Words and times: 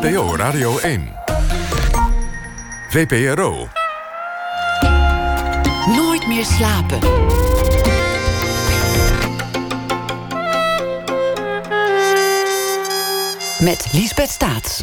NPO 0.00 0.36
Radio 0.36 0.78
1. 0.78 1.12
VPRO. 2.88 3.68
Nooit 5.86 6.26
meer 6.26 6.44
slapen. 6.44 6.98
Met 13.60 13.88
Liesbeth 13.92 14.30
Staats. 14.30 14.82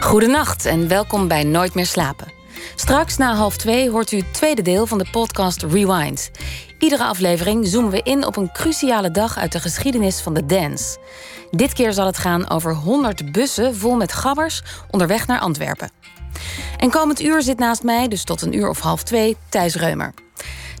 Goedenacht 0.00 0.66
en 0.66 0.88
welkom 0.88 1.28
bij 1.28 1.44
Nooit 1.44 1.74
meer 1.74 1.86
slapen. 1.86 2.32
Straks 2.74 3.16
na 3.16 3.34
half 3.34 3.56
twee 3.56 3.90
hoort 3.90 4.12
u 4.12 4.16
het 4.16 4.34
tweede 4.34 4.62
deel 4.62 4.86
van 4.86 4.98
de 4.98 5.06
podcast 5.10 5.62
Rewind. 5.62 6.30
Iedere 6.78 7.04
aflevering 7.04 7.66
zoomen 7.66 7.90
we 7.90 8.00
in 8.02 8.26
op 8.26 8.36
een 8.36 8.52
cruciale 8.52 9.10
dag 9.10 9.38
uit 9.38 9.52
de 9.52 9.60
geschiedenis 9.60 10.20
van 10.20 10.34
de 10.34 10.46
dance. 10.46 10.98
Dit 11.50 11.72
keer 11.72 11.92
zal 11.92 12.06
het 12.06 12.18
gaan 12.18 12.50
over 12.50 12.74
100 12.74 13.32
bussen 13.32 13.76
vol 13.76 13.96
met 13.96 14.12
gabbers 14.12 14.62
onderweg 14.90 15.26
naar 15.26 15.40
Antwerpen. 15.40 15.90
En 16.76 16.90
komend 16.90 17.20
uur 17.20 17.42
zit 17.42 17.58
naast 17.58 17.82
mij, 17.82 18.08
dus 18.08 18.24
tot 18.24 18.42
een 18.42 18.56
uur 18.56 18.68
of 18.68 18.80
half 18.80 19.02
twee, 19.02 19.36
Thijs 19.48 19.74
Reumer. 19.74 20.14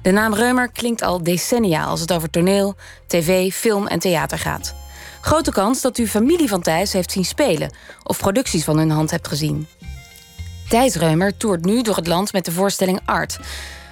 De 0.02 0.10
naam 0.10 0.34
Reumer 0.34 0.70
klinkt 0.72 1.02
al 1.02 1.22
decennia 1.22 1.84
als 1.84 2.00
het 2.00 2.12
over 2.12 2.30
toneel, 2.30 2.74
tv, 3.06 3.52
film 3.52 3.86
en 3.86 3.98
theater 3.98 4.38
gaat. 4.38 4.74
Grote 5.20 5.52
kans 5.52 5.80
dat 5.80 5.98
u 5.98 6.06
familie 6.06 6.48
van 6.48 6.62
Thijs 6.62 6.92
heeft 6.92 7.12
zien 7.12 7.24
spelen 7.24 7.74
of 8.02 8.18
producties 8.18 8.64
van 8.64 8.78
hun 8.78 8.90
hand 8.90 9.10
hebt 9.10 9.28
gezien. 9.28 9.66
Thijs 10.68 10.94
Reumer 10.94 11.36
toert 11.36 11.64
nu 11.64 11.82
door 11.82 11.96
het 11.96 12.06
land 12.06 12.32
met 12.32 12.44
de 12.44 12.52
voorstelling 12.52 13.00
Art. 13.04 13.38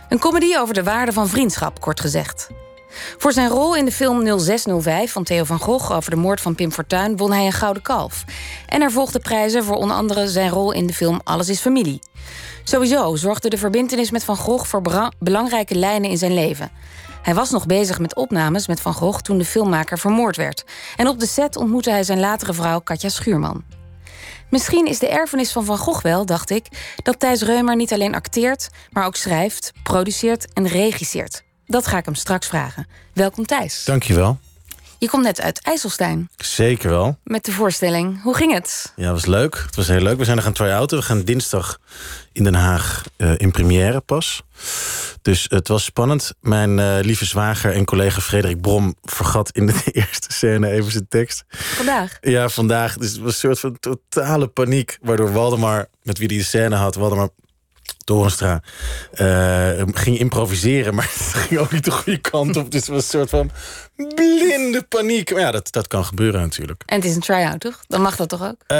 Een 0.08 0.18
comedy 0.18 0.56
over 0.56 0.74
de 0.74 0.82
waarde 0.82 1.12
van 1.12 1.28
vriendschap, 1.28 1.80
kort 1.80 2.00
gezegd. 2.00 2.48
Voor 3.18 3.32
zijn 3.32 3.48
rol 3.48 3.76
in 3.76 3.84
de 3.84 3.92
film 3.92 4.40
0605 4.40 5.12
van 5.12 5.24
Theo 5.24 5.44
van 5.44 5.58
Gogh 5.58 5.90
over 5.90 6.10
de 6.10 6.16
moord 6.16 6.40
van 6.40 6.54
Pim 6.54 6.72
Fortuyn 6.72 7.16
won 7.16 7.32
hij 7.32 7.46
een 7.46 7.52
gouden 7.52 7.82
kalf. 7.82 8.24
En 8.66 8.82
er 8.82 8.90
volgden 8.90 9.20
prijzen 9.20 9.64
voor 9.64 9.76
onder 9.76 9.96
andere 9.96 10.28
zijn 10.28 10.50
rol 10.50 10.72
in 10.72 10.86
de 10.86 10.92
film 10.92 11.20
Alles 11.24 11.48
is 11.48 11.60
familie. 11.60 12.00
Sowieso 12.64 13.16
zorgde 13.16 13.48
de 13.48 13.58
verbintenis 13.58 14.10
met 14.10 14.24
Van 14.24 14.36
Gogh 14.36 14.64
voor 14.64 15.10
belangrijke 15.18 15.74
lijnen 15.74 16.10
in 16.10 16.18
zijn 16.18 16.34
leven. 16.34 16.70
Hij 17.22 17.34
was 17.34 17.50
nog 17.50 17.66
bezig 17.66 17.98
met 17.98 18.14
opnames 18.14 18.66
met 18.66 18.80
Van 18.80 18.94
Gogh 18.94 19.20
toen 19.20 19.38
de 19.38 19.44
filmmaker 19.44 19.98
vermoord 19.98 20.36
werd. 20.36 20.64
En 20.96 21.08
op 21.08 21.20
de 21.20 21.26
set 21.26 21.56
ontmoette 21.56 21.90
hij 21.90 22.04
zijn 22.04 22.20
latere 22.20 22.52
vrouw 22.52 22.80
Katja 22.80 23.08
Schuurman. 23.08 23.64
Misschien 24.50 24.86
is 24.86 24.98
de 24.98 25.08
erfenis 25.08 25.52
van 25.52 25.64
Van 25.64 25.78
Gogh 25.78 26.02
wel, 26.02 26.26
dacht 26.26 26.50
ik, 26.50 26.66
dat 27.02 27.18
Thijs 27.18 27.42
Reumer 27.42 27.76
niet 27.76 27.92
alleen 27.92 28.14
acteert, 28.14 28.68
maar 28.90 29.06
ook 29.06 29.16
schrijft, 29.16 29.72
produceert 29.82 30.52
en 30.52 30.66
regisseert. 30.66 31.46
Dat 31.70 31.86
ga 31.86 31.98
ik 31.98 32.04
hem 32.04 32.14
straks 32.14 32.46
vragen. 32.46 32.86
Welkom 33.12 33.46
Thijs. 33.46 33.84
Dankjewel. 33.84 34.38
Je 34.98 35.08
komt 35.08 35.24
net 35.24 35.40
uit 35.40 35.62
IJsselstein. 35.62 36.28
Zeker 36.36 36.90
wel. 36.90 37.18
Met 37.24 37.44
de 37.44 37.52
voorstelling. 37.52 38.22
Hoe 38.22 38.36
ging 38.36 38.52
het? 38.52 38.92
Ja, 38.96 39.02
het 39.02 39.12
was 39.12 39.26
leuk. 39.26 39.62
Het 39.66 39.76
was 39.76 39.88
heel 39.88 40.00
leuk. 40.00 40.18
We 40.18 40.24
zijn 40.24 40.36
er 40.36 40.42
gaan 40.42 40.52
try-outen. 40.52 40.98
We 40.98 41.04
gaan 41.04 41.22
dinsdag 41.22 41.78
in 42.32 42.44
Den 42.44 42.54
Haag 42.54 43.04
uh, 43.16 43.32
in 43.36 43.50
première 43.50 44.00
pas. 44.00 44.42
Dus 45.22 45.46
het 45.48 45.68
was 45.68 45.84
spannend. 45.84 46.34
Mijn 46.40 46.78
uh, 46.78 46.98
lieve 47.00 47.24
zwager 47.24 47.72
en 47.72 47.84
collega 47.84 48.20
Frederik 48.20 48.60
Brom 48.60 48.94
vergat 49.02 49.50
in 49.50 49.66
de 49.66 49.80
eerste 49.92 50.32
scène 50.32 50.70
even 50.70 50.92
zijn 50.92 51.08
tekst. 51.08 51.44
Vandaag? 51.48 52.18
Ja, 52.20 52.48
vandaag. 52.48 52.96
Dus 52.96 53.12
het 53.12 53.20
was 53.20 53.32
een 53.32 53.38
soort 53.38 53.60
van 53.60 53.76
totale 53.80 54.46
paniek. 54.46 54.98
Waardoor 55.02 55.32
Waldemar, 55.32 55.88
met 56.02 56.18
wie 56.18 56.28
die 56.28 56.38
de 56.38 56.44
scène 56.44 56.76
had, 56.76 56.94
Waldemar 56.94 57.28
Torenstra 58.04 58.62
uh, 59.14 59.82
ging 59.92 60.18
improviseren, 60.18 60.94
maar 60.94 61.04
het 61.12 61.34
ging 61.34 61.60
ook 61.60 61.72
niet 61.72 61.84
de 61.84 61.90
goede 61.90 62.18
kant 62.18 62.56
op. 62.56 62.70
Dus 62.70 62.80
het 62.80 62.90
was 62.90 63.02
een 63.02 63.08
soort 63.08 63.30
van 63.30 63.50
blinde 64.14 64.82
paniek. 64.82 65.32
Maar 65.32 65.40
ja, 65.40 65.50
dat, 65.50 65.72
dat 65.72 65.86
kan 65.86 66.04
gebeuren 66.04 66.40
natuurlijk. 66.40 66.82
En 66.86 66.96
het 66.96 67.04
is 67.04 67.14
een 67.14 67.20
try-out, 67.20 67.60
toch? 67.60 67.84
Dan 67.86 68.00
mag 68.00 68.16
dat 68.16 68.28
toch 68.28 68.42
ook? 68.42 68.56
Uh, 68.68 68.78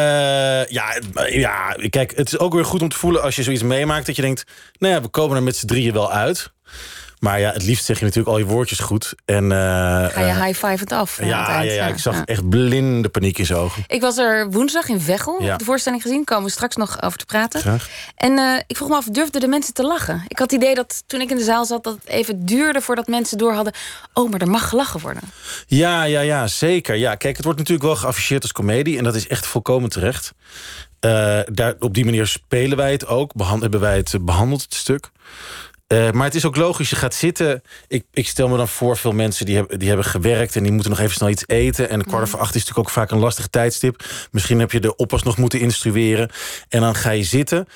ja, 0.66 1.00
ja, 1.28 1.76
kijk, 1.90 2.16
het 2.16 2.28
is 2.28 2.38
ook 2.38 2.54
weer 2.54 2.64
goed 2.64 2.82
om 2.82 2.88
te 2.88 2.96
voelen 2.96 3.22
als 3.22 3.36
je 3.36 3.42
zoiets 3.42 3.62
meemaakt... 3.62 4.06
dat 4.06 4.16
je 4.16 4.22
denkt, 4.22 4.44
nou 4.78 4.94
ja, 4.94 5.00
we 5.00 5.08
komen 5.08 5.36
er 5.36 5.42
met 5.42 5.56
z'n 5.56 5.66
drieën 5.66 5.92
wel 5.92 6.12
uit... 6.12 6.52
Maar 7.20 7.40
ja, 7.40 7.52
het 7.52 7.64
liefst 7.64 7.84
zeg 7.84 7.98
je 7.98 8.04
natuurlijk 8.04 8.30
al 8.34 8.38
je 8.38 8.44
woordjes 8.44 8.78
goed. 8.78 9.14
En, 9.24 9.44
uh, 9.44 9.50
Ga 9.50 10.20
je 10.20 10.44
high 10.44 10.66
five 10.66 10.76
het 10.78 10.92
af? 10.92 11.18
Ja, 11.24 11.62
ja, 11.62 11.72
ja, 11.72 11.86
ik 11.86 11.98
zag 11.98 12.24
echt 12.24 12.48
blinde 12.48 13.08
paniek 13.08 13.38
in 13.38 13.46
zijn 13.46 13.58
ogen. 13.58 13.84
Ik 13.86 14.00
was 14.00 14.16
er 14.18 14.50
woensdag 14.50 14.88
in 14.88 15.00
Veghel, 15.00 15.38
de 15.38 15.64
voorstelling 15.64 16.02
gezien. 16.02 16.24
Komen 16.24 16.44
we 16.44 16.50
straks 16.50 16.76
nog 16.76 17.02
over 17.02 17.18
te 17.18 17.24
praten. 17.24 17.60
Graag. 17.60 17.88
En 18.16 18.38
uh, 18.38 18.58
ik 18.66 18.76
vroeg 18.76 18.88
me 18.88 18.94
af, 18.94 19.04
durfden 19.04 19.40
de 19.40 19.48
mensen 19.48 19.74
te 19.74 19.82
lachen? 19.82 20.22
Ik 20.28 20.38
had 20.38 20.50
het 20.50 20.62
idee 20.62 20.74
dat 20.74 21.02
toen 21.06 21.20
ik 21.20 21.30
in 21.30 21.36
de 21.36 21.44
zaal 21.44 21.64
zat... 21.64 21.84
dat 21.84 21.94
het 21.94 22.08
even 22.08 22.46
duurde 22.46 22.80
voordat 22.80 23.06
mensen 23.06 23.38
door 23.38 23.52
hadden... 23.52 23.72
oh, 24.12 24.30
maar 24.30 24.40
er 24.40 24.50
mag 24.50 24.68
gelachen 24.68 25.00
worden. 25.00 25.22
Ja, 25.66 26.02
ja, 26.02 26.20
ja, 26.20 26.46
zeker. 26.46 26.94
Ja, 26.94 27.14
kijk, 27.14 27.36
het 27.36 27.44
wordt 27.44 27.58
natuurlijk 27.58 27.86
wel 27.86 27.96
geafficheerd 27.96 28.42
als 28.42 28.52
komedie... 28.52 28.98
en 28.98 29.04
dat 29.04 29.14
is 29.14 29.26
echt 29.26 29.46
volkomen 29.46 29.90
terecht. 29.90 30.32
Uh, 31.00 31.40
daar, 31.52 31.74
op 31.78 31.94
die 31.94 32.04
manier 32.04 32.26
spelen 32.26 32.76
wij 32.76 32.92
het 32.92 33.06
ook. 33.06 33.32
Hebben 33.60 33.80
wij 33.80 33.96
het 33.96 34.14
behandeld, 34.20 34.62
het 34.62 34.74
stuk. 34.74 35.10
Uh, 35.88 36.10
maar 36.10 36.24
het 36.24 36.34
is 36.34 36.44
ook 36.44 36.56
logisch, 36.56 36.90
je 36.90 36.96
gaat 36.96 37.14
zitten. 37.14 37.62
Ik, 37.86 38.04
ik 38.12 38.28
stel 38.28 38.48
me 38.48 38.56
dan 38.56 38.68
voor, 38.68 38.96
veel 38.96 39.12
mensen 39.12 39.46
die 39.46 39.56
hebben, 39.56 39.78
die 39.78 39.88
hebben 39.88 40.06
gewerkt... 40.06 40.56
en 40.56 40.62
die 40.62 40.72
moeten 40.72 40.90
nog 40.90 41.00
even 41.00 41.14
snel 41.14 41.28
iets 41.28 41.44
eten. 41.46 41.88
En 41.88 42.04
kwart 42.04 42.28
voor 42.28 42.38
acht 42.38 42.54
is 42.54 42.60
natuurlijk 42.60 42.88
ook 42.88 42.94
vaak 42.94 43.10
een 43.10 43.18
lastig 43.18 43.46
tijdstip. 43.46 44.04
Misschien 44.30 44.58
heb 44.58 44.72
je 44.72 44.80
de 44.80 44.96
oppas 44.96 45.22
nog 45.22 45.36
moeten 45.36 45.60
instrueren. 45.60 46.30
En 46.68 46.80
dan 46.80 46.94
ga 46.94 47.10
je 47.10 47.24
zitten. 47.24 47.66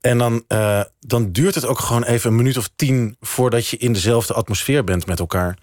En 0.00 0.18
dan, 0.18 0.44
uh, 0.48 0.80
dan 1.00 1.32
duurt 1.32 1.54
het 1.54 1.66
ook 1.66 1.78
gewoon 1.78 2.04
even 2.04 2.30
een 2.30 2.36
minuut 2.36 2.56
of 2.56 2.70
tien... 2.76 3.16
voordat 3.20 3.66
je 3.66 3.76
in 3.76 3.92
dezelfde 3.92 4.34
atmosfeer 4.34 4.84
bent 4.84 5.06
met 5.06 5.18
elkaar. 5.18 5.58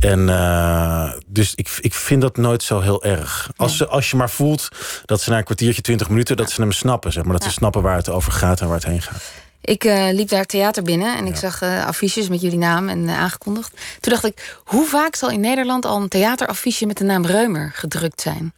En 0.00 0.28
uh, 0.28 1.12
dus 1.26 1.54
ik, 1.54 1.78
ik 1.80 1.94
vind 1.94 2.22
dat 2.22 2.36
nooit 2.36 2.62
zo 2.62 2.80
heel 2.80 3.04
erg. 3.04 3.50
Als, 3.56 3.76
ze, 3.76 3.86
als 3.86 4.10
je 4.10 4.16
maar 4.16 4.30
voelt 4.30 4.68
dat 5.04 5.20
ze 5.20 5.30
na 5.30 5.38
een 5.38 5.44
kwartiertje, 5.44 5.82
twintig 5.82 6.08
minuten... 6.08 6.36
dat 6.36 6.50
ze 6.50 6.60
hem 6.60 6.72
snappen, 6.72 7.12
zeg 7.12 7.24
maar. 7.24 7.32
Dat 7.32 7.44
ze 7.44 7.50
snappen 7.50 7.82
waar 7.82 7.96
het 7.96 8.08
over 8.08 8.32
gaat 8.32 8.60
en 8.60 8.66
waar 8.66 8.76
het 8.76 8.86
heen 8.86 9.02
gaat. 9.02 9.22
Ik 9.64 9.84
uh, 9.84 10.08
liep 10.12 10.28
daar 10.28 10.44
theater 10.44 10.82
binnen 10.82 11.16
en 11.16 11.26
ik 11.26 11.36
zag 11.36 11.62
uh, 11.62 11.86
affiches 11.86 12.28
met 12.28 12.40
jullie 12.40 12.58
naam 12.58 12.88
en 12.88 12.98
uh, 12.98 13.18
aangekondigd. 13.18 13.70
Toen 14.00 14.12
dacht 14.12 14.24
ik, 14.24 14.56
hoe 14.64 14.86
vaak 14.86 15.14
zal 15.14 15.30
in 15.30 15.40
Nederland 15.40 15.84
al 15.84 16.00
een 16.00 16.08
theateraffiche 16.08 16.86
met 16.86 16.96
de 16.96 17.04
naam 17.04 17.26
Reumer 17.26 17.70
gedrukt 17.74 18.20
zijn? 18.20 18.52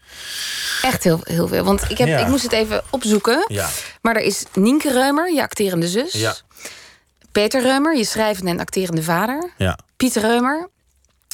Echt 0.83 1.05
heel, 1.05 1.21
heel 1.23 1.49
veel. 1.49 1.65
Want 1.65 1.91
ik, 1.91 1.99
heb, 1.99 2.09
ja. 2.09 2.19
ik 2.19 2.27
moest 2.27 2.43
het 2.43 2.53
even 2.53 2.83
opzoeken. 2.91 3.45
Ja. 3.49 3.69
Maar 4.01 4.17
er 4.17 4.23
is 4.23 4.45
Nienke 4.55 4.93
Reumer, 4.93 5.33
je 5.33 5.43
acterende 5.43 5.89
zus. 5.89 6.13
Ja. 6.13 6.35
Peter 7.33 7.63
Reumer, 7.63 7.97
je 7.97 8.05
schrijvende 8.05 8.51
en 8.51 8.61
acterende 8.61 9.03
vader. 9.03 9.51
Ja. 9.57 9.79
Pieter 9.97 10.23
Reumer, 10.23 10.69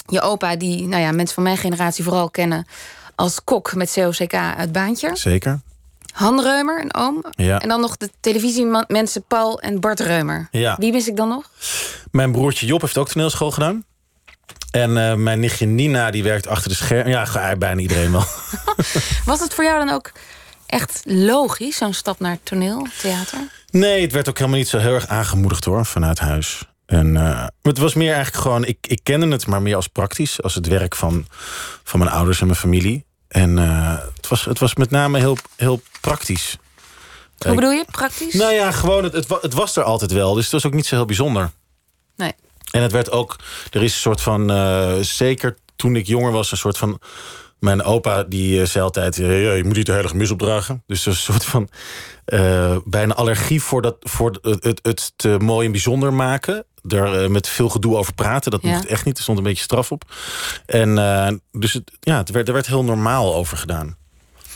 je 0.06 0.20
opa, 0.20 0.56
die 0.56 0.86
nou 0.86 1.02
ja, 1.02 1.12
mensen 1.12 1.34
van 1.34 1.42
mijn 1.42 1.56
generatie 1.56 2.04
vooral 2.04 2.30
kennen 2.30 2.66
als 3.14 3.44
kok 3.44 3.74
met 3.74 3.92
COCK 3.92 4.34
uit 4.34 4.72
Baantje. 4.72 5.10
Zeker. 5.16 5.60
Han 6.12 6.42
Reumer, 6.42 6.80
een 6.80 6.94
oom. 6.94 7.24
Ja. 7.30 7.58
En 7.60 7.68
dan 7.68 7.80
nog 7.80 7.96
de 7.96 8.10
televisiemensen 8.20 9.24
Paul 9.28 9.60
en 9.60 9.80
Bart 9.80 10.00
Reumer. 10.00 10.48
Ja. 10.50 10.76
Wie 10.78 10.92
mis 10.92 11.08
ik 11.08 11.16
dan 11.16 11.28
nog? 11.28 11.50
Mijn 12.10 12.32
broertje 12.32 12.66
Job 12.66 12.80
heeft 12.80 12.98
ook 12.98 13.08
toneelschool 13.08 13.50
gedaan. 13.50 13.84
En 14.70 14.90
uh, 14.90 15.14
mijn 15.14 15.40
nichtje 15.40 15.66
Nina, 15.66 16.10
die 16.10 16.22
werkt 16.22 16.46
achter 16.46 16.68
de 16.68 16.76
scherm. 16.76 17.08
Ja, 17.08 17.56
bijna 17.56 17.80
iedereen 17.80 18.12
wel. 18.12 18.24
Was 19.24 19.40
het 19.40 19.54
voor 19.54 19.64
jou 19.64 19.86
dan 19.86 19.94
ook 19.94 20.12
echt 20.66 21.02
logisch, 21.04 21.76
zo'n 21.76 21.92
stap 21.92 22.20
naar 22.20 22.38
toneel, 22.42 22.86
theater? 23.00 23.38
Nee, 23.70 24.02
het 24.02 24.12
werd 24.12 24.28
ook 24.28 24.38
helemaal 24.38 24.58
niet 24.58 24.68
zo 24.68 24.78
heel 24.78 24.94
erg 24.94 25.06
aangemoedigd 25.06 25.64
hoor, 25.64 25.86
vanuit 25.86 26.18
huis. 26.18 26.62
En 26.86 27.14
uh, 27.14 27.46
het 27.62 27.78
was 27.78 27.94
meer 27.94 28.12
eigenlijk 28.12 28.42
gewoon, 28.42 28.64
ik, 28.64 28.78
ik 28.80 29.00
kende 29.02 29.28
het 29.28 29.46
maar 29.46 29.62
meer 29.62 29.76
als 29.76 29.88
praktisch, 29.88 30.42
als 30.42 30.54
het 30.54 30.66
werk 30.66 30.94
van, 30.96 31.26
van 31.84 31.98
mijn 31.98 32.10
ouders 32.10 32.40
en 32.40 32.46
mijn 32.46 32.58
familie. 32.58 33.04
En 33.32 33.56
uh, 33.56 33.98
het, 34.16 34.28
was, 34.28 34.44
het 34.44 34.58
was 34.58 34.74
met 34.74 34.90
name 34.90 35.18
heel, 35.18 35.36
heel 35.56 35.80
praktisch. 36.00 36.56
Hoe 37.38 37.54
bedoel 37.54 37.70
je, 37.70 37.84
praktisch? 37.90 38.34
Nou 38.34 38.52
ja, 38.52 38.70
gewoon, 38.70 39.04
het, 39.04 39.12
het, 39.12 39.28
het, 39.40 39.54
was 39.54 39.76
er 39.76 39.82
altijd 39.82 40.12
wel. 40.12 40.34
Dus 40.34 40.44
het 40.44 40.52
was 40.52 40.66
ook 40.66 40.74
niet 40.74 40.86
zo 40.86 40.94
heel 40.94 41.04
bijzonder. 41.04 41.50
Nee. 42.16 42.32
En 42.70 42.82
het 42.82 42.92
werd 42.92 43.10
ook, 43.10 43.36
er 43.70 43.82
is 43.82 43.94
een 43.94 44.00
soort 44.00 44.20
van, 44.20 44.50
uh, 44.50 44.94
zeker 45.00 45.56
toen 45.76 45.96
ik 45.96 46.06
jonger 46.06 46.32
was, 46.32 46.50
een 46.50 46.56
soort 46.56 46.78
van... 46.78 47.00
Mijn 47.58 47.82
opa 47.82 48.22
die 48.22 48.60
uh, 48.60 48.66
zei 48.66 48.84
altijd, 48.84 49.16
je 49.16 49.60
moet 49.64 49.76
niet 49.76 49.86
de 49.86 49.92
heilige 49.92 50.16
mis 50.16 50.30
opdragen. 50.30 50.82
Dus 50.86 51.06
een 51.06 51.14
soort 51.14 51.44
van 51.44 51.68
bijna 52.84 53.14
allergie 53.14 53.62
voor, 53.62 53.82
dat, 53.82 53.96
voor 54.00 54.38
het, 54.42 54.64
het, 54.64 54.80
het 54.82 55.12
te 55.16 55.36
mooi 55.38 55.66
en 55.66 55.72
bijzonder 55.72 56.12
maken 56.12 56.64
er 56.88 57.22
uh, 57.22 57.28
met 57.28 57.48
veel 57.48 57.68
gedoe 57.68 57.96
over 57.96 58.14
praten. 58.14 58.50
Dat 58.50 58.62
ja. 58.62 58.70
mocht 58.70 58.86
echt 58.86 59.04
niet. 59.04 59.16
Er 59.16 59.22
stond 59.22 59.38
een 59.38 59.44
beetje 59.44 59.62
straf 59.62 59.92
op. 59.92 60.14
En 60.66 60.88
uh, 60.88 61.28
dus 61.52 61.72
het, 61.72 61.92
ja, 62.00 62.16
het 62.16 62.30
werd, 62.30 62.48
er 62.48 62.54
werd 62.54 62.66
heel 62.66 62.84
normaal 62.84 63.34
over 63.34 63.56
gedaan. 63.56 63.96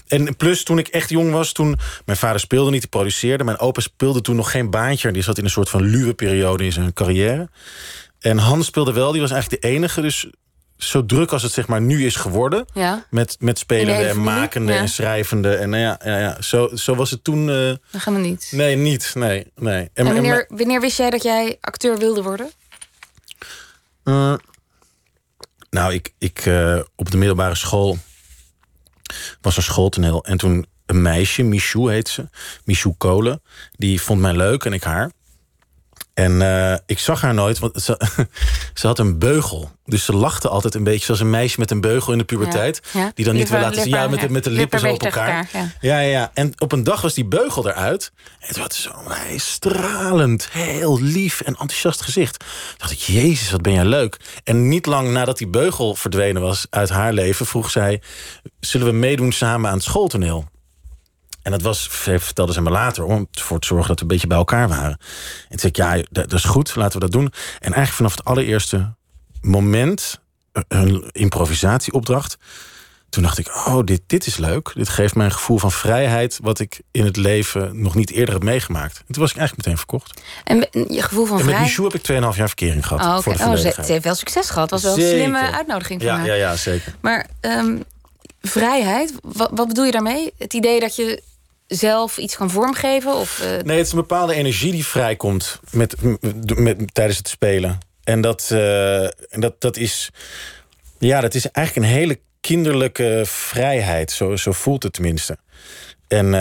En 0.06 0.36
plus, 0.36 0.64
toen 0.64 0.78
ik 0.78 0.88
echt 0.88 1.10
jong 1.10 1.32
was, 1.32 1.52
toen... 1.52 1.78
Mijn 2.04 2.18
vader 2.18 2.40
speelde 2.40 2.70
niet, 2.70 2.80
hij 2.80 2.90
produceerde. 2.90 3.44
Mijn 3.44 3.58
opa 3.58 3.80
speelde 3.80 4.20
toen 4.20 4.36
nog 4.36 4.50
geen 4.50 4.70
baantje. 4.70 5.12
Die 5.12 5.22
zat 5.22 5.38
in 5.38 5.44
een 5.44 5.50
soort 5.50 5.68
van 5.68 5.82
luwe 5.82 6.14
periode 6.14 6.64
in 6.64 6.72
zijn 6.72 6.92
carrière. 6.92 7.48
En 8.20 8.38
Hans 8.38 8.66
speelde 8.66 8.92
wel, 8.92 9.12
die 9.12 9.20
was 9.20 9.30
eigenlijk 9.30 9.62
de 9.62 9.68
enige. 9.68 10.00
Dus 10.00 10.30
zo 10.76 11.06
druk 11.06 11.32
als 11.32 11.42
het 11.42 11.52
zeg 11.52 11.66
maar 11.66 11.80
nu 11.80 12.06
is 12.06 12.16
geworden. 12.16 12.66
Ja. 12.74 13.06
Met, 13.10 13.36
met 13.40 13.58
spelende 13.58 14.04
en 14.06 14.22
makende 14.22 14.72
ja. 14.72 14.78
en 14.78 14.88
schrijvende. 14.88 15.54
En 15.54 15.70
nou 15.70 15.82
ja, 15.82 16.00
ja, 16.04 16.18
ja. 16.18 16.42
Zo, 16.42 16.70
zo 16.74 16.94
was 16.94 17.10
het 17.10 17.24
toen. 17.24 17.48
Uh, 17.48 17.74
dat 17.90 18.00
gaan 18.00 18.14
we 18.14 18.20
niet. 18.20 18.48
Nee, 18.50 18.76
niet. 18.76 19.10
Nee, 19.14 19.52
nee. 19.54 19.90
En, 19.94 20.06
en 20.06 20.14
wanneer, 20.14 20.46
wanneer 20.48 20.80
wist 20.80 20.96
jij 20.96 21.10
dat 21.10 21.22
jij 21.22 21.58
acteur 21.60 21.98
wilde 21.98 22.22
worden? 22.22 22.50
Uh, 24.04 24.34
nou, 25.70 25.92
ik, 25.92 26.12
ik 26.18 26.46
uh, 26.46 26.80
op 26.96 27.10
de 27.10 27.16
middelbare 27.16 27.54
school 27.54 27.98
was 29.40 29.56
er 29.56 29.62
schooltoneel. 29.62 30.24
En 30.24 30.36
toen 30.36 30.66
een 30.86 31.02
meisje, 31.02 31.42
Michou 31.42 31.92
heet 31.92 32.08
ze. 32.08 32.28
Michou 32.64 32.94
Kolen. 32.98 33.42
Die 33.72 34.00
vond 34.00 34.20
mij 34.20 34.34
leuk 34.34 34.64
en 34.64 34.72
ik 34.72 34.82
haar. 34.82 35.10
En 36.16 36.32
uh, 36.40 36.74
ik 36.86 36.98
zag 36.98 37.20
haar 37.20 37.34
nooit, 37.34 37.58
want 37.58 37.82
ze, 37.82 38.00
ze, 38.74 38.86
had 38.86 38.98
een 38.98 39.18
beugel. 39.18 39.70
Dus 39.84 40.04
ze 40.04 40.12
lachte 40.12 40.48
altijd 40.48 40.74
een 40.74 40.84
beetje 40.84 41.04
zoals 41.04 41.20
een 41.20 41.30
meisje 41.30 41.60
met 41.60 41.70
een 41.70 41.80
beugel 41.80 42.12
in 42.12 42.18
de 42.18 42.24
puberteit. 42.24 42.80
Ja, 42.92 43.00
ja. 43.00 43.10
Die 43.14 43.24
dan 43.24 43.34
niet 43.34 43.48
wil 43.48 43.60
laten 43.60 43.82
zien. 43.82 43.92
Ja, 43.92 44.08
met, 44.08 44.20
de, 44.20 44.30
met 44.30 44.44
de 44.44 44.50
lippen, 44.50 44.78
zo 44.78 44.92
op 44.92 45.02
elkaar. 45.02 45.28
elkaar 45.28 45.72
ja. 45.80 45.98
ja. 45.98 46.00
Ja, 46.00 46.30
En 46.34 46.52
op 46.58 46.72
een 46.72 46.84
dag 46.84 47.00
was 47.00 47.14
die 47.14 47.24
beugel 47.24 47.68
eruit. 47.68 48.12
En 48.38 48.48
het 48.48 48.56
was 48.56 48.82
zo'n 48.82 49.38
stralend, 49.38 50.48
heel 50.50 51.00
lief 51.00 51.40
en 51.40 51.54
enthousiast 51.54 52.00
gezicht. 52.00 52.38
Toen 52.38 52.48
dacht 52.76 52.92
ik, 52.92 52.98
jezus, 52.98 53.50
wat 53.50 53.62
ben 53.62 53.72
jij 53.72 53.84
leuk. 53.84 54.16
En 54.44 54.68
niet 54.68 54.86
lang 54.86 55.12
nadat 55.12 55.38
die 55.38 55.48
beugel 55.48 55.94
verdwenen 55.94 56.42
was 56.42 56.66
uit 56.70 56.88
haar 56.88 57.12
leven... 57.12 57.46
vroeg 57.46 57.70
zij, 57.70 58.02
zullen 58.60 58.86
we 58.86 58.92
meedoen 58.92 59.32
samen 59.32 59.70
aan 59.70 59.76
het 59.76 59.84
schooltoneel? 59.84 60.48
En 61.46 61.52
dat 61.52 61.62
was, 61.62 61.88
vertelde 61.90 62.52
ze 62.52 62.62
me 62.62 62.70
later, 62.70 63.04
om 63.04 63.28
ervoor 63.32 63.58
te 63.58 63.66
zorgen 63.66 63.88
dat 63.88 63.96
we 63.96 64.02
een 64.02 64.08
beetje 64.08 64.26
bij 64.26 64.36
elkaar 64.36 64.68
waren. 64.68 64.98
En 65.48 65.58
toen 65.58 65.58
zei 65.58 65.72
ik, 65.72 65.76
ja, 65.76 66.02
dat 66.10 66.32
is 66.32 66.44
goed, 66.44 66.76
laten 66.76 66.92
we 66.92 67.04
dat 67.04 67.12
doen. 67.12 67.32
En 67.58 67.72
eigenlijk 67.72 67.92
vanaf 67.92 68.16
het 68.16 68.24
allereerste 68.24 68.94
moment, 69.40 70.20
een 70.68 71.04
improvisatieopdracht... 71.12 72.38
toen 73.08 73.22
dacht 73.22 73.38
ik, 73.38 73.48
oh, 73.48 73.84
dit, 73.84 74.00
dit 74.06 74.26
is 74.26 74.36
leuk. 74.36 74.72
Dit 74.74 74.88
geeft 74.88 75.14
mij 75.14 75.26
een 75.26 75.32
gevoel 75.32 75.58
van 75.58 75.72
vrijheid... 75.72 76.38
wat 76.42 76.58
ik 76.58 76.80
in 76.90 77.04
het 77.04 77.16
leven 77.16 77.82
nog 77.82 77.94
niet 77.94 78.10
eerder 78.10 78.34
heb 78.34 78.42
meegemaakt. 78.42 78.98
En 78.98 79.12
toen 79.12 79.22
was 79.22 79.30
ik 79.30 79.36
eigenlijk 79.36 79.66
meteen 79.66 79.78
verkocht. 79.78 80.20
En 80.44 80.56
je 80.94 81.02
gevoel 81.02 81.26
van 81.26 81.38
vrijheid? 81.38 81.60
met 81.60 81.68
Michou 81.68 81.88
heb 81.92 82.24
ik 82.26 82.32
2,5 82.32 82.38
jaar 82.38 82.48
verkering 82.48 82.86
gehad. 82.86 83.26
Oh, 83.26 83.32
okay. 83.32 83.48
oh, 83.48 83.54
ze, 83.54 83.74
ze, 83.84 83.92
heeft 83.92 84.04
wel 84.04 84.14
succes 84.14 84.50
gehad. 84.50 84.68
Dat 84.68 84.82
was 84.82 84.94
wel 84.94 85.04
een 85.04 85.10
slimme 85.10 85.50
uitnodiging 85.50 86.00
voor 86.00 86.10
ja, 86.10 86.16
haar. 86.16 86.26
Ja, 86.26 86.34
ja, 86.34 86.56
zeker. 86.56 86.94
Maar 87.00 87.26
um, 87.40 87.84
vrijheid, 88.40 89.12
wat, 89.22 89.50
wat 89.54 89.68
bedoel 89.68 89.84
je 89.84 89.92
daarmee? 89.92 90.32
Het 90.38 90.54
idee 90.54 90.80
dat 90.80 90.96
je 90.96 91.22
zelf 91.66 92.18
iets 92.18 92.36
kan 92.36 92.50
vormgeven? 92.50 93.14
Of, 93.14 93.40
uh... 93.42 93.46
Nee, 93.48 93.76
het 93.76 93.86
is 93.86 93.92
een 93.92 93.98
bepaalde 93.98 94.34
energie 94.34 94.72
die 94.72 94.86
vrijkomt 94.86 95.60
met, 95.70 95.96
met, 96.56 96.94
tijdens 96.94 97.18
het 97.18 97.28
spelen. 97.28 97.78
En 98.04 98.20
dat, 98.20 98.48
uh, 98.52 99.02
en 99.04 99.40
dat, 99.40 99.60
dat 99.60 99.76
is. 99.76 100.10
Ja, 100.98 101.20
dat 101.20 101.34
is 101.34 101.50
eigenlijk 101.50 101.86
een 101.86 101.92
hele 101.92 102.20
kinderlijke 102.40 103.22
vrijheid. 103.24 104.10
Zo, 104.10 104.36
zo 104.36 104.52
voelt 104.52 104.82
het 104.82 104.92
tenminste. 104.92 105.38
En 106.08 106.26
uh, 106.26 106.32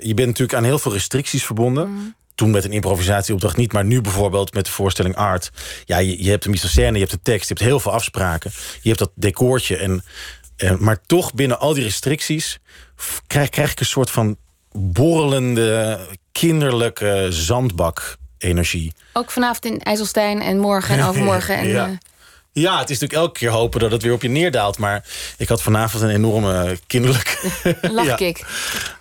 je 0.00 0.14
bent 0.14 0.28
natuurlijk 0.28 0.54
aan 0.54 0.64
heel 0.64 0.78
veel 0.78 0.92
restricties 0.92 1.44
verbonden. 1.44 1.88
Mm. 1.88 2.14
Toen 2.34 2.50
met 2.50 2.64
een 2.64 2.72
improvisatieopdracht 2.72 3.56
niet, 3.56 3.72
maar 3.72 3.84
nu 3.84 4.00
bijvoorbeeld 4.00 4.54
met 4.54 4.64
de 4.64 4.70
voorstelling 4.70 5.16
Art. 5.16 5.50
Ja, 5.84 5.98
je, 5.98 6.22
je 6.22 6.30
hebt 6.30 6.44
een 6.44 6.50
mise 6.50 6.68
scène, 6.68 6.92
je 6.92 6.98
hebt 6.98 7.10
de 7.10 7.22
tekst, 7.22 7.48
je 7.48 7.54
hebt 7.54 7.66
heel 7.66 7.80
veel 7.80 7.92
afspraken. 7.92 8.50
Je 8.80 8.88
hebt 8.88 8.98
dat 8.98 9.12
decoortje. 9.14 9.76
En, 9.76 10.04
en, 10.56 10.76
maar 10.80 11.00
toch 11.00 11.34
binnen 11.34 11.58
al 11.58 11.74
die 11.74 11.84
restricties 11.84 12.58
krijg, 13.26 13.48
krijg 13.48 13.70
ik 13.70 13.80
een 13.80 13.86
soort 13.86 14.10
van 14.10 14.36
borrelende, 14.78 15.98
kinderlijke 16.32 17.26
zandbak-energie. 17.30 18.92
Ook 19.12 19.30
vanavond 19.30 19.64
in 19.64 19.80
IJsselstein 19.80 20.40
en 20.40 20.58
morgen 20.58 20.98
en 20.98 21.06
overmorgen. 21.08 21.56
En, 21.56 21.66
ja. 21.66 21.88
Uh... 21.88 21.96
Ja, 22.52 22.78
het 22.78 22.90
is 22.90 22.98
natuurlijk 22.98 23.26
elke 23.26 23.38
keer 23.38 23.50
hopen 23.50 23.80
dat 23.80 23.90
het 23.90 24.02
weer 24.02 24.12
op 24.12 24.22
je 24.22 24.28
neerdaalt. 24.28 24.78
Maar 24.78 25.04
ik 25.36 25.48
had 25.48 25.62
vanavond 25.62 26.02
een 26.02 26.10
enorme 26.10 26.78
kinderlijke... 26.86 27.52
Lachkick. 27.92 28.44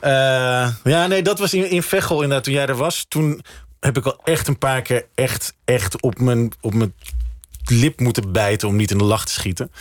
ja. 0.02 0.66
Uh, 0.66 0.74
ja, 0.94 1.08
nee, 1.08 1.22
dat 1.22 1.40
was 1.40 1.54
in, 1.54 1.70
in 1.70 1.84
Veghel 1.84 2.16
inderdaad. 2.16 2.44
Toen 2.44 2.54
jij 2.54 2.66
er 2.66 2.76
was, 2.76 3.06
toen 3.08 3.44
heb 3.80 3.98
ik 3.98 4.06
al 4.06 4.20
echt 4.24 4.48
een 4.48 4.58
paar 4.58 4.82
keer 4.82 5.06
echt, 5.16 5.54
echt 5.66 6.02
op 6.02 6.20
mijn, 6.20 6.52
op 6.62 6.74
mijn 6.74 6.94
lip 7.70 8.00
moeten 8.00 8.32
bijten 8.32 8.68
om 8.68 8.76
niet 8.76 8.92
in 8.92 8.98
de 8.98 9.04
lach 9.04 9.26
te 9.26 9.32
schieten. 9.32 9.72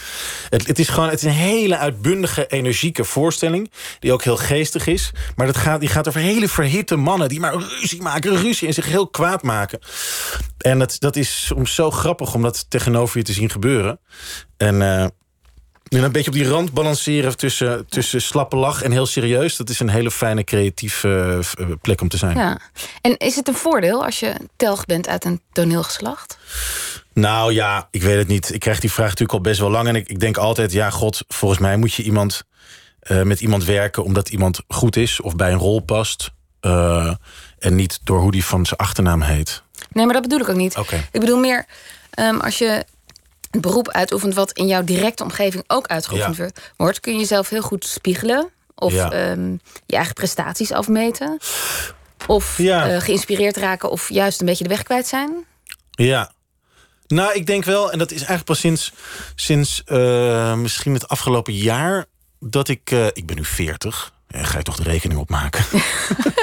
Het, 0.48 0.66
het, 0.66 0.78
is 0.78 0.88
gewoon 0.88 1.08
het 1.08 1.18
is 1.18 1.24
een 1.24 1.30
hele 1.30 1.76
uitbundige, 1.76 2.46
energieke 2.46 3.04
voorstelling. 3.04 3.70
Die 3.98 4.12
ook 4.12 4.22
heel 4.22 4.36
geestig 4.36 4.86
is. 4.86 5.10
Maar 5.36 5.46
dat 5.46 5.56
gaat, 5.56 5.80
die 5.80 5.88
gaat 5.88 6.08
over 6.08 6.20
hele 6.20 6.48
verhitte 6.48 6.96
mannen 6.96 7.28
die 7.28 7.40
maar 7.40 7.54
ruzie 7.54 8.02
maken, 8.02 8.36
ruzie 8.36 8.68
en 8.68 8.74
zich 8.74 8.86
heel 8.86 9.08
kwaad 9.08 9.42
maken. 9.42 9.78
En 10.58 10.78
dat, 10.78 10.96
dat 10.98 11.16
is 11.16 11.46
soms 11.46 11.74
zo 11.74 11.90
grappig 11.90 12.34
om 12.34 12.42
dat 12.42 12.70
tegenover 12.70 13.18
je 13.18 13.24
te 13.24 13.32
zien 13.32 13.50
gebeuren. 13.50 14.00
En 14.56 14.82
en 15.92 16.02
een 16.02 16.12
beetje 16.12 16.30
op 16.30 16.36
die 16.36 16.48
rand 16.48 16.72
balanceren 16.72 17.36
tussen, 17.36 17.86
tussen 17.88 18.22
slappe 18.22 18.56
lach 18.56 18.82
en 18.82 18.92
heel 18.92 19.06
serieus. 19.06 19.56
Dat 19.56 19.68
is 19.68 19.80
een 19.80 19.88
hele 19.88 20.10
fijne 20.10 20.44
creatieve 20.44 21.40
uh, 21.60 21.66
plek 21.80 22.00
om 22.00 22.08
te 22.08 22.16
zijn. 22.16 22.36
Ja. 22.36 22.58
En 23.00 23.16
is 23.16 23.36
het 23.36 23.48
een 23.48 23.54
voordeel 23.54 24.04
als 24.04 24.20
je 24.20 24.34
telg 24.56 24.84
bent 24.84 25.08
uit 25.08 25.24
een 25.24 25.40
toneelgeslacht? 25.52 26.38
Nou 27.14 27.52
ja, 27.52 27.88
ik 27.90 28.02
weet 28.02 28.16
het 28.16 28.28
niet. 28.28 28.54
Ik 28.54 28.60
krijg 28.60 28.80
die 28.80 28.92
vraag 28.92 29.08
natuurlijk 29.08 29.32
al 29.32 29.40
best 29.40 29.60
wel 29.60 29.70
lang. 29.70 29.88
En 29.88 29.96
ik, 29.96 30.08
ik 30.08 30.20
denk 30.20 30.36
altijd, 30.36 30.72
ja 30.72 30.90
god, 30.90 31.24
volgens 31.28 31.60
mij 31.60 31.76
moet 31.76 31.92
je 31.92 32.02
iemand 32.02 32.42
uh, 33.02 33.22
met 33.22 33.40
iemand 33.40 33.64
werken... 33.64 34.04
omdat 34.04 34.28
iemand 34.28 34.60
goed 34.68 34.96
is 34.96 35.20
of 35.20 35.36
bij 35.36 35.52
een 35.52 35.58
rol 35.58 35.80
past. 35.80 36.30
Uh, 36.60 37.14
en 37.58 37.74
niet 37.74 38.00
door 38.04 38.20
hoe 38.20 38.30
die 38.30 38.44
van 38.44 38.66
zijn 38.66 38.80
achternaam 38.80 39.20
heet. 39.20 39.62
Nee, 39.92 40.04
maar 40.04 40.14
dat 40.14 40.22
bedoel 40.22 40.40
ik 40.40 40.48
ook 40.48 40.56
niet. 40.56 40.76
Okay. 40.76 41.08
Ik 41.12 41.20
bedoel 41.20 41.38
meer, 41.38 41.66
um, 42.18 42.40
als 42.40 42.58
je 42.58 42.84
een 43.50 43.60
beroep 43.60 43.90
uitoefent... 43.90 44.34
wat 44.34 44.52
in 44.52 44.66
jouw 44.66 44.84
directe 44.84 45.22
omgeving 45.22 45.64
ook 45.66 45.86
uitgeoefend 45.86 46.36
ja. 46.36 46.62
wordt... 46.76 47.00
kun 47.00 47.12
je 47.12 47.18
jezelf 47.18 47.48
heel 47.48 47.62
goed 47.62 47.84
spiegelen. 47.84 48.50
Of 48.74 48.92
ja. 48.92 49.30
um, 49.30 49.60
je 49.86 49.96
eigen 49.96 50.14
prestaties 50.14 50.72
afmeten. 50.72 51.38
Of 52.26 52.58
ja. 52.58 52.94
uh, 52.94 53.00
geïnspireerd 53.00 53.56
raken 53.56 53.90
of 53.90 54.08
juist 54.08 54.40
een 54.40 54.46
beetje 54.46 54.64
de 54.64 54.70
weg 54.70 54.82
kwijt 54.82 55.06
zijn. 55.06 55.44
Ja, 55.90 56.32
nou, 57.12 57.34
ik 57.34 57.46
denk 57.46 57.64
wel, 57.64 57.92
en 57.92 57.98
dat 57.98 58.10
is 58.10 58.16
eigenlijk 58.16 58.46
pas 58.46 58.58
sinds, 58.58 58.92
sinds 59.34 59.82
uh, 59.86 60.54
misschien 60.54 60.94
het 60.94 61.08
afgelopen 61.08 61.54
jaar... 61.54 62.04
dat 62.40 62.68
ik... 62.68 62.90
Uh, 62.90 63.06
ik 63.06 63.26
ben 63.26 63.36
nu 63.36 63.44
40. 63.44 64.12
Ja, 64.28 64.44
ga 64.44 64.58
je 64.58 64.64
toch 64.64 64.76
de 64.76 64.82
rekening 64.82 65.20
opmaken? 65.20 65.64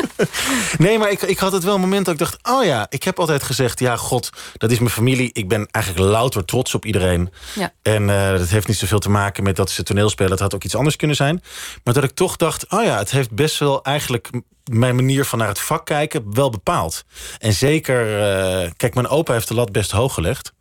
nee, 0.77 0.97
maar 0.97 1.11
ik, 1.11 1.21
ik 1.21 1.39
had 1.39 1.51
het 1.51 1.63
wel 1.63 1.75
een 1.75 1.81
moment 1.81 2.05
dat 2.05 2.13
ik 2.13 2.19
dacht... 2.19 2.37
oh 2.41 2.63
ja, 2.63 2.85
ik 2.89 3.03
heb 3.03 3.19
altijd 3.19 3.43
gezegd... 3.43 3.79
ja, 3.79 3.95
god, 3.97 4.29
dat 4.57 4.71
is 4.71 4.79
mijn 4.79 4.91
familie. 4.91 5.29
Ik 5.33 5.47
ben 5.47 5.67
eigenlijk 5.71 6.05
louter 6.05 6.45
trots 6.45 6.75
op 6.75 6.85
iedereen. 6.85 7.31
Ja. 7.55 7.73
En 7.81 8.01
uh, 8.07 8.29
dat 8.29 8.49
heeft 8.49 8.67
niet 8.67 8.77
zoveel 8.77 8.99
te 8.99 9.09
maken 9.09 9.43
met 9.43 9.55
dat 9.55 9.71
ze 9.71 9.83
toneel 9.83 10.09
spelen. 10.09 10.31
Dat 10.31 10.39
had 10.39 10.55
ook 10.55 10.63
iets 10.63 10.75
anders 10.75 10.95
kunnen 10.95 11.15
zijn. 11.15 11.43
Maar 11.83 11.93
dat 11.93 12.03
ik 12.03 12.11
toch 12.11 12.35
dacht... 12.35 12.71
oh 12.71 12.83
ja, 12.83 12.97
het 12.97 13.11
heeft 13.11 13.31
best 13.31 13.57
wel 13.57 13.83
eigenlijk 13.83 14.29
mijn 14.69 14.95
manier 14.95 15.25
van 15.25 15.39
naar 15.39 15.47
het 15.47 15.59
vak 15.59 15.85
kijken 15.85 16.33
wel 16.33 16.49
bepaald. 16.49 17.05
En 17.37 17.53
zeker, 17.53 18.05
uh, 18.05 18.69
kijk, 18.77 18.93
mijn 18.93 19.07
opa 19.07 19.33
heeft 19.33 19.47
de 19.47 19.53
lat 19.53 19.71
best 19.71 19.91
hoog 19.91 20.13
gelegd. 20.13 20.53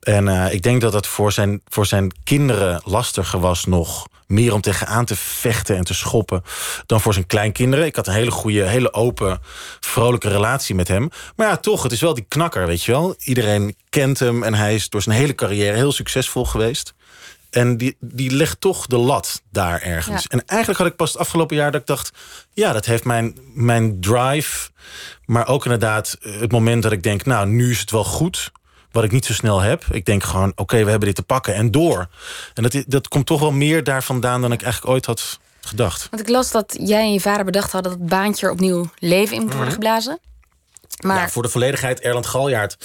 En 0.00 0.26
uh, 0.26 0.52
ik 0.52 0.62
denk 0.62 0.80
dat 0.80 0.92
het 0.92 1.06
voor 1.06 1.32
zijn, 1.32 1.60
voor 1.68 1.86
zijn 1.86 2.12
kinderen 2.24 2.80
lastiger 2.84 3.40
was 3.40 3.64
nog 3.64 4.06
meer 4.26 4.52
om 4.52 4.60
tegenaan 4.60 5.04
te 5.04 5.16
vechten 5.16 5.76
en 5.76 5.84
te 5.84 5.94
schoppen 5.94 6.42
dan 6.86 7.00
voor 7.00 7.12
zijn 7.12 7.26
kleinkinderen. 7.26 7.86
Ik 7.86 7.96
had 7.96 8.06
een 8.06 8.12
hele 8.12 8.30
goede, 8.30 8.62
hele 8.62 8.92
open, 8.92 9.40
vrolijke 9.80 10.28
relatie 10.28 10.74
met 10.74 10.88
hem. 10.88 11.08
Maar 11.36 11.48
ja, 11.48 11.56
toch, 11.56 11.82
het 11.82 11.92
is 11.92 12.00
wel 12.00 12.14
die 12.14 12.24
knakker, 12.28 12.66
weet 12.66 12.82
je 12.82 12.92
wel. 12.92 13.14
Iedereen 13.18 13.76
kent 13.88 14.18
hem 14.18 14.42
en 14.42 14.54
hij 14.54 14.74
is 14.74 14.88
door 14.88 15.02
zijn 15.02 15.16
hele 15.16 15.34
carrière 15.34 15.76
heel 15.76 15.92
succesvol 15.92 16.44
geweest. 16.44 16.94
En 17.50 17.76
die, 17.76 17.96
die 18.00 18.30
legt 18.30 18.60
toch 18.60 18.86
de 18.86 18.96
lat 18.96 19.42
daar 19.50 19.82
ergens. 19.82 20.22
Ja. 20.22 20.28
En 20.28 20.44
eigenlijk 20.46 20.80
had 20.80 20.88
ik 20.88 20.96
pas 20.96 21.12
het 21.12 21.20
afgelopen 21.20 21.56
jaar 21.56 21.72
dat 21.72 21.80
ik 21.80 21.86
dacht... 21.86 22.10
ja, 22.52 22.72
dat 22.72 22.86
heeft 22.86 23.04
mijn, 23.04 23.38
mijn 23.54 24.00
drive... 24.00 24.70
maar 25.24 25.48
ook 25.48 25.64
inderdaad 25.64 26.16
het 26.20 26.52
moment 26.52 26.82
dat 26.82 26.92
ik 26.92 27.02
denk... 27.02 27.24
nou, 27.24 27.46
nu 27.46 27.70
is 27.70 27.80
het 27.80 27.90
wel 27.90 28.04
goed 28.04 28.52
wat 28.90 29.04
ik 29.04 29.12
niet 29.12 29.24
zo 29.24 29.32
snel 29.32 29.60
heb. 29.60 29.84
Ik 29.90 30.04
denk 30.04 30.24
gewoon, 30.24 30.50
oké, 30.50 30.62
okay, 30.62 30.84
we 30.84 30.90
hebben 30.90 31.08
dit 31.08 31.16
te 31.16 31.22
pakken 31.22 31.54
en 31.54 31.70
door. 31.70 32.08
En 32.54 32.62
dat, 32.62 32.82
dat 32.86 33.08
komt 33.08 33.26
toch 33.26 33.40
wel 33.40 33.52
meer 33.52 33.84
daar 33.84 34.02
vandaan 34.02 34.40
dan 34.40 34.52
ik 34.52 34.62
eigenlijk 34.62 34.92
ooit 34.92 35.06
had 35.06 35.38
gedacht. 35.60 36.06
Want 36.10 36.22
ik 36.22 36.28
las 36.28 36.50
dat 36.50 36.76
jij 36.80 37.00
en 37.00 37.12
je 37.12 37.20
vader 37.20 37.44
bedacht 37.44 37.72
hadden... 37.72 37.90
dat 37.92 38.00
het 38.00 38.10
baantje 38.10 38.50
opnieuw 38.50 38.90
leven 38.98 39.36
in 39.36 39.42
moet 39.42 39.54
worden 39.54 39.72
-hmm. 39.72 39.82
geblazen. 39.82 40.18
Maar... 40.98 41.16
Ja, 41.16 41.28
voor 41.28 41.42
de 41.42 41.48
volledigheid, 41.48 42.00
Erland 42.00 42.26
Galjaard, 42.26 42.76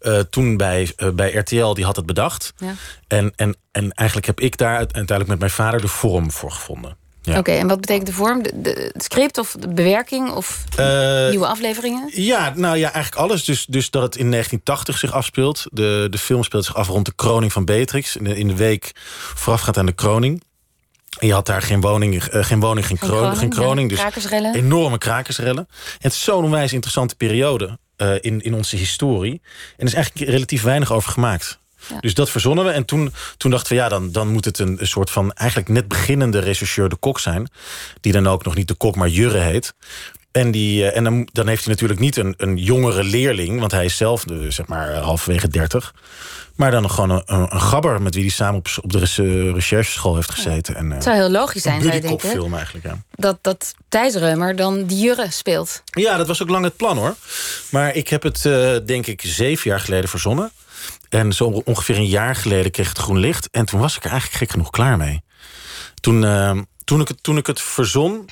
uh, 0.00 0.18
toen 0.18 0.56
bij, 0.56 0.92
uh, 0.96 1.08
bij 1.10 1.32
RTL, 1.32 1.74
die 1.74 1.84
had 1.84 1.96
het 1.96 2.06
bedacht. 2.06 2.52
Ja. 2.56 2.74
En, 3.06 3.32
en, 3.36 3.56
en 3.72 3.92
eigenlijk 3.92 4.26
heb 4.26 4.40
ik 4.40 4.56
daar 4.56 4.76
uiteindelijk 4.76 5.28
met 5.28 5.38
mijn 5.38 5.50
vader 5.50 5.80
de 5.80 5.88
vorm 5.88 6.30
voor 6.30 6.50
gevonden. 6.50 6.96
Ja. 7.22 7.38
Oké, 7.38 7.50
okay, 7.50 7.60
en 7.60 7.68
wat 7.68 7.80
betekent 7.80 8.06
de 8.06 8.12
vorm? 8.12 8.42
De, 8.42 8.52
de, 8.54 8.90
het 8.92 9.02
script 9.02 9.38
of 9.38 9.56
de 9.58 9.68
bewerking 9.68 10.30
of 10.30 10.64
uh, 10.80 11.28
nieuwe 11.28 11.46
afleveringen? 11.46 12.10
Ja, 12.12 12.52
nou 12.56 12.76
ja, 12.76 12.92
eigenlijk 12.92 13.22
alles. 13.22 13.44
Dus, 13.44 13.66
dus 13.66 13.90
dat 13.90 14.02
het 14.02 14.16
in 14.16 14.30
1980 14.30 14.98
zich 14.98 15.12
afspeelt. 15.12 15.66
De, 15.70 16.06
de 16.10 16.18
film 16.18 16.42
speelt 16.44 16.64
zich 16.64 16.74
af 16.74 16.88
rond 16.88 17.06
de 17.06 17.12
kroning 17.16 17.52
van 17.52 17.64
Beatrix. 17.64 18.16
In 18.16 18.24
de, 18.24 18.36
in 18.36 18.48
de 18.48 18.56
week 18.56 18.92
voorafgaand 19.34 19.78
aan 19.78 19.86
de 19.86 19.92
kroning. 19.92 20.42
Je 21.18 21.32
had 21.32 21.46
daar 21.46 21.62
geen 21.62 21.80
woning, 21.80 22.14
uh, 22.14 22.44
geen, 22.44 22.60
woning 22.60 22.86
geen, 22.86 22.98
geen, 22.98 23.08
kroning, 23.08 23.38
geen 23.38 23.48
kroning. 23.48 23.88
Dus 23.88 23.98
krakersrellen. 23.98 24.54
enorme 24.54 24.98
krakersrellen. 24.98 25.66
En 25.68 25.96
het 25.98 26.12
is 26.12 26.24
zo'n 26.24 26.44
onwijs 26.44 26.72
interessante 26.72 27.16
periode 27.16 27.78
uh, 27.96 28.14
in, 28.20 28.40
in 28.40 28.54
onze 28.54 28.76
historie. 28.76 29.32
En 29.32 29.40
er 29.76 29.86
is 29.86 29.94
eigenlijk 29.94 30.30
relatief 30.30 30.62
weinig 30.62 30.92
over 30.92 31.10
gemaakt. 31.12 31.58
Ja. 31.88 32.00
Dus 32.00 32.14
dat 32.14 32.30
verzonnen 32.30 32.64
we. 32.64 32.70
En 32.70 32.84
toen, 32.84 33.12
toen 33.36 33.50
dachten 33.50 33.72
we, 33.72 33.78
ja, 33.82 33.88
dan, 33.88 34.12
dan 34.12 34.28
moet 34.28 34.44
het 34.44 34.58
een, 34.58 34.76
een 34.80 34.86
soort 34.86 35.10
van... 35.10 35.32
eigenlijk 35.32 35.68
net 35.68 35.88
beginnende 35.88 36.38
rechercheur 36.38 36.88
de 36.88 36.96
kok 36.96 37.20
zijn. 37.20 37.50
Die 38.00 38.12
dan 38.12 38.26
ook 38.26 38.44
nog 38.44 38.54
niet 38.54 38.68
de 38.68 38.74
kok, 38.74 38.96
maar 38.96 39.08
Jurre 39.08 39.38
heet. 39.38 39.74
En, 40.32 40.50
die, 40.50 40.90
eh, 40.90 40.96
en 40.96 41.04
dan, 41.04 41.28
dan 41.32 41.46
heeft 41.46 41.64
hij 41.64 41.72
natuurlijk 41.72 42.00
niet 42.00 42.16
een, 42.16 42.34
een 42.36 42.56
jongere 42.56 43.04
leerling, 43.04 43.60
want 43.60 43.72
hij 43.72 43.84
is 43.84 43.96
zelf 43.96 44.26
eh, 44.26 44.36
zeg 44.48 44.66
maar 44.66 44.94
halverwege 44.94 45.48
30. 45.48 45.94
Maar 46.58 46.70
dan 46.70 46.90
gewoon 46.90 47.10
een, 47.10 47.22
een, 47.26 47.54
een 47.54 47.60
gabber 47.60 48.02
met 48.02 48.14
wie 48.14 48.22
hij 48.22 48.32
samen 48.32 48.58
op, 48.58 48.68
op 48.82 48.92
de 48.92 48.98
eh, 48.98 49.52
rechercheschool 49.52 50.14
heeft 50.14 50.30
gezeten. 50.30 50.74
En, 50.76 50.86
eh, 50.86 50.94
Het 50.94 51.02
zou 51.02 51.16
heel 51.16 51.30
logisch 51.30 51.62
zijn, 51.62 51.82
zou 51.82 51.94
je 51.94 52.00
denken. 52.00 52.28
film 52.28 52.54
eigenlijk, 52.54 52.86
ja. 52.86 53.02
Dat, 53.10 53.38
dat 53.40 53.74
Thijs 53.88 54.14
Reumer 54.14 54.56
dan 54.56 54.84
die 54.84 54.98
Jurre 54.98 55.30
speelt. 55.30 55.82
Ja, 55.84 56.16
dat 56.16 56.26
was 56.26 56.42
ook 56.42 56.48
lang 56.48 56.64
het 56.64 56.76
plan 56.76 56.96
hoor. 56.96 57.14
Maar 57.70 57.94
ik 57.94 58.08
heb 58.08 58.22
het 58.22 58.44
eh, 58.46 58.76
denk 58.86 59.06
ik 59.06 59.22
zeven 59.24 59.70
jaar 59.70 59.80
geleden 59.80 60.08
verzonnen. 60.08 60.50
En 61.08 61.32
zo 61.32 61.62
ongeveer 61.64 61.96
een 61.96 62.06
jaar 62.06 62.36
geleden 62.36 62.70
kreeg 62.70 62.88
het 62.88 62.98
groen 62.98 63.18
licht. 63.18 63.48
En 63.50 63.64
toen 63.64 63.80
was 63.80 63.96
ik 63.96 64.04
er 64.04 64.10
eigenlijk 64.10 64.38
gek 64.40 64.50
genoeg 64.50 64.70
klaar 64.70 64.96
mee. 64.96 65.22
Toen, 66.00 66.24
eh, 66.24 66.58
toen, 66.84 67.00
ik, 67.00 67.08
het, 67.08 67.22
toen 67.22 67.36
ik 67.36 67.46
het 67.46 67.60
verzon, 67.60 68.28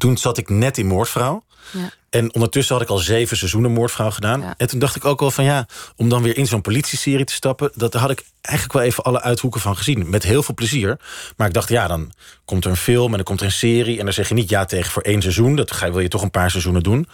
toen 0.00 0.16
zat 0.16 0.38
ik 0.38 0.48
net 0.48 0.78
in 0.78 0.86
Moordvrouw. 0.86 1.44
Ja. 1.70 1.90
En 2.10 2.34
ondertussen 2.34 2.74
had 2.74 2.84
ik 2.84 2.90
al 2.90 2.98
zeven 2.98 3.36
seizoenen 3.36 3.72
Moordvrouw 3.72 4.10
gedaan. 4.10 4.40
Ja. 4.40 4.54
En 4.56 4.66
toen 4.66 4.78
dacht 4.78 4.96
ik 4.96 5.04
ook 5.04 5.20
wel 5.20 5.30
van 5.30 5.44
ja, 5.44 5.66
om 5.96 6.08
dan 6.08 6.22
weer 6.22 6.36
in 6.36 6.46
zo'n 6.46 6.60
politieserie 6.60 7.24
te 7.24 7.32
stappen... 7.32 7.70
dat 7.74 7.94
had 7.94 8.10
ik 8.10 8.24
eigenlijk 8.40 8.78
wel 8.78 8.88
even 8.88 9.04
alle 9.04 9.20
uithoeken 9.20 9.60
van 9.60 9.76
gezien. 9.76 10.10
Met 10.10 10.22
heel 10.22 10.42
veel 10.42 10.54
plezier. 10.54 11.00
Maar 11.36 11.46
ik 11.46 11.54
dacht, 11.54 11.68
ja, 11.68 11.86
dan 11.86 12.12
komt 12.44 12.64
er 12.64 12.70
een 12.70 12.76
film 12.76 13.10
en 13.10 13.16
dan 13.16 13.24
komt 13.24 13.40
er 13.40 13.46
een 13.46 13.52
serie... 13.52 13.98
en 13.98 14.04
dan 14.04 14.14
zeg 14.14 14.28
je 14.28 14.34
niet 14.34 14.48
ja 14.48 14.64
tegen 14.64 14.90
voor 14.90 15.02
één 15.02 15.22
seizoen. 15.22 15.56
Dat 15.56 15.72
ga 15.72 15.90
wil 15.90 16.00
je 16.00 16.08
toch 16.08 16.22
een 16.22 16.30
paar 16.30 16.50
seizoenen 16.50 16.82
doen. 16.82 17.08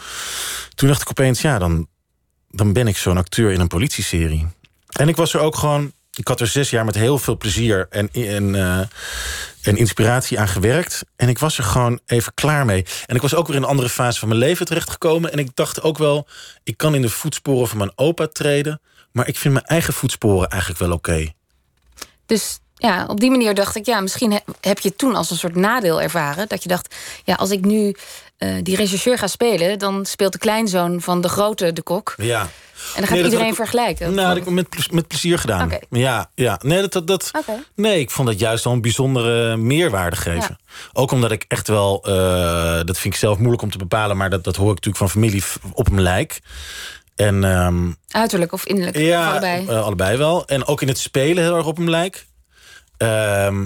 Toen 0.75 0.88
dacht 0.88 1.02
ik 1.02 1.11
opeens, 1.11 1.40
ja, 1.40 1.59
dan, 1.59 1.88
dan 2.50 2.73
ben 2.73 2.87
ik 2.87 2.97
zo'n 2.97 3.16
acteur 3.16 3.52
in 3.52 3.61
een 3.61 3.66
politieserie. 3.66 4.47
En 4.87 5.09
ik 5.09 5.16
was 5.16 5.35
er 5.35 5.40
ook 5.40 5.57
gewoon... 5.57 5.93
Ik 6.16 6.28
had 6.28 6.40
er 6.40 6.46
zes 6.46 6.70
jaar 6.70 6.85
met 6.85 6.94
heel 6.94 7.18
veel 7.18 7.37
plezier 7.37 7.87
en, 7.90 8.11
en, 8.12 8.54
eh, 8.54 8.78
en 9.62 9.76
inspiratie 9.76 10.40
aan 10.40 10.49
gewerkt. 10.49 11.04
En 11.16 11.28
ik 11.28 11.38
was 11.38 11.58
er 11.58 11.64
gewoon 11.64 12.00
even 12.06 12.35
klaar 12.35 12.64
mee. 12.64 12.85
En 13.06 13.16
ik 13.16 13.23
was 13.23 13.35
ook 13.35 13.46
weer 13.46 13.56
in 13.56 13.62
een 13.62 13.68
andere 13.68 13.88
fase 13.88 14.18
van 14.18 14.28
mijn 14.28 14.40
leven 14.40 14.66
terechtgekomen. 14.66 15.32
En 15.32 15.38
ik 15.38 15.50
dacht 15.54 15.82
ook 15.82 15.99
wel, 15.99 16.26
ik 16.62 16.76
kan 16.76 16.94
in 16.94 17.02
de 17.02 17.08
voetsporen 17.08 17.68
van 17.68 17.78
mijn 17.78 17.92
opa 17.94 18.26
treden. 18.26 18.80
Maar 19.12 19.28
ik 19.28 19.37
vind 19.37 19.54
mijn 19.54 19.66
eigen 19.66 19.94
voetsporen 19.94 20.49
eigenlijk 20.49 20.80
wel 20.80 20.92
oké. 20.92 21.32
Dus 22.26 22.58
ja, 22.76 23.04
op 23.09 23.21
die 23.21 23.30
manier 23.30 23.54
dacht 23.54 23.76
ik, 23.76 23.87
ja, 23.87 24.00
misschien 24.00 24.33
he- 24.33 24.38
heb 24.61 24.78
je 24.78 24.88
het 24.88 24.99
toen 24.99 25.14
als 25.14 25.30
een 25.30 25.37
soort 25.37 25.54
nadeel 25.56 26.02
ervaren. 26.02 26.49
Dat 26.49 26.62
je 26.62 26.68
dacht, 26.68 26.95
ja, 27.25 27.35
als 27.35 27.50
ik 27.50 27.64
nu 27.64 27.95
eh, 28.37 28.54
die 28.62 28.76
regisseur 28.76 29.18
ga 29.18 29.26
spelen, 29.26 29.78
dan 29.78 30.04
speelt 30.06 30.33
de 30.33 30.38
kleinzoon 30.38 31.00
van 31.00 31.21
de 31.21 31.28
grote 31.28 31.73
de 31.73 31.83
kok. 31.83 32.14
Ja. 32.16 32.40
En 32.40 32.49
dan 32.95 33.02
gaat 33.06 33.11
Nee, 33.16 33.25
iedereen 33.25 33.47
ik- 33.49 33.54
vergelijken. 33.54 34.06
Nou, 34.14 34.28
dat 34.28 34.37
heb 34.37 34.47
ik 34.47 34.52
met, 34.52 34.92
met 34.92 35.06
plezier 35.09 35.38
gedaan. 35.38 35.71
Ja, 35.90 36.30
ja. 36.35 36.59
Nee, 36.62 36.88
dat, 36.88 37.06
dat, 37.06 37.30
nee, 37.75 38.00
ik 38.00 38.11
vond 38.11 38.28
dat 38.28 38.38
juist 38.38 38.64
wel 38.64 38.73
een 38.73 38.80
bijzondere 38.80 39.56
meerwaarde 39.56 40.16
geven. 40.16 40.59
Ook 40.92 41.11
omdat 41.12 41.30
ik 41.33 41.45
echt 41.49 41.68
wel, 41.68 42.02
eh, 42.04 42.80
dat 42.85 42.99
vind 42.99 43.14
ik 43.14 43.21
zelf 43.21 43.38
moeilijk 43.38 43.62
om 43.62 43.71
te 43.71 43.78
bepalen, 43.78 44.16
maar 44.16 44.30
dat, 44.30 44.45
dat 44.45 44.56
hoor 44.56 44.68
ik 44.71 44.75
natuurlijk 44.85 44.97
van 44.97 45.11
familie 45.11 45.42
op 45.73 45.88
mijn 45.90 46.02
lijk. 46.02 46.40
En 47.14 47.45
ehm, 47.45 47.90
Uiterlijk 48.11 48.52
of 48.52 48.64
innerlijk, 48.66 48.97
ja, 48.97 49.30
allebei. 49.30 49.66
eh, 49.66 49.83
allebei 49.85 50.16
wel. 50.16 50.47
En 50.47 50.66
ook 50.66 50.83
in 50.83 50.88
het 50.88 50.99
spelen 50.99 51.42
heel 51.45 51.56
erg 51.56 51.66
op 51.66 51.76
hem 51.76 51.90
lijk. 51.90 52.26
Ehm, 52.97 53.65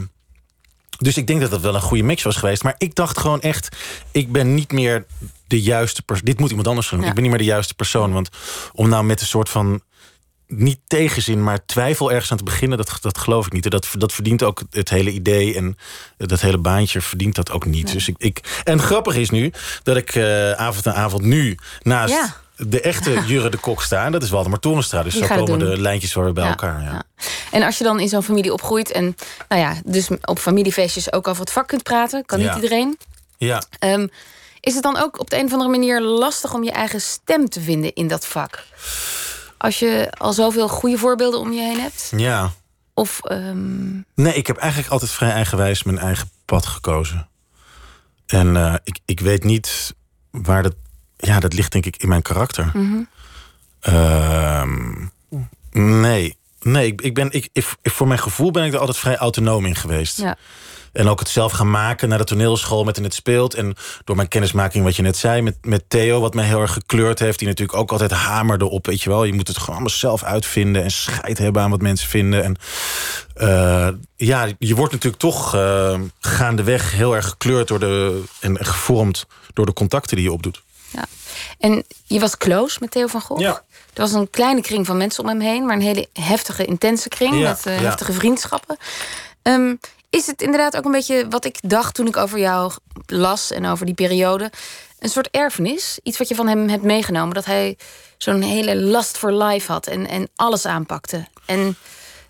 dus 0.98 1.16
ik 1.16 1.26
denk 1.26 1.40
dat 1.40 1.50
dat 1.50 1.60
wel 1.60 1.74
een 1.74 1.80
goede 1.80 2.02
match 2.02 2.22
was 2.22 2.36
geweest. 2.36 2.62
Maar 2.62 2.74
ik 2.78 2.94
dacht 2.94 3.18
gewoon 3.18 3.40
echt, 3.40 3.76
ik 4.10 4.32
ben 4.32 4.54
niet 4.54 4.72
meer 4.72 5.04
de 5.46 5.62
juiste 5.62 6.02
persoon. 6.02 6.24
Dit 6.24 6.38
moet 6.40 6.48
iemand 6.48 6.68
anders 6.68 6.88
doen. 6.88 7.00
Ja. 7.00 7.08
Ik 7.08 7.14
ben 7.14 7.22
niet 7.22 7.32
meer 7.32 7.40
de 7.40 7.46
juiste 7.46 7.74
persoon. 7.74 8.12
Want 8.12 8.28
om 8.72 8.88
nou 8.88 9.04
met 9.04 9.20
een 9.20 9.26
soort 9.26 9.48
van 9.48 9.82
niet 10.46 10.78
tegenzin, 10.86 11.42
maar 11.42 11.66
twijfel 11.66 12.12
ergens 12.12 12.30
aan 12.30 12.36
te 12.36 12.44
beginnen, 12.44 12.78
dat, 12.78 12.98
dat 13.00 13.18
geloof 13.18 13.46
ik 13.46 13.52
niet. 13.52 13.70
Dat, 13.70 13.88
dat 13.98 14.12
verdient 14.12 14.42
ook 14.42 14.62
het 14.70 14.88
hele 14.88 15.10
idee 15.10 15.54
en 15.54 15.76
dat 16.16 16.40
hele 16.40 16.58
baantje 16.58 17.00
verdient 17.00 17.34
dat 17.34 17.50
ook 17.50 17.64
niet. 17.64 17.92
Dus 17.92 18.08
ik, 18.08 18.14
ik, 18.18 18.62
en 18.64 18.80
grappig 18.80 19.16
is 19.16 19.30
nu 19.30 19.52
dat 19.82 19.96
ik 19.96 20.14
eh, 20.14 20.52
avond 20.52 20.86
aan 20.86 20.94
avond 20.94 21.22
nu 21.22 21.58
naast 21.82 22.12
Ja. 22.12 22.36
De 22.66 22.80
echte 22.80 23.22
Jurre 23.26 23.48
de 23.50 23.56
Kok 23.56 23.82
sta. 23.82 24.04
En 24.04 24.12
dat 24.12 24.22
is 24.22 24.30
Waldemar 24.30 24.58
Torenstra. 24.58 25.02
Dus 25.02 25.14
Die 25.14 25.26
zo 25.26 25.34
komen 25.34 25.58
de 25.58 25.80
lijntjes 25.80 26.14
weer 26.14 26.32
bij 26.32 26.44
Ja, 26.44 26.50
elkaar. 26.50 26.82
Ja. 26.82 26.92
ja. 26.92 27.02
En 27.50 27.62
als 27.62 27.78
je 27.78 27.84
dan 27.84 28.00
in 28.00 28.08
zo'n 28.08 28.22
familie 28.22 28.52
opgroeit 28.52 28.90
en 28.90 29.16
nou 29.48 29.60
ja, 29.60 29.74
dus 29.84 30.08
op 30.24 30.38
familiefeestjes 30.38 31.12
ook 31.12 31.28
over 31.28 31.40
het 31.40 31.52
vak 31.52 31.68
kunt 31.68 31.82
praten, 31.82 32.26
kan 32.26 32.38
niet 32.38 32.54
iedereen. 32.54 32.98
Ja. 33.36 33.62
Ehm, 33.78 34.06
is 34.60 34.74
het 34.74 34.82
dan 34.82 34.96
ook 34.96 35.20
op 35.20 35.30
de 35.30 35.38
een 35.38 35.44
of 35.44 35.52
andere 35.52 35.70
manier 35.70 36.00
lastig 36.00 36.54
om 36.54 36.64
je 36.64 36.70
eigen 36.70 37.00
stem 37.00 37.48
te 37.48 37.60
vinden 37.60 37.94
in 37.94 38.08
dat 38.08 38.26
vak? 38.26 38.64
Als 39.58 39.78
je 39.78 40.12
al 40.18 40.32
zoveel 40.32 40.68
goede 40.68 40.98
voorbeelden 40.98 41.40
om 41.40 41.52
je 41.52 41.60
heen 41.60 41.80
hebt? 41.80 42.12
ja. 42.16 42.50
Of 42.94 43.20
ehm, 43.24 43.96
Nee, 44.14 44.34
ik 44.34 44.46
heb 44.46 44.56
eigenlijk 44.56 44.92
altijd 44.92 45.10
vrij 45.10 45.30
eigenwijs 45.30 45.82
mijn 45.82 45.98
eigen 45.98 46.30
pad 46.44 46.66
gekozen. 46.66 47.28
En 48.26 48.56
eh, 48.56 48.74
ik, 48.84 48.98
ik 49.04 49.20
weet 49.20 49.44
niet 49.44 49.94
waar 50.30 50.62
dat... 50.62 50.74
Ja, 51.20 51.40
dat 51.40 51.52
ligt 51.52 51.72
denk 51.72 51.86
ik 51.86 51.96
in 51.96 52.08
mijn 52.08 52.22
karakter. 52.22 52.70
mhm. 52.74 52.98
Ehm, 53.80 55.06
nee, 55.72 56.36
nee 56.62 56.86
ik, 56.86 57.00
ik 57.00 57.14
ben, 57.14 57.30
ik, 57.30 57.48
ik- 57.52 57.74
voor 57.82 58.06
mijn 58.06 58.18
gevoel 58.20 58.50
ben 58.50 58.64
ik 58.64 58.72
er 58.72 58.78
altijd 58.78 58.98
vrij 58.98 59.16
autonoom 59.16 59.66
in 59.66 59.74
geweest. 59.76 60.16
ja. 60.18 60.36
En 60.92 61.08
ook 61.08 61.18
het 61.18 61.28
zelf 61.28 61.52
gaan 61.52 61.70
maken 61.70 62.08
naar 62.08 62.18
de 62.18 62.24
toneelschool 62.24 62.84
met 62.84 62.96
in 62.96 63.02
het 63.04 63.14
speelt. 63.14 63.54
En 63.54 63.74
door 64.04 64.16
mijn 64.16 64.28
kennismaking, 64.28 64.84
wat 64.84 64.96
je 64.96 65.02
net 65.02 65.16
zei, 65.16 65.42
met, 65.42 65.56
met 65.62 65.84
Theo, 65.88 66.20
wat 66.20 66.34
mij 66.34 66.44
heel 66.44 66.60
erg 66.60 66.72
gekleurd 66.72 67.18
heeft. 67.18 67.38
Die 67.38 67.48
natuurlijk 67.48 67.78
ook 67.78 67.90
altijd 67.92 68.10
hamerde 68.10 68.68
op, 68.70 68.86
weet 68.86 69.02
je 69.02 69.10
wel. 69.10 69.24
Je 69.24 69.32
moet 69.32 69.48
het 69.48 69.56
gewoon 69.56 69.74
allemaal 69.74 69.90
zelf 69.90 70.22
uitvinden 70.22 70.82
en 70.82 70.90
scheid 70.90 71.38
hebben 71.38 71.62
aan 71.62 71.70
wat 71.70 71.80
mensen 71.82 72.08
vinden. 72.08 72.42
En 72.44 72.56
eh, 73.34 73.88
ja, 74.16 74.48
je 74.58 74.74
wordt 74.74 74.92
natuurlijk 74.92 75.22
toch 75.22 75.54
eh, 75.54 76.00
gaandeweg 76.20 76.92
heel 76.92 77.14
erg 77.16 77.28
gekleurd 77.28 77.68
door 77.68 77.78
de, 77.80 78.22
en 78.40 78.64
gevormd 78.64 79.26
door 79.52 79.66
de 79.66 79.72
contacten 79.72 80.16
die 80.16 80.24
je 80.24 80.32
opdoet. 80.32 80.62
Ja. 80.92 81.04
En 81.58 81.84
je 82.04 82.20
was 82.20 82.36
close 82.36 82.76
met 82.80 82.90
Theo 82.90 83.06
van 83.06 83.20
Gogh. 83.20 83.40
Ja. 83.40 83.62
Er 83.94 84.00
was 84.00 84.12
een 84.12 84.30
kleine 84.30 84.60
kring 84.60 84.86
van 84.86 84.96
mensen 84.96 85.22
om 85.22 85.28
hem 85.28 85.40
heen, 85.40 85.66
maar 85.66 85.76
een 85.76 85.82
hele 85.82 86.08
heftige, 86.12 86.64
intense 86.64 87.08
kring 87.08 87.34
Ja, 87.38 87.48
met 87.48 87.66
eh, 87.66 87.80
ja. 87.80 87.88
heftige 87.88 88.12
vriendschappen. 88.12 88.76
Ehm, 89.42 89.74
is 90.10 90.26
het 90.26 90.42
inderdaad 90.42 90.76
ook 90.76 90.84
een 90.84 90.90
beetje 90.92 91.26
wat 91.28 91.44
ik 91.44 91.58
dacht 91.62 91.94
toen 91.94 92.06
ik 92.06 92.16
over 92.16 92.38
jou 92.38 92.72
las 93.06 93.50
en 93.50 93.66
over 93.66 93.86
die 93.86 93.94
periode? 93.94 94.50
Een 94.98 95.08
soort 95.08 95.28
erfenis? 95.30 95.98
Iets 96.02 96.18
wat 96.18 96.28
je 96.28 96.34
van 96.34 96.48
hem 96.48 96.68
hebt 96.68 96.82
meegenomen? 96.82 97.34
Dat 97.34 97.44
hij 97.44 97.78
zo'n 98.18 98.42
hele 98.42 98.76
last 98.76 99.18
for 99.18 99.32
life 99.32 99.72
had 99.72 99.86
en, 99.86 100.06
en 100.08 100.28
alles 100.36 100.66
aanpakte. 100.66 101.26
En 101.46 101.76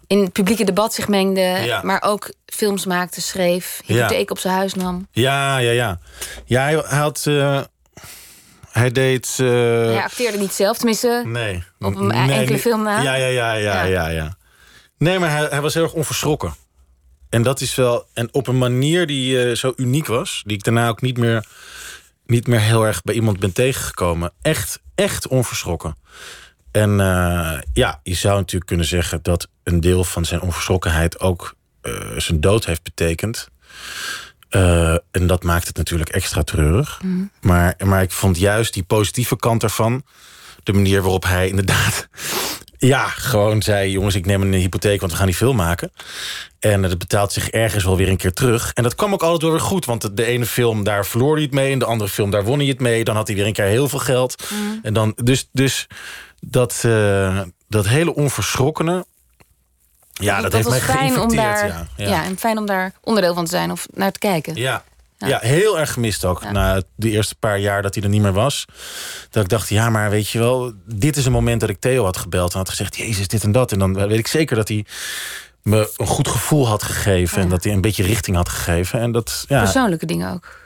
in 0.07 0.19
het 0.19 0.33
publieke 0.33 0.65
debat 0.65 0.95
zich 0.95 1.09
mengde, 1.09 1.41
Ja. 1.41 1.81
maar 1.83 2.03
ook 2.03 2.33
films 2.47 2.85
maakte, 2.87 3.21
schreef, 3.21 3.81
Ja. 3.85 3.95
hypotheek 3.95 4.31
op 4.31 4.39
zijn 4.39 4.55
huis 4.55 4.75
nam. 4.75 5.07
Ja, 5.13 5.59
ja, 5.59 5.71
ja. 5.71 5.99
Ja, 6.45 6.63
hij, 6.63 6.75
hij 6.87 6.99
had... 6.99 7.23
eh, 7.27 7.61
hij 8.71 8.91
deed... 8.91 9.37
eh, 9.41 9.47
hij 9.47 10.03
acteerde 10.03 10.39
niet 10.39 10.53
zelf, 10.53 10.77
tenminste. 10.77 11.23
Nee. 11.27 11.65
Op 11.79 11.97
een 11.97 12.07
Nee, 12.07 12.39
enkele 12.39 12.59
film 12.59 12.83
na? 12.83 13.01
Ja, 13.03 13.15
ja, 13.15 13.27
ja, 13.27 13.53
ja, 13.53 13.83
Ja. 13.83 13.85
ja. 13.85 14.09
ja, 14.09 14.37
Nee, 14.99 15.19
maar 15.19 15.31
hij, 15.31 15.47
hij 15.51 15.61
was 15.61 15.75
heel 15.75 15.83
erg 15.83 15.93
onverschrokken. 15.93 16.55
En 17.29 17.43
dat 17.43 17.61
is 17.61 17.75
wel... 17.75 18.07
En 18.13 18.29
op 18.33 18.47
een 18.47 18.59
manier 18.59 19.07
die 19.07 19.45
eh, 19.45 19.55
zo 19.57 19.73
uniek 19.77 20.07
was... 20.07 20.43
die 20.47 20.57
ik 20.57 20.65
daarna 20.65 20.89
ook 20.89 21.01
niet 21.01 21.19
meer, 21.19 21.47
niet 22.27 22.47
meer 22.47 22.61
heel 22.61 22.87
erg 22.87 23.03
bij 23.03 23.15
iemand 23.15 23.39
ben 23.39 23.53
tegengekomen. 23.53 24.33
Echt, 24.43 24.81
echt 24.95 25.29
onverschrokken. 25.29 25.97
En 26.71 27.01
eh, 27.01 27.59
ja, 27.73 28.01
je 28.03 28.15
zou 28.15 28.37
natuurlijk 28.37 28.67
kunnen 28.67 28.87
zeggen... 28.87 29.19
dat 29.23 29.49
een 29.63 29.81
deel 29.81 30.05
van 30.05 30.25
zijn 30.25 30.41
onverschrokkenheid 30.41 31.21
ook 31.21 31.55
zijn 32.17 32.41
dood 32.41 32.65
heeft 32.65 32.83
betekend. 32.83 33.49
Eh, 34.51 34.93
en 35.11 35.27
dat 35.27 35.43
maakt 35.43 35.67
het 35.67 35.77
natuurlijk 35.77 36.11
extra 36.11 36.43
treurig. 36.43 37.01
Maar, 37.41 37.75
maar 37.85 38.03
ik 38.03 38.11
vond 38.11 38.39
juist 38.39 38.75
die 38.75 38.83
positieve 38.83 39.37
kant 39.37 39.63
ervan... 39.63 40.03
de 40.63 40.73
manier 40.73 41.03
waarop 41.03 41.25
hij 41.25 41.49
inderdaad... 41.49 42.09
ja, 42.79 43.09
gewoon 43.09 43.63
zei... 43.63 43.91
jongens, 43.91 44.15
ik 44.15 44.27
neem 44.27 44.43
een 44.43 44.53
hypotheek, 44.53 45.01
want 45.01 45.13
we 45.13 45.19
gaan 45.19 45.27
die 45.27 45.35
film 45.35 45.57
maken. 45.57 45.93
En 46.59 46.83
dat 46.83 46.99
betaalt 46.99 47.33
zich 47.33 47.51
ergens 47.51 47.85
wel 47.85 47.97
weer 47.97 48.09
een 48.09 48.17
keer 48.17 48.33
terug. 48.33 48.73
En 48.73 48.83
dat 48.83 48.95
kwam 48.95 49.13
ook 49.13 49.23
altijd 49.23 49.43
wel 49.43 49.51
weer 49.51 49.61
goed. 49.61 49.85
Want 49.85 50.17
de, 50.17 50.25
ene 50.25 50.47
film, 50.47 50.85
daar 50.85 51.07
verloor 51.07 51.35
hij 51.35 51.45
het 51.45 51.55
mee. 51.55 51.73
En 51.73 51.79
de 51.79 51.85
andere 51.85 52.11
film, 52.11 52.31
daar 52.31 52.45
won 52.45 52.59
hij 52.59 52.69
het 52.69 52.81
mee. 52.81 53.05
Dan 53.05 53.17
had 53.17 53.27
hij 53.27 53.37
weer 53.37 53.47
een 53.47 53.53
keer 53.53 53.65
heel 53.65 53.89
veel 53.89 53.99
geld. 53.99 54.45
En 54.83 54.93
dan, 54.93 55.13
dus 55.17 55.49
dus 55.53 55.87
dat, 56.41 56.83
eh, 56.85 57.41
dat 57.69 57.87
hele 57.87 58.15
onverschrokkene... 58.15 59.05
Ja, 60.13 60.41
dat, 60.41 60.53
heeft 60.53 60.69
mij 60.69 60.81
fijn 60.81 61.21
om 61.21 61.37
daar, 61.37 61.67
ja, 61.67 61.87
ja. 61.97 62.09
ja. 62.09 62.25
en 62.25 62.39
fijn 62.39 62.59
om 62.59 62.67
daar 62.67 62.93
onderdeel 63.01 63.35
van 63.35 63.45
te 63.45 63.51
zijn 63.51 63.71
of 63.71 63.87
naar 63.91 64.13
te 64.13 64.19
kijken. 64.19 64.55
Ja. 64.57 64.83
Ja. 65.29 65.39
heel 65.43 65.79
erg 65.79 65.93
gemist 65.93 66.25
ook. 66.25 66.51
Na 66.51 66.83
de 66.95 67.11
eerste 67.11 67.35
paar 67.35 67.59
jaar 67.59 67.83
dat 67.83 67.95
hij 67.95 68.03
er 68.03 68.09
niet 68.09 68.23
meer 68.23 68.33
was. 68.33 68.65
Dat 69.31 69.43
ik 69.43 69.49
dacht, 69.49 69.69
ja, 69.69 69.91
maar 69.91 70.11
weet 70.11 70.29
je 70.29 70.39
wel... 70.39 70.73
dit 70.85 71.17
is 71.17 71.27
een 71.27 71.33
moment 71.33 71.61
dat 71.61 71.69
ik 71.69 71.81
Theo 71.81 72.05
had 72.05 72.17
gebeld 72.17 72.53
en 72.53 72.59
had 72.59 72.69
gezegd... 72.69 72.97
Jezus, 72.97 73.29
dit 73.29 73.43
en 73.43 73.53
dat. 73.53 73.73
En 73.73 73.79
dan 73.79 73.95
weet 73.95 74.19
ik 74.19 74.27
zeker 74.27 74.57
dat 74.57 74.69
hij 74.69 74.85
me 75.63 75.93
een 75.97 76.07
goed 76.07 76.29
gevoel 76.29 76.69
had 76.69 76.83
gegeven... 76.83 77.43
en 77.43 77.49
dat 77.49 77.65
hij 77.65 77.73
een 77.73 77.81
beetje 77.81 78.03
richting 78.03 78.37
had 78.37 78.49
gegeven. 78.49 79.01
En 79.01 79.13
dat, 79.13 79.45
ja, 79.49 79.63
Persoonlijke 79.63 80.07
dingen 80.07 80.33
ook. 80.33 80.59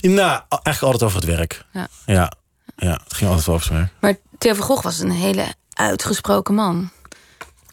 nou, 0.00 0.40
eigenlijk 0.48 0.82
altijd 0.82 1.02
over 1.02 1.16
het 1.16 1.36
werk. 1.36 1.64
Ja. 1.72 1.88
Ja, 2.06 2.32
ja 2.76 3.00
het 3.04 3.14
ging 3.14 3.28
altijd 3.30 3.46
wel 3.46 3.54
over 3.54 3.68
het 3.68 3.78
werk. 3.78 3.92
Maar 4.00 4.14
Theo 4.38 4.54
van 4.54 4.64
Gogh 4.64 4.82
was 4.82 4.98
een 4.98 5.10
hele 5.10 5.54
uitgesproken 5.72 6.54
man. 6.54 6.90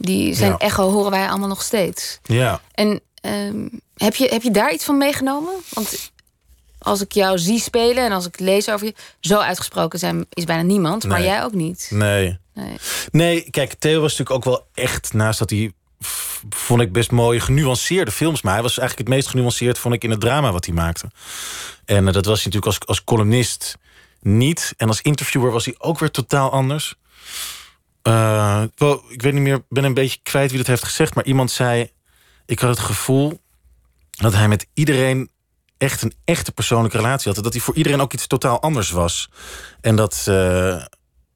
Die 0.02 0.34
zijn 0.36 0.52
Ja. 0.52 0.58
echo 0.58 0.92
horen 0.92 1.12
wij 1.12 1.28
allemaal 1.30 1.48
nog 1.48 1.62
steeds. 1.62 2.20
Ja. 2.24 2.62
En 2.74 3.02
ehm, 3.22 3.68
heb, 3.96 4.16
je, 4.16 4.28
heb 4.28 4.42
je 4.42 4.52
daar 4.52 4.74
iets 4.74 4.86
van 4.86 4.98
meegenomen? 4.98 5.54
Want 5.70 6.12
als 6.80 7.02
ik 7.02 7.12
jou 7.12 7.38
zie 7.40 7.60
spelen 7.60 8.06
en 8.06 8.12
als 8.12 8.26
ik 8.28 8.40
lees 8.40 8.70
over 8.70 8.86
je, 8.86 8.96
zo 9.20 9.38
uitgesproken 9.38 10.00
zijn 10.00 10.26
is 10.30 10.44
bijna 10.44 10.62
niemand, 10.62 11.06
maar 11.08 11.24
jij 11.24 11.44
ook 11.44 11.54
niet. 11.54 11.88
Nee. 11.94 12.40
Nee. 12.54 12.78
Nee, 13.12 13.50
kijk, 13.50 13.74
Theo 13.74 14.02
was 14.02 14.18
natuurlijk 14.18 14.48
ook 14.48 14.54
wel 14.56 14.68
echt... 14.74 15.14
naast 15.14 15.40
dat 15.40 15.50
hij, 15.50 15.72
vond 16.50 16.82
ik 16.82 16.92
best 16.92 17.12
mooie, 17.12 17.40
genuanceerde 17.40 18.12
films... 18.12 18.42
maar 18.42 18.54
hij 18.54 18.62
was 18.62 18.78
eigenlijk 18.78 19.08
het 19.08 19.18
meest 19.18 19.30
genuanceerd, 19.30 19.78
vond 19.78 19.94
ik, 19.94 20.04
in 20.04 20.10
het 20.10 20.20
drama 20.20 20.52
wat 20.52 20.66
hij 20.66 20.76
maakte. 20.76 21.12
En 21.86 22.08
eh, 22.08 22.14
dat 22.14 22.26
was 22.26 22.44
hij 22.44 22.52
natuurlijk 22.52 22.66
als, 22.66 22.80
als 22.86 23.04
columnist 23.04 23.78
niet. 24.22 24.74
En 24.78 24.88
als 24.88 25.02
interviewer 25.02 25.52
was 25.52 25.66
hij 25.66 25.76
ook 25.78 26.00
weer 26.00 26.12
totaal 26.12 26.52
anders. 26.52 26.96
Eh, 28.02 28.64
wel, 28.76 29.04
ik 29.10 29.22
weet 29.22 29.34
niet 29.34 29.42
meer, 29.42 29.64
ben 29.70 29.84
een 29.84 29.94
beetje 29.94 30.20
kwijt 30.24 30.50
wie 30.50 30.58
dat 30.60 30.68
heeft 30.68 30.84
gezegd... 30.84 31.16
maar 31.16 31.26
iemand 31.26 31.52
zei, 31.52 31.92
ik 32.46 32.60
had 32.60 32.70
het 32.70 32.80
gevoel 32.80 33.42
dat 34.12 34.34
hij 34.34 34.48
met 34.48 34.68
iedereen 34.74 35.30
echt 35.78 36.02
een 36.02 36.14
echte 36.26 36.52
persoonlijke 36.52 36.98
relatie 36.98 37.32
had. 37.34 37.44
Dat 37.44 37.54
hij 37.54 37.62
voor 37.62 37.76
iedereen 37.76 38.02
ook 38.02 38.14
iets 38.14 38.28
totaal 38.28 38.62
anders 38.62 38.90
was. 38.92 39.30
En 39.82 39.96
dat... 39.96 40.24
eh, 40.28 40.74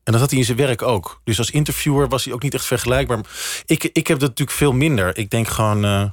en 0.04 0.12
dat 0.12 0.20
had 0.22 0.30
hij 0.30 0.40
in 0.40 0.46
zijn 0.46 0.58
werk 0.58 0.82
ook. 0.82 1.22
Dus 1.24 1.38
als 1.38 1.52
interviewer 1.52 2.08
was 2.08 2.26
hij 2.26 2.34
ook 2.34 2.44
niet 2.44 2.54
echt 2.54 2.66
vergelijkbaar. 2.66 3.20
Ik, 3.66 3.84
ik 3.84 4.08
heb 4.08 4.20
dat 4.20 4.30
natuurlijk 4.30 4.58
veel 4.58 4.72
minder. 4.72 5.18
Ik 5.18 5.30
denk 5.30 5.48
gewoon, 5.48 5.86
eh, 5.86 6.04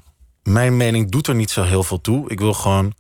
mijn 0.43 0.77
mening 0.77 1.11
doet 1.11 1.27
er 1.27 1.35
niet 1.35 1.51
zo 1.51 1.63
heel 1.63 1.83
veel 1.83 2.01
toe. 2.01 2.31
Ik 2.31 2.39
wil 2.41 2.55
gewoon 2.55 2.95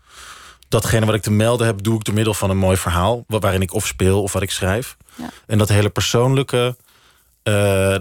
datgene 0.68 1.06
wat 1.06 1.14
ik 1.14 1.22
te 1.22 1.30
melden 1.30 1.66
heb, 1.66 1.82
doe 1.82 1.94
ik 1.96 2.04
door 2.04 2.14
middel 2.14 2.34
van 2.34 2.50
een 2.50 2.56
mooi 2.58 2.76
verhaal. 2.76 3.24
wa- 3.26 3.38
Waarin 3.38 3.60
ik 3.62 3.74
of 3.74 3.86
speel 3.86 4.22
of 4.22 4.32
wat 4.32 4.42
ik 4.42 4.50
schrijf. 4.50 4.96
Ja. 5.14 5.30
En 5.46 5.58
dat 5.58 5.68
hele 5.68 5.90
persoonlijke, 5.90 6.76
eh, 7.42 7.96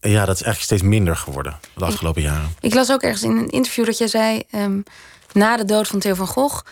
ja, 0.00 0.24
dat 0.24 0.34
is 0.34 0.42
eigenlijk 0.42 0.60
steeds 0.60 0.82
minder 0.82 1.16
geworden 1.16 1.58
de 1.74 1.84
afgelopen 1.84 2.22
jaren. 2.22 2.54
Ik 2.60 2.74
las 2.74 2.90
ook 2.90 3.02
ergens 3.02 3.22
in 3.22 3.36
een 3.36 3.48
interview 3.48 3.84
dat 3.84 3.98
jij 3.98 4.08
zei... 4.08 4.42
ehm, 4.50 4.80
na 5.32 5.56
de 5.56 5.64
dood 5.64 5.88
van 5.88 5.98
Theo 5.98 6.14
van 6.14 6.26
Gogh... 6.26 6.64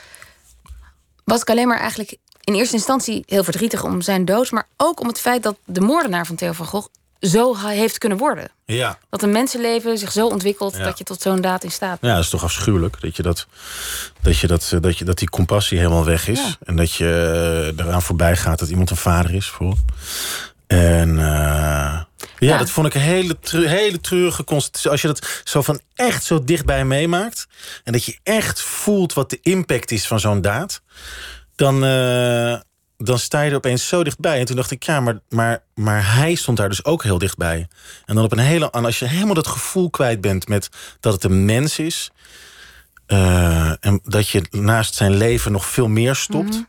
was 1.25 1.41
ik 1.41 1.51
alleen 1.51 1.69
maar 1.69 1.79
eigenlijk 1.79 2.17
in 2.41 2.55
eerste 2.55 2.75
instantie 2.75 3.23
heel 3.27 3.45
verdrietig 3.45 3.85
om 3.85 4.01
zijn 4.01 4.25
dood... 4.25 4.51
maar 4.51 4.69
ook 4.77 5.01
om 5.01 5.09
het 5.09 5.21
feit 5.21 5.43
dat 5.43 5.57
de 5.65 5.81
moordenaar 5.81 6.27
van 6.27 6.37
Theo 6.37 6.53
van 6.53 6.67
Gogh... 6.67 6.89
zo 7.21 7.57
heeft 7.57 7.99
kunnen 7.99 8.19
worden. 8.19 8.51
Ja. 8.65 8.99
Dat 9.11 9.23
een 9.23 9.33
mensenleven 9.33 9.99
zich 9.99 10.13
zo 10.13 10.27
ontwikkelt... 10.27 10.77
Ja. 10.77 10.85
dat 10.85 10.99
je 10.99 11.05
tot 11.05 11.23
zo'n 11.23 11.41
daad 11.41 11.65
in 11.65 11.71
staat 11.71 12.01
bent. 12.01 12.13
Ja, 12.13 12.15
dat 12.15 12.25
is 12.25 12.31
toch 12.31 12.45
afschuwelijk 12.45 13.01
dat 13.01 13.17
je 13.17 13.23
dat, 13.23 13.47
dat, 14.23 14.39
je 14.39 14.47
dat, 14.47 14.77
dat, 14.81 14.99
je, 14.99 15.05
dat 15.05 15.19
die 15.19 15.31
compassie 15.31 15.79
helemaal 15.79 16.05
weg 16.05 16.29
is. 16.29 16.41
Ja. 16.41 16.57
En 16.65 16.77
dat 16.77 16.93
je 16.93 17.73
eh, 17.77 17.85
eraan 17.85 18.03
voorbij 18.03 18.37
gaat 18.37 18.59
dat 18.59 18.69
iemand 18.69 18.91
een 18.91 18.97
vader 18.97 19.35
is. 19.35 19.49
Voor. 19.49 19.77
En 20.79 21.09
eh, 21.19 21.25
ja, 21.25 22.07
Ja. 22.39 22.59
dat 22.59 22.71
vond 22.71 22.87
ik 22.87 22.95
een 22.95 23.01
hele, 23.01 23.37
hele 23.51 24.01
treurige 24.01 24.45
constatering. 24.45 24.93
Als 24.93 25.01
je 25.03 25.07
dat 25.09 25.41
zo 25.45 25.63
van 25.63 25.81
echt 25.95 26.25
zo 26.25 26.45
dichtbij 26.45 26.85
meemaakt. 26.85 27.47
En 27.85 27.93
dat 27.93 28.05
je 28.05 28.19
echt 28.23 28.61
voelt 28.63 29.13
wat 29.13 29.31
de 29.31 29.39
impact 29.43 29.91
is 29.91 30.07
van 30.07 30.21
zo'n 30.21 30.41
daad. 30.41 30.83
Dan, 31.57 31.85
eh, 31.85 32.55
dan 32.99 33.19
sta 33.19 33.41
je 33.43 33.51
er 33.51 33.57
opeens 33.57 33.89
zo 33.89 34.05
dichtbij. 34.05 34.39
En 34.39 34.45
toen 34.45 34.57
dacht 34.57 34.71
ik, 34.71 34.83
ja, 34.83 35.01
maar, 35.01 35.19
maar, 35.29 35.63
maar 35.75 36.15
hij 36.15 36.35
stond 36.35 36.57
daar 36.57 36.69
dus 36.69 36.85
ook 36.85 37.03
heel 37.03 37.19
dichtbij. 37.19 37.69
En 38.05 38.15
dan 38.15 38.25
op 38.25 38.33
een 38.33 38.39
hele. 38.39 38.71
En 38.71 38.85
als 38.85 38.99
je 38.99 39.07
helemaal 39.09 39.35
dat 39.35 39.47
gevoel 39.47 39.91
kwijt 39.91 40.21
bent 40.21 40.49
met 40.49 40.69
dat 41.01 41.13
het 41.13 41.25
een 41.25 41.45
mens 41.45 41.79
is. 41.79 42.11
eh, 43.07 43.71
en 43.85 44.01
dat 44.05 44.29
je 44.29 44.43
naast 44.51 44.95
zijn 44.95 45.17
leven 45.17 45.53
nog 45.53 45.67
veel 45.67 45.89
meer 45.89 46.15
stopt. 46.15 46.63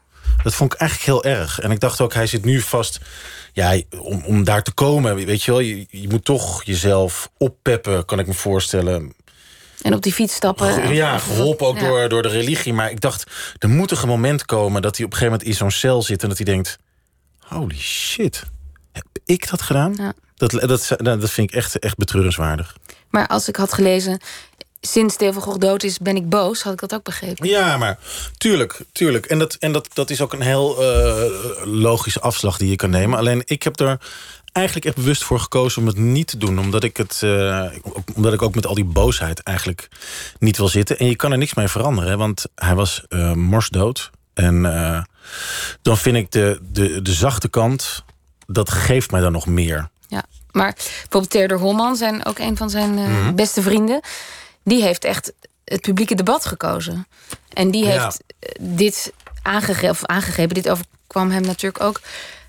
Dat 0.43 0.53
vond 0.55 0.73
ik 0.73 0.79
eigenlijk 0.79 1.09
heel 1.11 1.31
erg. 1.37 1.59
En 1.59 1.71
ik 1.71 1.79
dacht 1.79 2.01
ook, 2.01 2.13
hij 2.13 2.27
zit 2.27 2.45
nu 2.45 2.61
vast. 2.61 2.99
Ja, 3.55 3.81
om, 3.99 4.23
om 4.25 4.43
daar 4.43 4.63
te 4.63 4.73
komen, 4.73 5.15
weet 5.15 5.43
je 5.43 5.51
wel, 5.51 5.59
je, 5.59 5.85
je 5.89 6.09
moet 6.09 6.25
toch 6.25 6.63
jezelf 6.63 7.29
oppeppen, 7.37 8.05
kan 8.05 8.19
ik 8.19 8.27
me 8.27 8.33
voorstellen. 8.33 9.13
En 9.81 9.93
op 9.93 10.01
die 10.01 10.13
fiets 10.13 10.35
stappen. 10.35 10.93
Ja, 10.93 11.17
geholpen 11.17 11.67
ook 11.67 11.79
ja. 11.79 11.87
door, 11.87 12.09
door 12.09 12.21
de 12.21 12.27
religie. 12.27 12.73
Maar 12.73 12.91
ik 12.91 13.01
dacht, 13.01 13.31
er 13.57 13.69
moet 13.69 13.91
een 13.91 14.07
moment 14.07 14.45
komen 14.45 14.81
dat 14.81 14.97
hij 14.97 15.05
op 15.05 15.11
een 15.11 15.17
gegeven 15.17 15.37
moment 15.39 15.55
in 15.57 15.57
zo'n 15.57 15.71
cel 15.71 16.01
zit 16.01 16.23
en 16.23 16.29
dat 16.29 16.37
hij 16.37 16.45
denkt: 16.45 16.77
holy 17.39 17.77
shit, 17.77 18.43
heb 18.91 19.05
ik 19.25 19.49
dat 19.49 19.61
gedaan? 19.61 19.93
Ja. 19.97 20.13
Dat, 20.35 20.51
dat, 20.51 20.95
dat 21.03 21.29
vind 21.29 21.49
ik 21.49 21.55
echt, 21.55 21.79
echt 21.79 21.97
betreurenswaardig. 21.97 22.75
Maar 23.09 23.27
als 23.27 23.47
ik 23.47 23.55
had 23.55 23.73
gelezen... 23.73 24.19
sinds 24.85 25.15
Theo 25.15 25.31
van 25.31 25.41
Gogh 25.41 25.57
dood 25.59 25.83
is, 25.83 25.97
ben 25.97 26.15
ik 26.15 26.29
boos... 26.29 26.61
had 26.63 26.73
ik 26.73 26.79
dat 26.79 26.93
ook 26.93 27.03
begrepen. 27.03 27.47
Ja, 27.47 27.77
maar 27.77 27.97
tuurlijk, 28.37 28.79
tuurlijk. 28.91 29.25
En 29.25 29.39
dat, 29.39 29.53
en 29.53 29.71
dat, 29.71 29.87
dat 29.93 30.09
is 30.09 30.21
ook 30.21 30.33
een 30.33 30.41
heel 30.41 30.81
eh, 30.83 31.31
logische 31.63 32.19
afslag 32.21 32.57
die 32.57 32.69
je 32.69 32.75
kan 32.75 32.89
nemen. 32.89 33.17
Alleen 33.19 33.41
ik 33.45 33.63
heb 33.63 33.79
er 33.79 33.99
eigenlijk 34.51 34.85
echt 34.85 34.95
bewust 34.95 35.23
voor 35.23 35.39
gekozen 35.39 35.81
om 35.81 35.87
het 35.87 35.97
niet 35.97 36.27
te 36.27 36.37
doen. 36.37 36.59
Omdat 36.59 36.83
ik, 36.83 36.97
het, 36.97 37.19
eh, 37.23 37.63
omdat 38.15 38.33
ik 38.33 38.41
ook 38.41 38.55
met 38.55 38.65
al 38.65 38.75
die 38.75 38.85
boosheid 38.85 39.39
eigenlijk 39.43 39.87
niet 40.39 40.57
wil 40.57 40.67
zitten. 40.67 40.97
En 40.99 41.07
je 41.07 41.15
kan 41.15 41.31
er 41.31 41.37
niks 41.37 41.53
mee 41.53 41.67
veranderen. 41.67 42.09
hè, 42.09 42.17
Want 42.17 42.45
hij 42.55 42.75
was 42.75 43.03
eh 43.09 43.33
morsdood. 43.33 44.11
En 44.33 44.61
dan 45.81 45.97
vind 45.97 46.15
ik 46.15 46.31
de, 46.31 46.59
de, 46.71 47.01
de 47.01 47.13
zachte 47.13 47.47
kant... 47.49 48.03
dat 48.47 48.69
geeft 48.71 49.11
mij 49.11 49.21
dan 49.21 49.31
nog 49.31 49.45
meer. 49.45 49.89
Ja, 50.07 50.23
maar 50.51 50.73
bijvoorbeeld 50.73 51.29
Theodor 51.29 51.59
Holman, 51.59 51.95
zijn 51.95 52.25
ook 52.25 52.39
een 52.39 52.57
van 52.57 52.69
zijn 52.69 52.93
Mhm. 52.93 53.35
beste 53.35 53.61
vrienden, 53.61 54.01
die 54.65 54.83
heeft 54.83 55.03
echt 55.03 55.33
het 55.63 55.81
publieke 55.81 56.15
debat 56.15 56.45
gekozen. 56.45 57.07
En 57.53 57.71
die 57.71 57.85
heeft 57.85 58.23
eh, 58.39 58.49
dit 58.59 59.13
aangegeven, 59.41 59.89
of 59.89 60.05
aangegeven, 60.05 60.53
dit 60.53 60.69
overkwam 60.69 61.31
hem 61.31 61.41
natuurlijk 61.41 61.83
ook. 61.83 62.01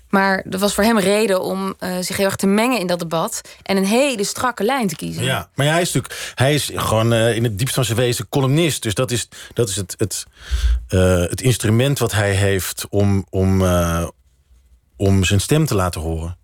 Maar 0.09 0.43
er 0.49 0.59
was 0.59 0.73
voor 0.73 0.83
hem 0.83 0.99
reden 0.99 1.41
om 1.41 1.75
eh, 1.79 1.97
zich 1.99 2.17
heel 2.17 2.25
erg 2.25 2.35
te 2.35 2.47
mengen 2.47 2.79
in 2.79 2.87
dat 2.87 2.99
debat 2.99 3.41
en 3.63 3.77
een 3.77 3.85
hele 3.85 4.23
strakke 4.23 4.63
lijn 4.63 4.87
te 4.87 4.95
kiezen. 4.95 5.23
Ja, 5.23 5.49
maar 5.55 5.65
ja, 5.65 5.71
hij 5.71 5.81
is 5.81 5.91
natuurlijk, 5.93 6.31
hij 6.35 6.53
is 6.53 6.71
gewoon 6.73 7.13
eh, 7.13 7.35
in 7.35 7.43
het 7.43 7.57
diepst 7.57 7.73
van 7.73 7.85
zijn 7.85 7.97
wezen 7.97 8.29
columnist. 8.29 8.83
Dus 8.83 8.93
dat 8.93 9.11
is, 9.11 9.27
dat 9.53 9.69
is 9.69 9.75
het, 9.75 9.95
het, 9.97 10.25
het 11.29 11.41
instrument 11.41 11.99
wat 11.99 12.11
hij 12.11 12.31
heeft 12.33 12.85
om, 12.89 13.25
om, 13.29 13.63
om 14.95 15.23
zijn 15.23 15.41
stem 15.41 15.65
te 15.65 15.75
laten 15.75 16.01
horen. 16.01 16.37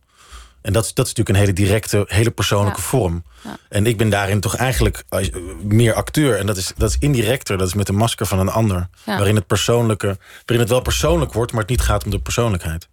En 0.64 0.74
dat, 0.74 0.86
is- 0.86 0.94
dat 0.94 1.06
is 1.06 1.14
natuurlijk 1.14 1.30
een 1.30 1.44
hele 1.46 1.68
directe, 1.68 2.04
hele 2.08 2.32
persoonlijke 2.32 2.80
Ja. 2.82 2.86
vorm. 2.88 3.24
Ja. 3.44 3.58
En 3.70 3.86
ik 3.86 3.98
ben 3.98 4.10
daarin 4.10 4.40
toch 4.40 4.56
eigenlijk 4.56 5.04
eh, 5.10 5.28
meer 5.64 5.94
acteur. 5.94 6.38
En 6.38 6.46
dat 6.46 6.58
is, 6.58 6.74
dat 6.78 6.90
is 6.90 6.96
indirecter, 7.00 7.58
dat 7.58 7.68
is 7.68 7.74
met 7.74 7.90
een 7.90 7.96
masker 7.96 8.26
van 8.26 8.40
een 8.40 8.50
ander. 8.50 8.88
Ja. 9.06 9.16
Waarin, 9.18 9.36
het 9.36 9.48
persoonlijke, 9.48 10.18
waarin 10.46 10.60
het 10.60 10.70
wel 10.70 10.82
persoonlijk 10.82 11.34
wordt, 11.34 11.52
maar 11.52 11.62
het 11.62 11.70
niet 11.70 11.82
gaat 11.82 12.04
om 12.06 12.12
de 12.12 12.20
persoonlijkheid. 12.20 12.88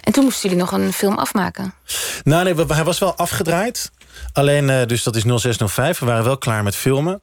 En 0.00 0.12
toen 0.12 0.24
moesten 0.24 0.48
jullie 0.50 0.64
nog 0.64 0.72
een 0.72 0.92
film 0.92 1.18
afmaken. 1.18 1.74
Nou 2.22 2.44
nee, 2.44 2.66
hij 2.66 2.84
was 2.84 2.98
wel 2.98 3.14
afgedraaid. 3.16 3.90
Alleen, 4.32 4.70
eh, 4.70 4.86
dus 4.86 5.02
dat 5.02 5.16
is 5.16 5.22
0605. 5.24 5.98
We 5.98 6.06
waren 6.06 6.24
wel 6.24 6.38
klaar 6.38 6.62
met 6.62 6.76
filmen. 6.76 7.22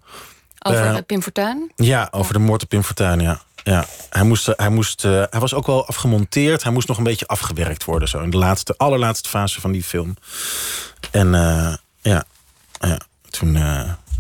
Over 0.60 0.86
eh, 0.86 0.98
Pim 1.06 1.22
Fortuyn. 1.22 1.72
Ja, 1.76 2.08
over 2.12 2.34
de 2.34 2.40
moord 2.40 2.64
op 2.64 2.70
Pim 2.70 2.84
Fortuyn, 2.84 3.20
ja. 3.20 3.42
Ja. 3.64 3.86
Hij, 4.10 4.24
moest, 4.24 4.48
eh, 4.48 4.54
hij, 4.58 4.70
moest, 4.70 5.06
eh, 5.06 5.12
hij 5.30 5.40
was 5.40 5.54
ook 5.54 5.66
wel 5.68 5.88
afgemonteerd. 5.88 6.64
Hij 6.64 6.72
moest 6.72 6.88
nog 6.88 6.98
een 6.98 7.04
beetje 7.04 7.28
afgewerkt 7.28 7.84
worden. 7.86 8.08
Zo, 8.08 8.20
in 8.20 8.30
de 8.30 8.38
laatste, 8.38 8.74
allerlaatste 8.78 9.30
fase 9.30 9.62
van 9.62 9.72
die 9.72 9.84
film. 9.84 10.16
En 11.12 11.36
eh, 11.36 11.74
ja, 12.02 12.24
ja, 12.80 13.00
toen 13.30 13.54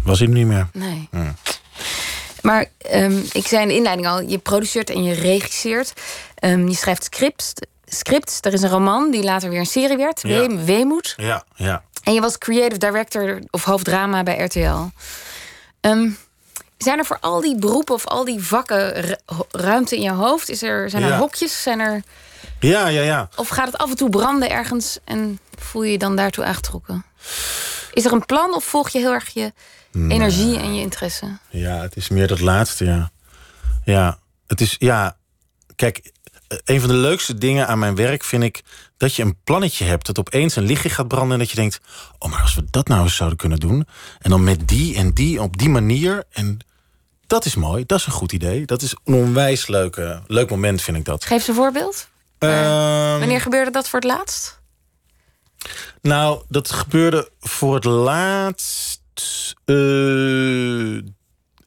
was 0.03 0.19
hij 0.19 0.27
hem 0.27 0.35
niet 0.37 0.47
meer. 0.47 0.67
Nee. 0.73 1.09
Maar 2.41 2.65
ehm, 2.77 3.17
ik 3.31 3.47
zei 3.47 3.61
in 3.61 3.67
de 3.67 3.73
inleiding 3.75 4.07
al, 4.07 4.21
je 4.21 4.37
produceert 4.37 4.89
en 4.89 5.03
je 5.03 5.13
regisseert. 5.13 5.93
Ehm, 6.35 6.67
je 6.67 6.75
schrijft 6.75 7.03
scripts. 7.03 7.53
scripts. 7.85 8.37
Er 8.41 8.53
is 8.53 8.61
een 8.61 8.69
roman 8.69 9.11
die 9.11 9.23
later 9.23 9.49
weer 9.49 9.59
een 9.59 9.65
serie 9.65 9.97
werd. 9.97 10.21
Ja. 10.21 10.39
Weem- 10.39 10.65
Weemoed. 10.65 11.13
Ja, 11.17 11.43
ja. 11.55 11.83
En 12.03 12.13
je 12.13 12.21
was 12.21 12.37
creative 12.37 12.77
director 12.77 13.39
of 13.49 13.63
hoofddrama 13.63 14.23
bij 14.23 14.37
RTL. 14.43 14.87
Ehm, 15.81 16.09
zijn 16.83 16.97
er 16.99 17.05
voor 17.05 17.17
al 17.19 17.41
die 17.41 17.55
beroepen 17.59 17.93
of 17.95 18.05
al 18.07 18.25
die 18.25 18.43
vakken 18.43 19.17
ruimte 19.51 19.95
in 19.95 20.01
je 20.01 20.11
hoofd? 20.11 20.49
Is 20.49 20.61
er, 20.61 20.89
zijn 20.89 21.03
er 21.03 21.09
Ja. 21.09 21.17
hokjes? 21.17 21.61
Zijn 21.61 21.79
er, 21.79 22.03
Ja, 22.59 22.87
ja, 22.87 23.01
ja. 23.01 23.29
of 23.35 23.47
gaat 23.47 23.65
het 23.65 23.77
af 23.77 23.89
en 23.89 23.95
toe 23.95 24.09
branden 24.09 24.49
ergens 24.49 24.99
en 25.03 25.39
voel 25.57 25.83
je 25.83 25.91
je 25.91 25.97
dan 25.97 26.15
daartoe 26.15 26.43
aangetrokken? 26.43 27.05
Is 27.93 28.05
er 28.05 28.11
een 28.13 28.25
plan 28.25 28.53
of 28.53 28.63
volg 28.63 28.89
je 28.89 28.99
heel 28.99 29.13
erg 29.13 29.29
je 29.29 29.53
energie 29.93 30.59
en 30.59 30.75
je 30.75 30.81
interesse? 30.81 31.37
Ja, 31.49 31.81
het 31.81 31.95
is 31.95 32.09
meer 32.09 32.27
dat 32.27 32.39
laatste, 32.39 32.85
ja. 32.85 33.11
Ja, 33.85 34.19
het 34.47 34.61
is, 34.61 34.75
ja... 34.79 35.17
Kijk, 35.75 36.11
eh, 36.47 36.57
een 36.65 36.79
van 36.79 36.89
de 36.89 36.95
leukste 36.95 37.37
dingen 37.37 37.67
aan 37.67 37.79
mijn 37.79 37.95
werk 37.95 38.23
vind 38.23 38.43
ik... 38.43 38.61
dat 38.97 39.15
je 39.15 39.23
een 39.23 39.37
plannetje 39.43 39.85
hebt, 39.85 40.05
dat 40.05 40.19
opeens 40.19 40.55
een 40.55 40.63
lichtje 40.63 40.89
gaat 40.89 41.07
branden... 41.07 41.31
en 41.33 41.39
dat 41.39 41.49
je 41.49 41.55
denkt, 41.55 41.79
oh, 42.17 42.31
maar 42.31 42.41
als 42.41 42.55
we 42.55 42.63
dat 42.69 42.87
nou 42.87 43.03
eens 43.03 43.15
zouden 43.15 43.37
kunnen 43.37 43.59
doen... 43.59 43.87
en 44.19 44.29
dan 44.29 44.43
met 44.43 44.67
die 44.67 44.95
en 44.95 45.11
die 45.13 45.41
op 45.41 45.57
die 45.57 45.69
manier... 45.69 46.23
en 46.31 46.59
dat 47.29 47.45
is 47.45 47.55
mooi, 47.55 47.85
dat 47.85 47.99
is 47.99 48.05
een 48.05 48.11
goed 48.11 48.31
idee. 48.31 48.65
Dat 48.65 48.81
is 48.81 48.95
een 49.03 49.13
onwijs 49.13 49.67
leuke, 49.67 50.21
leuk 50.27 50.49
moment, 50.49 50.81
vind 50.81 50.97
ik 50.97 51.05
dat. 51.05 51.25
Geef 51.25 51.43
ze 51.43 51.49
een 51.49 51.55
voorbeeld. 51.55 52.07
Ehm, 52.37 53.19
Wanneer 53.19 53.41
gebeurde 53.41 53.71
dat 53.71 53.89
voor 53.89 53.99
het 53.99 54.07
laatst? 54.07 54.59
Nou, 56.01 56.41
dat 56.47 56.71
gebeurde 56.71 57.29
voor 57.39 57.75
het 57.75 57.83
laatst. 57.83 59.01
eh, 59.65 60.95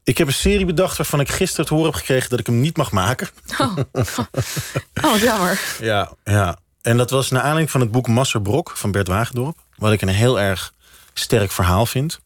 ik 0.03 0.17
heb 0.17 0.27
een 0.27 0.33
serie 0.33 0.65
bedacht 0.65 0.97
waarvan 0.97 1.19
ik 1.19 1.29
gisteren 1.29 1.65
te 1.65 1.73
horen 1.73 1.89
heb 1.91 1.99
gekregen 1.99 2.29
dat 2.29 2.39
ik 2.39 2.45
hem 2.45 2.61
niet 2.61 2.77
mag 2.77 2.91
maken. 2.91 3.29
Oh, 3.57 3.77
oh 5.05 5.17
jammer. 5.17 5.61
Ja, 5.79 6.11
ja. 6.23 6.57
En 6.81 6.97
dat 6.97 7.09
was 7.09 7.29
naar 7.29 7.41
aanleiding 7.41 7.71
van 7.71 7.81
het 7.81 7.91
boek 7.91 8.07
Masserbrok 8.07 8.71
van 8.77 8.91
Bert 8.91 9.07
Wagendorp. 9.07 9.57
Wat 9.75 9.91
ik 9.91 10.01
een 10.01 10.07
heel 10.07 10.39
erg 10.39 10.73
sterk 11.13 11.51
verhaal 11.51 11.85
vind. 11.85 12.19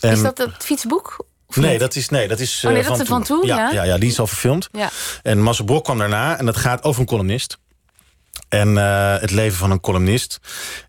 En, 0.00 0.10
Is 0.12 0.22
dat 0.22 0.38
het 0.38 0.64
fietsboek? 0.64 1.26
Nee, 1.54 1.78
dat 1.78 1.94
is, 1.94 2.08
nee, 2.08 2.28
dat 2.28 2.40
is 2.40 2.64
Oh, 2.64 2.72
nee, 2.72 2.82
eh, 2.82 2.88
dat 2.88 3.00
is 3.00 3.08
van 3.08 3.22
toen, 3.22 3.46
ja, 3.46 3.56
ja? 3.56 3.70
ja, 3.70 3.82
ja, 3.82 3.98
die 3.98 4.10
is 4.10 4.20
al 4.20 4.26
verfilmd. 4.26 4.68
Ja. 4.72 4.90
En 5.22 5.42
Marcel 5.42 5.64
Brok 5.64 5.84
kwam 5.84 5.98
daarna 5.98 6.38
en 6.38 6.46
dat 6.46 6.56
gaat 6.56 6.82
over 6.82 7.00
een 7.00 7.06
columnist. 7.06 7.58
En 8.48 8.78
eh, 8.78 9.20
het 9.20 9.30
leven 9.30 9.58
van 9.58 9.70
een 9.70 9.80
columnist. 9.80 10.38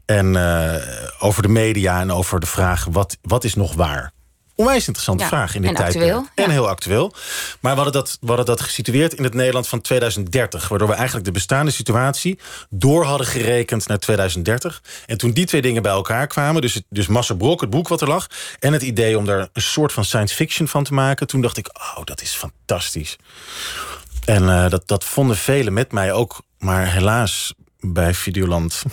En 0.06 0.36
eh, 0.36 0.76
over 1.20 1.42
de 1.42 1.48
media 1.48 2.00
en 2.00 2.12
over 2.12 2.40
de 2.40 2.46
vraag: 2.46 2.86
wat, 2.92 3.18
wat 3.22 3.44
is 3.44 3.56
nog 3.56 3.74
waar? 3.74 4.12
Onwijs 4.60 4.88
interessante 4.88 5.24
Ja, 5.24 5.30
vraag 5.30 5.56
in 5.56 5.62
dit 5.62 5.94
ja. 5.94 6.26
En 6.36 6.50
heel 6.50 6.68
actueel. 6.70 7.14
Maar 7.60 7.76
we 7.76 7.82
hadden, 7.82 8.02
dat, 8.02 8.18
we 8.22 8.28
hadden 8.28 8.46
dat 8.46 8.62
gesitueerd 8.62 9.14
in 9.14 9.24
het 9.24 9.34
Nederland 9.34 9.68
van 9.68 9.82
2030. 9.82 10.68
Waardoor 10.68 10.88
we 10.88 10.94
eigenlijk 10.94 11.26
de 11.26 11.32
bestaande 11.32 11.72
situatie 11.72 12.40
door 12.70 13.04
hadden 13.06 13.28
gerekend 13.28 13.88
naar 13.88 14.00
2030. 14.00 14.82
En 15.06 15.18
toen 15.18 15.32
die 15.32 15.46
twee 15.46 15.62
dingen 15.62 15.82
bij 15.82 15.92
elkaar 15.92 16.28
kwamen... 16.28 16.62
dus, 16.62 16.74
het- 16.74 16.84
dus 16.90 17.08
Massa 17.08 17.34
Brok, 17.34 17.62
het 17.62 17.70
boek 17.70 17.88
wat 17.88 18.02
er 18.02 18.08
lag... 18.08 18.28
en 18.60 18.74
het 18.74 18.82
idee 18.82 19.18
om 19.18 19.26
daar 19.26 19.40
een 19.54 19.62
soort 19.62 19.94
van 19.94 20.06
science 20.06 20.36
fiction 20.36 20.68
van 20.68 20.84
te 20.84 20.94
maken... 20.94 21.28
toen 21.28 21.42
dacht 21.42 21.58
ik, 21.58 21.70
oh, 21.74 22.04
dat 22.04 22.22
is 22.22 22.32
fantastisch. 22.34 23.16
En 24.26 24.50
eh, 24.50 24.70
dat, 24.70 24.88
dat 24.88 25.04
vonden 25.04 25.38
velen 25.38 25.74
met 25.74 25.92
mij 25.92 26.14
ook. 26.14 26.42
Maar 26.58 26.92
helaas, 26.92 27.54
bij 27.80 28.14
Videoland 28.14 28.84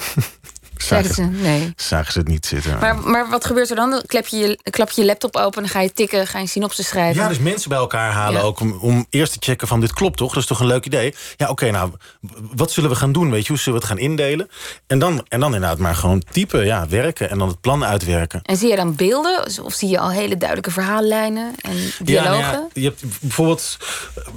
zagen, 0.82 1.14
ze, 1.14 1.22
nee. 1.22 1.72
zagen 1.76 2.12
ze 2.12 2.18
het 2.18 2.28
niet 2.28 2.46
zitten. 2.46 2.78
Maar, 2.80 2.96
maar 2.98 3.28
wat 3.30 3.44
gebeurt 3.44 3.70
er 3.70 3.76
dan? 3.76 3.90
Dan 3.90 4.02
klep 4.06 4.26
je, 4.26 4.36
je, 4.36 4.58
klap 4.70 4.90
je 4.90 5.00
je 5.00 5.06
laptop 5.06 5.36
open, 5.36 5.62
dan 5.62 5.70
ga 5.70 5.80
je 5.80 5.92
tikken, 5.92 6.26
ga 6.26 6.38
je 6.38 6.46
synopsis 6.46 6.88
schrijven. 6.88 7.22
Ja, 7.22 7.28
dus 7.28 7.38
mensen 7.38 7.68
bij 7.68 7.78
elkaar 7.78 8.12
halen 8.12 8.40
Ja. 8.40 8.46
ook 8.46 8.60
om, 8.60 8.78
om 8.80 9.06
eerst 9.10 9.32
te 9.32 9.38
checken 9.40 9.68
van 9.68 9.80
dit 9.80 9.92
klopt 9.92 10.16
toch? 10.16 10.32
Dat 10.32 10.42
is 10.42 10.48
toch 10.48 10.60
een 10.60 10.66
leuk 10.66 10.84
idee? 10.86 11.14
Ja, 11.36 11.48
oké, 11.48 11.70
nou, 11.70 11.90
wat 12.56 12.70
zullen 12.70 12.90
we 12.90 12.96
gaan 12.96 13.12
doen? 13.12 13.30
Weet 13.30 13.42
je, 13.42 13.48
hoe 13.52 13.58
zullen 13.58 13.80
we 13.80 13.86
het 13.86 13.94
gaan 13.94 14.04
indelen? 14.10 14.48
En 14.86 14.98
dan, 14.98 15.24
en 15.28 15.40
dan 15.40 15.54
inderdaad 15.54 15.78
maar 15.78 15.94
gewoon 15.94 16.22
typen, 16.32 16.64
ja, 16.64 16.88
werken 16.88 17.30
en 17.30 17.38
dan 17.38 17.48
het 17.48 17.60
plan 17.60 17.84
uitwerken. 17.84 18.40
En 18.42 18.56
zie 18.56 18.68
je 18.70 18.76
dan 18.76 18.94
beelden? 18.94 19.46
Of 19.62 19.72
zie 19.74 19.88
je 19.88 19.98
al 19.98 20.10
hele 20.10 20.36
duidelijke 20.36 20.70
verhaallijnen 20.70 21.52
en 21.60 21.76
Ja, 21.76 21.90
dialogen? 22.04 22.40
nou 22.40 22.52
ja, 22.52 22.68
je 22.72 22.82
hebt 22.84 23.02
bijvoorbeeld 23.20 23.76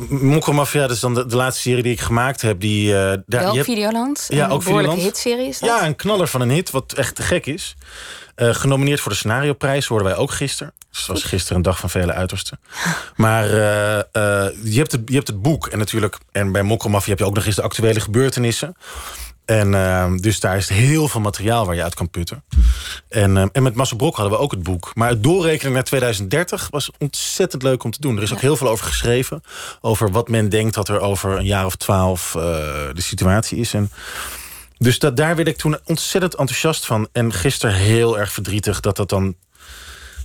Mokko 0.10 0.54
Mafia, 0.54 0.82
dat 0.82 0.91
is 0.91 0.99
dan 0.99 1.13
de, 1.13 1.25
de 1.25 1.36
laatste 1.36 1.62
serie 1.62 1.84
die 1.84 1.91
ik 1.91 1.99
gemaakt 1.99 2.41
heb. 2.41 2.60
Die, 2.60 2.88
eh, 2.93 2.99
daar, 2.99 3.23
Wel 3.25 3.49
je 3.49 3.58
hebt- 3.58 3.65
Videoland. 3.69 4.25
Ja, 4.28 4.45
een 4.45 4.52
ook 4.52 4.63
Videoland. 4.63 5.02
hitserie 5.02 5.47
is 5.47 5.60
dat. 5.60 5.69
Ja, 5.69 5.86
een 5.86 5.95
knaller 5.95 6.28
van 6.29 6.41
een 6.41 6.49
hit, 6.49 6.69
wat 6.69 6.93
echt 6.93 7.15
te 7.15 7.21
gek 7.21 7.45
is. 7.45 7.75
Eh, 8.35 8.53
genomineerd 8.53 8.99
voor 8.99 9.11
de 9.11 9.17
scenarioprijs 9.17 9.85
hoorden 9.85 10.07
wij 10.07 10.17
ook 10.17 10.31
gisteren. 10.31 10.73
Dus 10.89 10.99
het 10.99 11.07
was 11.07 11.23
gisteren 11.23 11.57
een 11.57 11.63
dag 11.63 11.79
van 11.79 11.89
vele 11.89 12.13
uitersten. 12.13 12.59
Maar 13.15 13.45
eh, 13.45 13.97
eh, 13.97 14.53
je, 14.63 14.77
hebt 14.77 14.91
het, 14.91 15.01
je 15.05 15.15
hebt 15.15 15.27
het 15.27 15.41
boek 15.41 15.67
en 15.67 15.77
natuurlijk... 15.77 16.17
en 16.31 16.51
bij 16.51 16.63
Mokko 16.63 16.89
Mafia 16.89 17.09
heb 17.09 17.19
je 17.19 17.25
ook 17.25 17.35
nog 17.35 17.45
eens 17.45 17.55
de 17.55 17.61
actuele 17.61 17.99
gebeurtenissen. 17.99 18.75
En 19.49 19.73
eh, 19.73 20.11
dus 20.15 20.39
daar 20.39 20.57
is 20.57 20.69
heel 20.69 21.07
veel 21.07 21.21
materiaal 21.21 21.65
waar 21.65 21.75
je 21.75 21.83
uit 21.83 21.93
kan 21.93 22.09
putten. 22.09 22.43
En, 23.07 23.37
eh, 23.37 23.45
en 23.51 23.63
met 23.63 23.75
Massa 23.75 23.95
Brok 23.95 24.15
hadden 24.15 24.33
we 24.33 24.43
ook 24.43 24.51
het 24.51 24.63
boek. 24.63 24.91
Maar 24.93 25.09
het 25.09 25.23
doorrekenen 25.23 25.73
naar 25.73 25.83
2030 25.83 26.67
was 26.71 26.91
ontzettend 26.97 27.63
leuk 27.63 27.83
om 27.83 27.91
te 27.91 28.01
doen. 28.01 28.17
Er 28.17 28.23
is 28.23 28.33
ook 28.33 28.41
heel 28.41 28.55
veel 28.55 28.69
over 28.69 28.85
geschreven. 28.85 29.43
Over 29.81 30.11
wat 30.11 30.27
men 30.27 30.49
denkt 30.49 30.73
dat 30.73 30.87
er 30.87 30.99
over 30.99 31.37
een 31.37 31.45
jaar 31.45 31.65
of 31.65 31.75
twaalf 31.75 32.31
de 32.31 33.01
situatie 33.01 33.57
is. 33.57 33.73
En 33.73 33.91
dus 34.79 34.99
dat, 34.99 35.17
daar 35.17 35.35
werd 35.35 35.47
ik 35.47 35.57
toen 35.57 35.77
ontzettend 35.85 36.35
enthousiast 36.35 36.85
van. 36.85 37.07
En 37.11 37.33
gisteren 37.33 37.75
heel 37.75 38.19
erg 38.19 38.31
verdrietig 38.31 38.79
dat 38.79 38.95
dat 38.95 39.09
dan... 39.09 39.35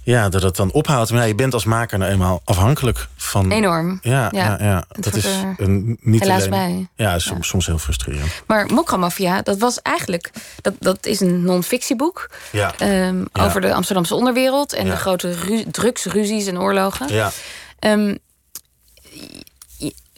Ja, 0.03 0.29
dat 0.29 0.43
het 0.43 0.57
dan 0.57 0.73
ophoudt. 0.73 1.11
Maar 1.11 1.21
ja, 1.21 1.27
je 1.27 1.35
bent 1.35 1.55
als 1.55 1.65
maker 1.65 1.99
nou 1.99 2.11
eenmaal 2.13 2.41
afhankelijk 2.45 3.09
van... 3.17 3.51
Enorm. 3.53 3.99
Ja, 4.03 4.29
Ja, 4.33 4.57
ja. 4.61 4.85
dat 4.89 5.15
is 5.15 5.27
een, 5.57 5.99
niet 6.01 6.21
helaas 6.21 6.39
alleen... 6.47 6.51
bij. 6.51 6.89
Ja, 7.07 7.19
soms, 7.19 7.49
soms 7.49 7.67
heel 7.67 7.79
frustrerend. 7.79 8.43
Maar 8.47 8.67
Mokka 8.73 8.97
Mafia, 8.97 9.43
dat 9.43 9.59
was 9.59 9.83
eigenlijk... 9.83 10.31
Dat, 10.61 10.75
dat 10.79 11.07
is 11.07 11.21
een 11.21 11.43
non-fictieboek 11.45 12.31
Ja, 12.53 12.75
Ja. 12.79 13.13
over 13.33 13.61
de 13.61 13.75
Amsterdamse 13.75 14.15
onderwereld... 14.15 14.73
en 14.73 14.87
de 14.87 14.97
grote 14.97 15.33
ru- 15.33 15.65
drugsruzies 15.71 16.47
en 16.47 16.59
oorlogen. 16.61 17.13
ja. 17.13 17.31
Ehm, 17.79 18.17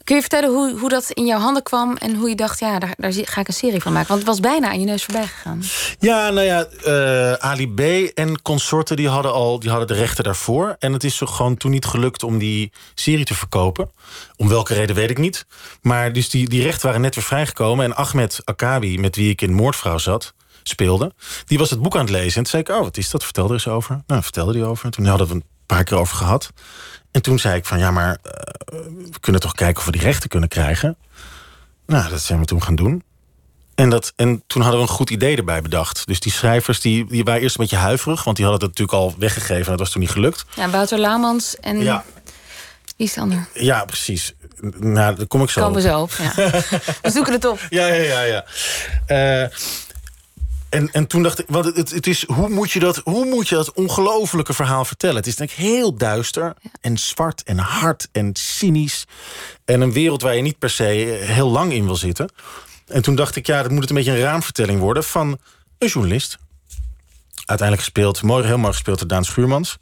kun 0.06 0.14
je 0.14 0.20
vertellen 0.20 0.50
hoe, 0.50 0.78
hoe 0.78 0.88
dat 0.88 1.10
in 1.10 1.26
jouw 1.26 1.38
handen 1.38 1.62
kwam... 1.62 1.96
en 1.96 2.14
hoe 2.14 2.28
je 2.28 2.34
dacht, 2.34 2.58
ja, 2.58 2.78
daar, 2.78 2.94
daar 2.96 3.12
ga 3.12 3.40
ik 3.40 3.48
een 3.48 3.54
serie 3.54 3.82
van 3.82 3.92
maken? 3.92 4.08
Want 4.08 4.20
het 4.20 4.28
was 4.28 4.40
bijna 4.40 4.68
aan 4.68 4.80
je 4.80 4.86
neus 4.86 5.04
voorbij 5.04 5.26
gegaan. 5.26 5.62
Ja, 5.98 6.30
nou 6.30 6.46
ja, 6.46 6.64
eh, 6.64 7.32
Ali 7.32 7.68
B 7.74 7.80
en 8.14 8.42
consorten 8.42 8.96
die 8.96 9.08
hadden 9.08 9.32
al 9.32 9.58
die 9.58 9.70
hadden 9.70 9.88
de 9.88 9.94
rechten 9.94 10.24
daarvoor. 10.24 10.76
En 10.78 10.92
het 10.92 11.04
is 11.04 11.16
zo 11.16 11.26
gewoon 11.26 11.56
toen 11.56 11.70
niet 11.70 11.84
gelukt 11.84 12.22
om 12.22 12.38
die 12.38 12.72
serie 12.94 13.24
te 13.24 13.34
verkopen. 13.34 13.90
Om 14.36 14.48
welke 14.48 14.74
reden 14.74 14.96
weet 14.96 15.10
ik 15.10 15.18
niet. 15.18 15.46
Maar 15.82 16.12
dus 16.12 16.30
die, 16.30 16.48
die 16.48 16.62
rechten 16.62 16.86
waren 16.86 17.00
net 17.00 17.14
weer 17.14 17.24
vrijgekomen. 17.24 17.84
En 17.84 17.96
Ahmed 17.96 18.40
Akabi, 18.44 18.98
met 18.98 19.16
wie 19.16 19.30
ik 19.30 19.42
in 19.42 19.52
Moordvrouw 19.52 19.98
zat, 19.98 20.34
speelde... 20.62 21.12
die 21.46 21.58
was 21.58 21.70
het 21.70 21.82
boek 21.82 21.94
aan 21.94 22.00
het 22.00 22.10
lezen. 22.10 22.36
En 22.36 22.42
toen 22.42 22.46
zei 22.46 22.62
ik, 22.62 22.68
oh, 22.68 22.80
wat 22.80 22.96
is 22.96 23.10
dat? 23.10 23.24
Vertel 23.24 23.46
er 23.46 23.52
eens 23.52 23.68
over. 23.68 24.02
Nou, 24.06 24.22
vertelde 24.22 24.52
hij 24.52 24.64
over. 24.64 24.90
Toen 24.90 25.06
hadden 25.06 25.28
we 25.28 25.34
een 25.34 25.44
paar 25.66 25.84
keer 25.84 25.98
over 25.98 26.16
gehad. 26.16 26.52
En 27.16 27.22
toen 27.22 27.38
zei 27.38 27.56
ik 27.56 27.64
van, 27.64 27.78
ja, 27.78 27.90
maar 27.90 28.18
eh, 28.22 28.32
we 29.10 29.20
kunnen 29.20 29.40
toch 29.40 29.52
kijken 29.52 29.78
of 29.78 29.84
we 29.84 29.92
die 29.92 30.00
rechten 30.00 30.28
kunnen 30.28 30.48
krijgen. 30.48 30.96
Nou, 31.86 32.10
dat 32.10 32.20
zijn 32.20 32.38
we 32.38 32.44
toen 32.44 32.62
gaan 32.62 32.74
doen. 32.74 33.02
En, 33.74 33.90
dat, 33.90 34.12
en 34.16 34.42
toen 34.46 34.62
hadden 34.62 34.80
we 34.80 34.86
een 34.86 34.94
goed 34.94 35.10
idee 35.10 35.36
erbij 35.36 35.62
bedacht. 35.62 36.06
Dus 36.06 36.20
die 36.20 36.32
schrijvers 36.32 36.80
die, 36.80 37.06
die 37.06 37.24
waren 37.24 37.42
eerst 37.42 37.58
een 37.58 37.60
beetje 37.64 37.76
huiverig... 37.76 38.24
want 38.24 38.36
die 38.36 38.46
hadden 38.46 38.68
het 38.68 38.78
natuurlijk 38.78 39.04
al 39.04 39.14
weggegeven 39.18 39.64
en 39.64 39.70
dat 39.70 39.78
was 39.78 39.90
toen 39.90 40.00
niet 40.00 40.10
gelukt. 40.10 40.44
Ja, 40.54 40.70
Wouter 40.70 40.98
Lamans 40.98 41.56
en 41.56 41.82
Ja, 41.82 42.04
wie 42.96 43.06
is 43.06 43.12
de 43.12 43.20
ander? 43.20 43.46
ja 43.54 43.84
precies. 43.84 44.34
Nou, 44.78 45.16
daar 45.16 45.26
kom 45.26 45.42
ik 45.42 45.50
zo 45.50 45.60
Komen 45.60 45.82
we 45.82 45.88
zo 45.88 46.00
op. 46.00 46.10
Ja. 46.10 46.32
we 47.02 47.10
zoeken 47.10 47.32
het 47.32 47.44
op. 47.44 47.60
Ja, 47.70 47.86
ja, 47.86 48.20
ja. 48.20 48.22
ja. 48.22 48.44
Eh, 49.42 49.50
en, 50.76 50.90
en 50.92 51.06
toen 51.06 51.22
dacht 51.22 51.38
ik, 51.38 51.44
want 51.48 51.64
het, 51.64 51.90
het 51.90 52.06
is, 52.06 52.26
hoe 52.26 52.48
moet 52.48 52.70
je 52.70 52.78
dat, 52.78 52.96
hoe 53.04 53.24
moet 53.24 53.48
je 53.48 53.54
dat 53.54 53.72
ongelofelijke 53.72 54.52
verhaal 54.52 54.84
vertellen? 54.84 55.16
Het 55.16 55.26
is 55.26 55.36
denk 55.36 55.50
ik 55.50 55.56
heel 55.56 55.94
duister 55.96 56.54
en 56.80 56.98
zwart 56.98 57.42
en 57.42 57.58
hard 57.58 58.08
en 58.12 58.30
cynisch. 58.32 59.06
En 59.64 59.80
een 59.80 59.92
wereld 59.92 60.22
waar 60.22 60.36
je 60.36 60.42
niet 60.42 60.58
per 60.58 60.70
se 60.70 60.84
heel 61.22 61.50
lang 61.50 61.72
in 61.72 61.84
wil 61.84 61.96
zitten. 61.96 62.30
En 62.86 63.02
toen 63.02 63.14
dacht 63.14 63.36
ik, 63.36 63.46
ja, 63.46 63.62
dat 63.62 63.70
moet 63.70 63.80
het 63.80 63.90
een 63.90 63.96
beetje 63.96 64.12
een 64.12 64.20
raamvertelling 64.20 64.80
worden 64.80 65.04
van 65.04 65.38
een 65.78 65.88
journalist. 65.88 66.38
Uiteindelijk 67.46 67.88
gespeeld, 67.88 68.22
mooi, 68.22 68.46
heel 68.46 68.58
mooi 68.58 68.72
gespeeld 68.72 68.98
door 68.98 69.08
Daan 69.08 69.24
Schuurmans. 69.24 69.78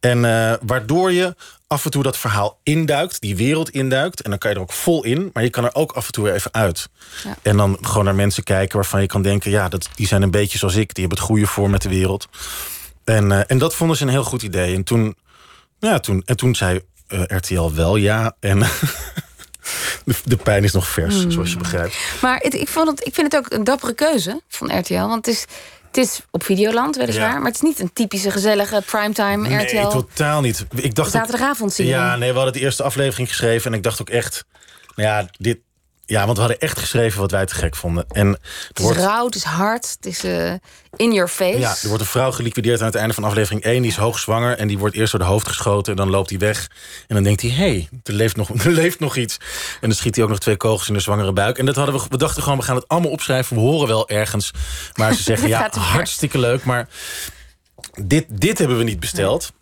En 0.00 0.24
eh, 0.24 0.54
waardoor 0.62 1.12
je 1.12 1.34
af 1.66 1.84
en 1.84 1.90
toe 1.90 2.02
dat 2.02 2.16
verhaal 2.16 2.58
induikt, 2.62 3.20
die 3.20 3.36
wereld 3.36 3.70
induikt. 3.70 4.20
En 4.20 4.30
dan 4.30 4.38
kan 4.38 4.50
je 4.50 4.56
er 4.56 4.62
ook 4.62 4.72
vol 4.72 5.04
in, 5.04 5.30
maar 5.32 5.42
je 5.42 5.50
kan 5.50 5.64
er 5.64 5.74
ook 5.74 5.92
af 5.92 6.06
en 6.06 6.12
toe 6.12 6.24
weer 6.24 6.34
even 6.34 6.54
uit. 6.54 6.88
Ja. 7.24 7.36
En 7.42 7.56
dan 7.56 7.78
gewoon 7.80 8.04
naar 8.04 8.14
mensen 8.14 8.42
kijken 8.42 8.76
waarvan 8.76 9.00
je 9.00 9.06
kan 9.06 9.22
denken... 9.22 9.50
ja, 9.50 9.68
dat, 9.68 9.88
die 9.94 10.06
zijn 10.06 10.22
een 10.22 10.30
beetje 10.30 10.58
zoals 10.58 10.74
ik, 10.74 10.94
die 10.94 11.04
hebben 11.04 11.18
het 11.18 11.26
goede 11.26 11.46
voor 11.46 11.70
met 11.70 11.82
de 11.82 11.88
wereld. 11.88 12.28
En, 13.04 13.32
eh, 13.32 13.40
en 13.46 13.58
dat 13.58 13.74
vonden 13.74 13.96
ze 13.96 14.02
een 14.02 14.08
heel 14.08 14.24
goed 14.24 14.42
idee. 14.42 14.74
En 14.74 14.84
toen, 14.84 15.16
ja, 15.78 15.98
toen, 15.98 16.22
en 16.26 16.36
toen 16.36 16.54
zei 16.54 16.80
eh, 17.06 17.22
RTL 17.26 17.72
wel 17.72 17.96
ja. 17.96 18.36
En 18.40 18.58
de, 20.04 20.14
de 20.24 20.36
pijn 20.36 20.64
is 20.64 20.72
nog 20.72 20.88
vers, 20.88 21.26
zoals 21.28 21.50
je 21.50 21.56
begrijpt. 21.56 21.96
Maar 22.20 22.38
het, 22.38 22.54
ik, 22.54 22.68
vond 22.68 22.88
het, 22.88 23.06
ik 23.06 23.14
vind 23.14 23.32
het 23.32 23.44
ook 23.44 23.52
een 23.52 23.64
dappere 23.64 23.94
keuze 23.94 24.40
van 24.48 24.78
RTL. 24.78 24.94
Want 24.94 25.26
het 25.26 25.34
is, 25.34 25.44
het 25.88 25.96
is 25.96 26.20
op 26.30 26.42
Videoland, 26.44 26.96
weliswaar. 26.96 27.32
Ja. 27.32 27.36
Maar 27.36 27.46
het 27.46 27.54
is 27.54 27.60
niet 27.60 27.80
een 27.80 27.92
typische, 27.92 28.30
gezellige 28.30 28.82
primetime 28.86 29.48
Nee, 29.48 29.64
RTL. 29.64 29.88
totaal 29.88 30.40
niet. 30.40 30.66
Ik 30.74 30.94
dacht 30.94 31.10
Zaterdagavond 31.10 31.72
zie 31.72 31.84
je. 31.84 31.90
Ja, 31.90 32.16
nee, 32.16 32.28
we 32.30 32.36
hadden 32.36 32.52
de 32.54 32.60
eerste 32.60 32.82
aflevering 32.82 33.28
geschreven. 33.28 33.70
En 33.72 33.76
ik 33.76 33.82
dacht 33.84 34.00
ook 34.00 34.10
echt... 34.10 34.44
Nou 34.96 35.08
ja, 35.08 35.28
dit... 35.38 35.58
Ja, 36.08 36.24
want 36.24 36.36
we 36.36 36.42
hadden 36.42 36.60
echt 36.60 36.78
geschreven 36.78 37.20
wat 37.20 37.30
wij 37.30 37.46
te 37.46 37.54
gek 37.54 37.76
vonden. 37.76 38.04
En 38.08 38.28
Het 38.28 38.78
is 38.78 38.84
wordt, 38.84 38.98
rauw, 38.98 39.24
het 39.24 39.34
is 39.34 39.42
hard, 39.42 39.96
het 39.96 40.06
is 40.06 40.24
eh, 40.24 40.52
in 40.96 41.12
your 41.12 41.28
face. 41.28 41.58
ja, 41.58 41.76
er 41.82 41.88
wordt 41.88 42.02
een 42.02 42.08
vrouw 42.08 42.32
geliquideerd 42.32 42.80
aan 42.80 42.86
het 42.86 42.94
einde 42.94 43.14
van 43.14 43.24
aflevering 43.24 43.62
1. 43.62 43.82
Die 43.82 43.90
is 43.90 43.96
hoogzwanger 43.96 44.58
en 44.58 44.68
die 44.68 44.78
wordt 44.78 44.96
eerst 44.96 45.10
door 45.10 45.20
de 45.20 45.26
hoofd 45.26 45.48
geschoten. 45.48 45.92
En 45.92 45.98
dan 45.98 46.10
loopt 46.10 46.30
hij 46.30 46.38
weg. 46.38 46.70
En 47.06 47.14
dan 47.14 47.24
denkt 47.24 47.40
hij, 47.42 47.50
hé, 47.50 47.56
hey, 47.56 47.88
er, 48.02 48.12
leeft 48.12 48.36
nog, 48.36 48.50
er 48.64 48.70
leeft 48.70 49.00
nog 49.00 49.16
iets. 49.16 49.36
En 49.80 49.88
dan 49.88 49.92
schiet 49.92 50.14
hij 50.14 50.24
ook 50.24 50.30
nog 50.30 50.38
twee 50.38 50.56
kogels 50.56 50.88
in 50.88 50.94
de 50.94 51.00
zwangere 51.00 51.32
buik. 51.32 51.58
En 51.58 51.66
dat 51.66 51.76
hadden 51.76 51.94
we, 51.94 52.06
we 52.08 52.16
dachten 52.16 52.42
gewoon, 52.42 52.58
we 52.58 52.64
gaan 52.64 52.76
het 52.76 52.88
allemaal 52.88 53.10
opschrijven. 53.10 53.56
We 53.56 53.62
horen 53.62 53.88
wel 53.88 54.08
ergens. 54.08 54.50
Maar 54.94 55.14
ze 55.14 55.22
zeggen, 55.22 55.48
ja, 55.58 55.70
hartstikke 55.70 56.38
leuk. 56.38 56.64
Maar 56.64 56.88
dit, 58.02 58.24
dit 58.28 58.58
hebben 58.58 58.78
we 58.78 58.84
niet 58.84 59.00
besteld. 59.00 59.52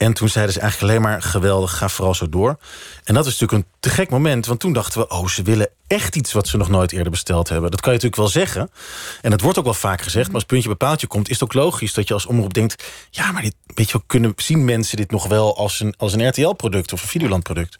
En 0.00 0.12
toen 0.12 0.28
zeiden 0.28 0.54
ze 0.54 0.60
eigenlijk 0.60 0.92
alleen 0.92 1.02
maar 1.02 1.22
geweldig, 1.22 1.76
ga 1.76 1.88
vooral 1.88 2.14
zo 2.14 2.28
door. 2.28 2.58
En 3.04 3.14
dat 3.14 3.26
is 3.26 3.38
natuurlijk 3.38 3.52
een 3.52 3.72
te 3.80 3.90
gek 3.90 4.10
moment, 4.10 4.46
want 4.46 4.60
toen 4.60 4.72
dachten 4.72 5.00
we... 5.00 5.08
oh, 5.08 5.26
ze 5.26 5.42
willen 5.42 5.68
echt 5.86 6.16
iets 6.16 6.32
wat 6.32 6.48
ze 6.48 6.56
nog 6.56 6.68
nooit 6.68 6.92
eerder 6.92 7.10
besteld 7.10 7.48
hebben. 7.48 7.70
Dat 7.70 7.80
kan 7.80 7.92
je 7.92 7.98
natuurlijk 7.98 8.22
wel 8.22 8.42
zeggen. 8.44 8.70
En 9.20 9.30
dat 9.30 9.40
wordt 9.40 9.58
ook 9.58 9.64
wel 9.64 9.74
vaak 9.74 10.02
gezegd. 10.02 10.26
Maar 10.26 10.34
als 10.34 10.44
puntje 10.44 10.68
bij 10.68 10.76
paaltje 10.76 11.06
komt, 11.06 11.28
is 11.28 11.40
het 11.40 11.42
ook 11.42 11.54
logisch 11.54 11.94
dat 11.94 12.08
je 12.08 12.14
als 12.14 12.26
omroep 12.26 12.54
denkt... 12.54 12.84
ja, 13.10 13.32
maar 13.32 13.42
dit, 13.42 13.54
weet 13.66 13.86
je 13.86 13.92
wel, 13.92 14.02
kunnen 14.06 14.32
zien 14.36 14.64
mensen 14.64 14.96
dit 14.96 15.10
nog 15.10 15.26
wel 15.26 15.56
als 15.56 15.80
een, 15.80 15.94
als 15.96 16.12
een 16.12 16.28
RTL-product 16.28 16.92
of 16.92 17.02
een 17.02 17.08
Videoland-product? 17.08 17.78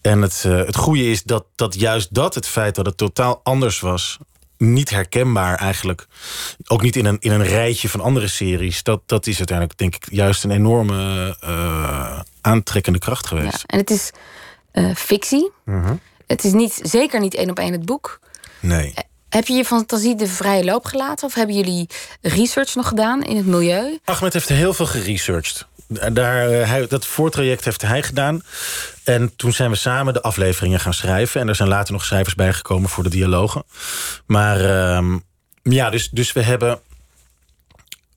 En 0.00 0.22
het, 0.22 0.42
eh, 0.46 0.56
het 0.56 0.76
goede 0.76 1.10
is 1.10 1.22
dat, 1.22 1.44
dat 1.54 1.74
juist 1.74 2.14
dat, 2.14 2.34
het 2.34 2.46
feit 2.46 2.74
dat 2.74 2.86
het 2.86 2.96
totaal 2.96 3.40
anders 3.42 3.80
was 3.80 4.18
niet 4.58 4.90
herkenbaar 4.90 5.54
eigenlijk. 5.54 6.06
Ook 6.66 6.82
niet 6.82 6.96
in 6.96 7.04
een, 7.04 7.16
in 7.20 7.30
een 7.30 7.44
rijtje 7.44 7.88
van 7.88 8.00
andere 8.00 8.28
series. 8.28 8.82
Dat, 8.82 9.00
dat 9.06 9.26
is 9.26 9.38
uiteindelijk, 9.38 9.78
denk 9.78 9.94
ik, 9.94 10.06
juist 10.10 10.44
een 10.44 10.50
enorme 10.50 11.36
eh, 11.40 12.20
aantrekkende 12.40 12.98
kracht 12.98 13.30
Ja, 13.30 13.36
geweest. 13.36 13.64
En 13.66 13.78
het 13.78 13.90
is 13.90 14.10
eh, 14.70 14.94
fictie. 14.94 15.50
Mhm. 15.64 15.94
Het 16.26 16.44
is 16.44 16.52
niet, 16.52 16.80
zeker 16.82 17.20
niet 17.20 17.34
één 17.34 17.50
op 17.50 17.58
één 17.58 17.72
het 17.72 17.84
boek. 17.84 18.20
Nee. 18.60 18.94
Heb 19.28 19.46
je 19.46 19.54
je 19.54 19.64
fantasie 19.64 20.14
de 20.14 20.26
vrije 20.26 20.64
loop 20.64 20.84
gelaten? 20.84 21.26
Of 21.26 21.34
hebben 21.34 21.56
jullie 21.56 21.88
research 22.20 22.74
nog 22.74 22.88
gedaan 22.88 23.22
in 23.22 23.36
het 23.36 23.46
milieu? 23.46 23.98
Ahmed 24.04 24.32
heeft 24.32 24.48
heel 24.48 24.74
veel 24.74 24.86
geresearched. 24.86 25.66
Daar, 26.12 26.48
eh, 26.50 26.68
hij, 26.68 26.86
dat 26.86 27.06
voortraject 27.06 27.64
heeft 27.64 27.82
hij 27.82 28.02
gedaan. 28.02 28.42
En 29.04 29.36
toen 29.36 29.52
zijn 29.52 29.70
we 29.70 29.76
samen 29.76 30.12
de 30.12 30.22
afleveringen 30.22 30.80
gaan 30.80 30.94
schrijven. 30.94 31.40
En 31.40 31.48
er 31.48 31.54
zijn 31.54 31.68
later 31.68 31.92
nog 31.92 32.04
schrijvers 32.04 32.34
bijgekomen 32.34 32.88
voor 32.90 33.02
de 33.04 33.10
dialogen. 33.10 33.62
Maar 34.26 34.60
ehm, 34.64 35.18
ja, 35.62 35.90
dus, 35.90 36.10
dus 36.10 36.32
we 36.32 36.42
hebben 36.42 36.80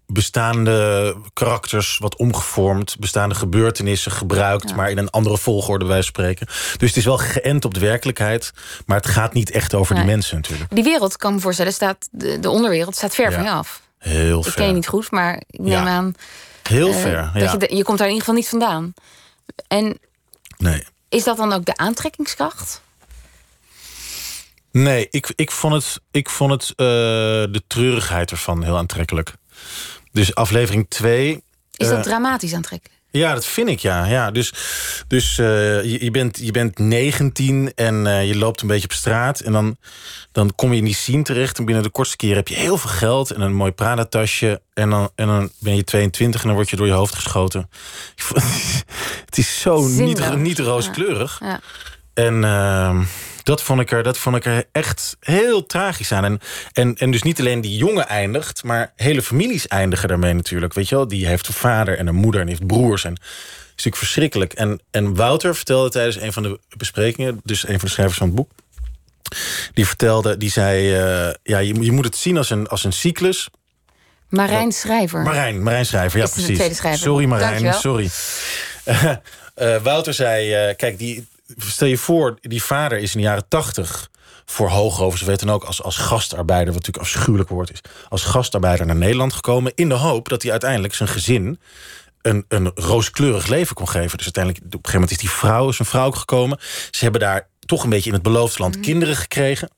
bestaande 0.08 1.16
karakters 1.34 1.98
wat 1.98 2.16
omgevormd, 2.16 2.96
bestaande 3.00 3.36
gebeurtenissen 3.36 4.12
gebruikt, 4.12 4.76
maar 4.76 4.90
in 4.92 4.98
een 4.98 5.10
andere 5.10 5.38
volgorde 5.38 5.86
wij 5.86 6.02
spreken. 6.02 6.46
Dus 6.78 6.88
het 6.90 6.98
is 6.98 7.06
wel 7.06 7.18
geënt 7.18 7.66
op 7.66 7.74
de 7.74 7.80
werkelijkheid, 7.80 8.52
maar 8.86 8.98
het 8.98 9.08
gaat 9.08 9.34
niet 9.34 9.52
echt 9.52 9.74
over 9.74 9.96
die 9.96 10.04
mensen 10.04 10.36
natuurlijk. 10.36 10.76
Die 10.76 10.84
wereld, 10.84 11.18
kan 11.18 11.34
me 11.34 11.40
voorstellen, 11.40 11.74
staat, 11.74 12.08
de, 12.12 12.40
de 12.40 12.50
onderwereld 12.50 12.96
staat 12.96 13.16
ver 13.16 13.32
van 13.34 13.44
je 13.44 13.50
af. 13.52 13.82
Heel 13.98 14.38
Ik 14.40 14.44
ver. 14.44 14.54
ken 14.54 14.68
je 14.68 14.74
niet 14.74 14.88
goed, 14.88 15.12
maar 15.12 15.42
ik 15.50 15.60
neem 15.60 15.72
Ja. 15.72 15.88
aan 15.88 16.14
Heel 16.72 16.90
eh, 16.94 17.02
ver. 17.02 17.30
dat 17.34 17.42
Ja. 17.42 17.52
je, 17.52 17.58
de- 17.58 17.76
je 17.76 17.84
komt 17.84 17.98
daar 17.98 18.08
in 18.08 18.14
ieder 18.14 18.28
geval 18.28 18.34
niet 18.42 18.50
vandaan. 18.50 18.94
En 19.68 20.00
Nee. 20.58 20.84
is 21.10 21.24
dat 21.24 21.38
dan 21.38 21.54
ook 21.54 21.66
de 21.66 21.78
aantrekkingskracht? 21.78 22.82
Nee, 24.72 25.08
ik, 25.12 25.32
ik 25.36 25.52
vond 25.52 25.74
het, 25.74 26.00
ik 26.12 26.30
vond 26.30 26.52
het 26.52 26.70
eh, 26.70 26.76
de 27.54 27.62
treurigheid 27.68 28.32
ervan 28.32 28.64
heel 28.64 28.78
aantrekkelijk. 28.78 29.34
Dus 30.12 30.36
aflevering 30.36 30.86
2. 30.90 31.44
Is 31.76 31.88
dat 31.88 32.04
dramatisch 32.04 32.54
aantrekkelijk? 32.54 33.00
Ja, 33.12 33.34
dat 33.34 33.46
vind 33.46 33.70
ik, 33.70 33.80
ja. 33.80 34.06
ja 34.06 34.32
dus 34.32 34.54
dus 35.08 35.38
eh, 35.38 35.84
je, 35.84 36.04
je, 36.04 36.12
bent, 36.12 36.38
je 36.42 36.52
bent 36.52 36.80
19 36.80 37.72
en 37.76 38.08
eh, 38.08 38.28
je 38.28 38.38
loopt 38.38 38.62
een 38.62 38.68
beetje 38.68 38.88
op 38.88 38.94
straat. 38.94 39.40
En 39.40 39.52
dan, 39.52 39.78
dan 40.32 40.56
kom 40.56 40.72
je 40.72 40.78
in 40.78 40.86
die 40.86 40.96
scene 40.96 41.24
terecht. 41.24 41.58
En 41.58 41.66
binnen 41.66 41.84
de 41.84 41.90
kortste 41.90 42.18
keer 42.18 42.36
heb 42.36 42.48
je 42.48 42.56
heel 42.56 42.78
veel 42.78 42.90
geld 42.90 43.32
en 43.32 43.42
een 43.42 43.54
mooi 43.54 43.72
Prada-tasje. 43.72 44.62
En 44.74 44.90
dan, 44.90 45.10
en 45.16 45.28
dan 45.28 45.50
ben 45.60 45.76
je 45.76 45.84
22 45.84 46.42
en 46.42 46.48
dan 46.48 46.56
word 46.56 46.70
je 46.70 46.76
door 46.76 46.88
je 46.88 46.94
hoofd 46.94 47.16
geschoten. 47.16 47.70
Het 49.26 49.38
is 49.38 49.62
zo 49.62 49.88
niet, 49.88 50.36
niet 50.36 50.60
rooskleurig. 50.60 51.40
Ja. 51.44 51.60
En 52.14 52.44
ehm, 52.44 53.04
dat, 53.44 53.64
vond 53.64 53.82
ik 53.82 53.92
er, 53.92 54.04
dat 54.04 54.18
vond 54.18 54.36
ik 54.36 54.46
er 54.46 54.64
echt 54.72 55.18
heel 55.20 55.66
tragisch 55.66 56.12
aan. 56.12 56.26
En, 56.26 56.40
en, 56.74 56.96
en 56.96 57.12
dus 57.12 57.24
niet 57.24 57.40
alleen 57.40 57.62
die 57.62 57.78
jongen 57.78 58.08
eindigt, 58.08 58.64
maar 58.64 58.94
hele 58.96 59.22
families 59.22 59.68
eindigen 59.68 60.08
daarmee 60.08 60.34
natuurlijk. 60.34 60.74
Weet 60.74 60.90
je 60.90 60.96
wel, 60.96 61.08
die 61.08 61.28
heeft 61.28 61.48
een 61.48 61.54
vader 61.54 61.98
en 61.98 62.08
een 62.08 62.16
moeder 62.16 62.42
en 62.42 62.48
heeft 62.48 62.68
broers. 62.68 63.04
En 63.04 63.14
is 63.14 63.88
natuurlijk 63.88 63.96
verschrikkelijk. 63.96 64.54
En, 64.54 64.82
en 64.92 65.16
Wouter 65.16 65.56
vertelde 65.56 65.90
tijdens 65.90 66.16
een 66.16 66.34
van 66.34 66.44
de 66.44 66.60
besprekingen, 66.78 67.40
dus 67.44 67.64
een 67.68 67.80
van 67.80 67.88
de 67.88 67.94
schrijvers 67.94 68.18
van 68.18 68.28
het 68.28 68.36
boek, 68.36 68.52
die 69.74 69.88
vertelde, 69.88 70.38
die 70.38 70.52
zei: 70.52 70.94
eh, 70.94 71.34
ja, 71.44 71.58
je, 71.58 71.82
je 71.82 71.92
moet 71.92 72.06
het 72.06 72.16
zien 72.16 72.38
als 72.38 72.50
een, 72.50 72.68
als 72.68 72.84
een 72.84 72.94
cyclus. 72.94 73.50
Marijn 74.30 74.72
Schrijver. 74.72 75.22
Marijn, 75.22 75.64
Marijn 75.64 75.86
Schrijver, 75.86 76.20
ja 76.20 76.28
precies. 76.28 76.82
Sorry 77.02 77.26
Marijn, 77.26 77.64
Dankjewel. 77.64 77.80
sorry. 77.80 78.10
Eh, 79.56 79.84
Wouter 79.84 80.14
zei, 80.14 80.54
eh, 80.54 80.76
kijk, 80.76 80.98
die, 80.98 81.28
stel 81.58 81.88
je 81.88 81.98
voor, 81.98 82.38
die 82.42 82.64
vader 82.64 82.98
is 82.98 83.16
in 83.16 83.22
de 83.22 83.28
jaren 83.28 83.48
tachtig 83.48 84.10
voor 84.46 84.70
Hoogovens, 84.70 85.22
weet 85.22 85.40
dan 85.40 85.50
ook 85.50 85.64
als, 85.64 85.84
als 85.84 85.98
gastarbeider, 85.98 86.74
wat 86.74 86.86
natuurlijk 86.86 87.14
afschuwelijk 87.14 87.50
woord 87.50 87.72
is, 87.72 87.82
als 88.10 88.24
gastarbeider 88.24 88.86
naar 88.86 88.96
Nederland 88.96 89.34
gekomen, 89.34 89.72
in 89.76 89.90
de 89.90 89.96
hoop 89.96 90.30
dat 90.30 90.42
hij 90.42 90.52
uiteindelijk 90.52 90.94
zijn 90.94 91.10
gezin 91.10 91.60
een, 92.22 92.46
een 92.48 92.72
rooskleurig 92.76 93.48
leven 93.48 93.76
kon 93.76 93.90
geven. 93.90 94.18
Dus 94.18 94.26
uiteindelijk, 94.26 94.66
op 94.66 94.74
een 94.74 94.80
gegeven 94.80 94.94
moment 94.94 95.12
is 95.12 95.18
die 95.18 95.38
vrouw, 95.38 95.70
is 95.70 95.80
een 95.80 95.86
vrouw 95.86 96.06
ook 96.06 96.16
gekomen. 96.16 96.58
Ze 96.92 97.04
hebben 97.04 97.22
daar 97.22 97.48
toch 97.60 97.84
een 97.84 97.90
beetje 97.90 98.10
in 98.10 98.14
het 98.16 98.24
beloofd 98.24 98.60
land 98.60 98.80
kinderen 98.80 99.16
gekregen. 99.16 99.72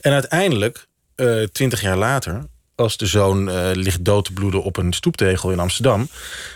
En 0.00 0.12
uiteindelijk, 0.12 0.86
eh, 1.14 1.42
twintig 1.42 1.80
jaar 1.80 1.96
later, 1.96 2.44
als 2.80 2.96
de 2.96 3.06
zoon 3.06 3.48
eh, 3.50 3.70
ligt 3.72 4.04
dood 4.04 4.24
te 4.24 4.32
bloeden 4.32 4.62
op 4.62 4.76
een 4.76 4.92
stoeptegel 4.92 5.50
in 5.50 5.58
Amsterdam, 5.60 6.08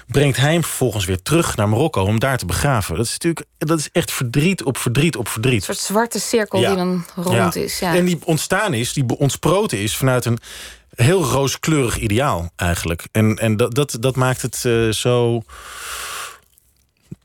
brengt 0.06 0.37
hij 0.37 0.52
hem 0.52 0.64
vervolgens 0.64 1.04
weer 1.04 1.22
terug 1.22 1.56
naar 1.56 1.68
Marokko 1.68 2.02
om 2.04 2.18
daar 2.18 2.38
te 2.38 2.46
begraven. 2.46 2.96
Dat 2.96 3.04
is 3.06 3.12
natuurlijk, 3.12 3.46
dat 3.58 3.78
is 3.78 3.88
echt 3.92 4.12
verdriet 4.12 4.62
op 4.62 4.78
verdriet 4.78 5.16
op 5.16 5.28
verdriet. 5.28 5.54
Een 5.68 5.74
soort 5.74 5.87
zwarte 5.87 6.20
cirkel 6.20 6.60
Ja. 6.60 6.68
die 6.68 6.76
dan 6.76 7.04
rond 7.14 7.54
Ja. 7.54 7.60
is. 7.62 7.78
Ja. 7.78 7.94
En 7.94 8.04
die 8.04 8.18
ontstaan 8.24 8.74
is, 8.74 8.92
die 8.92 9.16
ontsproten 9.18 9.78
is 9.78 9.96
vanuit 9.96 10.24
een 10.24 10.38
heel 10.94 11.24
rooskleurig 11.24 11.98
ideaal 11.98 12.50
eigenlijk. 12.56 13.06
En, 13.12 13.38
en 13.38 13.56
dat, 13.56 13.74
dat, 13.74 13.96
dat 14.00 14.16
maakt 14.16 14.42
het 14.42 14.64
eh, 14.64 14.88
zo. 14.88 15.42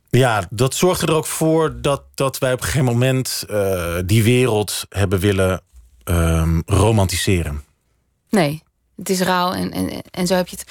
Ja, 0.09 0.47
dat 0.49 0.75
zorgt 0.75 1.01
er 1.01 1.13
ook 1.13 1.25
voor 1.25 1.81
dat, 1.81 2.01
dat 2.15 2.37
wij 2.37 2.53
op 2.53 2.59
een 2.59 2.65
gegeven 2.65 2.85
moment 2.85 3.43
eh, 3.49 3.95
die 4.05 4.23
wereld 4.23 4.85
hebben 4.89 5.19
willen 5.19 5.61
ehm, 6.03 6.61
romantiseren. 6.65 7.63
Nee, 8.29 8.63
het 8.99 9.09
is 9.09 9.19
rauw 9.21 9.51
en, 9.53 9.71
en, 9.71 9.89
en 10.11 10.27
zo 10.27 10.35
heb 10.35 10.47
je 10.47 10.55
het 10.55 10.65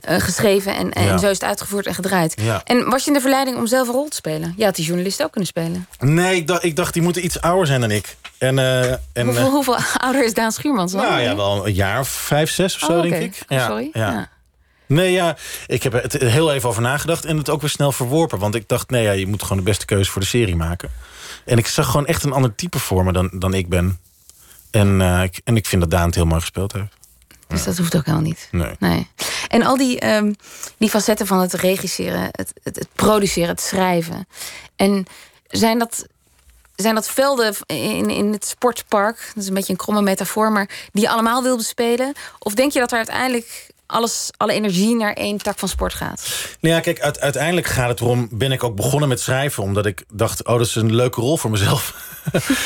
eh, 0.00 0.20
geschreven 0.20 0.76
en, 0.76 0.92
en 0.92 1.04
Ja. 1.04 1.18
zo 1.18 1.26
is 1.26 1.32
het 1.40 1.44
uitgevoerd 1.44 1.86
en 1.86 1.94
gedraaid. 1.94 2.40
Ja. 2.40 2.60
En 2.64 2.90
was 2.90 3.00
je 3.02 3.06
in 3.08 3.14
de 3.16 3.20
verleiding 3.20 3.56
om 3.56 3.66
zelf 3.66 3.88
een 3.88 3.94
rol 3.94 4.08
te 4.08 4.16
spelen? 4.16 4.54
Ja, 4.56 4.64
had 4.66 4.74
die 4.76 4.84
journalist 4.84 5.22
ook 5.22 5.30
kunnen 5.30 5.48
spelen. 5.48 5.86
Nee, 5.98 6.36
ik 6.36 6.46
dacht, 6.46 6.64
ik 6.64 6.76
dacht 6.76 6.92
die 6.92 7.02
moeten 7.02 7.24
iets 7.24 7.40
ouder 7.40 7.66
zijn 7.66 7.80
dan 7.80 7.90
ik. 7.90 8.16
En, 8.38 8.58
eh, 8.58 8.90
en, 8.90 9.24
hoeveel, 9.24 9.44
eh, 9.46 9.50
hoeveel 9.52 9.76
ouder 9.96 10.24
is 10.24 10.34
Daan 10.34 10.52
Schuurmans 10.52 10.92
dan? 10.92 11.02
nou 11.02 11.20
ja, 11.20 11.36
wel 11.36 11.66
een 11.66 11.74
jaar 11.74 12.00
of 12.00 12.08
vijf, 12.08 12.50
zes 12.50 12.74
of 12.74 12.80
zo, 12.80 12.96
Oh, 12.96 13.02
denk 13.02 13.14
ik. 13.14 13.42
Oh, 13.48 13.66
sorry. 13.66 13.90
Ja. 13.92 14.10
Ja. 14.10 14.28
Nee, 14.86 15.12
ja, 15.12 15.36
ik 15.66 15.82
heb 15.82 15.94
er 15.94 16.02
het 16.02 16.12
heel 16.12 16.52
even 16.52 16.68
over 16.68 16.82
nagedacht 16.82 17.24
en 17.24 17.36
het 17.36 17.50
ook 17.50 17.60
weer 17.60 17.70
snel 17.70 17.92
verworpen. 17.92 18.38
Want 18.38 18.54
ik 18.54 18.68
dacht, 18.68 18.90
nee, 18.90 19.02
ja, 19.02 19.12
je 19.12 19.26
moet 19.26 19.42
gewoon 19.42 19.58
de 19.58 19.62
beste 19.64 19.84
keuze 19.84 20.10
voor 20.10 20.20
de 20.20 20.26
serie 20.26 20.56
maken. 20.56 20.90
En 21.44 21.58
ik 21.58 21.66
zag 21.66 21.86
gewoon 21.86 22.06
echt 22.06 22.22
een 22.24 22.32
ander 22.32 22.54
type 22.54 22.78
voor 22.78 23.04
me 23.04 23.12
dan, 23.12 23.30
dan 23.32 23.54
ik 23.54 23.68
ben. 23.68 23.98
En, 24.70 25.00
ik, 25.22 25.40
en 25.44 25.56
ik 25.56 25.66
vind 25.66 25.82
dat 25.82 25.90
Daan 25.90 26.06
het 26.06 26.14
heel 26.14 26.24
mooi 26.24 26.40
gespeeld 26.40 26.72
heeft. 26.72 26.98
Dus 27.50 27.64
dat 27.64 27.76
hoeft 27.78 27.96
ook 27.96 28.04
helemaal 28.04 28.26
niet. 28.26 28.48
Nee. 28.50 28.76
Nee. 28.78 29.08
En 29.48 29.62
al 29.62 29.76
die, 29.76 29.98
ehm, 30.00 30.32
die 30.78 30.88
facetten 30.90 31.26
van 31.26 31.40
het 31.40 31.52
regisseren, 31.52 32.20
het, 32.32 32.52
het, 32.62 32.76
het 32.76 32.88
produceren, 32.94 33.48
het 33.48 33.60
schrijven. 33.60 34.26
En 34.76 35.06
zijn 35.48 35.78
dat, 35.78 36.06
zijn 36.76 36.94
dat 36.94 37.08
velden 37.10 37.54
in, 37.66 38.10
in 38.10 38.32
het 38.32 38.44
sportpark, 38.44 39.30
dat 39.34 39.42
is 39.42 39.48
een 39.48 39.54
beetje 39.54 39.72
een 39.72 39.78
kromme 39.78 40.02
metafoor, 40.02 40.52
maar 40.52 40.68
die 40.92 41.02
je 41.02 41.10
allemaal 41.10 41.42
wil 41.42 41.56
bespelen? 41.56 42.12
Of 42.38 42.54
denk 42.54 42.72
je 42.72 42.78
dat 42.78 42.90
er 42.90 42.96
uiteindelijk 42.96 43.68
alles, 43.86 44.30
alle 44.36 44.52
energie 44.52 44.96
naar 44.96 45.12
één 45.12 45.38
tak 45.38 45.58
van 45.58 45.68
sport 45.68 45.94
gaat? 45.94 46.28
Nou 46.60 46.74
ja, 46.74 46.80
kijk, 46.80 47.00
uit- 47.00 47.20
uiteindelijk 47.20 47.66
gaat 47.66 47.88
het 47.88 48.00
erom... 48.00 48.28
ben 48.30 48.52
ik 48.52 48.64
ook 48.64 48.76
begonnen 48.76 49.08
met 49.08 49.20
schrijven... 49.20 49.62
omdat 49.62 49.86
ik 49.86 50.04
dacht, 50.12 50.44
oh, 50.44 50.58
dat 50.58 50.66
is 50.66 50.74
een 50.74 50.94
leuke 50.94 51.20
rol 51.20 51.36
voor 51.36 51.50
mezelf. 51.50 51.94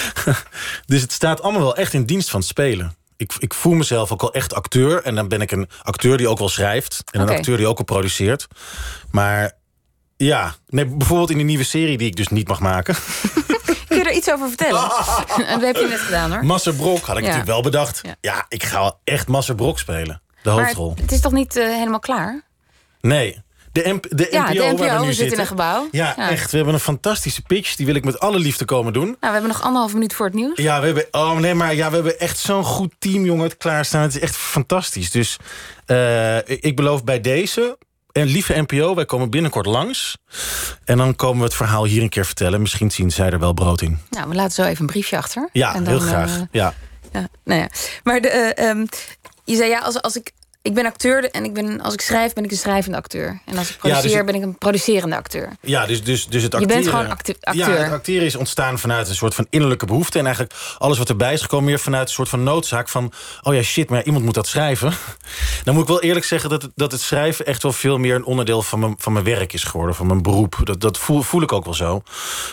dus 0.86 1.00
het 1.00 1.12
staat 1.12 1.42
allemaal 1.42 1.62
wel 1.62 1.76
echt 1.76 1.92
in 1.92 2.04
dienst 2.04 2.30
van 2.30 2.40
het 2.40 2.48
spelen. 2.48 2.96
Ik, 3.24 3.32
ik 3.38 3.54
voel 3.54 3.74
mezelf 3.74 4.12
ook 4.12 4.20
wel 4.20 4.32
echt 4.32 4.54
acteur. 4.54 5.02
En 5.02 5.14
dan 5.14 5.28
ben 5.28 5.40
ik 5.40 5.50
een 5.50 5.68
acteur 5.82 6.16
die 6.16 6.28
ook 6.28 6.38
wel 6.38 6.48
schrijft. 6.48 7.02
En 7.10 7.20
een 7.20 7.28
acteur 7.28 7.56
die 7.56 7.66
ook 7.66 7.76
wel 7.76 7.84
produceert. 7.86 8.46
Maar 9.10 9.52
ja, 10.16 10.54
nee, 10.66 10.86
bijvoorbeeld 10.86 11.30
in 11.30 11.36
die 11.36 11.46
nieuwe 11.46 11.64
serie... 11.64 11.98
die 11.98 12.06
ik 12.06 12.16
dus 12.16 12.28
niet 12.28 12.48
mag 12.48 12.60
maken. 12.60 12.94
Kun 13.88 13.98
je 13.98 14.04
er 14.04 14.12
iets 14.12 14.30
over 14.30 14.48
vertellen? 14.48 14.80
dat 15.52 15.60
heb 15.60 15.76
je 15.76 15.86
net 15.88 15.98
gedaan 16.00 16.32
hoor. 16.32 16.44
Masser 16.44 16.74
Brok 16.74 17.04
had 17.04 17.16
ik 17.16 17.22
Ja. 17.22 17.28
natuurlijk 17.28 17.46
wel 17.46 17.62
bedacht. 17.62 18.00
Ja. 18.02 18.14
Ja. 18.20 18.46
ik 18.48 18.62
ga 18.62 18.94
echt 19.04 19.28
Masser 19.28 19.54
Brok 19.54 19.78
spelen. 19.78 20.22
De 20.42 20.50
Maar 20.50 20.64
hoofdrol. 20.64 20.94
het 21.00 21.12
is 21.12 21.20
toch 21.20 21.32
niet 21.32 21.56
eh, 21.56 21.64
helemaal 21.66 21.98
klaar? 21.98 22.42
Nee. 23.00 23.42
De, 23.74 23.92
MP, 23.92 24.06
de 24.10 24.28
Ja, 24.30 24.42
NPO, 24.42 24.52
de 24.52 24.58
waar 24.58 24.72
NPO, 24.74 24.94
we 24.94 25.00
nu 25.00 25.06
we 25.06 25.12
zitten 25.12 25.34
in 25.34 25.40
een 25.40 25.46
gebouw. 25.46 25.88
Ja, 25.90 26.14
Ja. 26.16 26.30
echt. 26.30 26.50
We 26.50 26.56
hebben 26.56 26.74
een 26.74 26.80
fantastische 26.80 27.42
pitch. 27.42 27.74
Die 27.76 27.86
wil 27.86 27.94
ik 27.94 28.04
met 28.04 28.20
alle 28.20 28.38
liefde 28.38 28.64
komen 28.64 28.92
doen. 28.92 29.04
Nou, 29.04 29.16
we 29.20 29.26
hebben 29.30 29.48
nog 29.48 29.62
anderhalf 29.62 29.92
minuut 29.92 30.14
voor 30.14 30.26
het 30.26 30.34
nieuws. 30.34 30.56
Ja, 30.58 30.80
we 30.80 30.86
hebben, 30.86 31.06
oh 31.10 31.36
nee, 31.38 31.54
maar 31.54 31.74
ja, 31.74 31.88
we 31.88 31.94
hebben 31.94 32.18
echt 32.20 32.38
zo'n 32.38 32.64
goed 32.64 32.92
team, 32.98 33.24
jongen, 33.24 33.44
het 33.44 33.56
klaarstaan. 33.56 34.02
Het 34.02 34.14
is 34.14 34.20
echt 34.20 34.36
fantastisch. 34.36 35.10
Dus 35.10 35.36
eh, 35.86 36.36
ik 36.48 36.76
beloof 36.76 37.04
bij 37.04 37.20
deze, 37.20 37.78
en 38.12 38.26
lieve 38.26 38.64
NPO, 38.66 38.94
wij 38.94 39.04
komen 39.04 39.30
binnenkort 39.30 39.66
langs. 39.66 40.16
En 40.84 40.96
dan 40.96 41.16
komen 41.16 41.38
we 41.38 41.44
het 41.44 41.54
verhaal 41.54 41.84
hier 41.84 42.02
een 42.02 42.08
keer 42.08 42.26
vertellen. 42.26 42.60
Misschien 42.60 42.90
zien 42.90 43.10
zij 43.10 43.30
er 43.30 43.38
wel 43.38 43.52
brood 43.52 43.80
in. 43.82 43.98
Nou, 44.10 44.28
we 44.28 44.34
laten 44.34 44.52
zo 44.52 44.62
even 44.62 44.80
een 44.80 44.86
briefje 44.86 45.16
achter. 45.16 45.48
Ja, 45.52 45.74
En 45.74 45.84
dan, 45.84 45.92
heel 45.92 46.02
graag. 46.06 46.36
eh, 46.36 46.42
ja. 46.50 46.74
ja, 47.12 47.28
nou 47.44 47.60
ja. 47.60 47.68
Maar 48.02 48.20
de, 48.20 48.28
eh, 48.28 48.68
ehm, 48.68 48.86
je 49.44 49.56
zei 49.56 49.68
ja, 49.70 49.78
als, 49.78 50.02
als 50.02 50.16
ik. 50.16 50.32
Ik 50.64 50.74
ben 50.74 50.86
acteur 50.86 51.30
en 51.30 51.44
ik 51.44 51.52
ben, 51.52 51.80
als 51.80 51.94
ik 51.94 52.00
schrijf 52.00 52.32
ben 52.32 52.44
ik 52.44 52.50
een 52.50 52.56
schrijvende 52.56 52.96
acteur. 52.96 53.40
En 53.44 53.58
als 53.58 53.68
ik 53.68 53.74
Ja, 53.74 53.88
dus 53.88 53.92
produceer 53.92 54.24
ben 54.24 54.34
ik 54.34 54.42
een 54.42 54.58
producerende 54.58 55.16
acteur. 55.16 55.52
Ja, 55.60 55.86
dus, 55.86 56.04
dus, 56.04 56.26
dus 56.26 56.42
het 56.42 56.52
Je 56.52 56.58
acteren... 56.58 56.82
bent 56.82 56.94
gewoon 56.94 57.10
acte- 57.10 57.36
acteur. 57.40 57.74
Ja, 57.74 57.82
het 57.82 57.92
acteren 57.92 58.26
is 58.26 58.36
ontstaan 58.36 58.78
vanuit 58.78 59.08
een 59.08 59.14
soort 59.14 59.34
van 59.34 59.46
innerlijke 59.50 59.86
behoefte. 59.86 60.18
En 60.18 60.24
eigenlijk 60.24 60.54
alles 60.78 60.98
wat 60.98 61.08
erbij 61.08 61.32
is 61.32 61.40
gekomen... 61.42 61.64
meer 61.64 61.78
vanuit 61.78 62.08
een 62.08 62.14
soort 62.14 62.28
van 62.28 62.42
noodzaak 62.42 62.88
van... 62.88 63.12
oh 63.42 63.54
ja, 63.54 63.62
shit, 63.62 63.90
maar 63.90 64.04
iemand 64.04 64.24
moet 64.24 64.34
dat 64.34 64.46
schrijven. 64.46 64.92
Dan 65.64 65.74
moet 65.74 65.82
ik 65.82 65.88
wel 65.88 66.02
eerlijk 66.02 66.26
zeggen 66.26 66.50
dat 66.50 66.62
het, 66.62 66.72
dat 66.74 66.92
het 66.92 67.00
schrijven... 67.00 67.46
echt 67.46 67.62
wel 67.62 67.72
veel 67.72 67.98
meer 67.98 68.14
een 68.14 68.24
onderdeel 68.24 68.62
van 68.62 68.78
mijn, 68.80 68.94
van 68.98 69.12
mijn 69.12 69.24
werk 69.24 69.52
is 69.52 69.64
geworden. 69.64 69.94
Van 69.94 70.06
mijn 70.06 70.22
beroep. 70.22 70.60
Dat, 70.62 70.80
dat 70.80 70.98
voel, 70.98 71.22
voel 71.22 71.42
ik 71.42 71.52
ook 71.52 71.64
wel 71.64 71.74
zo. 71.74 72.02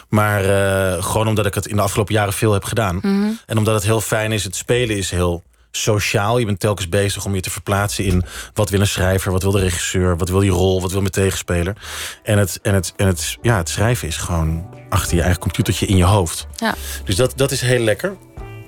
Maar 0.09 0.43
eh, 0.43 1.03
gewoon 1.03 1.27
omdat 1.27 1.45
ik 1.45 1.53
het 1.53 1.67
in 1.67 1.75
de 1.75 1.81
afgelopen 1.81 2.13
jaren 2.13 2.33
veel 2.33 2.53
heb 2.53 2.63
gedaan. 2.63 2.95
Mhm. 2.95 3.29
En 3.45 3.57
omdat 3.57 3.73
het 3.73 3.83
heel 3.83 4.01
fijn 4.01 4.31
is. 4.31 4.43
Het 4.43 4.55
spelen 4.55 4.97
is 4.97 5.11
heel 5.11 5.43
sociaal. 5.71 6.37
Je 6.37 6.45
bent 6.45 6.59
telkens 6.59 6.89
bezig 6.89 7.25
om 7.25 7.35
je 7.35 7.41
te 7.41 7.49
verplaatsen 7.49 8.05
in... 8.05 8.23
wat 8.53 8.69
wil 8.69 8.79
een 8.79 8.87
schrijver, 8.87 9.31
wat 9.31 9.41
wil 9.43 9.51
de 9.51 9.59
regisseur... 9.59 10.17
wat 10.17 10.29
wil 10.29 10.39
die 10.39 10.49
rol, 10.49 10.81
wat 10.81 10.91
wil 10.91 10.99
mijn 10.99 11.11
tegenspeler. 11.11 11.75
En 12.23 12.37
het, 12.37 12.59
en 12.61 12.73
het, 12.73 12.93
en 12.95 13.07
het, 13.07 13.37
ja, 13.41 13.57
het 13.57 13.69
schrijven 13.69 14.07
is 14.07 14.17
gewoon 14.17 14.65
achter 14.89 15.15
je 15.15 15.21
eigen 15.21 15.39
computertje 15.41 15.85
in 15.85 15.97
je 15.97 16.03
hoofd. 16.03 16.47
Ja. 16.55 16.75
Dus 17.05 17.15
dat, 17.15 17.33
dat 17.35 17.51
is 17.51 17.61
heel 17.61 17.79
lekker. 17.83 18.15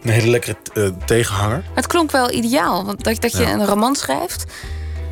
Een 0.03 0.09
hele 0.09 0.27
lekkere 0.29 0.55
eh, 0.73 0.87
tegenhanger. 1.05 1.63
Het 1.75 1.87
klonk 1.87 2.11
wel 2.11 2.31
ideaal. 2.31 2.85
Want 2.85 3.03
dat, 3.03 3.21
dat 3.21 3.31
je 3.31 3.41
Ja. 3.41 3.51
een 3.53 3.65
roman 3.65 3.95
schrijft. 3.95 4.43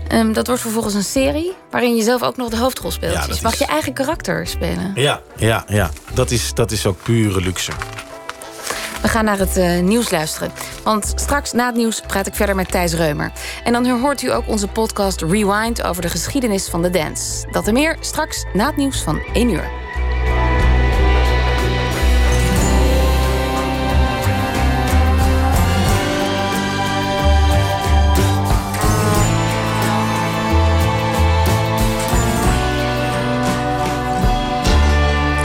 Ehm, 0.07 0.33
dat 0.33 0.47
wordt 0.47 0.61
vervolgens 0.61 0.93
een 0.93 1.03
serie 1.03 1.53
waarin 1.69 1.95
je 1.95 2.03
zelf 2.03 2.21
ook 2.23 2.37
nog 2.37 2.49
de 2.49 2.57
hoofdrol 2.57 2.91
speelt. 2.91 3.13
Ja, 3.13 3.27
dus 3.27 3.41
mag 3.41 3.53
is- 3.53 3.59
je 3.59 3.65
eigen 3.65 3.93
karakter 3.93 4.47
spelen. 4.47 4.91
Ja, 4.95 5.21
ja, 5.37 5.63
ja. 5.67 5.89
Dat, 6.13 6.31
is, 6.31 6.53
dat 6.53 6.71
is 6.71 6.85
ook 6.85 7.03
pure 7.03 7.41
luxe. 7.41 7.71
We 9.01 9.07
gaan 9.07 9.25
naar 9.25 9.37
het 9.37 9.57
eh, 9.57 9.79
nieuws 9.79 10.11
luisteren. 10.11 10.51
Want 10.83 11.13
straks 11.15 11.51
na 11.51 11.65
het 11.65 11.75
nieuws 11.75 12.01
praat 12.07 12.27
ik 12.27 12.35
verder 12.35 12.55
met 12.55 12.71
Thijs 12.71 12.93
Reumer. 12.93 13.31
En 13.63 13.73
dan 13.73 13.89
hoort 13.89 14.21
u 14.21 14.31
ook 14.31 14.47
onze 14.47 14.67
podcast 14.67 15.21
Rewind 15.21 15.83
over 15.83 16.01
de 16.01 16.09
geschiedenis 16.09 16.69
van 16.69 16.81
de 16.81 16.89
dance. 16.89 17.47
Dat 17.51 17.67
en 17.67 17.73
meer 17.73 17.97
straks 17.99 18.45
na 18.53 18.65
het 18.65 18.75
nieuws 18.75 19.01
van 19.01 19.21
1 19.33 19.49
uur. 19.49 19.69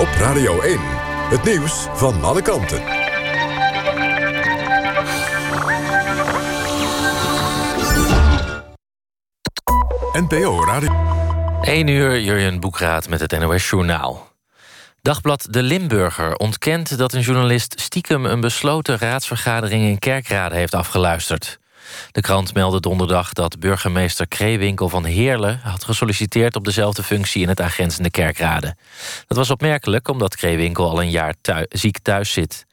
Op 0.01 0.09
Radio 0.19 0.61
1, 0.61 0.79
het 1.29 1.45
nieuws 1.45 1.87
van 1.95 2.25
alle 2.25 2.43
kanten. 2.43 3.06
NPO 10.17 10.65
Radio. 10.65 10.93
1 11.63 11.87
uur, 11.87 12.21
Jurjen 12.21 12.61
Boekraat 12.61 13.09
met 13.09 13.21
het 13.21 13.39
NOS 13.39 13.71
Journaal. 13.71 14.33
Dagblad 15.03 15.47
De 15.51 15.63
Limburger 15.63 16.37
ontkent 16.37 16.99
dat 16.99 17.13
een 17.13 17.21
journalist 17.21 17.81
stiekem 17.81 18.25
een 18.25 18.41
besloten 18.41 18.99
raadsvergadering 18.99 19.85
in 19.85 19.99
Kerkrade 19.99 20.55
heeft 20.55 20.75
afgeluisterd. 20.75 21.59
De 22.13 22.21
krant 22.21 22.55
meldde 22.55 22.81
donderdag 22.81 23.33
dat 23.33 23.59
burgemeester 23.59 24.29
Kreewinkel 24.29 24.89
van 24.89 25.05
Heerlen 25.05 25.61
had 25.63 25.85
gesolliciteerd 25.85 26.57
op 26.57 26.65
dezelfde 26.65 27.03
functie 27.03 27.43
in 27.43 27.49
het 27.49 27.61
aangrenzende 27.61 28.11
Kerkrade. 28.11 28.77
Dat 29.27 29.37
was 29.37 29.51
opmerkelijk 29.51 30.09
omdat 30.09 30.37
Kreewinkel 30.37 30.91
al 30.91 31.03
een 31.03 31.11
jaar 31.11 31.35
thui- 31.41 31.67
ziek 31.69 31.99
thuis 31.99 32.33
zit. 32.33 32.67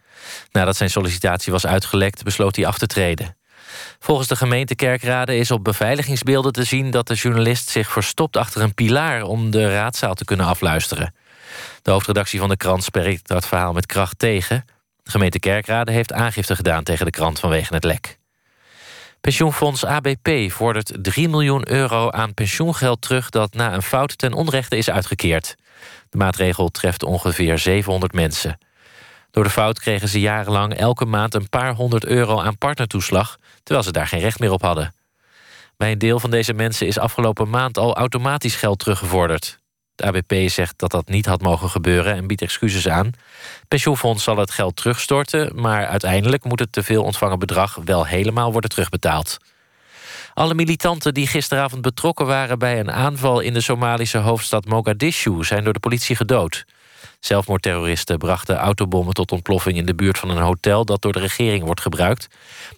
Nadat 0.51 0.75
zijn 0.75 0.89
sollicitatie 0.89 1.51
was 1.51 1.65
uitgelekt, 1.65 2.23
besloot 2.23 2.55
hij 2.55 2.65
af 2.65 2.77
te 2.77 2.87
treden. 2.87 3.35
Volgens 4.03 4.27
de 4.27 4.35
gemeente 4.35 4.75
Kerkrade 4.75 5.37
is 5.37 5.51
op 5.51 5.63
beveiligingsbeelden 5.63 6.51
te 6.51 6.63
zien 6.63 6.91
dat 6.91 7.07
de 7.07 7.13
journalist 7.13 7.69
zich 7.69 7.91
verstopt 7.91 8.37
achter 8.37 8.61
een 8.61 8.73
pilaar 8.73 9.21
om 9.21 9.51
de 9.51 9.71
raadzaal 9.71 10.13
te 10.13 10.25
kunnen 10.25 10.45
afluisteren. 10.45 11.13
De 11.81 11.91
hoofdredactie 11.91 12.39
van 12.39 12.49
de 12.49 12.57
krant 12.57 12.83
spreekt 12.83 13.27
dat 13.27 13.47
verhaal 13.47 13.73
met 13.73 13.85
kracht 13.85 14.19
tegen. 14.19 14.65
De 15.03 15.11
gemeente 15.11 15.39
Kerkrade 15.39 15.91
heeft 15.91 16.13
aangifte 16.13 16.55
gedaan 16.55 16.83
tegen 16.83 17.05
de 17.05 17.11
krant 17.11 17.39
vanwege 17.39 17.73
het 17.73 17.83
lek. 17.83 18.17
Pensioenfonds 19.21 19.85
ABP 19.85 20.51
vordert 20.51 20.91
3 21.01 21.29
miljoen 21.29 21.71
euro 21.71 22.11
aan 22.11 22.33
pensioengeld 22.33 23.01
terug 23.01 23.29
dat 23.29 23.53
na 23.53 23.73
een 23.73 23.81
fout 23.81 24.17
ten 24.17 24.33
onrechte 24.33 24.77
is 24.77 24.89
uitgekeerd. 24.89 25.55
De 26.09 26.17
maatregel 26.17 26.69
treft 26.69 27.03
ongeveer 27.03 27.57
700 27.57 28.13
mensen. 28.13 28.57
Door 29.33 29.43
de 29.43 29.49
fout 29.49 29.79
kregen 29.79 30.07
ze 30.07 30.19
jarenlang 30.19 30.73
elke 30.73 31.05
maand 31.05 31.33
een 31.33 31.49
paar 31.49 31.73
honderd 31.73 32.05
euro 32.05 32.41
aan 32.41 32.57
partnertoeslag, 32.57 33.37
terwijl 33.63 33.85
ze 33.85 33.91
daar 33.91 34.07
geen 34.07 34.19
recht 34.19 34.39
meer 34.39 34.51
op 34.51 34.61
hadden. 34.61 34.93
Bij 35.77 35.91
een 35.91 35.97
deel 35.97 36.19
van 36.19 36.29
deze 36.29 36.53
mensen 36.53 36.87
is 36.87 36.97
afgelopen 36.97 37.49
maand 37.49 37.77
al 37.77 37.95
automatisch 37.95 38.55
geld 38.55 38.79
teruggevorderd. 38.79 39.59
Het 39.95 40.05
ABP 40.05 40.49
zegt 40.49 40.79
dat 40.79 40.91
dat 40.91 41.07
niet 41.07 41.25
had 41.25 41.41
mogen 41.41 41.69
gebeuren 41.69 42.15
en 42.15 42.27
biedt 42.27 42.41
excuses 42.41 42.87
aan. 42.87 43.11
Pensioenfonds 43.67 44.23
zal 44.23 44.37
het 44.37 44.51
geld 44.51 44.75
terugstorten, 44.75 45.61
maar 45.61 45.87
uiteindelijk 45.87 46.43
moet 46.43 46.59
het 46.59 46.71
te 46.71 46.83
veel 46.83 47.03
ontvangen 47.03 47.39
bedrag 47.39 47.77
wel 47.85 48.05
helemaal 48.05 48.51
worden 48.51 48.69
terugbetaald. 48.69 49.37
Alle 50.33 50.53
militanten 50.53 51.13
die 51.13 51.27
gisteravond 51.27 51.81
betrokken 51.81 52.25
waren 52.25 52.59
bij 52.59 52.79
een 52.79 52.91
aanval 52.91 53.39
in 53.39 53.53
de 53.53 53.61
Somalische 53.61 54.17
hoofdstad 54.17 54.65
Mogadishu 54.65 55.43
zijn 55.43 55.63
door 55.63 55.73
de 55.73 55.79
politie 55.79 56.15
gedood. 56.15 56.65
Zelfmoordterroristen 57.19 58.17
brachten 58.17 58.55
autobommen 58.55 59.13
tot 59.13 59.31
ontploffing 59.31 59.77
in 59.77 59.85
de 59.85 59.95
buurt 59.95 60.17
van 60.17 60.29
een 60.29 60.43
hotel 60.43 60.85
dat 60.85 61.01
door 61.01 61.13
de 61.13 61.19
regering 61.19 61.63
wordt 61.63 61.81
gebruikt. 61.81 62.27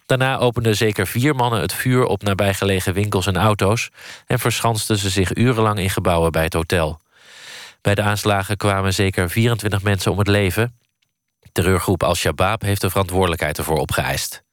Daarna 0.05 0.37
openden 0.37 0.75
zeker 0.75 1.07
vier 1.07 1.35
mannen 1.35 1.61
het 1.61 1.73
vuur 1.73 2.05
op 2.05 2.23
nabijgelegen 2.23 2.93
winkels 2.93 3.27
en 3.27 3.37
auto's 3.37 3.89
en 4.25 4.39
verschansten 4.39 4.97
ze 4.97 5.09
zich 5.09 5.35
urenlang 5.35 5.79
in 5.79 5.89
gebouwen 5.89 6.31
bij 6.31 6.43
het 6.43 6.53
hotel. 6.53 6.99
Bij 7.81 7.95
de 7.95 8.01
aanslagen 8.01 8.57
kwamen 8.57 8.93
zeker 8.93 9.29
24 9.29 9.81
mensen 9.83 10.11
om 10.11 10.17
het 10.17 10.27
leven. 10.27 10.79
Terreurgroep 11.51 12.03
Al-Shabaab 12.03 12.61
heeft 12.61 12.81
de 12.81 12.89
verantwoordelijkheid 12.89 13.57
ervoor 13.57 13.77
opgeëist. 13.77 14.43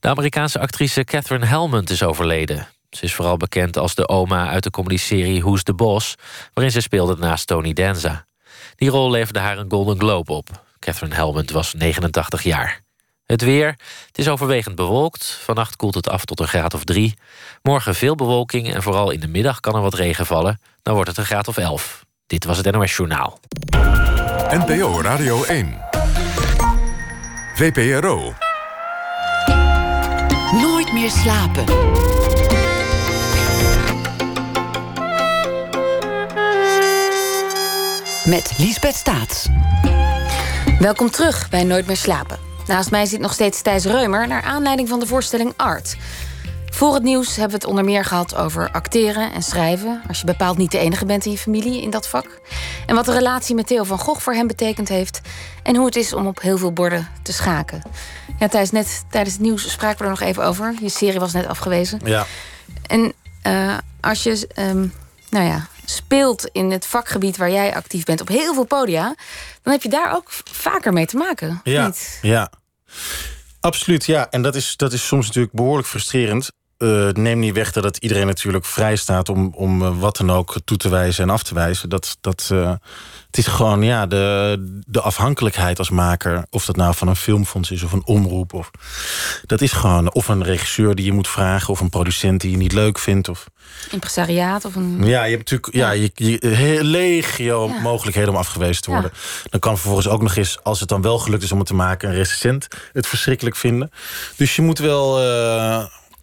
De 0.00 0.08
Amerikaanse 0.08 0.58
actrice 0.58 1.04
Catherine 1.04 1.46
Helmond 1.46 1.90
is 1.90 2.02
overleden. 2.02 2.68
Ze 2.90 3.04
is 3.04 3.14
vooral 3.14 3.36
bekend 3.36 3.76
als 3.76 3.94
de 3.94 4.08
oma 4.08 4.48
uit 4.48 4.62
de 4.62 4.70
comedyserie 4.70 5.40
Who's 5.40 5.62
the 5.62 5.74
Boss... 5.74 6.14
waarin 6.54 6.72
ze 6.72 6.80
speelde 6.80 7.16
naast 7.16 7.46
Tony 7.46 7.72
Danza. 7.72 8.27
Die 8.78 8.90
rol 8.90 9.10
leverde 9.10 9.38
haar 9.38 9.58
een 9.58 9.70
Golden 9.70 9.98
Globe 9.98 10.32
op. 10.32 10.48
Catherine 10.78 11.14
Helmond 11.14 11.50
was 11.50 11.74
89 11.74 12.42
jaar. 12.42 12.80
Het 13.26 13.42
weer. 13.42 13.66
Het 14.06 14.18
is 14.18 14.28
overwegend 14.28 14.74
bewolkt. 14.74 15.38
Vannacht 15.44 15.76
koelt 15.76 15.94
het 15.94 16.08
af 16.08 16.24
tot 16.24 16.40
een 16.40 16.48
graad 16.48 16.74
of 16.74 16.84
drie. 16.84 17.18
Morgen 17.62 17.94
veel 17.94 18.14
bewolking 18.14 18.74
en 18.74 18.82
vooral 18.82 19.10
in 19.10 19.20
de 19.20 19.28
middag 19.28 19.60
kan 19.60 19.74
er 19.74 19.80
wat 19.80 19.94
regen 19.94 20.26
vallen. 20.26 20.60
Dan 20.82 20.94
wordt 20.94 21.08
het 21.08 21.18
een 21.18 21.24
graad 21.24 21.48
of 21.48 21.56
11. 21.56 22.04
Dit 22.26 22.44
was 22.44 22.56
het 22.56 22.70
NOS 22.70 22.96
Journaal. 22.96 23.40
NPO 24.50 25.00
Radio 25.00 25.44
1. 25.44 25.78
VPRO. 27.54 28.34
Nooit 30.52 30.92
meer 30.92 31.10
slapen. 31.10 31.64
Met 38.28 38.54
Liesbeth 38.58 38.94
Staats. 38.94 39.46
Welkom 40.78 41.10
terug 41.10 41.50
bij 41.50 41.64
Nooit 41.64 41.86
meer 41.86 41.96
slapen. 41.96 42.38
Naast 42.66 42.90
mij 42.90 43.06
zit 43.06 43.20
nog 43.20 43.32
steeds 43.32 43.62
Thijs 43.62 43.84
Reumer 43.84 44.28
naar 44.28 44.42
aanleiding 44.42 44.88
van 44.88 45.00
de 45.00 45.06
voorstelling 45.06 45.52
Art. 45.56 45.96
Voor 46.66 46.94
het 46.94 47.02
nieuws 47.02 47.28
hebben 47.28 47.48
we 47.48 47.54
het 47.54 47.64
onder 47.64 47.84
meer 47.84 48.04
gehad 48.04 48.36
over 48.36 48.70
acteren 48.70 49.32
en 49.32 49.42
schrijven. 49.42 50.02
Als 50.08 50.20
je 50.20 50.26
bepaald 50.26 50.58
niet 50.58 50.70
de 50.70 50.78
enige 50.78 51.06
bent 51.06 51.24
in 51.24 51.30
je 51.30 51.38
familie 51.38 51.82
in 51.82 51.90
dat 51.90 52.08
vak. 52.08 52.40
En 52.86 52.94
wat 52.94 53.04
de 53.04 53.12
relatie 53.12 53.54
met 53.54 53.66
Theo 53.66 53.84
van 53.84 53.98
Gogh 53.98 54.20
voor 54.20 54.34
hem 54.34 54.46
betekend 54.46 54.88
heeft. 54.88 55.20
En 55.62 55.76
hoe 55.76 55.86
het 55.86 55.96
is 55.96 56.12
om 56.12 56.26
op 56.26 56.40
heel 56.40 56.58
veel 56.58 56.72
borden 56.72 57.08
te 57.22 57.32
schaken. 57.32 57.82
Ja, 58.38 58.48
Thijs, 58.48 58.70
net 58.70 59.04
tijdens 59.10 59.34
het 59.34 59.44
nieuws 59.44 59.70
spraken 59.70 59.98
we 59.98 60.04
er 60.04 60.10
nog 60.10 60.20
even 60.20 60.44
over. 60.44 60.74
Je 60.80 60.88
serie 60.88 61.20
was 61.20 61.32
net 61.32 61.46
afgewezen. 61.46 62.00
Ja. 62.04 62.26
En 62.86 63.12
eh, 63.42 63.78
als 64.00 64.22
je 64.22 64.46
ehm, 64.54 64.86
nou 65.28 65.46
ja, 65.46 65.66
speelt 65.90 66.48
in 66.52 66.70
het 66.70 66.86
vakgebied 66.86 67.36
waar 67.36 67.50
jij 67.50 67.74
actief 67.74 68.04
bent 68.04 68.20
op 68.20 68.28
heel 68.28 68.54
veel 68.54 68.64
podia, 68.64 69.14
dan 69.62 69.72
heb 69.72 69.82
je 69.82 69.88
daar 69.88 70.16
ook 70.16 70.30
vaker 70.50 70.92
mee 70.92 71.06
te 71.06 71.16
maken. 71.16 71.60
Ja, 71.64 71.86
Niet? 71.86 72.18
ja. 72.22 72.50
Absoluut, 73.60 74.06
ja. 74.06 74.30
En 74.30 74.42
dat 74.42 74.54
is, 74.54 74.76
dat 74.76 74.92
is 74.92 75.06
soms 75.06 75.26
natuurlijk 75.26 75.54
behoorlijk 75.54 75.88
frustrerend. 75.88 76.50
Eh, 76.78 77.08
neem 77.08 77.38
niet 77.38 77.54
weg 77.54 77.72
dat 77.72 77.84
het 77.84 77.96
iedereen 77.96 78.26
natuurlijk 78.26 78.64
vrij 78.64 78.96
staat 78.96 79.28
om, 79.28 79.52
om 79.54 79.82
eh, 79.82 79.98
wat 79.98 80.16
dan 80.16 80.30
ook 80.30 80.54
toe 80.64 80.76
te 80.76 80.88
wijzen 80.88 81.24
en 81.24 81.30
af 81.30 81.42
te 81.42 81.54
wijzen. 81.54 81.88
Dat, 81.88 82.16
dat, 82.20 82.48
eh, 82.52 82.72
het 83.26 83.38
is 83.38 83.46
gewoon 83.46 83.82
ja, 83.82 84.06
de, 84.06 84.82
de 84.86 85.00
afhankelijkheid 85.00 85.78
als 85.78 85.90
maker, 85.90 86.46
of 86.50 86.64
dat 86.64 86.76
nou 86.76 86.94
van 86.94 87.08
een 87.08 87.16
filmfonds 87.16 87.70
is 87.70 87.82
of 87.82 87.92
een 87.92 88.06
omroep. 88.06 88.52
Of, 88.52 88.70
dat 89.46 89.60
is 89.60 89.72
gewoon, 89.72 90.12
of 90.12 90.28
een 90.28 90.44
regisseur 90.44 90.94
die 90.94 91.04
je 91.04 91.12
moet 91.12 91.28
vragen, 91.28 91.72
of 91.72 91.80
een 91.80 91.88
producent 91.88 92.40
die 92.40 92.50
je 92.50 92.56
niet 92.56 92.72
leuk 92.72 92.98
vindt. 92.98 93.28
Of, 93.28 93.46
Impresariaat 93.90 94.64
of 94.64 94.74
een. 94.74 95.04
ja, 95.04 95.24
je 95.24 95.36
hebt 95.36 95.50
natuurlijk 95.50 95.74
ja. 95.74 95.90
je, 95.90 96.78
legio 96.82 97.68
Ja. 97.68 97.80
mogelijkheden 97.80 98.30
om 98.30 98.36
afgewezen 98.36 98.82
te 98.82 98.90
worden. 98.90 99.12
Dan 99.50 99.60
kan 99.60 99.78
vervolgens 99.78 100.08
ook 100.08 100.22
nog 100.22 100.36
eens, 100.36 100.58
als 100.62 100.80
het 100.80 100.88
dan 100.88 101.02
wel 101.02 101.18
gelukt 101.18 101.42
is 101.42 101.52
om 101.52 101.58
het 101.58 101.66
te 101.66 101.74
maken, 101.74 102.08
een 102.08 102.14
recensent 102.14 102.68
het 102.92 103.06
verschrikkelijk 103.06 103.56
vinden. 103.56 103.90
Dus 104.36 104.56
je 104.56 104.62
moet 104.62 104.78
wel. 104.78 105.16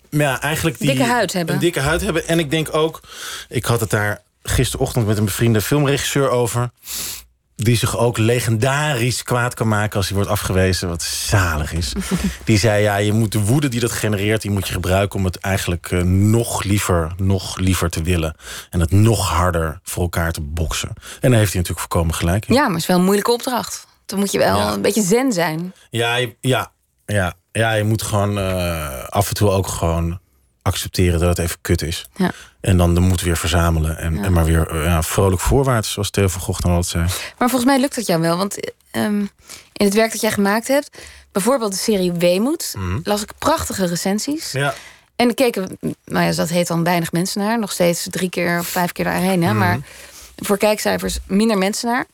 Ja, 0.09 0.41
eigenlijk 0.41 0.77
die, 0.79 0.87
Dikke 0.87 1.03
huid 1.03 1.33
hebben. 1.33 1.55
Een 1.55 1.61
dikke 1.61 1.79
huid 1.79 2.01
hebben. 2.01 2.27
En 2.27 2.39
ik 2.39 2.49
denk 2.51 2.75
ook, 2.75 3.01
ik 3.49 3.65
had 3.65 3.79
het 3.79 3.89
daar 3.89 4.21
gisterochtend 4.43 5.07
met 5.07 5.17
een 5.17 5.25
bevriende 5.25 5.61
filmregisseur 5.61 6.29
over. 6.29 6.69
Die 7.57 7.77
zich 7.77 7.97
ook 7.97 8.17
legendarisch 8.17 9.23
kwaad 9.23 9.53
kan 9.53 9.67
maken 9.67 9.97
als 9.97 10.05
hij 10.07 10.15
wordt 10.15 10.31
afgewezen, 10.31 10.87
wat 10.89 11.01
zalig 11.03 11.73
is. 11.73 11.93
Die 12.45 12.57
zei: 12.57 12.81
Ja, 12.83 12.95
je 12.97 13.13
moet 13.13 13.31
de 13.31 13.39
woede 13.39 13.67
die 13.67 13.79
dat 13.79 13.91
genereert, 13.91 14.41
die 14.41 14.51
moet 14.51 14.67
je 14.67 14.73
gebruiken 14.73 15.19
om 15.19 15.25
het 15.25 15.37
eigenlijk 15.39 15.91
eh, 15.91 16.01
nog 16.01 16.63
liever, 16.63 17.11
nog 17.17 17.57
liever 17.57 17.89
te 17.89 18.01
willen. 18.01 18.35
En 18.69 18.79
het 18.79 18.91
nog 18.91 19.29
harder 19.29 19.79
voor 19.83 20.03
elkaar 20.03 20.31
te 20.31 20.41
boksen. 20.41 20.89
En 20.89 21.29
daar 21.29 21.39
heeft 21.39 21.53
hij 21.53 21.61
natuurlijk 21.61 21.79
voorkomen 21.79 22.15
gelijk 22.15 22.45
in. 22.47 22.53
Ja, 22.53 22.61
maar 22.61 22.71
het 22.71 22.81
is 22.81 22.87
wel 22.87 22.97
een 22.97 23.03
moeilijke 23.03 23.31
opdracht. 23.31 23.87
Dan 24.05 24.19
moet 24.19 24.31
je 24.31 24.37
wel 24.37 24.57
Ja. 24.57 24.73
een 24.73 24.81
beetje 24.81 25.01
zen 25.01 25.31
zijn. 25.33 25.73
Ja, 25.89 26.17
ja, 26.41 26.71
ja, 27.05 27.33
ja, 27.59 27.73
je 27.73 27.83
moet 27.83 28.01
gewoon 28.01 28.37
eh, 28.39 29.03
af 29.09 29.27
en 29.27 29.33
toe 29.35 29.49
ook 29.49 29.67
gewoon 29.67 30.19
accepteren 30.61 31.19
dat 31.19 31.29
het 31.29 31.39
even 31.39 31.57
kut 31.61 31.81
is. 31.81 32.05
Ja. 32.15 32.31
En 32.61 32.77
dan 32.77 32.93
de 32.93 32.99
moed 32.99 33.21
weer 33.21 33.37
verzamelen. 33.37 33.97
En, 33.97 34.23
en 34.23 34.33
maar 34.33 34.45
weer 34.45 34.67
eh, 34.69 34.83
ja, 34.83 35.01
vrolijk 35.03 35.41
voorwaarts, 35.41 35.91
zoals 35.91 36.09
Theo 36.09 36.27
van 36.27 36.41
Gogh 36.41 36.59
dan 36.61 36.71
altijd 36.71 36.91
zei. 36.91 37.03
Maar 37.37 37.49
volgens 37.49 37.71
mij 37.71 37.79
lukt 37.79 37.95
dat 37.95 38.05
jou 38.05 38.21
wel. 38.21 38.37
Want 38.37 38.71
ehm, 38.91 39.19
in 39.73 39.85
het 39.85 39.93
werk 39.93 40.11
dat 40.11 40.21
jij 40.21 40.31
gemaakt 40.31 40.67
hebt, 40.67 40.97
bijvoorbeeld 41.31 41.71
de 41.71 41.77
serie 41.77 42.11
Weemoed, 42.11 42.73
Mhm. 42.77 42.99
las 43.03 43.21
ik 43.21 43.31
prachtige 43.39 43.85
recensies. 43.85 44.51
Ja, 44.51 44.73
En 45.15 45.33
keken, 45.33 45.77
nou 46.05 46.25
ja, 46.25 46.31
dat 46.31 46.49
heet 46.49 46.67
dan 46.67 46.83
weinig 46.83 47.11
mensen 47.11 47.41
naar. 47.41 47.59
Nog 47.59 47.71
steeds 47.71 48.07
drie 48.09 48.29
keer 48.29 48.59
of 48.59 48.67
vijf 48.67 48.91
keer 48.91 49.05
daarheen. 49.05 49.43
Hè? 49.43 49.53
Maar 49.53 49.79
voor 50.35 50.57
kijkcijfers 50.57 51.19
minder 51.27 51.57
mensen 51.57 51.89
naar. 51.89 52.05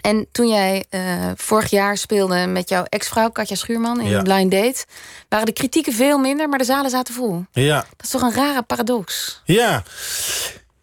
En 0.00 0.26
toen 0.32 0.48
jij 0.48 0.84
eh, 0.90 1.30
vorig 1.36 1.70
jaar 1.70 1.96
speelde 1.96 2.46
met 2.46 2.68
jouw 2.68 2.84
ex-vrouw 2.84 3.30
Katja 3.30 3.56
Schuurman 3.56 4.00
in 4.00 4.08
Ja. 4.08 4.22
Blind 4.22 4.50
Date, 4.50 4.84
waren 5.28 5.46
de 5.46 5.52
kritieken 5.52 5.92
veel 5.92 6.18
minder, 6.18 6.48
maar 6.48 6.58
de 6.58 6.64
zalen 6.64 6.90
zaten 6.90 7.14
vol. 7.14 7.44
Ja, 7.52 7.76
Dat 7.96 8.04
is 8.06 8.10
toch 8.10 8.22
een 8.22 8.34
rare 8.34 8.62
paradox? 8.62 9.40
ja, 9.44 9.82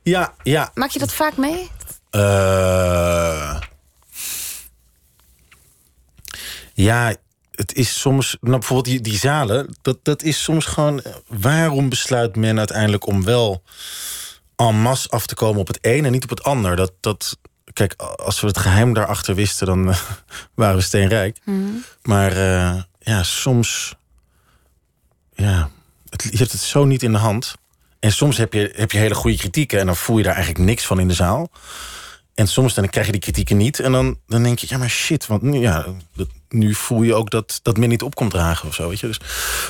ja, 0.04 0.34
ja. 0.44 0.72
Maak 0.74 0.90
je 0.90 1.00
dat 1.00 1.14
vaak 1.14 1.38
mee? 1.38 1.70
Eh, 2.10 3.60
ja, 6.74 7.16
het 7.52 7.74
is 7.74 8.00
soms... 8.00 8.38
Nou, 8.42 8.58
bijvoorbeeld 8.58 8.88
die, 8.88 9.02
die 9.02 9.20
zalen, 9.20 9.76
dat, 9.82 9.98
dat 10.04 10.24
is 10.24 10.44
soms 10.44 10.66
gewoon... 10.66 11.02
Waarom 11.28 11.90
besluit 11.90 12.36
men 12.36 12.58
uiteindelijk 12.58 13.08
om 13.08 13.24
wel 13.24 13.64
en 14.56 14.82
masse 14.82 15.10
af 15.10 15.26
te 15.26 15.36
komen 15.36 15.62
op 15.62 15.68
het 15.68 15.78
een 15.82 16.06
en 16.06 16.12
niet 16.12 16.24
op 16.24 16.30
het 16.30 16.44
ander? 16.44 16.76
Dat, 16.76 16.92
dat, 17.00 17.38
kijk, 17.76 17.94
als 18.16 18.42
we 18.42 18.48
het 18.48 18.58
geheim 18.58 18.94
daarachter 18.94 19.36
wisten, 19.36 19.68
dan 19.68 19.90
eh, 19.90 20.00
waren 20.56 20.76
we 20.76 20.82
steenrijk. 20.82 21.38
Maar 22.02 22.32
eh, 22.32 22.82
ja, 23.00 23.24
soms... 23.24 23.96
Ja, 25.34 25.70
het, 26.10 26.24
je 26.24 26.38
hebt 26.38 26.52
het 26.52 26.62
zo 26.62 26.86
niet 26.86 27.04
in 27.04 27.12
de 27.12 27.18
hand. 27.18 27.56
En 28.00 28.12
soms 28.12 28.38
heb 28.38 28.54
je, 28.54 28.72
heb 28.76 28.92
je 28.92 28.98
hele 28.98 29.16
goede 29.16 29.38
kritieken... 29.38 29.80
en 29.80 29.86
dan 29.86 29.96
voel 29.96 30.18
je 30.18 30.24
daar 30.24 30.36
eigenlijk 30.36 30.66
niks 30.66 30.86
van 30.86 31.00
in 31.00 31.08
de 31.08 31.14
zaal. 31.14 31.52
En 32.34 32.48
soms 32.48 32.74
dan 32.74 32.90
krijg 32.90 33.06
je 33.06 33.12
die 33.12 33.22
kritieken 33.22 33.58
niet. 33.58 33.80
En 33.80 33.92
dan, 33.92 34.20
dan 34.28 34.44
denk 34.44 34.60
je, 34.60 34.68
ja, 34.70 34.78
maar 34.78 34.90
shit. 34.90 35.28
Want 35.28 35.42
nu, 35.42 35.60
ja, 35.60 35.86
dat, 36.16 36.28
nu 36.50 36.74
voel 36.74 37.02
je 37.02 37.14
ook 37.14 37.30
dat, 37.30 37.60
dat 37.62 37.78
men 37.78 37.90
niet 37.90 38.02
op 38.02 38.16
komt 38.16 38.32
dragen 38.32 38.68
of 38.68 38.76
zo. 38.76 38.90
Weet 38.90 39.00
je? 39.00 39.08
Dus, 39.08 39.20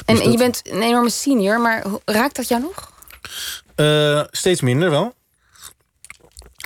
En 0.05 0.15
dus 0.15 0.25
je 0.25 0.37
bent 0.37 0.61
een 0.63 0.81
enorme 0.81 1.09
senior, 1.09 1.61
maar 1.61 1.85
raakt 2.05 2.35
dat 2.35 2.47
jou 2.47 2.61
nog? 2.61 2.91
Eh, 3.75 4.23
steeds 4.31 4.61
minder 4.61 4.89
wel. 4.89 5.15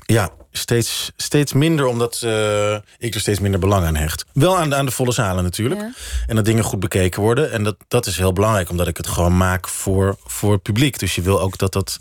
Ja, 0.06 0.32
steeds, 0.52 1.12
steeds 1.18 1.54
minder 1.54 1.86
omdat 1.86 2.22
eh, 2.24 2.76
ik 2.98 3.14
er 3.14 3.20
steeds 3.20 3.40
minder 3.40 3.60
belang 3.60 3.86
aan 3.86 3.96
hecht. 3.96 4.26
Wel 4.34 4.58
aan 4.58 4.70
de, 4.70 4.76
aan 4.76 4.86
de 4.86 4.92
volle 4.92 5.12
zalen 5.12 5.44
natuurlijk. 5.44 5.82
Ja. 5.82 5.92
En 6.28 6.36
dat 6.36 6.46
dingen 6.46 6.64
goed 6.64 6.80
bekeken 6.80 7.22
worden. 7.22 7.52
En 7.52 7.64
dat, 7.64 7.76
dat 7.88 8.06
is 8.06 8.18
heel 8.18 8.34
belangrijk, 8.34 8.70
omdat 8.70 8.88
ik 8.88 8.98
het 8.98 9.08
gewoon 9.08 9.38
maak 9.38 9.68
voor, 9.68 10.18
voor 10.26 10.52
het 10.52 10.62
publiek. 10.62 11.00
Dus 11.00 11.16
je 11.16 11.22
wil 11.22 11.42
ook 11.42 11.58
dat, 11.58 11.74
dat, 11.74 11.98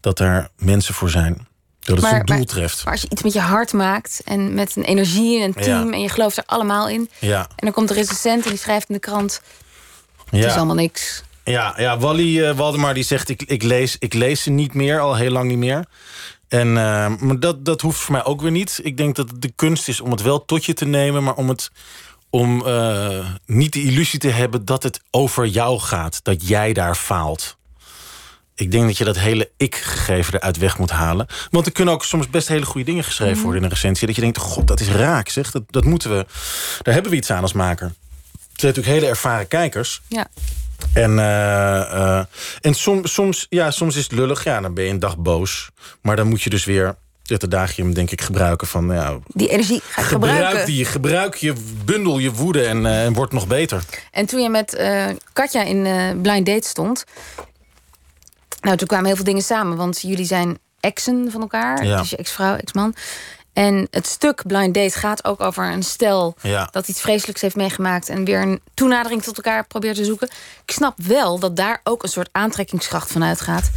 dat 0.00 0.18
daar 0.18 0.48
mensen 0.56 0.94
voor 0.94 1.10
zijn. 1.10 1.48
Dat 1.80 1.96
het 1.96 2.06
zijn 2.06 2.24
doel 2.24 2.44
treft. 2.44 2.84
Maar 2.84 2.92
als 2.92 3.02
je 3.02 3.10
iets 3.10 3.22
met 3.22 3.32
je 3.32 3.40
hart 3.40 3.72
maakt 3.72 4.20
en 4.24 4.54
met 4.54 4.76
een 4.76 4.84
energie 4.84 5.38
en 5.38 5.44
een 5.44 5.62
team 5.62 5.86
Ja. 5.86 5.92
en 5.92 6.00
je 6.00 6.08
gelooft 6.08 6.36
er 6.36 6.44
allemaal 6.46 6.88
in. 6.88 7.10
Ja, 7.18 7.40
En 7.40 7.48
dan 7.56 7.72
komt 7.72 7.88
de 7.88 7.94
recensent 7.94 8.44
en 8.44 8.50
die 8.50 8.58
schrijft 8.58 8.88
in 8.88 8.94
de 8.94 9.00
krant: 9.00 9.40
het 10.30 10.44
is 10.44 10.54
allemaal 10.54 10.74
niks. 10.74 11.22
Ja, 11.44 11.74
ja 11.76 11.98
Wally 11.98 12.44
eh, 12.44 12.56
Waldemar 12.56 12.94
die 12.94 13.04
zegt, 13.04 13.28
ik, 13.28 13.42
ik, 13.42 13.62
lees, 13.62 13.96
ik 13.98 14.14
lees 14.14 14.42
ze 14.42 14.50
niet 14.50 14.74
meer, 14.74 15.00
al 15.00 15.16
heel 15.16 15.30
lang 15.30 15.48
niet 15.48 15.58
meer. 15.58 15.84
En, 16.50 16.68
eh, 16.68 17.16
maar 17.16 17.40
dat, 17.40 17.64
dat 17.64 17.80
hoeft 17.80 17.98
voor 17.98 18.12
mij 18.12 18.24
ook 18.24 18.40
weer 18.40 18.50
niet. 18.50 18.80
Ik 18.82 18.96
denk 18.96 19.16
dat 19.16 19.30
het 19.30 19.42
de 19.42 19.52
kunst 19.56 19.88
is 19.88 20.00
om 20.00 20.10
het 20.10 20.22
wel 20.22 20.44
tot 20.44 20.64
je 20.64 20.74
te 20.74 20.84
nemen... 20.84 21.22
maar 21.22 21.34
om, 21.34 21.48
het, 21.48 21.70
om 22.30 22.66
eh, 22.66 23.26
niet 23.46 23.72
de 23.72 23.82
illusie 23.82 24.18
te 24.18 24.28
hebben 24.28 24.64
dat 24.64 24.82
het 24.82 25.00
over 25.10 25.46
jou 25.46 25.78
gaat. 25.78 26.20
Dat 26.24 26.48
jij 26.48 26.72
daar 26.72 26.94
faalt. 26.94 27.56
Ik 28.54 28.70
denk 28.70 28.86
dat 28.86 28.98
je 28.98 29.04
dat 29.04 29.18
hele 29.18 29.50
ik-gegeven 29.56 30.34
eruit 30.34 30.56
weg 30.56 30.78
moet 30.78 30.90
halen. 30.90 31.26
Want 31.50 31.66
er 31.66 31.72
kunnen 31.72 31.94
ook 31.94 32.04
soms 32.04 32.30
best 32.30 32.48
hele 32.48 32.66
goede 32.66 32.86
dingen 32.86 33.04
geschreven 33.04 33.42
worden 33.42 33.58
in 33.58 33.64
een 33.64 33.74
recensie. 33.74 34.06
Dat 34.06 34.16
je 34.16 34.22
denkt, 34.22 34.38
god, 34.38 34.66
dat 34.66 34.80
is 34.80 34.88
raak, 34.88 35.28
zeg. 35.28 35.50
Dat, 35.50 35.62
dat 35.66 35.84
moeten 35.84 36.10
we... 36.10 36.26
Daar 36.82 36.94
hebben 36.94 37.12
we 37.12 37.18
iets 37.18 37.30
aan 37.30 37.42
als 37.42 37.52
maker. 37.52 37.86
Het 37.86 38.60
zijn 38.60 38.74
natuurlijk 38.74 38.94
hele 38.94 39.06
ervaren 39.06 39.48
kijkers... 39.48 40.00
Ja. 40.08 40.28
En, 40.94 41.18
eh, 41.18 41.80
eh, 41.80 42.24
en 42.60 42.74
som, 42.74 43.06
soms, 43.06 43.46
ja, 43.48 43.70
soms 43.70 43.96
is 43.96 44.02
het 44.02 44.12
lullig. 44.12 44.44
Ja, 44.44 44.60
dan 44.60 44.74
ben 44.74 44.84
je 44.84 44.90
een 44.90 44.98
dag 44.98 45.18
boos. 45.18 45.70
Maar 46.02 46.16
dan 46.16 46.28
moet 46.28 46.42
je 46.42 46.50
dus 46.50 46.64
weer 46.64 46.94
het 47.22 47.44
adagium, 47.44 47.94
denk 47.94 48.10
ik, 48.10 48.20
gebruiken 48.20 48.66
van... 48.66 48.92
Ja, 48.92 49.18
Die 49.26 49.48
energie 49.48 49.80
ga 49.88 50.02
gebruik 50.02 50.34
gebruiken. 50.34 50.66
die, 50.66 50.84
gebruik 50.84 51.34
je, 51.34 51.54
bundel 51.84 52.18
je 52.18 52.32
woede 52.32 52.64
en, 52.64 52.86
eh, 52.86 53.04
en 53.04 53.12
word 53.12 53.32
nog 53.32 53.46
beter. 53.46 53.82
En 54.10 54.26
toen 54.26 54.42
je 54.42 54.48
met 54.48 54.82
Katja 55.32 55.62
in 55.62 55.82
Blind 56.22 56.46
Date 56.46 56.68
stond... 56.68 57.04
Nou, 58.60 58.76
toen 58.76 58.86
kwamen 58.86 59.06
heel 59.06 59.16
veel 59.16 59.24
dingen 59.24 59.42
samen. 59.42 59.76
Want 59.76 60.00
jullie 60.00 60.24
zijn 60.24 60.58
exen 60.80 61.28
van 61.30 61.40
elkaar. 61.40 61.84
Ja. 61.84 61.98
Dus 61.98 62.10
je 62.10 62.16
ex-vrouw, 62.16 62.56
ex-man. 62.56 62.94
En 63.52 63.86
het 63.90 64.06
stuk 64.06 64.46
Blind 64.46 64.74
Date 64.74 64.98
gaat 64.98 65.24
ook 65.24 65.40
over 65.40 65.72
een 65.72 65.82
stel... 65.82 66.34
Ja. 66.40 66.68
dat 66.70 66.88
iets 66.88 67.00
vreselijks 67.00 67.40
heeft 67.40 67.56
meegemaakt... 67.56 68.08
en 68.08 68.24
weer 68.24 68.42
een 68.42 68.60
toenadering 68.74 69.22
tot 69.22 69.36
elkaar 69.36 69.66
probeert 69.66 69.96
te 69.96 70.04
zoeken. 70.04 70.30
Ik 70.64 70.70
snap 70.70 70.94
wel 71.02 71.38
dat 71.38 71.56
daar 71.56 71.80
ook 71.84 72.02
een 72.02 72.08
soort 72.08 72.28
aantrekkingskracht 72.32 73.12
van 73.12 73.24
uitgaat... 73.24 73.70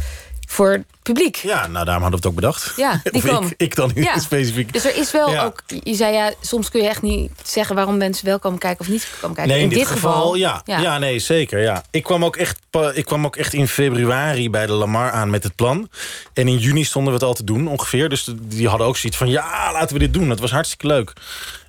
voor 0.54 0.70
het 0.70 0.84
publiek. 1.02 1.36
Ja, 1.36 1.66
nou, 1.66 1.84
daarom 1.84 2.02
hadden 2.02 2.10
we 2.10 2.16
het 2.16 2.26
ook 2.26 2.34
bedacht. 2.34 2.72
Ja, 2.76 3.00
die 3.02 3.12
of 3.12 3.24
komen. 3.24 3.50
ik, 3.50 3.54
ik 3.56 3.74
dan 3.74 3.90
Ja. 3.94 4.18
specifiek. 4.28 4.72
Dus 4.72 4.84
er 4.84 4.96
is 4.96 5.10
wel 5.10 5.30
Ja. 5.30 5.44
ook... 5.44 5.62
Je 5.82 5.94
zei 5.94 6.12
ja, 6.12 6.32
soms 6.40 6.70
kun 6.70 6.82
je 6.82 6.88
echt 6.88 7.02
niet 7.02 7.30
zeggen... 7.42 7.74
waarom 7.74 7.96
mensen 7.96 8.26
wel 8.26 8.38
komen 8.38 8.58
kijken 8.58 8.80
of 8.80 8.88
niet 8.88 9.08
komen 9.20 9.36
kijken. 9.36 9.54
Nee, 9.54 9.62
in, 9.62 9.68
dit, 9.68 9.86
geval, 9.86 10.34
ja. 10.34 10.62
ja. 10.64 10.98
nee, 10.98 11.18
zeker. 11.18 11.60
Ja. 11.60 11.84
Ik, 11.90 12.02
kwam 12.02 12.24
ook 12.24 12.36
echt, 12.36 12.58
ik 12.92 13.04
kwam 13.04 13.24
ook 13.24 13.36
echt 13.36 13.52
in 13.52 13.68
februari 13.68 14.50
bij 14.50 14.66
de 14.66 14.72
Lamar 14.72 15.10
aan 15.10 15.30
met 15.30 15.42
het 15.42 15.54
plan. 15.54 15.88
En 16.32 16.48
in 16.48 16.58
juni 16.58 16.84
stonden 16.84 17.12
we 17.12 17.18
het 17.18 17.28
al 17.28 17.34
te 17.34 17.44
doen, 17.44 17.68
ongeveer. 17.68 18.08
Dus 18.08 18.28
die 18.42 18.68
hadden 18.68 18.86
ook 18.86 18.96
zoiets 18.96 19.18
van, 19.18 19.28
ja, 19.28 19.72
laten 19.72 19.92
we 19.92 19.98
dit 19.98 20.12
doen. 20.12 20.28
Dat 20.28 20.40
was 20.40 20.50
hartstikke 20.50 20.86
leuk. 20.86 21.12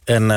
En, 0.06 0.32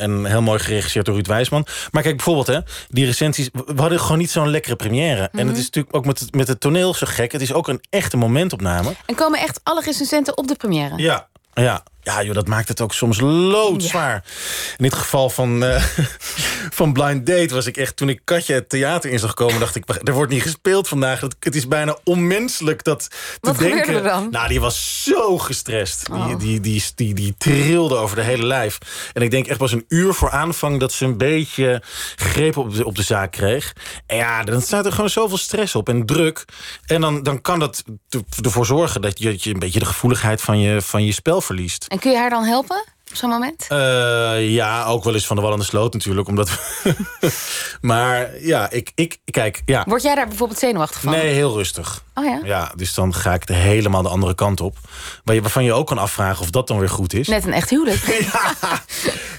en 0.00 0.24
heel 0.24 0.42
mooi 0.42 0.58
geregisseerd 0.58 1.06
door 1.06 1.14
Ruud 1.14 1.26
Wijsman. 1.26 1.66
Maar 1.90 2.02
kijk, 2.02 2.16
bijvoorbeeld, 2.16 2.46
hè, 2.46 2.58
die 2.88 3.04
recensies... 3.04 3.48
We 3.52 3.80
hadden 3.80 4.00
gewoon 4.00 4.18
niet 4.18 4.30
zo'n 4.30 4.48
lekkere 4.48 4.76
première. 4.76 5.28
En 5.32 5.46
het 5.46 5.56
is 5.56 5.64
natuurlijk 5.64 5.96
ook 5.96 6.04
met 6.04 6.18
het, 6.18 6.34
met 6.34 6.48
het 6.48 6.60
toneel 6.60 6.94
zo 6.94 7.06
gek. 7.10 7.32
Het 7.32 7.40
is 7.40 7.52
ook 7.52 7.68
een 7.68 7.80
echte 7.90 8.16
momentopname. 8.16 8.94
En 9.06 9.14
komen 9.14 9.38
echt 9.40 9.60
alle 9.62 9.82
recensenten 9.84 10.38
op 10.38 10.48
de 10.48 10.54
première? 10.54 10.96
Ja, 10.96 11.28
ja. 11.54 11.82
Ja, 12.02 12.22
joh, 12.22 12.34
dat 12.34 12.46
maakt 12.46 12.68
het 12.68 12.80
ook 12.80 12.94
soms 12.94 13.20
loodzwaar. 13.20 14.24
In 14.76 14.84
dit 14.84 14.94
geval 14.94 15.30
van, 15.30 15.64
eh, 15.64 15.84
van 16.80 16.92
Blind 16.92 17.26
Date 17.26 17.54
was 17.54 17.66
ik 17.66 17.76
echt... 17.76 17.96
toen 17.96 18.08
ik 18.08 18.20
Katja 18.24 18.54
het 18.54 18.68
theater 18.68 19.10
in 19.10 19.18
zag 19.18 19.34
komen, 19.34 19.60
dacht 19.60 19.74
ik... 19.76 19.84
er 20.08 20.12
wordt 20.12 20.32
niet 20.32 20.42
gespeeld 20.42 20.88
vandaag. 20.88 21.20
Het, 21.20 21.36
het 21.40 21.54
is 21.54 21.68
bijna 21.68 21.98
onmenselijk 22.04 22.84
dat 22.84 23.08
te 23.10 23.16
Wat 23.40 23.58
denken. 23.58 23.94
er 23.94 24.02
dan? 24.02 24.28
Nou, 24.30 24.48
die 24.48 24.60
was 24.60 25.02
zo 25.04 25.38
gestrest. 25.38 26.06
Die, 26.06 26.14
Oh. 26.20 26.38
die, 26.38 26.60
die, 26.60 26.82
die, 26.94 27.14
die 27.14 27.34
trilde 27.38 27.96
over 27.96 28.16
de 28.16 28.22
hele 28.22 28.46
lijf. 28.46 28.78
En 29.12 29.22
ik 29.22 29.30
denk 29.30 29.46
echt 29.46 29.58
pas 29.58 29.72
een 29.72 29.84
uur 29.88 30.14
voor 30.14 30.30
aanvang... 30.30 30.80
dat 30.80 30.92
ze 30.92 31.04
een 31.04 31.18
beetje 31.18 31.82
greep 32.16 32.56
op 32.56 32.74
de, 32.74 32.86
op 32.86 32.96
de 32.96 33.02
zaak 33.02 33.32
kreeg. 33.32 33.72
En 34.06 34.16
ja, 34.16 34.44
dan 34.44 34.62
staat 34.62 34.86
er 34.86 34.92
gewoon 34.92 35.10
zoveel 35.10 35.38
stress 35.38 35.74
op 35.74 35.88
en 35.88 36.06
druk. 36.06 36.44
En 36.86 37.00
dan, 37.00 37.22
dan 37.22 37.40
kan 37.40 37.58
dat 37.58 37.82
ervoor 38.42 38.66
zorgen... 38.66 39.00
dat 39.00 39.18
je, 39.18 39.30
dat 39.30 39.42
je 39.44 39.52
een 39.52 39.58
beetje 39.58 39.78
de 39.78 39.84
gevoeligheid 39.84 40.40
van 40.40 40.60
je, 40.60 40.82
van 40.82 41.04
je 41.04 41.12
spel 41.12 41.40
verliest. 41.40 41.86
En 41.90 41.98
kun 41.98 42.10
je 42.10 42.16
haar 42.16 42.30
dan 42.30 42.44
helpen 42.44 42.84
op 43.10 43.16
zo'n 43.16 43.30
moment? 43.30 43.66
Eh, 43.68 44.50
ja, 44.50 44.84
ook 44.84 45.04
wel 45.04 45.14
eens 45.14 45.26
van 45.26 45.36
de 45.36 45.42
wal 45.42 45.52
aan 45.52 45.58
de 45.58 45.64
sloot 45.64 45.92
natuurlijk. 45.92 46.28
Omdat 46.28 46.50
maar 47.80 48.40
ja, 48.40 48.70
ik, 48.70 48.92
ik 48.94 49.18
kijk, 49.24 49.62
ja. 49.64 49.84
Word 49.88 50.02
jij 50.02 50.14
daar 50.14 50.28
bijvoorbeeld 50.28 50.58
zenuwachtig 50.58 51.00
van? 51.00 51.12
Nee, 51.12 51.32
heel 51.32 51.54
rustig. 51.56 52.04
Oh 52.14 52.24
ja? 52.24 52.40
Ja, 52.44 52.72
dus 52.76 52.94
dan 52.94 53.14
ga 53.14 53.34
ik 53.34 53.48
er 53.48 53.54
helemaal 53.54 54.02
de 54.02 54.08
andere 54.08 54.34
kant 54.34 54.60
op. 54.60 54.76
Waarvan 55.24 55.64
je 55.64 55.72
ook 55.72 55.86
kan 55.86 55.98
afvragen 55.98 56.42
of 56.42 56.50
dat 56.50 56.66
dan 56.66 56.78
weer 56.78 56.88
goed 56.88 57.12
is. 57.12 57.28
Net 57.28 57.44
een 57.44 57.52
echt 57.52 57.70
huwelijk. 57.70 58.02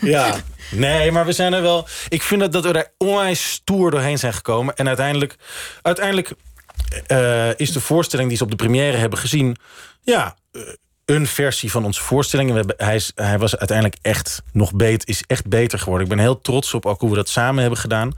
Ja. 0.02 0.36
Nee, 0.72 1.12
maar 1.12 1.26
we 1.26 1.32
zijn 1.32 1.54
er 1.54 1.62
wel... 1.62 1.88
Ik 2.10 2.22
vind 2.22 2.42
dat, 2.42 2.52
dat 2.52 2.64
we 2.64 2.74
er 2.74 2.92
onwijs 2.98 3.52
stoer 3.52 3.92
doorheen 3.92 4.18
zijn 4.18 4.34
gekomen. 4.34 4.76
En 4.76 4.88
uiteindelijk, 4.88 5.36
uiteindelijk 5.82 6.32
eh, 7.08 7.60
is 7.60 7.72
de 7.72 7.82
voorstelling 7.82 8.28
die 8.30 8.38
ze 8.38 8.44
op 8.44 8.50
de 8.50 8.56
première 8.56 8.98
hebben 8.98 9.20
gezien... 9.20 9.58
Ja, 10.02 10.36
eh, 10.52 10.62
een 11.16 11.28
versie 11.28 11.72
van 11.72 11.86
onze 11.86 12.02
voorstelling. 12.02 12.50
We 12.50 12.56
hebben, 12.56 12.76
hij, 12.78 12.96
is, 12.96 13.12
hij 13.16 13.40
was 13.40 13.58
uiteindelijk 13.58 13.98
echt 14.02 14.42
nog 14.52 14.74
beter, 14.74 15.08
is 15.10 15.24
echt 15.28 15.48
beter 15.48 15.80
geworden. 15.80 16.08
Ik 16.08 16.16
ben 16.16 16.24
heel 16.24 16.42
trots 16.42 16.74
op 16.74 16.86
ook 16.86 17.00
hoe 17.00 17.10
we 17.10 17.16
dat 17.16 17.30
samen 17.30 17.62
hebben 17.62 17.80
gedaan. 17.80 18.12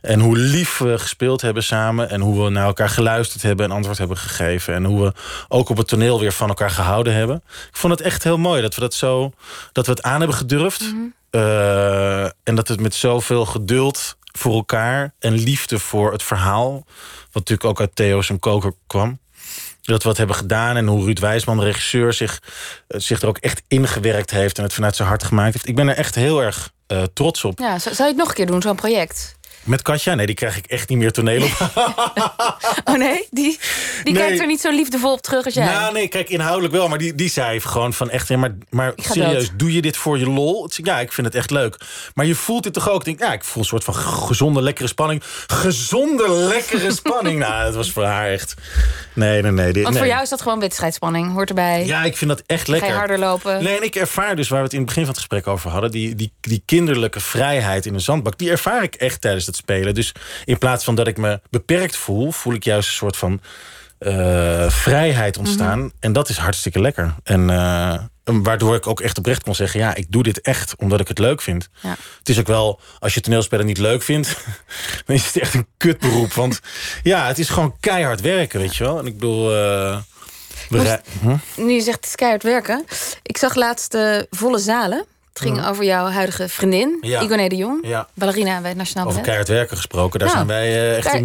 En 0.00 0.20
hoe 0.20 0.36
lief 0.36 0.78
we 0.78 0.98
gespeeld 0.98 1.40
hebben 1.40 1.62
samen. 1.62 2.10
En 2.10 2.20
hoe 2.20 2.44
we 2.44 2.50
naar 2.50 2.66
elkaar 2.66 2.88
geluisterd 2.88 3.42
hebben 3.42 3.66
en 3.66 3.72
antwoord 3.72 3.98
hebben 3.98 4.16
gegeven. 4.16 4.74
En 4.74 4.84
hoe 4.84 5.02
we 5.02 5.12
ook 5.48 5.68
op 5.68 5.76
het 5.76 5.88
toneel 5.88 6.20
weer 6.20 6.32
van 6.32 6.48
elkaar 6.48 6.70
gehouden 6.70 7.14
hebben. 7.14 7.36
Ik 7.46 7.76
vond 7.76 7.92
het 7.92 8.02
echt 8.02 8.24
heel 8.24 8.38
mooi 8.38 8.62
dat 8.62 8.74
we 8.74 8.80
dat 8.80 8.94
zo 8.94 9.32
dat 9.72 9.86
we 9.86 9.92
het 9.92 10.02
aan 10.02 10.18
hebben 10.18 10.36
gedurfd. 10.36 10.94
Eh, 11.30 12.24
en 12.24 12.54
dat 12.54 12.68
het 12.68 12.80
met 12.80 12.94
zoveel 12.94 13.46
geduld 13.46 14.16
voor 14.38 14.54
elkaar 14.54 15.14
en 15.18 15.32
liefde 15.32 15.78
voor 15.78 16.12
het 16.12 16.22
verhaal. 16.22 16.72
Wat 17.32 17.48
natuurlijk 17.48 17.64
ook 17.64 17.80
uit 17.80 17.96
Theo's 17.96 18.30
en 18.30 18.38
Koker 18.38 18.72
kwam. 18.86 19.18
Dat 19.82 20.02
we 20.02 20.08
het 20.08 20.18
hebben 20.18 20.36
gedaan 20.36 20.76
en 20.76 20.86
hoe 20.86 21.04
Ruud 21.04 21.18
Wijsman, 21.18 21.58
de 21.58 21.64
regisseur, 21.64 22.12
zich, 22.12 22.42
eh, 22.88 23.00
zich 23.00 23.22
er 23.22 23.28
ook 23.28 23.38
echt 23.38 23.62
ingewerkt 23.68 24.30
heeft 24.30 24.58
en 24.58 24.64
het 24.64 24.72
vanuit 24.72 24.96
zijn 24.96 25.08
hart 25.08 25.24
gemaakt 25.24 25.52
heeft. 25.52 25.68
Ik 25.68 25.74
ben 25.74 25.88
er 25.88 25.96
echt 25.96 26.14
heel 26.14 26.42
erg 26.42 26.72
eh, 26.86 27.02
trots 27.12 27.44
op. 27.44 27.58
Ja, 27.58 27.78
zou 27.78 27.94
je 27.96 28.02
het 28.02 28.16
nog 28.16 28.28
een 28.28 28.34
keer 28.34 28.46
doen, 28.46 28.62
zo'n 28.62 28.76
project? 28.76 29.38
Met 29.64 29.82
Katja? 29.82 30.14
Nee, 30.14 30.26
die 30.26 30.34
krijg 30.34 30.56
ik 30.56 30.66
echt 30.66 30.88
niet 30.88 30.98
meer 30.98 31.12
toneel 31.12 31.42
op. 31.42 31.70
oh 32.84 32.94
nee? 32.96 33.26
Die, 33.30 33.58
die 34.04 34.12
Nee. 34.12 34.22
kijkt 34.22 34.40
er 34.40 34.46
niet 34.46 34.60
zo 34.60 34.70
liefdevol 34.70 35.12
op 35.12 35.20
terug 35.22 35.44
als 35.44 35.54
jij. 35.54 35.64
Nou, 35.64 35.92
nee, 35.92 36.08
kijk, 36.08 36.28
inhoudelijk 36.28 36.72
wel. 36.74 36.88
Maar 36.88 36.98
die, 36.98 37.14
die 37.14 37.28
zei 37.30 37.60
gewoon 37.60 37.92
van 37.92 38.10
echt... 38.10 38.28
Ja, 38.28 38.36
maar 38.36 38.54
maar 38.70 38.92
ga 38.96 39.12
serieus, 39.12 39.48
dood. 39.48 39.58
doe 39.58 39.72
je 39.72 39.82
dit 39.82 39.96
voor 39.96 40.18
je 40.18 40.26
lol? 40.30 40.68
Ja, 40.82 41.00
ik 41.00 41.12
vind 41.12 41.26
het 41.26 41.36
echt 41.36 41.50
leuk. 41.50 41.76
Maar 42.14 42.26
je 42.26 42.34
voelt 42.34 42.62
dit 42.62 42.72
toch 42.72 42.88
ook? 42.90 42.98
Ik 42.98 43.04
denk, 43.04 43.20
ja, 43.20 43.32
ik 43.32 43.44
voel 43.44 43.62
een 43.62 43.68
soort 43.68 43.84
van 43.84 43.94
gezonde, 43.94 44.62
lekkere 44.62 44.88
spanning. 44.88 45.22
Gezonde, 45.46 46.28
lekkere 46.30 46.92
spanning. 47.02 47.38
nou, 47.38 47.64
dat 47.64 47.74
was 47.74 47.90
voor 47.90 48.04
haar 48.04 48.28
echt... 48.30 48.54
Nee, 49.12 49.42
nee, 49.42 49.52
nee. 49.52 49.72
dit- 49.72 49.82
Want 49.82 49.94
nee. 49.94 50.02
voor 50.02 50.12
jou 50.12 50.22
is 50.22 50.28
dat 50.28 50.42
gewoon 50.42 50.60
wedstrijdspanning. 50.60 51.32
Hoort 51.32 51.48
erbij. 51.48 51.86
Ja, 51.86 52.02
ik 52.04 52.16
vind 52.16 52.30
dat 52.30 52.42
echt 52.46 52.64
Ga 52.64 52.70
lekker. 52.72 52.88
je 52.90 52.94
harder 52.94 53.18
lopen. 53.18 53.62
Nee, 53.62 53.76
en 53.76 53.82
ik 53.82 53.94
ervaar 53.94 54.36
dus 54.36 54.48
waar 54.48 54.58
we 54.58 54.64
het 54.64 54.72
in 54.72 54.78
het 54.78 54.88
begin 54.88 55.02
van 55.04 55.10
het 55.12 55.20
gesprek 55.20 55.46
over 55.46 55.70
hadden... 55.70 55.90
die, 55.90 56.14
die, 56.14 56.32
die 56.40 56.62
kinderlijke 56.66 57.20
vrijheid 57.20 57.86
in 57.86 57.94
een 57.94 58.00
zandbak... 58.00 58.38
die 58.38 58.50
ervaar 58.50 58.82
ik 58.82 58.94
echt 58.94 59.20
tijdens 59.20 59.46
het 59.50 59.58
spelen. 59.58 59.94
Dus 59.94 60.14
in 60.44 60.58
plaats 60.58 60.84
van 60.84 60.94
dat 60.94 61.06
ik 61.06 61.16
me 61.16 61.40
beperkt 61.50 61.96
voel... 61.96 62.30
voel 62.30 62.54
ik 62.54 62.64
juist 62.64 62.88
een 62.88 62.94
soort 62.94 63.16
van 63.16 63.40
eh, 63.98 64.70
vrijheid 64.70 65.38
ontstaan. 65.38 65.78
Mhm. 65.78 65.88
En 66.00 66.12
dat 66.12 66.28
is 66.28 66.36
hartstikke 66.36 66.80
lekker. 66.80 67.14
En 67.22 67.50
eh, 67.50 67.98
waardoor 68.24 68.74
ik 68.74 68.86
ook 68.86 69.00
echt 69.00 69.18
oprecht 69.18 69.42
kon 69.42 69.54
zeggen... 69.54 69.80
ja, 69.80 69.94
ik 69.94 70.06
doe 70.08 70.22
dit 70.22 70.40
echt 70.40 70.76
omdat 70.76 71.00
ik 71.00 71.08
het 71.08 71.18
leuk 71.18 71.40
vind. 71.40 71.68
Ja. 71.80 71.96
Het 72.18 72.28
is 72.28 72.38
ook 72.38 72.46
wel, 72.46 72.80
als 72.98 73.14
je 73.14 73.20
toneelspelen 73.20 73.66
niet 73.66 73.78
leuk 73.78 74.02
vindt... 74.02 74.36
dan 75.06 75.16
is 75.16 75.26
het 75.26 75.38
echt 75.38 75.54
een 75.54 75.66
kutberoep. 75.76 76.32
Want 76.32 76.60
ja, 77.02 77.26
het 77.26 77.38
is 77.38 77.48
gewoon 77.48 77.76
keihard 77.80 78.20
werken, 78.20 78.60
weet 78.60 78.76
je 78.76 78.84
wel. 78.84 78.98
En 78.98 79.06
ik 79.06 79.14
bedoel... 79.14 79.52
Moest- 80.68 81.00
hm? 81.20 81.36
Nu 81.56 81.72
je 81.72 81.80
zegt 81.80 81.96
het 81.96 82.06
is 82.06 82.14
keihard 82.14 82.42
werken. 82.42 82.84
Ik 83.22 83.36
zag 83.36 83.54
laatst 83.54 83.92
de 83.92 84.26
volle 84.30 84.58
zalen. 84.58 85.06
Het 85.40 85.48
ging 85.48 85.66
over 85.66 85.84
jouw 85.84 86.06
huidige 86.06 86.48
vriendin, 86.48 86.98
Ja. 87.00 87.20
Igoné 87.22 87.48
de 87.48 87.56
Jong. 87.56 87.86
Ja. 87.86 88.08
Ballerina 88.14 88.60
bij 88.60 88.68
het 88.68 88.78
Nationaal 88.78 89.04
Over 89.06 89.20
Ballet. 89.20 89.24
keihard 89.36 89.48
werken 89.48 89.76
gesproken, 89.76 90.18
daar 90.18 90.28
Nou, 90.34 90.46
zijn 90.46 90.58
wij 90.58 90.66
eh, 90.68 90.96
echt 90.96 91.04
Daar- 91.12 91.22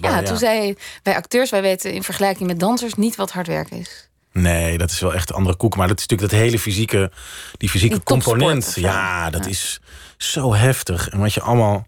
bij. 0.00 0.10
ja, 0.10 0.16
ja. 0.20 0.22
toen 0.22 0.36
zei 0.36 0.74
wij 1.02 1.14
acteurs, 1.16 1.50
wij 1.50 1.62
weten 1.62 1.92
in 1.92 2.02
vergelijking 2.02 2.48
met 2.48 2.60
dansers 2.60 2.94
niet 2.94 3.16
wat 3.16 3.30
hard 3.32 3.46
werken 3.46 3.76
is. 3.76 4.08
Nee, 4.32 4.78
dat 4.78 4.90
is 4.90 5.00
wel 5.00 5.14
echt 5.14 5.30
een 5.30 5.36
andere 5.36 5.56
koek. 5.56 5.76
Maar 5.76 5.88
dat 5.88 5.98
is 5.98 6.06
natuurlijk 6.06 6.30
dat 6.32 6.40
hele 6.40 6.58
fysieke, 6.58 7.10
die 7.56 7.68
fysieke 7.68 7.94
Die 7.94 8.04
component. 8.04 8.72
Ja, 8.76 9.30
dat 9.30 9.46
is 9.46 9.80
zo 10.16 10.54
heftig. 10.54 11.08
En 11.08 11.18
wat 11.18 11.34
je 11.34 11.40
allemaal 11.40 11.86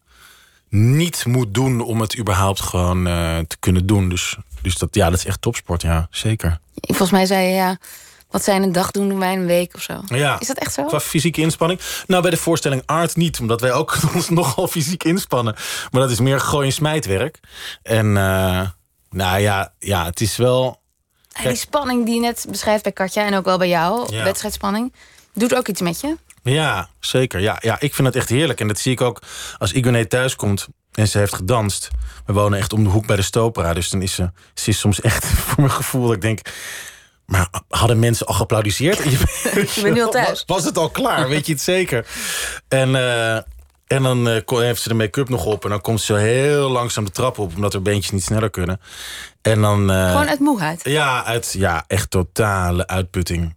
niet 0.68 1.24
moet 1.26 1.54
doen 1.54 1.80
om 1.80 2.00
het 2.00 2.18
überhaupt 2.18 2.60
gewoon 2.60 3.06
eh, 3.06 3.38
te 3.38 3.56
kunnen 3.60 3.86
doen. 3.86 4.08
Dus, 4.08 4.36
dus 4.62 4.74
dat, 4.78 4.94
ja, 4.94 5.10
dat 5.10 5.18
is 5.18 5.24
echt 5.26 5.42
topsport, 5.42 5.82
ja, 5.82 6.06
zeker. 6.10 6.58
Volgens 6.80 7.10
mij 7.10 7.26
zei 7.26 7.46
je, 7.46 7.54
ja, 7.54 7.78
wat 8.32 8.44
zij 8.44 8.54
in 8.54 8.62
een 8.62 8.72
dag 8.72 8.90
doen, 8.90 9.08
doen 9.08 9.18
wij 9.18 9.32
in 9.32 9.38
een 9.40 9.46
week 9.46 9.74
of 9.74 9.82
zo. 9.82 10.00
Ja. 10.06 10.40
Is 10.40 10.46
dat 10.46 10.58
echt 10.58 10.72
zo? 10.72 10.84
Qua 10.84 11.00
fysieke 11.00 11.40
inspanning? 11.40 11.80
Nou, 12.06 12.22
bij 12.22 12.30
de 12.30 12.36
voorstelling 12.36 12.82
Art 12.86 13.16
niet, 13.16 13.40
omdat 13.40 13.60
wij 13.60 13.72
ook 13.72 13.96
ons 14.14 14.28
nogal 14.28 14.66
fysiek 14.68 15.04
inspannen. 15.04 15.54
Maar 15.90 16.00
dat 16.00 16.10
is 16.10 16.20
meer 16.20 16.40
gooi- 16.40 16.66
en 16.66 16.72
smijtwerk. 16.72 17.40
En 17.82 18.16
eh, 18.16 18.68
nou 19.10 19.38
ja, 19.40 19.72
ja, 19.78 20.04
het 20.04 20.20
is 20.20 20.36
wel. 20.36 20.80
Die 21.42 21.54
spanning 21.54 22.04
die 22.04 22.14
je 22.14 22.20
net 22.20 22.46
beschrijft 22.48 22.82
bij 22.82 22.92
Katja 22.92 23.24
en 23.26 23.34
ook 23.34 23.44
wel 23.44 23.58
bij 23.58 23.68
jou, 23.68 24.14
Ja. 24.14 24.24
wedstrijdspanning, 24.24 24.92
doet 25.34 25.54
ook 25.54 25.68
iets 25.68 25.80
met 25.80 26.00
je. 26.00 26.16
Ja, 26.42 26.88
zeker. 27.00 27.40
Ja, 27.40 27.56
ja, 27.60 27.76
ik 27.80 27.94
vind 27.94 28.06
het 28.06 28.16
echt 28.16 28.28
heerlijk. 28.28 28.60
En 28.60 28.68
dat 28.68 28.78
zie 28.78 28.92
ik 28.92 29.00
ook 29.00 29.22
als 29.58 29.72
Igoné 29.72 30.06
thuis 30.06 30.36
komt 30.36 30.66
en 30.92 31.08
ze 31.08 31.18
heeft 31.18 31.34
gedanst. 31.34 31.88
We 32.26 32.32
wonen 32.32 32.58
echt 32.58 32.72
om 32.72 32.84
de 32.84 32.90
hoek 32.90 33.06
bij 33.06 33.16
de 33.16 33.22
Stopera. 33.22 33.74
Dus 33.74 33.90
dan 33.90 34.02
is 34.02 34.14
ze, 34.14 34.30
ze 34.54 34.70
is 34.70 34.78
soms 34.78 35.00
echt 35.00 35.26
voor 35.46 35.60
mijn 35.60 35.70
gevoel 35.74 36.06
dat 36.06 36.14
ik 36.14 36.20
denk... 36.20 36.40
Maar 37.32 37.48
hadden 37.68 37.98
mensen 37.98 38.26
al 38.26 38.34
geapplaudiseerd? 38.34 38.98
Je, 39.12 39.18
bent 39.82 39.94
nu 39.94 40.02
al 40.02 40.10
thuis. 40.10 40.42
Was, 40.46 40.64
het 40.64 40.78
al 40.78 40.90
klaar? 40.90 41.28
Weet 41.28 41.46
je 41.46 41.52
het 41.52 41.62
zeker? 41.62 42.06
En, 42.68 42.96
eh, 42.96 43.34
en 43.86 44.02
dan 44.02 44.28
eh, 44.28 44.42
heeft 44.46 44.82
ze 44.82 44.88
de 44.88 44.94
make-up 44.94 45.28
nog 45.28 45.44
op. 45.44 45.64
En 45.64 45.70
dan 45.70 45.80
komt 45.80 46.00
ze 46.00 46.14
heel 46.14 46.70
langzaam 46.70 47.04
de 47.04 47.10
trap 47.10 47.38
op. 47.38 47.54
Omdat 47.54 47.72
haar 47.72 47.82
beentjes 47.82 48.10
niet 48.10 48.22
sneller 48.22 48.50
kunnen. 48.50 48.80
En 49.42 49.60
dan... 49.60 49.90
eh, 49.90 50.10
Gewoon 50.10 50.28
uit 50.28 50.38
moeheid. 50.38 50.80
ja, 50.84 51.24
uit, 51.24 51.54
ja, 51.58 51.84
echt 51.86 52.10
totale 52.10 52.86
uitputting. 52.86 53.54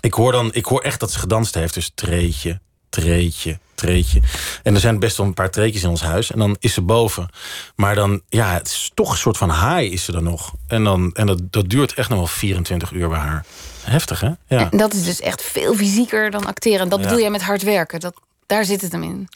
Ik 0.00 0.14
hoor, 0.14 0.32
dan, 0.32 0.50
ik 0.52 0.64
hoor 0.64 0.80
echt 0.80 1.00
dat 1.00 1.12
ze 1.12 1.18
gedanst 1.18 1.54
heeft. 1.54 1.74
Dus 1.74 1.90
treetje, 1.94 2.60
treetje, 2.92 3.58
treetje. 3.74 4.20
En 4.62 4.74
er 4.74 4.80
zijn 4.80 4.98
best 4.98 5.16
wel 5.16 5.26
een 5.26 5.34
paar 5.34 5.50
treetjes 5.50 5.82
in 5.82 5.88
ons 5.88 6.02
huis. 6.02 6.30
En 6.32 6.38
dan 6.38 6.56
is 6.60 6.72
ze 6.74 6.80
boven. 6.80 7.28
Maar 7.76 7.94
dan, 7.94 8.20
ja, 8.28 8.52
het 8.52 8.66
is 8.66 8.90
toch 8.94 9.10
een 9.10 9.16
soort 9.16 9.36
van 9.36 9.48
haai 9.48 9.90
is 9.90 10.04
ze 10.04 10.12
dan 10.12 10.22
nog. 10.24 10.52
En, 10.66 10.84
dan, 10.84 11.10
en 11.14 11.26
dat, 11.26 11.52
dat 11.52 11.68
duurt 11.70 11.94
echt 11.94 12.08
nog 12.08 12.18
wel 12.18 12.26
24 12.26 12.92
uur 12.92 13.08
bij 13.08 13.18
haar. 13.18 13.44
Heftig, 13.82 14.20
hè? 14.20 14.30
Ja. 14.46 14.70
En 14.70 14.78
dat 14.78 14.94
is 14.94 15.04
dus 15.04 15.20
echt 15.20 15.42
veel 15.42 15.74
fysieker 15.74 16.30
dan 16.30 16.46
acteren. 16.46 16.80
En 16.80 16.88
dat 16.88 16.98
Ja. 16.98 17.04
bedoel 17.04 17.20
jij 17.20 17.30
met 17.30 17.42
hard 17.42 17.62
werken. 17.62 18.00
Dat, 18.00 18.14
daar 18.46 18.64
zit 18.64 18.80
het 18.80 18.92
hem 18.92 19.02
in. 19.02 19.28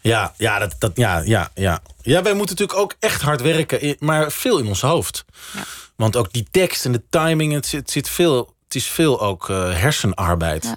Ja, 0.00 0.34
ja, 0.36 0.58
dat, 0.58 0.74
dat, 0.78 0.92
ja, 0.94 1.18
ja, 1.18 1.50
ja. 1.54 1.80
Ja, 2.02 2.22
wij 2.22 2.34
moeten 2.34 2.56
natuurlijk 2.56 2.78
ook 2.78 2.94
echt 2.98 3.20
hard 3.22 3.40
werken, 3.40 3.96
maar 3.98 4.32
veel 4.32 4.58
in 4.58 4.66
ons 4.66 4.80
hoofd. 4.80 5.24
Want 5.96 6.16
ook 6.16 6.32
die 6.32 6.46
tekst 6.50 6.84
en 6.84 6.92
de 6.92 7.02
timing, 7.10 7.52
het 7.52 7.66
zit, 7.66 7.90
zit 7.90 8.08
veel, 8.08 8.54
het 8.64 8.74
is 8.74 8.86
veel 8.86 9.20
ook 9.20 9.48
eh, 9.50 9.56
hersenarbeid. 9.72 10.64
Ja. 10.64 10.76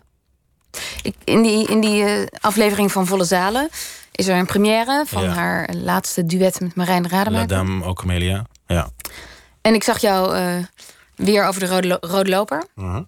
Ik, 1.02 1.16
in 1.24 1.42
die, 1.42 1.68
in 1.68 1.80
die 1.80 2.04
eh, 2.04 2.26
aflevering 2.40 2.92
van 2.92 3.08
Volle 3.08 3.24
Zalen 3.24 3.70
is 4.12 4.28
er 4.28 4.36
een 4.38 4.46
première 4.46 5.04
van 5.08 5.24
Ja. 5.24 5.30
haar 5.30 5.74
laatste 5.74 6.26
duet 6.26 6.60
met 6.60 6.76
Marijn 6.76 7.02
La 7.04 7.10
Rademaker. 7.10 7.48
Dame 7.48 7.86
ook 7.86 8.00
Camelia. 8.00 8.46
Ja. 8.68 8.90
En 9.62 9.74
ik 9.74 9.84
zag 9.84 10.00
jou 10.00 10.36
eh, 10.36 10.56
weer 11.16 11.46
over 11.46 11.60
de 11.60 11.68
rode, 11.68 11.88
lo- 11.88 11.98
rode 12.02 12.30
loper. 12.30 12.64
Mhm. 12.76 13.04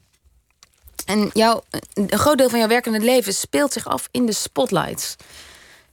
En 1.05 1.29
jouw, 1.33 1.63
een 1.93 2.19
groot 2.19 2.37
deel 2.37 2.49
van 2.49 2.59
jouw 2.59 2.67
werk 2.67 2.85
in 2.85 2.93
het 2.93 3.03
leven 3.03 3.33
speelt 3.33 3.73
zich 3.73 3.87
af 3.87 4.07
in 4.11 4.25
de 4.25 4.33
spotlights. 4.33 5.15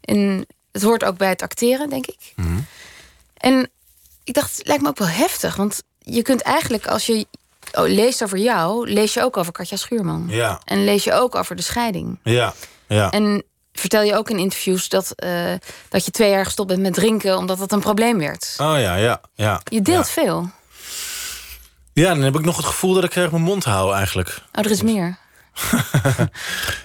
En 0.00 0.46
het 0.72 0.82
hoort 0.82 1.04
ook 1.04 1.16
bij 1.16 1.28
het 1.28 1.42
acteren, 1.42 1.90
denk 1.90 2.06
ik. 2.06 2.32
Mhm. 2.36 2.58
En 3.36 3.70
ik 4.24 4.34
dacht, 4.34 4.56
het 4.56 4.66
lijkt 4.66 4.82
me 4.82 4.88
ook 4.88 4.98
wel 4.98 5.08
heftig. 5.08 5.56
Want 5.56 5.82
je 5.98 6.22
kunt 6.22 6.40
eigenlijk, 6.42 6.86
als 6.86 7.06
je 7.06 7.26
leest 7.72 8.22
over 8.22 8.38
jou... 8.38 8.90
lees 8.90 9.14
je 9.14 9.22
ook 9.22 9.36
over 9.36 9.52
Katja 9.52 9.76
Schuurman. 9.76 10.24
Ja, 10.28 10.60
En 10.64 10.84
lees 10.84 11.04
je 11.04 11.12
ook 11.12 11.34
over 11.34 11.56
de 11.56 11.62
scheiding. 11.62 12.18
ja, 12.22 12.54
ja. 12.88 13.10
En 13.10 13.44
vertel 13.72 14.02
je 14.02 14.16
ook 14.16 14.30
in 14.30 14.38
interviews 14.38 14.88
dat, 14.88 15.12
eh, 15.14 15.52
dat 15.88 16.04
je 16.04 16.10
twee 16.10 16.30
jaar 16.30 16.44
gestopt 16.44 16.68
bent 16.68 16.80
met 16.80 16.94
drinken... 16.94 17.36
omdat 17.36 17.58
dat 17.58 17.72
een 17.72 17.80
probleem 17.80 18.18
werd. 18.18 18.54
Oh 18.58 18.78
ja, 18.78 18.94
ja, 18.96 19.20
ja. 19.34 19.60
Je 19.64 19.82
deelt 19.82 20.06
ja. 20.06 20.12
veel. 20.12 20.50
Ja, 21.92 22.14
dan 22.14 22.22
heb 22.22 22.34
ik 22.34 22.44
nog 22.44 22.56
het 22.56 22.66
gevoel 22.66 22.94
dat 22.94 23.04
ik 23.04 23.14
erg 23.14 23.30
mijn 23.30 23.42
mond 23.42 23.64
hou 23.64 23.94
eigenlijk. 23.94 24.42
Oh, 24.52 24.64
er 24.64 24.70
is 24.70 24.82
meer. 24.82 25.18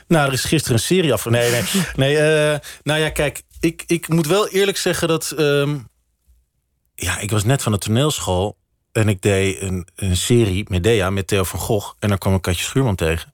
Nou, 0.07 0.27
er 0.27 0.34
is 0.34 0.43
gisteren 0.43 0.77
een 0.77 0.84
serie 0.84 1.13
af. 1.13 1.25
Nee, 1.25 1.51
nee. 1.51 1.63
nee 1.95 2.17
eh, 2.17 2.59
nou 2.84 2.99
ja, 2.99 3.09
kijk, 3.09 3.41
ik, 3.59 3.84
ik 3.88 4.07
moet 4.07 4.27
wel 4.27 4.47
eerlijk 4.47 4.77
zeggen 4.77 5.07
dat. 5.07 5.32
ehm, 5.32 5.77
ja, 6.95 7.19
ik 7.19 7.32
was 7.32 7.43
net 7.43 7.61
van 7.61 7.71
de 7.71 7.77
toneelschool. 7.77 8.57
En 8.91 9.09
ik 9.09 9.21
deed 9.21 9.61
een, 9.61 9.87
een 9.95 10.17
serie, 10.17 10.65
Medea, 10.67 11.09
met 11.09 11.27
Theo 11.27 11.43
van 11.43 11.59
Gogh. 11.59 11.93
En 11.99 12.09
daar 12.09 12.17
kwam 12.17 12.35
ik 12.35 12.41
Katje 12.41 12.63
Schuurman 12.63 12.95
tegen. 12.95 13.31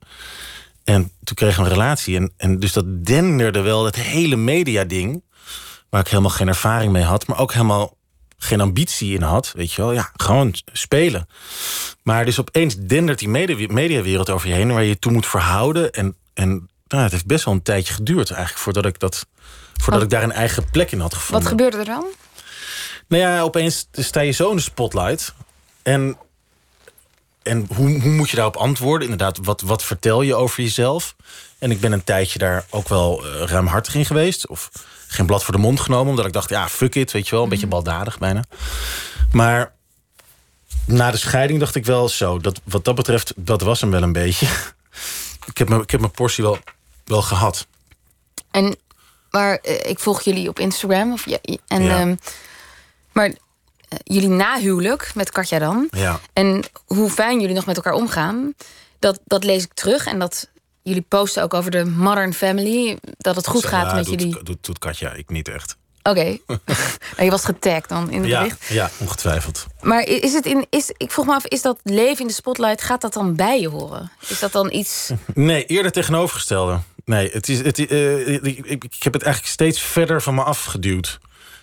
En 0.84 1.12
toen 1.24 1.36
kregen 1.36 1.62
we 1.62 1.68
een 1.68 1.74
relatie. 1.74 2.16
En, 2.16 2.32
en 2.36 2.58
dus 2.60 2.72
dat 2.72 3.04
denderde 3.04 3.60
wel, 3.60 3.82
dat 3.82 3.94
hele 3.94 4.36
media-ding. 4.36 5.22
Waar 5.88 6.00
ik 6.00 6.08
helemaal 6.08 6.30
geen 6.30 6.48
ervaring 6.48 6.92
mee 6.92 7.02
had. 7.02 7.26
Maar 7.26 7.38
ook 7.38 7.52
helemaal 7.52 7.96
geen 8.38 8.60
ambitie 8.60 9.14
in 9.14 9.22
had. 9.22 9.52
Weet 9.56 9.72
je 9.72 9.82
wel, 9.82 9.92
ja, 9.92 10.10
gewoon 10.16 10.54
spelen. 10.72 11.28
Maar 12.02 12.24
dus 12.24 12.40
opeens 12.40 12.76
dendert 12.76 13.18
die 13.18 13.28
media- 13.28 13.72
mediawereld 13.72 14.30
over 14.30 14.48
je 14.48 14.54
heen... 14.54 14.72
waar 14.72 14.82
je 14.82 14.88
je 14.88 14.98
toe 14.98 15.12
moet 15.12 15.26
verhouden. 15.26 15.92
En, 15.92 16.16
en 16.34 16.68
nou, 16.86 17.02
het 17.02 17.12
heeft 17.12 17.26
best 17.26 17.44
wel 17.44 17.54
een 17.54 17.62
tijdje 17.62 17.94
geduurd 17.94 18.30
eigenlijk... 18.30 18.62
voordat 18.62 18.86
ik, 18.86 18.98
dat, 18.98 19.26
voordat 19.72 19.94
Wat- 19.94 20.02
ik 20.02 20.10
daar 20.10 20.22
een 20.22 20.32
eigen 20.32 20.70
plek 20.70 20.92
in 20.92 21.00
had 21.00 21.14
gevonden. 21.14 21.40
Wat 21.42 21.48
gebeurde 21.50 21.76
er 21.78 21.84
dan? 21.84 22.04
Nou 23.08 23.22
ja, 23.22 23.40
opeens 23.42 23.88
sta 23.92 24.20
je 24.20 24.30
zo 24.30 24.50
in 24.50 24.56
de 24.56 24.62
spotlight. 24.62 25.34
En, 25.88 26.16
en 27.42 27.66
hoe, 27.74 28.00
hoe 28.00 28.10
moet 28.12 28.30
je 28.30 28.36
daarop 28.36 28.56
antwoorden? 28.56 29.08
Inderdaad, 29.08 29.38
wat, 29.42 29.60
wat 29.60 29.84
vertel 29.84 30.22
je 30.22 30.34
over 30.34 30.62
jezelf? 30.62 31.16
En 31.58 31.70
ik 31.70 31.80
ben 31.80 31.92
een 31.92 32.04
tijdje 32.04 32.38
daar 32.38 32.64
ook 32.70 32.88
wel 32.88 33.26
eh, 33.26 33.42
ruimhartig 33.46 33.94
in 33.94 34.04
geweest. 34.04 34.46
Of 34.48 34.70
geen 35.06 35.26
blad 35.26 35.44
voor 35.44 35.54
de 35.54 35.60
mond 35.60 35.80
genomen. 35.80 36.08
Omdat 36.10 36.26
ik 36.26 36.32
dacht, 36.32 36.48
ja, 36.50 36.68
fuck 36.68 36.94
it, 36.94 37.12
weet 37.12 37.28
je 37.28 37.34
wel. 37.34 37.42
Een 37.42 37.48
beetje 37.48 37.66
baldadig 37.66 38.18
bijna. 38.18 38.44
Maar 39.32 39.72
na 40.86 41.10
de 41.10 41.16
scheiding 41.16 41.60
dacht 41.60 41.74
ik 41.74 41.84
wel 41.84 42.08
zo. 42.08 42.38
Dat, 42.38 42.60
wat 42.64 42.84
dat 42.84 42.94
betreft, 42.94 43.32
dat 43.36 43.60
was 43.60 43.80
hem 43.80 43.90
wel 43.90 44.02
een 44.02 44.12
beetje. 44.12 44.46
ik, 45.50 45.58
heb 45.58 45.68
mijn, 45.68 45.80
ik 45.80 45.90
heb 45.90 46.00
mijn 46.00 46.12
portie 46.12 46.44
wel, 46.44 46.58
wel 47.04 47.22
gehad. 47.22 47.66
En, 48.50 48.76
maar 49.30 49.56
eh, 49.56 49.90
ik 49.90 49.98
volg 49.98 50.22
jullie 50.22 50.48
op 50.48 50.58
Instagram. 50.58 51.12
Of, 51.12 51.26
ja, 51.28 51.38
en, 51.66 51.82
Ja. 51.82 51.98
ehm, 52.00 52.14
maar 53.12 53.34
jullie 54.04 54.28
nahuwelijk 54.28 55.10
met 55.14 55.30
Katja 55.30 55.58
dan. 55.58 55.88
Ja. 55.90 56.20
En 56.32 56.64
hoe 56.86 57.10
fijn 57.10 57.40
jullie 57.40 57.54
nog 57.54 57.66
met 57.66 57.76
elkaar 57.76 57.92
omgaan. 57.92 58.54
Dat, 58.98 59.20
dat 59.24 59.44
lees 59.44 59.64
ik 59.64 59.72
terug. 59.74 60.06
En 60.06 60.18
dat 60.18 60.48
jullie 60.82 61.04
posten 61.08 61.42
ook 61.42 61.54
over 61.54 61.70
de 61.70 61.84
Modern 61.84 62.34
Family. 62.34 62.98
Dat 63.18 63.36
het 63.36 63.46
goed 63.46 63.66
gaat 63.66 63.86
Ja, 63.90 63.94
met 63.94 64.04
doet, 64.04 64.20
jullie. 64.20 64.42
Doet, 64.42 64.64
doet 64.66 64.78
Katja, 64.78 65.12
ik 65.12 65.28
niet 65.30 65.48
echt. 65.48 65.76
Oké. 66.02 66.38
Je 67.24 67.30
was 67.30 67.44
getagd 67.44 67.88
dan 67.88 68.10
in 68.10 68.20
het 68.20 68.28
Ja, 68.30 68.38
bericht. 68.42 68.64
ja, 68.68 68.90
ongetwijfeld. 68.98 69.66
Maar 69.80 70.02
is 70.06 70.32
het 70.32 70.46
in, 70.46 70.66
is, 70.70 70.90
ik 70.96 71.10
vroeg 71.10 71.26
me 71.26 71.34
af, 71.34 71.44
is 71.46 71.62
dat 71.62 71.78
leven 71.82 72.20
in 72.20 72.26
de 72.26 72.32
spotlight, 72.32 72.82
gaat 72.82 73.00
dat 73.00 73.12
dan 73.12 73.36
bij 73.36 73.60
je 73.60 73.68
horen? 73.68 74.10
Is 74.28 74.38
dat 74.38 74.52
dan 74.52 74.72
iets. 74.72 75.10
Nee, 75.34 75.64
eerder 75.66 75.92
tegenovergestelde. 75.92 76.78
Nee, 77.04 77.30
het 77.32 77.48
is, 77.48 77.58
het, 77.62 77.86
eh, 77.86 78.28
ik, 78.28 78.42
ik, 78.44 78.84
ik 78.84 79.02
heb 79.02 79.12
het 79.12 79.22
eigenlijk 79.22 79.52
steeds 79.52 79.80
verder 79.80 80.22
van 80.22 80.34
me 80.34 80.42
afgeduwd. 80.42 81.18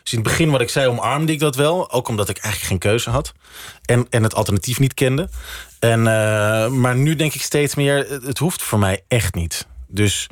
Dus 0.06 0.14
in 0.14 0.20
het 0.20 0.28
begin 0.28 0.52
wat 0.52 0.62
ik 0.62 0.70
zei, 0.70 0.88
omarmde 0.88 1.32
ik 1.32 1.40
dat 1.40 1.56
wel. 1.56 1.92
Ook 1.92 2.08
omdat 2.08 2.30
ik 2.30 2.38
eigenlijk 2.38 2.72
geen 2.72 2.92
keuze 2.92 3.10
had. 3.10 3.34
En, 3.86 4.08
en 4.10 4.24
het 4.24 4.36
alternatief 4.36 4.80
niet 4.80 4.94
kende. 4.94 5.30
En, 5.80 6.00
uh, 6.00 6.68
maar 6.68 6.96
nu 6.96 7.16
denk 7.16 7.34
ik 7.34 7.42
steeds 7.42 7.76
meer, 7.76 8.20
het 8.24 8.38
hoeft 8.38 8.62
voor 8.62 8.80
mij 8.80 9.04
echt 9.08 9.36
niet. 9.36 9.68
Dus, 9.88 10.28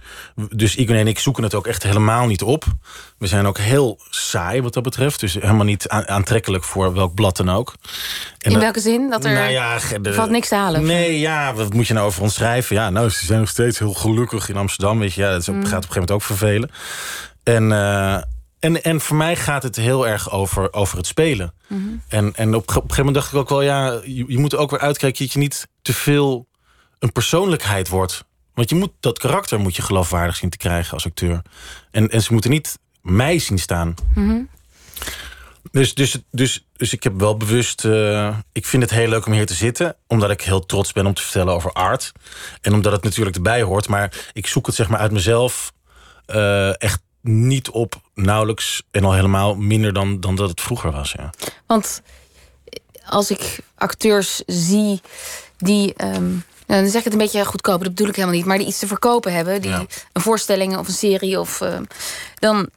dus 0.49 0.75
Igor 0.75 0.95
en 0.95 1.07
ik 1.07 1.19
zoeken 1.19 1.43
het 1.43 1.53
ook 1.53 1.67
echt 1.67 1.83
helemaal 1.83 2.25
niet 2.25 2.41
op. 2.41 2.65
We 3.17 3.27
zijn 3.27 3.45
ook 3.45 3.57
heel 3.57 3.99
saai 4.09 4.61
wat 4.61 4.73
dat 4.73 4.83
betreft. 4.83 5.19
Dus 5.19 5.33
helemaal 5.33 5.65
niet 5.65 5.87
aantrekkelijk 5.89 6.63
voor 6.63 6.93
welk 6.93 7.13
blad 7.13 7.37
dan 7.37 7.49
ook. 7.49 7.73
En 8.37 8.51
In 8.51 8.59
welke 8.59 8.79
zin? 8.79 9.09
Dat 9.09 9.25
er, 9.25 9.33
nou 9.33 9.49
ja, 9.49 9.79
valt 10.01 10.29
niks 10.29 10.47
te 10.47 10.55
halen? 10.55 10.85
Nee, 10.85 11.19
ja, 11.19 11.53
wat 11.53 11.73
moet 11.73 11.87
je 11.87 11.93
nou 11.93 12.05
over 12.05 12.21
ons 12.21 12.33
schrijven? 12.33 12.75
Ja, 12.75 12.89
nou, 12.89 13.09
ze 13.09 13.25
zijn 13.25 13.39
nog 13.39 13.49
steeds 13.49 13.79
heel 13.79 13.93
gelukkig 13.93 14.49
in 14.49 14.57
Amsterdam. 14.57 14.99
Weet 14.99 15.13
je, 15.13 15.21
ja, 15.21 15.31
dat 15.31 15.47
mm. 15.47 15.53
gaat 15.53 15.63
op 15.63 15.63
een 15.63 15.71
gegeven 15.73 15.93
moment 15.93 16.11
ook 16.11 16.21
vervelen. 16.21 16.71
En, 17.43 17.63
uh, 17.71 18.17
en, 18.63 18.83
en 18.83 19.01
voor 19.01 19.15
mij 19.15 19.35
gaat 19.35 19.63
het 19.63 19.75
heel 19.75 20.07
erg 20.07 20.31
over, 20.31 20.73
over 20.73 20.97
het 20.97 21.07
spelen. 21.07 21.53
Mhm. 21.67 21.81
En, 22.07 22.35
en 22.35 22.55
op, 22.55 22.61
op 22.61 22.67
een 22.67 22.73
gegeven 22.73 22.95
moment 22.97 23.15
dacht 23.15 23.31
ik 23.31 23.39
ook 23.39 23.49
wel... 23.49 23.61
ja, 23.61 24.01
je, 24.03 24.25
je 24.27 24.37
moet 24.37 24.55
ook 24.55 24.69
weer 24.71 24.79
uitkijken 24.79 25.23
dat 25.23 25.33
je 25.33 25.39
niet 25.39 25.67
te 25.81 25.93
veel 25.93 26.47
een 26.99 27.11
persoonlijkheid 27.11 27.89
wordt. 27.89 28.25
Want 28.53 28.69
je 28.69 28.75
moet, 28.75 28.91
dat 28.99 29.19
karakter 29.19 29.59
moet 29.59 29.75
je 29.75 29.81
geloofwaardig 29.81 30.35
zien 30.35 30.49
te 30.49 30.57
krijgen 30.57 30.93
als 30.93 31.05
acteur. 31.05 31.41
En, 31.91 32.09
en 32.09 32.21
ze 32.21 32.33
moeten 32.33 32.51
niet 32.51 32.79
mij 33.01 33.39
zien 33.39 33.57
staan. 33.57 33.93
Mhm. 34.15 34.41
Dus, 35.71 35.93
dus, 35.93 36.17
dus, 36.31 36.67
dus 36.73 36.93
ik 36.93 37.03
heb 37.03 37.19
wel 37.19 37.37
bewust... 37.37 37.83
Uh, 37.83 38.37
ik 38.51 38.65
vind 38.65 38.83
het 38.83 38.91
heel 38.91 39.07
leuk 39.07 39.25
om 39.25 39.33
hier 39.33 39.45
te 39.45 39.53
zitten. 39.53 39.95
Omdat 40.07 40.29
ik 40.29 40.41
heel 40.41 40.65
trots 40.65 40.91
ben 40.91 41.05
om 41.05 41.13
te 41.13 41.21
vertellen 41.21 41.53
over 41.53 41.71
art. 41.71 42.11
En 42.61 42.73
omdat 42.73 42.91
het 42.91 43.03
natuurlijk 43.03 43.35
erbij 43.35 43.61
hoort. 43.61 43.87
Maar 43.87 44.13
ik 44.33 44.47
zoek 44.47 44.65
het 44.65 44.75
zeg 44.75 44.89
maar 44.89 44.99
uit 44.99 45.11
mezelf... 45.11 45.71
Uh, 46.27 46.81
echt 46.81 47.01
niet 47.23 47.69
op, 47.69 48.01
nauwelijks 48.13 48.83
en 48.91 49.03
al 49.03 49.13
helemaal 49.13 49.55
minder 49.55 49.93
dan, 49.93 50.19
dan 50.19 50.35
dat 50.35 50.49
het 50.49 50.61
vroeger 50.61 50.91
was. 50.91 51.11
Ja. 51.11 51.29
Want 51.65 52.01
als 53.05 53.31
ik 53.31 53.59
acteurs 53.75 54.41
zie 54.45 55.01
die. 55.57 55.93
Um, 56.05 56.43
dan 56.65 56.87
zeg 56.87 56.95
ik 56.99 57.03
het 57.03 57.13
een 57.13 57.19
beetje 57.19 57.45
goedkoper, 57.45 57.83
dat 57.83 57.95
bedoel 57.95 58.09
ik 58.09 58.15
helemaal 58.15 58.37
niet. 58.37 58.45
Maar 58.45 58.57
die 58.57 58.67
iets 58.67 58.79
te 58.79 58.87
verkopen 58.87 59.33
hebben, 59.33 59.61
die 59.61 59.73
een 60.11 60.21
voorstelling 60.21 60.77
of 60.77 60.87
een 60.87 60.93
serie 60.93 61.39
of. 61.39 61.61
Uh, 61.61 61.77
dan, 62.35 62.69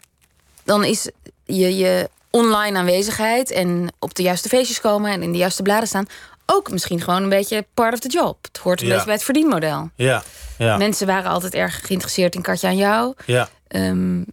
dan 0.65 0.85
is 0.85 1.11
je, 1.45 1.77
je 1.77 2.11
online 2.31 2.79
aanwezigheid 2.79 3.51
en 3.51 3.93
op 3.99 4.15
de 4.15 4.23
juiste 4.23 4.49
feestjes 4.49 4.81
komen 4.81 5.11
en 5.11 5.23
in 5.23 5.33
de 5.33 5.39
juiste 5.39 5.63
bladen 5.63 5.89
staan. 5.89 6.07
Ook 6.47 6.71
misschien 6.71 7.01
gewoon 7.01 7.23
een 7.23 7.29
beetje 7.29 7.67
part 7.75 7.93
of 7.93 7.99
the 7.99 8.09
job. 8.09 8.39
Het 8.43 8.59
hoort 8.59 8.83
een 8.83 8.89
beetje 8.89 9.05
bij 9.05 9.15
het 9.15 9.25
verdienmodel. 9.25 9.91
Ja. 9.95 10.23
Ja. 10.59 10.77
Mensen 10.77 11.07
waren 11.07 11.31
altijd 11.31 11.55
erg 11.55 11.87
geïnteresseerd 11.87 12.35
in 12.35 12.43
Katja 12.43 12.69
aan 12.69 12.77
jou. 12.77 13.15
Ja. 13.27 13.49
Um, 13.69 14.25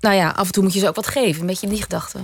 nou 0.00 0.14
ja, 0.14 0.28
af 0.28 0.46
en 0.46 0.52
toe 0.52 0.62
moet 0.62 0.72
je 0.72 0.80
ze 0.80 0.88
ook 0.88 0.94
wat 0.94 1.06
geven. 1.06 1.40
Een 1.40 1.46
beetje 1.46 1.66
in 1.66 1.72
die 1.72 1.82
gedachte. 1.82 2.18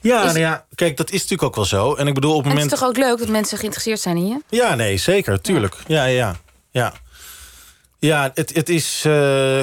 Ja, 0.00 0.24
nou 0.24 0.38
ja, 0.38 0.64
kijk, 0.74 0.96
dat 0.96 1.10
is 1.10 1.20
natuurlijk 1.20 1.42
ook 1.42 1.54
wel 1.54 1.64
zo. 1.64 1.94
En 1.94 2.06
ik 2.06 2.14
bedoel, 2.14 2.30
op 2.30 2.36
het 2.36 2.46
moment. 2.46 2.64
Het 2.64 2.72
is 2.72 2.78
toch 2.78 2.88
ook 2.88 2.96
leuk 2.96 3.18
dat 3.18 3.28
mensen 3.28 3.58
geïnteresseerd 3.58 4.00
zijn 4.00 4.16
in 4.16 4.26
je? 4.26 4.42
Ja, 4.48 4.74
nee, 4.74 4.96
zeker, 4.96 5.40
tuurlijk. 5.40 5.76
Ja, 5.86 6.04
ja, 6.04 6.36
ja. 6.70 6.92
Ja, 7.98 8.30
het, 8.34 8.54
het 8.54 8.68
is. 8.68 9.04
Uh, 9.06 9.12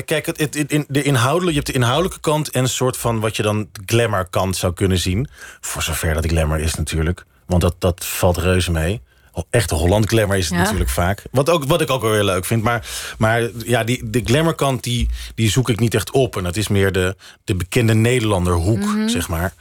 kijk, 0.06 0.26
het, 0.26 0.40
het, 0.40 0.56
in, 0.56 0.86
de 0.88 1.04
inhoudelijke, 1.04 1.50
je 1.50 1.56
hebt 1.56 1.68
de 1.68 1.74
inhoudelijke 1.74 2.20
kant 2.20 2.50
en 2.50 2.64
een 2.64 2.70
soort 2.70 2.98
van 2.98 3.20
wat 3.20 3.36
je 3.36 3.44
dan 3.44 3.70
glamour 3.86 4.30
kant 4.30 4.56
zou 4.56 4.74
kunnen 4.74 4.98
zien. 4.98 5.28
Voor 5.62 5.82
zover 5.82 6.14
dat 6.14 6.26
glamour 6.26 6.60
is, 6.60 6.76
natuurlijk. 6.76 7.26
Want 7.46 7.62
dat, 7.62 7.76
dat 7.80 8.06
valt 8.06 8.38
reuze 8.38 8.72
mee 8.72 9.02
echte 9.50 9.76
Holland 9.76 10.06
glamour 10.06 10.38
is 10.38 10.50
het 10.50 10.58
natuurlijk 10.58 10.90
vaak. 10.90 11.24
Wat, 11.32 11.50
ook, 11.50 11.64
wat 11.64 11.82
ik 11.82 11.90
ook 11.90 12.02
wel 12.02 12.12
weer 12.12 12.24
leuk 12.24 12.46
vind. 12.46 12.64
Maar, 12.64 12.88
maar 13.18 13.50
ja, 13.66 13.84
die, 13.84 14.10
de 14.10 14.22
glamour 14.26 14.56
kant 14.56 14.84
die, 14.84 15.10
die 15.36 15.50
zoek 15.50 15.70
ik 15.70 15.80
niet 15.80 15.94
echt 15.94 16.12
op. 16.12 16.38
En 16.38 16.44
dat 16.44 16.56
is 16.56 16.68
meer 16.68 16.92
de, 16.92 17.16
de 17.44 17.56
bekende 17.56 17.94
Nederlanderhoek, 17.94 18.86
mm 18.86 19.10
zeg 19.10 19.28
maar. 19.28 19.54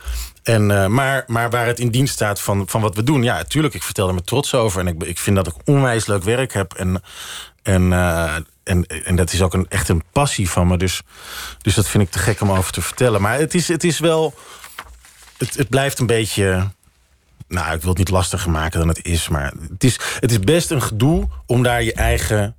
En, 0.43 0.71
uh, 0.71 0.87
maar, 0.87 1.25
maar 1.27 1.51
waar 1.51 1.67
het 1.67 1.79
in 1.79 1.91
dienst 1.91 2.15
staat 2.15 2.41
van, 2.41 2.69
van 2.69 2.81
wat 2.81 2.95
we 2.95 3.03
doen. 3.03 3.23
Ja, 3.23 3.45
tuurlijk, 3.45 3.75
ik 3.75 3.83
vertel 3.83 4.09
er 4.09 4.15
met 4.15 4.27
trots 4.27 4.55
over. 4.55 4.81
En 4.81 4.87
ik, 4.87 5.03
ik 5.03 5.19
vind 5.19 5.37
dat 5.37 5.47
ik 5.47 5.55
onwijs 5.65 6.07
leuk 6.07 6.23
werk 6.23 6.53
heb. 6.53 6.75
En, 6.75 7.03
en, 7.63 7.83
uh, 7.83 8.35
en, 8.65 8.87
en 8.87 9.17
dat 9.17 9.33
is 9.33 9.43
ook 9.43 9.55
een, 9.55 9.67
echt 9.69 9.89
een 9.89 10.03
passie 10.13 10.51
van 10.51 10.67
me. 10.67 10.77
Dus, 10.77 11.01
dus 11.59 11.75
dat 11.75 11.89
vind 11.89 12.03
ik 12.03 12.11
te 12.11 12.19
gek 12.19 12.41
om 12.41 12.51
over 12.51 12.73
te 12.73 12.83
vertellen. 12.83 13.21
Maar 13.21 13.39
het 13.39 13.55
is, 13.55 13.69
het 13.69 13.85
is 13.85 13.99
wel... 13.99 14.35
Het, 15.39 15.57
het 15.57 15.69
blijft 15.69 15.99
een 15.99 16.07
beetje 16.07 16.71
nou, 17.49 17.75
ik 17.75 17.81
wil 17.81 17.89
het 17.89 17.99
niet 17.99 18.11
lastiger 18.11 18.51
maken 18.51 18.79
dan 18.79 18.89
het 18.89 19.05
is. 19.05 19.29
Maar 19.29 19.53
het 19.71 19.85
is, 19.85 19.99
het 20.21 20.31
is 20.31 20.41
best 20.41 20.71
een 20.71 20.83
gedoe 20.83 21.29
om 21.47 21.63
daar 21.63 21.83
je 21.83 21.93
eigen 21.93 22.57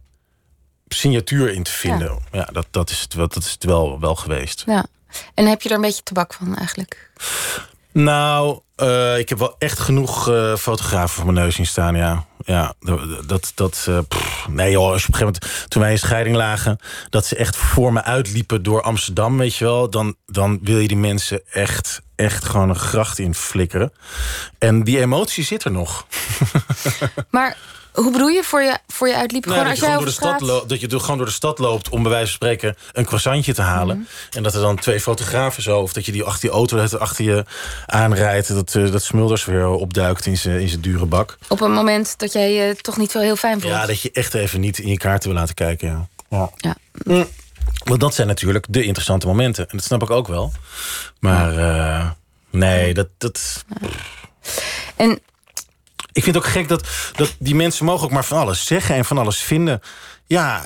signatuur 0.88 1.54
in 1.54 1.64
te 1.64 1.72
vinden. 1.72 2.20
Ja, 2.32 2.50
dat, 2.52 2.68
dat 2.72 2.90
is 2.90 3.02
het, 3.02 3.14
wel, 3.14 3.28
dat 3.28 3.44
is 3.44 3.52
het 3.52 3.64
wel, 3.64 4.00
wel 4.00 4.16
geweest. 4.16 4.64
Ja. 4.66 4.86
En 5.34 5.46
heb 5.46 5.62
je 5.62 5.70
er 5.70 5.76
een 5.76 5.82
beetje 5.82 6.04
tabak 6.04 6.34
van 6.34 6.56
eigenlijk? 6.56 7.12
Nou, 7.92 8.60
uh, 8.82 9.18
ik 9.18 9.30
heb 9.30 9.40
wel 9.40 9.56
echt 9.58 9.80
genoeg 9.80 10.30
uh, 10.30 10.56
fotografen 10.56 11.16
voor 11.16 11.34
mijn 11.34 11.46
neus 11.46 11.56
zien 11.56 11.66
staan, 11.66 11.96
ja. 11.96 12.26
Ja, 12.46 12.74
dat... 13.26 13.52
dat 13.56 13.90
pff, 14.08 14.48
nee 14.48 14.72
joh, 14.72 14.92
als 14.92 15.02
je 15.02 15.08
op 15.08 15.14
een 15.14 15.20
gegeven 15.20 15.42
moment, 15.50 15.70
toen 15.70 15.82
wij 15.82 15.92
in 15.92 16.00
scheiding 16.00 16.36
lagen... 16.36 16.80
dat 17.10 17.26
ze 17.26 17.36
echt 17.36 17.56
voor 17.56 17.94
me 17.94 18.04
uitliepen 18.04 18.64
door 18.64 18.82
Amsterdam, 18.82 19.38
weet 19.38 19.56
je 19.56 19.66
wel... 19.66 19.90
dan, 19.90 20.16
dan 20.26 20.60
wil 20.62 20.78
je 20.78 20.88
die 20.88 20.98
mensen 20.98 21.42
echt, 21.52 22.02
echt 22.16 22.46
gewoon 22.46 22.70
een 22.70 22.76
gracht 22.76 23.20
in 23.20 23.36
flikkeren. 23.36 23.92
En 24.58 24.84
die 24.84 25.00
emotie 25.00 25.44
zit 25.44 25.64
er 25.64 25.72
nog. 25.72 26.06
Maar 27.30 27.58
hoe 28.04 28.12
bedoel 28.12 28.28
je 28.28 28.44
voor 28.44 28.62
je, 28.62 28.78
voor 28.88 29.08
je 29.08 29.16
uitliep? 29.16 29.46
Nou, 29.46 29.58
gewoon 29.58 29.72
als 29.72 29.80
jij 29.80 29.94
door 29.94 30.06
de 30.06 30.12
stad 30.12 30.42
loopt, 30.42 30.70
dat 30.70 30.82
je 30.82 31.00
gewoon 31.00 31.18
door 31.18 31.26
de 31.26 31.32
stad 31.32 31.60
loopt 31.60 31.90
om 31.90 32.02
bij 32.02 32.12
wijze 32.12 32.26
van 32.26 32.36
spreken 32.36 32.76
een 32.92 33.06
croissantje 33.06 33.54
te 33.54 33.62
halen. 33.62 33.98
Mhm. 33.98 34.38
En 34.38 34.44
dat 34.44 34.54
er 34.54 34.62
dan 34.62 34.76
twee 34.76 35.00
fotografen 35.00 35.64
zo, 35.64 35.80
of 35.80 35.94
dat 35.94 36.06
je 36.06 36.12
die 36.12 36.24
achter 36.24 36.42
die 36.42 36.50
auto 36.50 36.98
achter 36.98 37.26
je 37.26 37.46
aanrijdt, 37.86 38.48
dat, 38.48 38.74
uh, 38.74 38.92
dat 38.92 39.04
Smulders 39.04 39.46
weer 39.46 39.68
opduikt 39.68 40.26
in 40.26 40.38
zijn 40.38 40.60
in 40.60 40.80
dure 40.80 41.06
bak. 41.06 41.38
Op 41.48 41.62
een 41.62 41.72
moment 41.72 42.20
dat 42.20 42.34
jij 42.34 42.54
je 42.54 42.76
toch 42.76 42.98
niet 42.98 43.14
wel 43.14 43.22
heel 43.22 43.36
fijn 43.36 43.62
voelt. 43.62 43.74
Ja, 43.74 43.86
dat 43.86 44.02
je 44.02 44.12
echt 44.12 44.34
even 44.34 44.60
niet 44.60 44.80
in 44.80 44.90
je 44.90 44.98
kaarten 44.98 45.30
wil 45.30 45.40
laten 45.40 45.56
kijken. 45.56 45.88
Ja. 45.88 46.08
ja. 46.30 46.50
ja. 46.56 46.76
Mm. 47.04 47.28
Want 47.84 48.00
dat 48.00 48.14
zijn 48.14 48.28
natuurlijk 48.28 48.66
de 48.70 48.84
interessante 48.84 49.28
momenten. 49.28 49.70
En 49.70 49.78
dat 49.78 49.86
snap 49.86 50.02
ik 50.02 50.10
ook 50.10 50.28
wel. 50.28 50.52
Maar 51.20 51.58
uh, 51.58 52.10
nee, 52.50 52.94
dat. 52.94 53.08
dat... 53.18 53.66
En 54.96 55.20
ik 56.12 56.24
vind 56.24 56.36
het 56.36 56.46
ook 56.46 56.52
gek 56.52 56.68
dat, 56.68 56.88
dat 57.16 57.36
die 57.40 57.56
mensen 57.56 57.86
mogen 57.86 58.06
ook 58.06 58.12
maar 58.12 58.26
van 58.26 58.38
alles 58.38 58.66
zeggen 58.66 58.96
en 58.96 59.06
van 59.06 59.18
alles 59.18 59.38
vinden. 59.38 59.82
Ja, 60.26 60.64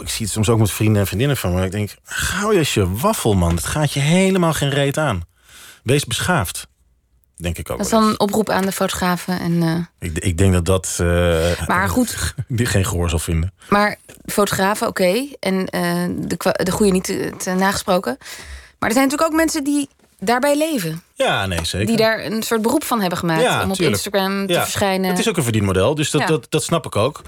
ik 0.00 0.08
zie 0.08 0.24
het 0.24 0.30
soms 0.30 0.48
ook 0.48 0.58
met 0.58 0.70
vrienden 0.70 1.00
en 1.00 1.06
vriendinnen 1.06 1.36
van 1.36 1.54
me. 1.54 1.64
Ik 1.64 1.70
denk, 1.70 1.96
gauw 2.04 2.52
je 2.52 2.58
als 2.58 2.74
je 2.74 2.92
waffel, 2.92 3.34
man. 3.34 3.54
Het 3.54 3.66
gaat 3.66 3.92
je 3.92 4.00
helemaal 4.00 4.52
geen 4.52 4.70
reet 4.70 4.98
aan. 4.98 5.22
Wees 5.82 6.04
beschaafd. 6.04 6.68
Denk 7.36 7.58
ik 7.58 7.70
ook. 7.70 7.76
Dat 7.76 7.86
is 7.86 7.92
dan 7.92 8.04
een 8.04 8.20
oproep 8.20 8.50
aan 8.50 8.66
de 8.66 8.72
fotografen. 8.72 9.40
En, 9.40 9.52
uh... 9.52 9.76
ik, 9.98 10.18
ik, 10.18 10.38
denk 10.38 10.52
dat 10.52 10.64
dat. 10.64 10.98
Uh, 11.00 11.66
maar 11.66 11.88
goed. 11.88 12.34
Die 12.48 12.66
geen 12.66 12.84
gehoor 12.84 13.10
zal 13.10 13.18
vinden. 13.18 13.52
Maar 13.68 13.96
fotografen, 14.24 14.86
oké. 14.86 15.26
En 15.40 15.54
uh, 15.54 16.26
de, 16.26 16.36
de 16.64 16.70
goede 16.70 16.92
niet 16.92 17.04
te, 17.38 17.54
nagesproken. 17.56 18.16
Maar 18.78 18.88
er 18.88 18.94
zijn 18.94 19.04
natuurlijk 19.04 19.32
ook 19.32 19.36
mensen 19.36 19.64
die 19.64 19.88
daarbij 20.20 20.56
leven. 20.56 21.02
Ja, 21.14 21.46
nee, 21.46 21.64
zeker. 21.64 21.86
Die 21.86 21.96
daar 21.96 22.24
een 22.24 22.42
soort 22.42 22.62
beroep 22.62 22.84
van 22.84 23.00
hebben 23.00 23.18
gemaakt 23.18 23.42
ja, 23.42 23.62
om 23.62 23.70
op 23.70 23.80
Instagram 23.80 24.46
te 24.46 24.54
verschijnen. 24.54 25.10
Het 25.10 25.18
is 25.18 25.28
ook 25.28 25.36
een 25.36 25.42
verdienmodel, 25.42 25.94
dus 25.94 26.10
dat, 26.10 26.26
dat, 26.26 26.46
dat 26.48 26.62
snap 26.62 26.86
ik 26.86 26.96
ook. 26.96 27.22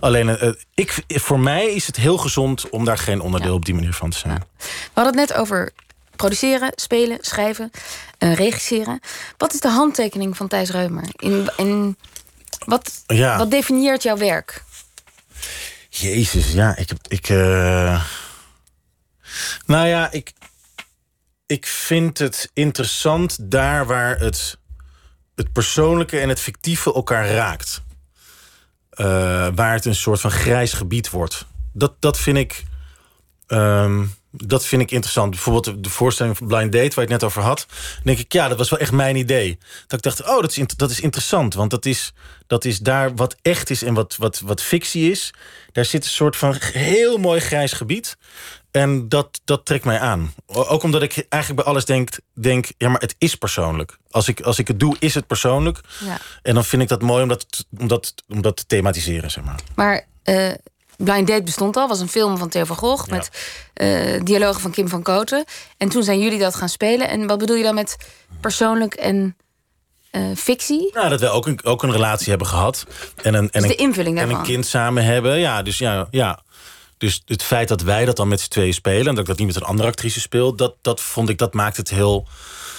Alleen, 0.00 0.28
uh, 0.28 0.52
ik, 0.74 1.04
voor 1.06 1.40
mij 1.40 1.66
is 1.74 1.86
het 1.86 1.96
heel 1.96 2.18
gezond 2.18 2.70
om 2.70 2.84
daar 2.84 2.98
geen 2.98 3.20
onderdeel 3.20 3.54
op 3.54 3.64
die 3.64 3.74
manier 3.74 3.92
van 3.92 4.10
te 4.10 4.18
zijn. 4.18 4.44
We 4.58 4.64
hadden 4.92 5.18
het 5.18 5.28
net 5.28 5.38
over 5.38 5.72
produceren, 6.16 6.72
spelen, 6.74 7.18
schrijven, 7.20 7.70
uh, 8.18 8.34
regisseren. 8.34 9.00
Wat 9.36 9.54
is 9.54 9.60
de 9.60 9.68
handtekening 9.68 10.36
van 10.36 10.48
Thijs 10.48 10.70
Reumer? 10.70 11.04
In, 11.16 11.50
in, 11.56 11.96
wat, 12.66 13.04
wat 13.36 13.50
definieert 13.50 14.02
jouw 14.02 14.16
werk? 14.16 14.62
Jezus, 15.88 16.52
ja, 16.52 16.76
ik 16.76 16.88
heb. 16.88 16.98
Ik, 17.08 17.28
uh... 17.28 18.02
Nou 19.66 19.86
ja, 19.86 20.10
ik, 20.10 20.32
ik 21.48 21.66
vind 21.66 22.18
het 22.18 22.50
interessant 22.52 23.50
daar 23.50 23.86
waar 23.86 24.18
het, 24.18 24.58
het 25.34 25.52
persoonlijke 25.52 26.18
en 26.18 26.28
het 26.28 26.40
fictieve 26.40 26.94
elkaar 26.94 27.28
raakt. 27.28 27.82
Uh, 28.94 29.06
waar 29.54 29.72
het 29.72 29.84
een 29.84 29.94
soort 29.94 30.20
van 30.20 30.30
grijs 30.30 30.72
gebied 30.72 31.10
wordt. 31.10 31.46
Dat, 31.72 31.94
dat, 31.98 32.18
vind 32.18 32.36
ik, 32.36 32.64
um, 33.46 34.14
dat 34.30 34.64
vind 34.64 34.82
ik 34.82 34.90
interessant. 34.90 35.30
Bijvoorbeeld 35.30 35.84
de 35.84 35.90
voorstelling 35.90 36.36
van 36.36 36.46
Blind 36.46 36.72
Date, 36.72 36.94
waar 36.94 37.04
je 37.04 37.12
het 37.12 37.20
net 37.20 37.24
over 37.24 37.42
had. 37.42 37.66
Dan 37.68 38.02
denk 38.02 38.18
ik, 38.18 38.32
ja, 38.32 38.48
dat 38.48 38.58
was 38.58 38.70
wel 38.70 38.78
echt 38.78 38.92
mijn 38.92 39.16
idee. 39.16 39.58
Dat 39.86 39.98
ik 39.98 40.02
dacht, 40.02 40.22
oh, 40.22 40.40
dat 40.40 40.56
is, 40.56 40.66
dat 40.76 40.90
is 40.90 41.00
interessant. 41.00 41.54
Want 41.54 41.70
dat 41.70 41.86
is, 41.86 42.12
dat 42.46 42.64
is 42.64 42.78
daar 42.78 43.14
wat 43.14 43.36
echt 43.42 43.70
is 43.70 43.82
en 43.82 43.94
wat, 43.94 44.16
wat, 44.16 44.40
wat 44.40 44.62
fictie 44.62 45.10
is. 45.10 45.34
Daar 45.72 45.84
zit 45.84 46.04
een 46.04 46.10
soort 46.10 46.36
van 46.36 46.56
heel 46.60 47.18
mooi 47.18 47.40
grijs 47.40 47.72
gebied. 47.72 48.16
En 48.70 49.08
dat, 49.08 49.40
dat 49.44 49.64
trekt 49.64 49.84
mij 49.84 49.98
aan. 49.98 50.34
Ook 50.46 50.82
omdat 50.82 51.02
ik 51.02 51.26
eigenlijk 51.28 51.62
bij 51.62 51.72
alles 51.72 51.84
denk, 51.84 52.10
denk 52.32 52.66
ja, 52.76 52.88
maar 52.88 53.00
het 53.00 53.14
is 53.18 53.34
persoonlijk. 53.34 53.98
Als 54.10 54.28
ik, 54.28 54.40
als 54.40 54.58
ik 54.58 54.68
het 54.68 54.80
doe, 54.80 54.96
is 54.98 55.14
het 55.14 55.26
persoonlijk. 55.26 55.80
Ja. 56.04 56.18
En 56.42 56.54
dan 56.54 56.64
vind 56.64 56.82
ik 56.82 56.88
dat 56.88 57.02
mooi 57.02 57.22
om 57.22 57.28
dat, 57.28 57.66
om 57.78 57.88
dat, 57.88 58.14
om 58.28 58.42
dat 58.42 58.56
te 58.56 58.66
thematiseren, 58.66 59.30
zeg 59.30 59.44
maar. 59.44 59.60
Maar 59.74 60.06
uh, 60.24 60.50
Blind 60.96 61.26
Date 61.26 61.42
bestond 61.42 61.76
al, 61.76 61.88
was 61.88 62.00
een 62.00 62.08
film 62.08 62.38
van 62.38 62.48
Theo 62.48 62.64
van 62.64 62.76
Gogh... 62.76 63.08
met 63.08 63.30
uh, 63.74 64.20
dialogen 64.24 64.60
van 64.60 64.70
Kim 64.70 64.88
van 64.88 65.02
Koten. 65.02 65.44
En 65.76 65.88
toen 65.88 66.02
zijn 66.02 66.20
jullie 66.20 66.38
dat 66.38 66.54
gaan 66.54 66.68
spelen. 66.68 67.08
En 67.08 67.26
wat 67.26 67.38
bedoel 67.38 67.56
je 67.56 67.62
dan 67.62 67.74
met 67.74 67.96
persoonlijk 68.40 68.94
en 68.94 69.36
uh, 70.12 70.36
fictie? 70.36 70.90
Nou, 70.94 71.08
dat 71.08 71.20
we 71.20 71.28
ook 71.28 71.46
een, 71.46 71.64
ook 71.64 71.82
een 71.82 71.92
relatie 71.92 72.28
hebben 72.28 72.46
gehad. 72.46 72.86
En 73.22 73.34
een, 73.34 73.50
en 73.50 73.60
dus 73.60 73.70
de 73.70 73.76
invulling 73.76 74.16
daarvan. 74.16 74.34
En 74.34 74.40
een 74.40 74.46
kind 74.46 74.66
samen 74.66 75.04
hebben. 75.04 75.38
Ja, 75.38 75.62
dus 75.62 75.78
ja, 75.78 76.06
ja. 76.10 76.42
Dus 76.98 77.22
het 77.26 77.42
feit 77.42 77.68
dat 77.68 77.82
wij 77.82 78.04
dat 78.04 78.16
dan 78.16 78.28
met 78.28 78.40
z'n 78.40 78.48
tweeën 78.48 78.74
spelen... 78.74 79.06
en 79.06 79.14
dat 79.14 79.18
ik 79.18 79.26
dat 79.26 79.38
niet 79.38 79.46
met 79.46 79.56
een 79.56 79.62
andere 79.62 79.88
actrice 79.88 80.20
speel... 80.20 80.56
dat, 80.56 80.74
dat 80.82 81.00
vond 81.00 81.28
ik, 81.28 81.38
dat 81.38 81.54
maakt 81.54 81.76
het 81.76 81.90
heel 81.90 82.26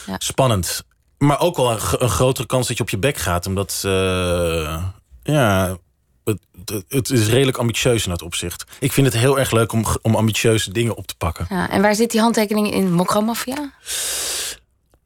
ja. 0.05 0.15
spannend. 0.17 0.83
Maar 1.17 1.39
ook 1.39 1.57
wel 1.57 1.71
een, 1.71 1.79
een, 1.91 2.09
grotere 2.09 2.47
kans 2.47 2.67
dat 2.67 2.77
je 2.77 2.83
op 2.83 2.89
je 2.89 2.97
bek 2.97 3.17
gaat. 3.17 3.45
Omdat, 3.45 3.83
uh, 3.85 4.83
ja, 5.23 5.77
het, 6.23 6.39
het, 6.87 7.09
is 7.09 7.27
redelijk 7.27 7.57
ambitieus 7.57 8.03
in 8.03 8.09
dat 8.09 8.21
opzicht. 8.21 8.63
Ik 8.79 8.91
vind 8.91 9.07
het 9.07 9.15
heel 9.15 9.39
erg 9.39 9.51
leuk 9.51 9.71
om, 9.71 9.85
om 10.01 10.15
ambitieuze 10.15 10.71
dingen 10.71 10.95
op 10.95 11.07
te 11.07 11.15
pakken. 11.17 11.45
Ja, 11.49 11.69
en 11.69 11.81
waar 11.81 11.95
zit 11.95 12.11
die 12.11 12.21
handtekening 12.21 12.73
in 12.73 12.91
Mokromafia? 12.91 13.71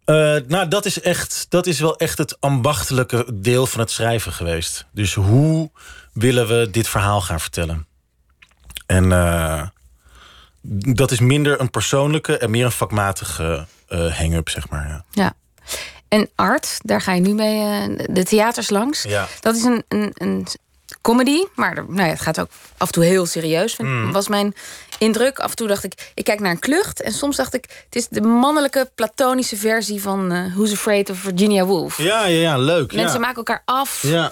Uh, 0.05 0.35
nou, 0.47 0.67
dat 0.67 0.85
is, 0.85 1.01
echt, 1.01 1.45
dat 1.49 1.67
is 1.67 1.79
wel 1.79 1.97
echt 1.97 2.17
het 2.17 2.37
ambachtelijke 2.39 3.25
deel 3.33 3.65
van 3.65 3.79
het 3.79 3.91
schrijven 3.91 4.31
geweest. 4.31 4.85
Dus 4.91 5.13
hoe 5.13 5.71
willen 6.13 6.47
we 6.47 6.69
dit 6.71 6.87
verhaal 6.87 7.21
gaan 7.21 7.39
vertellen? 7.39 7.87
En 8.93 9.05
uh, 9.05 9.61
dat 10.95 11.11
is 11.11 11.19
minder 11.19 11.59
een 11.59 11.69
persoonlijke 11.69 12.37
en 12.37 12.51
meer 12.51 12.65
een 12.65 12.71
vakmatige 12.71 13.65
uh, 13.89 14.17
hang-up, 14.17 14.49
zeg 14.49 14.69
maar. 14.69 14.87
Ja. 14.87 15.03
ja. 15.11 15.33
En 16.07 16.29
Art, 16.35 16.79
daar 16.81 17.01
ga 17.01 17.13
je 17.13 17.21
nu 17.21 17.33
mee 17.33 17.95
de 18.09 18.23
theaters 18.23 18.69
langs. 18.69 19.03
Ja. 19.03 19.27
Dat 19.39 19.55
is 19.55 19.63
een, 19.63 19.83
een, 19.87 20.11
een 20.13 20.47
comedy, 21.01 21.43
maar 21.55 21.73
nou 21.73 22.01
ja, 22.01 22.05
het 22.05 22.21
gaat 22.21 22.39
ook 22.39 22.49
af 22.77 22.87
en 22.87 22.93
toe 22.93 23.03
heel 23.03 23.25
serieus. 23.25 23.77
Mm. 23.77 24.11
Was 24.11 24.27
mijn 24.27 24.55
indruk. 24.97 25.39
Af 25.39 25.49
en 25.49 25.55
toe 25.55 25.67
dacht 25.67 25.83
ik, 25.83 26.11
ik 26.13 26.23
kijk 26.23 26.39
naar 26.39 26.51
een 26.51 26.59
klucht. 26.59 27.01
En 27.01 27.11
soms 27.11 27.35
dacht 27.35 27.53
ik, 27.53 27.83
het 27.85 27.95
is 27.95 28.07
de 28.07 28.21
mannelijke 28.21 28.91
platonische 28.95 29.57
versie 29.57 30.01
van 30.01 30.33
uh, 30.33 30.53
Who's 30.53 30.71
Afraid 30.71 31.09
of 31.09 31.17
Virginia 31.17 31.65
Woolf. 31.65 31.97
Ja, 31.97 32.25
ja, 32.25 32.39
ja 32.39 32.57
leuk. 32.57 32.93
Mensen 32.93 33.13
ja. 33.13 33.19
maken 33.19 33.37
elkaar 33.37 33.61
af. 33.65 34.01
Ja. 34.01 34.31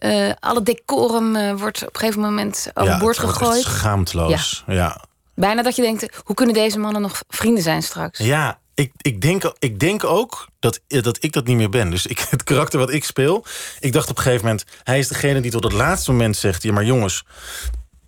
Uh, 0.00 0.32
alle 0.40 0.62
decorum 0.62 1.36
uh, 1.36 1.54
wordt 1.54 1.82
op 1.82 1.94
een 1.94 2.00
gegeven 2.00 2.20
moment 2.20 2.70
overboord 2.74 3.16
ja, 3.16 3.22
gegooid. 3.22 3.62
Schaamteloos. 3.62 4.64
Ja. 4.66 4.74
ja. 4.74 5.04
Bijna 5.34 5.62
dat 5.62 5.76
je 5.76 5.82
denkt, 5.82 6.20
hoe 6.24 6.34
kunnen 6.36 6.54
deze 6.54 6.78
mannen 6.78 7.02
nog 7.02 7.22
vrienden 7.28 7.62
zijn 7.62 7.82
straks? 7.82 8.18
Ja, 8.18 8.58
ik, 8.74 8.92
ik, 8.96 9.20
denk, 9.20 9.52
ik 9.58 9.80
denk 9.80 10.04
ook 10.04 10.48
dat, 10.58 10.80
dat 10.86 11.16
ik 11.20 11.32
dat 11.32 11.46
niet 11.46 11.56
meer 11.56 11.68
ben. 11.68 11.90
Dus 11.90 12.06
ik, 12.06 12.26
het 12.30 12.44
karakter 12.44 12.78
wat 12.78 12.90
ik 12.90 13.04
speel... 13.04 13.44
ik 13.80 13.92
dacht 13.92 14.10
op 14.10 14.16
een 14.16 14.22
gegeven 14.22 14.46
moment... 14.46 14.64
hij 14.82 14.98
is 14.98 15.08
degene 15.08 15.40
die 15.40 15.50
tot 15.50 15.64
het 15.64 15.72
laatste 15.72 16.10
moment 16.10 16.36
zegt... 16.36 16.62
ja, 16.62 16.72
maar 16.72 16.84
jongens, 16.84 17.24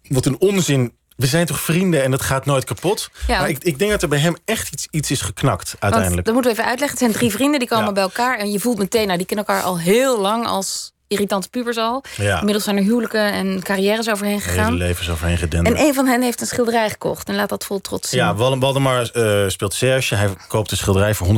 wat 0.09 0.26
een 0.26 0.41
onzin... 0.41 0.99
We 1.16 1.26
zijn 1.26 1.47
toch 1.47 1.61
vrienden 1.61 2.03
en 2.03 2.12
het 2.12 2.22
gaat 2.22 2.47
nooit 2.47 2.64
kapot? 2.64 3.11
Ja. 3.26 3.38
Maar 3.38 3.49
ik, 3.49 3.64
ik 3.64 3.78
denk 3.78 3.91
dat 3.91 4.03
er 4.03 4.09
bij 4.09 4.18
hem 4.18 4.36
echt 4.45 4.72
iets, 4.72 4.88
iets 4.91 5.11
is 5.11 5.20
geknakt 5.20 5.76
uiteindelijk. 5.78 6.14
Want, 6.14 6.24
dat 6.24 6.34
moeten 6.34 6.53
we 6.53 6.59
even 6.59 6.70
uitleggen. 6.70 6.99
Het 6.99 7.07
zijn 7.07 7.18
drie 7.18 7.32
vrienden 7.32 7.59
die 7.59 7.68
komen 7.68 7.86
ja. 7.86 7.93
bij 7.93 8.03
elkaar... 8.03 8.38
en 8.38 8.51
je 8.51 8.61
voelt 8.61 8.78
meteen, 8.78 9.07
nou, 9.07 9.18
die 9.18 9.26
kennen 9.26 9.47
elkaar 9.47 9.62
al 9.62 9.78
heel 9.78 10.20
lang 10.20 10.47
als 10.47 10.93
irritante 11.11 11.48
pubers 11.48 11.76
al. 11.76 12.04
Ja. 12.16 12.38
Inmiddels 12.38 12.64
zijn 12.64 12.76
er 12.76 12.82
huwelijken 12.82 13.32
en 13.32 13.62
carrières 13.62 14.11
overheen 14.11 14.40
gegaan. 14.40 14.72
Hele 14.72 14.84
levens 14.84 15.11
overheen 15.11 15.38
gedenderd. 15.38 15.76
En 15.76 15.86
een 15.86 15.94
van 15.94 16.06
hen 16.06 16.22
heeft 16.22 16.40
een 16.40 16.46
schilderij 16.46 16.90
gekocht 16.90 17.28
en 17.28 17.34
laat 17.34 17.48
dat 17.48 17.64
vol 17.64 17.80
trots 17.80 18.08
zien. 18.08 18.20
Ja, 18.20 18.34
Waldemar 18.34 19.11
uh, 19.14 19.48
speelt 19.48 19.74
Serge. 19.74 20.14
Hij 20.14 20.28
koopt 20.48 20.70
een 20.70 20.76
schilderij 20.76 21.14
voor 21.14 21.26
120.000 21.26 21.32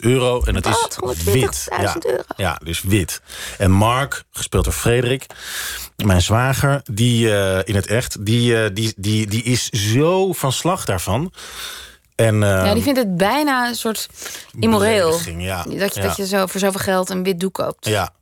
euro. 0.00 0.42
En 0.42 0.54
het 0.54 0.64
Wat? 0.64 1.16
is 1.16 1.22
wit. 1.22 1.66
Ja. 1.80 1.96
euro? 2.06 2.22
Ja, 2.36 2.60
dus 2.64 2.82
wit. 2.82 3.20
En 3.58 3.70
Mark, 3.70 4.24
gespeeld 4.30 4.64
door 4.64 4.72
Frederik, 4.72 5.26
mijn 5.96 6.22
zwager, 6.22 6.80
die 6.90 7.26
uh, 7.26 7.58
in 7.64 7.74
het 7.74 7.86
echt, 7.86 8.24
die, 8.26 8.52
uh, 8.52 8.64
die, 8.72 8.92
die, 8.96 9.26
die 9.26 9.42
is 9.42 9.68
zo 9.68 10.32
van 10.32 10.52
slag 10.52 10.84
daarvan. 10.84 11.32
En, 12.14 12.34
uh, 12.34 12.40
ja, 12.40 12.74
die 12.74 12.82
vindt 12.82 12.98
het 12.98 13.16
bijna 13.16 13.68
een 13.68 13.74
soort 13.74 14.08
immoreel. 14.58 15.20
Ja. 15.38 15.62
Dat, 15.62 15.94
je, 15.94 16.00
ja. 16.00 16.06
dat 16.06 16.16
je 16.16 16.26
zo 16.26 16.46
voor 16.46 16.60
zoveel 16.60 16.80
geld 16.80 17.10
een 17.10 17.22
wit 17.22 17.40
doek 17.40 17.54
koopt. 17.54 17.86
Ja, 17.86 18.12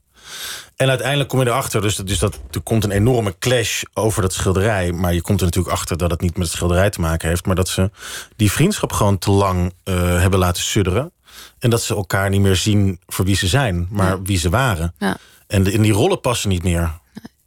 en 0.78 0.88
uiteindelijk 0.88 1.28
kom 1.28 1.40
je 1.40 1.46
erachter, 1.46 1.80
dus, 1.80 1.96
dus 1.96 2.18
dat, 2.18 2.40
er 2.50 2.60
komt 2.60 2.84
een 2.84 2.90
enorme 2.90 3.34
clash 3.38 3.82
over 3.94 4.22
dat 4.22 4.32
schilderij. 4.32 4.92
Maar 4.92 5.14
je 5.14 5.20
komt 5.20 5.40
er 5.40 5.46
natuurlijk 5.46 5.74
achter 5.74 5.96
dat 5.98 6.10
het 6.10 6.20
niet 6.20 6.36
met 6.36 6.46
het 6.46 6.56
schilderij 6.56 6.90
te 6.90 7.00
maken 7.00 7.28
heeft. 7.28 7.46
Maar 7.46 7.54
dat 7.54 7.68
ze 7.68 7.90
die 8.36 8.52
vriendschap 8.52 8.92
gewoon 8.92 9.18
te 9.18 9.30
lang 9.30 9.72
uh, 9.84 9.94
hebben 10.20 10.38
laten 10.38 10.62
sudderen. 10.62 11.12
En 11.58 11.70
dat 11.70 11.82
ze 11.82 11.94
elkaar 11.94 12.30
niet 12.30 12.40
meer 12.40 12.56
zien 12.56 13.00
voor 13.06 13.24
wie 13.24 13.36
ze 13.36 13.46
zijn, 13.46 13.86
maar 13.90 14.10
ja. 14.10 14.22
wie 14.22 14.38
ze 14.38 14.50
waren. 14.50 14.94
Ja. 14.98 15.16
En, 15.46 15.72
en 15.72 15.82
die 15.82 15.92
rollen 15.92 16.20
passen 16.20 16.48
niet 16.48 16.62
meer. 16.62 16.92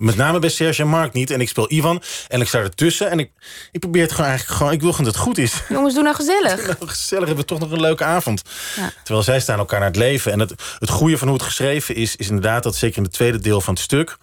Met 0.01 0.15
name 0.15 0.39
bij 0.39 0.49
Serge 0.49 0.81
en 0.81 0.87
Mark 0.87 1.13
niet. 1.13 1.29
En 1.29 1.41
ik 1.41 1.49
speel 1.49 1.71
Ivan 1.71 2.03
en 2.27 2.41
ik 2.41 2.47
sta 2.47 2.59
ertussen. 2.59 3.09
En 3.09 3.19
ik, 3.19 3.31
ik 3.71 3.79
probeer 3.79 4.01
het 4.01 4.11
gewoon 4.11 4.29
eigenlijk 4.29 4.57
gewoon... 4.57 4.73
Ik 4.73 4.81
wil 4.81 4.91
gewoon 4.91 5.05
dat 5.05 5.15
het 5.15 5.23
goed 5.23 5.37
is. 5.37 5.53
Jongens, 5.69 5.93
doe 5.93 6.03
nou 6.03 6.15
gezellig. 6.15 6.65
Nou, 6.71 6.87
gezellig, 6.87 7.25
hebben 7.25 7.45
we 7.45 7.49
toch 7.49 7.59
nog 7.59 7.71
een 7.71 7.81
leuke 7.81 8.03
avond. 8.03 8.41
Ja. 8.75 8.91
Terwijl 9.03 9.25
zij 9.25 9.39
staan 9.39 9.59
elkaar 9.59 9.79
naar 9.79 9.87
het 9.87 9.97
leven. 9.97 10.31
En 10.31 10.39
het, 10.39 10.53
het 10.79 10.89
goede 10.89 11.17
van 11.17 11.27
hoe 11.27 11.37
het 11.37 11.45
geschreven 11.45 11.95
is... 11.95 12.15
is 12.15 12.27
inderdaad 12.27 12.63
dat 12.63 12.75
zeker 12.75 12.97
in 12.97 13.03
het 13.03 13.13
tweede 13.13 13.39
deel 13.39 13.61
van 13.61 13.73
het 13.73 13.83
stuk... 13.83 14.17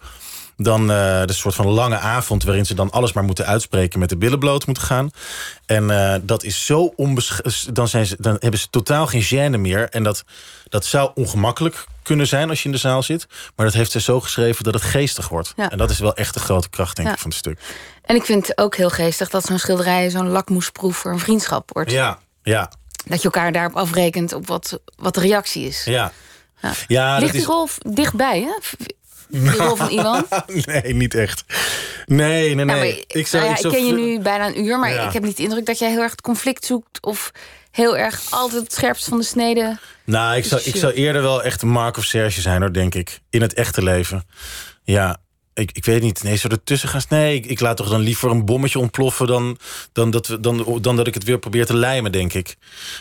dan 0.61 0.81
uh, 0.81 0.87
de 1.25 1.33
soort 1.33 1.55
van 1.55 1.67
lange 1.67 1.97
avond... 1.97 2.43
waarin 2.43 2.65
ze 2.65 2.73
dan 2.73 2.91
alles 2.91 3.13
maar 3.13 3.23
moeten 3.23 3.45
uitspreken... 3.45 3.99
met 3.99 4.09
de 4.09 4.17
billen 4.17 4.39
bloot 4.39 4.65
moeten 4.65 4.83
gaan. 4.83 5.11
En 5.65 5.83
uh, 5.89 6.15
dat 6.21 6.43
is 6.43 6.65
zo 6.65 6.93
onbeschermd. 6.95 7.75
Dan, 7.75 7.87
zijn 7.87 8.05
ze, 8.05 8.15
dan 8.19 8.35
hebben 8.39 8.59
ze 8.59 8.67
totaal 8.69 9.07
geen 9.07 9.23
gêne 9.23 9.59
meer. 9.59 9.89
En 9.89 10.03
dat, 10.03 10.23
dat 10.69 10.85
zou 10.85 11.11
ongemakkelijk 11.15 11.85
kunnen 12.03 12.27
zijn 12.27 12.49
als 12.49 12.59
je 12.59 12.65
in 12.65 12.71
de 12.71 12.77
zaal 12.77 13.03
zit. 13.03 13.27
Maar 13.55 13.65
dat 13.65 13.75
heeft 13.75 13.91
ze 13.91 14.01
zo 14.01 14.19
geschreven 14.19 14.63
dat 14.63 14.73
het 14.73 14.83
geestig 14.83 15.29
wordt. 15.29 15.53
Ja. 15.55 15.69
En 15.71 15.77
dat 15.77 15.89
is 15.89 15.99
wel 15.99 16.15
echt 16.15 16.33
de 16.33 16.39
grote 16.39 16.69
kracht, 16.69 16.95
denk 16.95 17.07
Ja. 17.07 17.13
ik, 17.13 17.19
van 17.19 17.29
het 17.29 17.39
stuk. 17.39 17.59
En 18.01 18.15
ik 18.15 18.25
vind 18.25 18.47
het 18.47 18.57
ook 18.57 18.75
heel 18.75 18.89
geestig 18.89 19.29
dat 19.29 19.45
zo'n 19.45 19.59
schilderij... 19.59 20.09
zo'n 20.09 20.29
lakmoesproef 20.29 20.97
voor 20.97 21.11
een 21.11 21.19
vriendschap 21.19 21.69
wordt. 21.73 21.91
Ja, 21.91 22.19
ja, 22.43 22.71
Dat 23.05 23.17
je 23.17 23.23
elkaar 23.23 23.51
daarop 23.51 23.75
afrekent 23.75 24.33
op 24.33 24.47
wat, 24.47 24.79
wat 24.95 25.13
de 25.13 25.19
reactie 25.19 25.67
is. 25.67 25.83
ja. 25.83 26.11
Ja. 26.61 26.71
ja 26.87 27.17
Ligt 27.17 27.33
die 27.33 27.45
rol 27.45 27.67
dichtbij, 27.89 28.41
hè? 28.41 28.85
Die 29.29 29.51
rol 29.51 29.75
van 29.75 29.89
Iwan? 29.89 30.25
nee, 30.65 30.93
niet 30.93 31.13
echt. 31.15 31.43
Nee, 32.05 32.55
nee, 32.55 32.55
nee. 32.55 32.65
Nou, 32.65 32.79
maar, 32.79 32.87
ik, 33.07 33.27
zou, 33.27 33.43
nou 33.43 33.45
ja, 33.45 33.51
ik, 33.55 33.57
zou 33.61 33.73
ken 33.73 33.85
je 33.85 33.93
nu 33.93 34.19
bijna 34.19 34.47
een 34.47 34.63
uur, 34.65 34.79
maar 34.79 34.93
Ja. 34.93 35.07
ik 35.07 35.13
heb 35.13 35.23
niet 35.23 35.37
de 35.37 35.43
indruk 35.43 35.65
dat 35.65 35.79
jij 35.79 35.89
heel 35.89 36.01
erg 36.01 36.11
het 36.11 36.21
conflict 36.21 36.65
zoekt 36.65 37.01
of 37.01 37.31
heel 37.71 37.97
erg 37.97 38.21
altijd 38.29 38.63
het 38.63 38.73
scherpst 38.73 39.07
van 39.07 39.17
de 39.17 39.23
snede. 39.23 39.77
Nou, 40.05 40.37
ik 40.37 40.45
zou, 40.45 40.61
ik 40.63 40.75
zou 40.75 40.93
eerder 40.93 41.21
wel 41.21 41.43
echt 41.43 41.61
een 41.61 41.69
Mark 41.69 41.97
of 41.97 42.03
Serge 42.03 42.41
zijn, 42.41 42.61
hoor, 42.61 42.73
denk 42.73 42.95
ik. 42.95 43.19
In 43.29 43.41
het 43.41 43.53
echte 43.53 43.83
leven. 43.83 44.23
Ja, 44.83 45.17
ik, 45.53 45.71
ik 45.71 45.85
weet 45.85 46.01
niet. 46.01 46.23
Nee, 46.23 46.35
zo 46.35 46.47
ertussen 46.47 46.89
gaan... 46.89 47.01
Nee, 47.09 47.35
ik, 47.35 47.45
ik 47.45 47.59
laat 47.59 47.77
toch 47.77 47.89
dan 47.89 47.99
liever 48.01 48.29
een 48.31 48.45
bommetje 48.45 48.79
ontploffen... 48.79 49.27
Dan, 49.27 49.57
dan, 49.93 50.09
dat, 50.11 50.27
we, 50.27 50.39
dan, 50.39 50.77
dan 50.81 50.95
dat 50.95 51.07
ik 51.07 51.13
het 51.13 51.23
weer 51.23 51.39
probeer 51.39 51.65
te 51.65 51.75
lijmen, 51.75 52.11
denk 52.11 52.33
ik. 52.33 52.55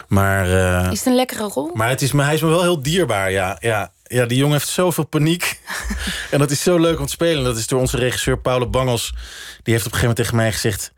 Maar, 0.08 0.44
eh, 0.84 0.92
Is 0.92 0.98
het 0.98 1.06
een 1.06 1.14
lekkere 1.14 1.42
rol? 1.42 1.70
maar 1.74 1.88
het 1.88 2.02
is, 2.02 2.12
me- 2.12 2.22
hij 2.22 2.34
is 2.34 2.40
me 2.40 2.48
wel 2.48 2.62
heel 2.62 2.82
dierbaar, 2.82 3.30
ja. 3.30 3.56
ja. 3.60 3.92
Ja, 4.08 4.26
die 4.26 4.38
jongen 4.38 4.52
heeft 4.56 4.68
zoveel 4.68 5.04
paniek. 5.06 5.60
en 6.30 6.38
dat 6.38 6.50
is 6.50 6.62
zo 6.62 6.78
leuk 6.78 6.98
om 7.00 7.06
te 7.06 7.12
spelen. 7.12 7.44
Dat 7.44 7.56
is 7.56 7.66
door 7.66 7.80
onze 7.80 7.96
regisseur 7.96 8.38
Paolo 8.38 8.66
Bangels. 8.68 9.12
Die 9.62 9.74
heeft 9.74 9.86
op 9.86 9.92
een 9.92 9.98
gegeven 9.98 10.00
moment 10.00 10.16
tegen 10.16 10.36
mij 10.36 10.52
gezegd... 10.52 10.92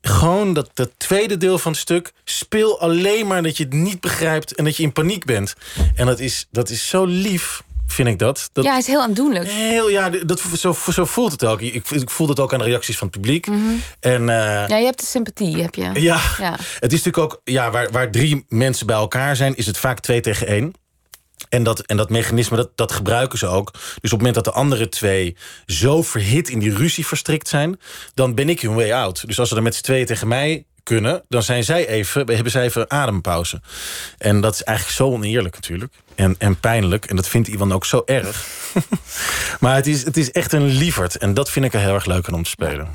gewoon 0.00 0.54
dat, 0.54 0.70
dat 0.74 0.90
tweede 0.96 1.36
deel 1.36 1.58
van 1.58 1.72
het 1.72 1.80
stuk... 1.80 2.12
speel 2.24 2.80
alleen 2.80 3.26
maar 3.26 3.42
dat 3.42 3.56
je 3.56 3.64
het 3.64 3.72
niet 3.72 4.00
begrijpt... 4.00 4.54
en 4.54 4.64
dat 4.64 4.76
je 4.76 4.82
in 4.82 4.92
paniek 4.92 5.24
bent. 5.24 5.54
En 5.94 6.06
dat 6.06 6.20
is, 6.20 6.46
dat 6.50 6.70
is 6.70 6.88
zo 6.88 7.04
lief, 7.04 7.62
vind 7.86 8.08
ik 8.08 8.18
dat. 8.18 8.48
dat 8.52 8.64
Ja, 8.64 8.70
hij 8.70 8.80
is 8.80 8.86
heel 8.86 9.02
aandoenlijk. 9.02 9.48
Heel, 9.48 9.90
ja, 9.90 10.08
dat, 10.08 10.40
zo, 10.58 10.76
zo 10.92 11.04
voelt 11.04 11.32
het 11.32 11.44
ook. 11.44 11.60
Ik, 11.60 11.90
ik 11.90 12.10
voel 12.10 12.28
het 12.28 12.40
ook 12.40 12.52
aan 12.52 12.58
de 12.58 12.64
reacties 12.64 12.98
van 12.98 13.06
het 13.06 13.16
publiek. 13.16 13.46
En 14.00 14.28
eh, 14.28 14.68
Ja, 14.68 14.76
je 14.76 14.84
hebt 14.84 15.00
de 15.00 15.06
sympathie, 15.06 15.62
heb 15.62 15.74
je. 15.74 15.90
ja, 16.00 16.20
Ja. 16.38 16.52
het 16.80 16.92
is 16.92 17.02
natuurlijk 17.02 17.18
ook... 17.18 17.40
Ja, 17.44 17.70
waar, 17.70 17.90
waar 17.90 18.10
drie 18.10 18.44
mensen 18.48 18.86
bij 18.86 18.96
elkaar 18.96 19.36
zijn... 19.36 19.56
is 19.56 19.66
het 19.66 19.78
vaak 19.78 20.00
twee 20.00 20.20
tegen 20.20 20.46
één. 20.46 20.72
En 21.48 21.62
dat, 21.62 21.80
en 21.80 21.96
dat 21.96 22.10
mechanisme, 22.10 22.56
dat, 22.56 22.70
dat 22.74 22.92
gebruiken 22.92 23.38
ze 23.38 23.46
ook. 23.46 23.72
Dus 23.72 23.82
op 23.94 24.00
het 24.00 24.12
moment 24.12 24.34
dat 24.34 24.44
de 24.44 24.50
andere 24.50 24.88
twee 24.88 25.36
zo 25.66 26.02
verhit 26.02 26.48
in 26.48 26.58
die 26.58 26.74
ruzie 26.74 27.06
verstrikt 27.06 27.48
zijn... 27.48 27.80
dan 28.14 28.34
ben 28.34 28.48
ik 28.48 28.60
hun 28.60 28.74
way 28.74 28.92
out. 28.92 29.26
Dus 29.26 29.38
als 29.38 29.48
ze 29.48 29.54
dan 29.54 29.64
met 29.64 29.74
z'n 29.74 29.82
tweeën 29.82 30.06
tegen 30.06 30.28
mij 30.28 30.64
kunnen... 30.82 31.22
dan 31.28 31.42
zijn 31.42 31.64
zij 31.64 31.88
even, 31.88 32.26
hebben 32.34 32.52
zij 32.52 32.64
even 32.64 32.90
adempauze. 32.90 33.60
En 34.18 34.40
dat 34.40 34.54
is 34.54 34.62
eigenlijk 34.62 34.96
zo 34.98 35.06
oneerlijk 35.06 35.54
natuurlijk. 35.54 35.94
En, 36.14 36.34
en 36.38 36.60
pijnlijk. 36.60 37.04
En 37.04 37.16
dat 37.16 37.28
vindt 37.28 37.48
Ivan 37.48 37.72
ook 37.72 37.84
zo 37.84 38.02
erg. 38.06 38.46
maar 39.60 39.74
het 39.74 39.86
is, 39.86 40.04
het 40.04 40.16
is 40.16 40.30
echt 40.30 40.52
een 40.52 40.66
lieverd. 40.66 41.16
En 41.16 41.34
dat 41.34 41.50
vind 41.50 41.64
ik 41.64 41.74
er 41.74 41.80
heel 41.80 41.94
erg 41.94 42.04
leuk 42.04 42.28
aan 42.28 42.34
om 42.34 42.42
te 42.42 42.50
spelen. 42.50 42.88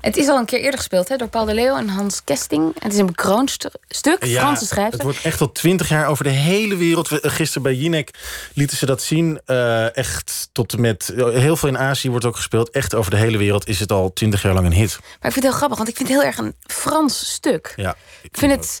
Het 0.00 0.16
is 0.16 0.28
al 0.28 0.38
een 0.38 0.44
keer 0.44 0.60
eerder 0.60 0.78
gespeeld 0.78 1.08
hè, 1.08 1.16
door 1.16 1.28
Paul 1.28 1.44
de 1.44 1.54
Leeuw 1.54 1.76
en 1.76 1.88
Hans 1.88 2.24
Kesting. 2.24 2.72
Het 2.78 2.92
is 2.92 2.98
een 2.98 3.06
bekroond 3.06 3.50
stu- 3.50 3.68
stuk, 3.88 4.26
Franse 4.26 4.66
schrijver. 4.66 4.92
Het 4.92 5.02
wordt 5.02 5.20
echt 5.22 5.40
al 5.40 5.52
twintig 5.52 5.88
jaar 5.88 6.06
over 6.06 6.24
de 6.24 6.30
hele 6.30 6.76
wereld. 6.76 7.08
We- 7.08 7.20
Gisteren 7.22 7.62
bij 7.62 7.74
Jinek 7.74 8.10
lieten 8.54 8.76
ze 8.76 8.86
dat 8.86 9.02
zien. 9.02 9.40
eh, 9.44 9.96
echt 9.96 10.48
tot 10.52 10.72
en 10.72 10.80
met... 10.80 11.12
Heel 11.16 11.56
veel 11.56 11.68
in 11.68 11.78
Azië 11.78 12.10
wordt 12.10 12.24
ook 12.24 12.36
gespeeld. 12.36 12.70
Echt 12.70 12.94
over 12.94 13.10
de 13.10 13.16
hele 13.16 13.38
wereld 13.38 13.68
is 13.68 13.80
het 13.80 13.92
al 13.92 14.12
twintig 14.12 14.42
jaar 14.42 14.54
lang 14.54 14.66
een 14.66 14.72
hit. 14.72 14.98
Maar 15.00 15.08
ik 15.10 15.18
vind 15.20 15.34
het 15.34 15.44
heel 15.44 15.52
grappig, 15.52 15.76
want 15.76 15.88
ik 15.90 15.96
vind 15.96 16.08
het 16.08 16.18
heel 16.18 16.26
erg 16.26 16.38
een 16.38 16.54
Frans 16.66 17.32
stuk. 17.32 17.72
Ja, 17.76 17.96
Ik 18.22 18.36
vind 18.38 18.52
het... 18.52 18.80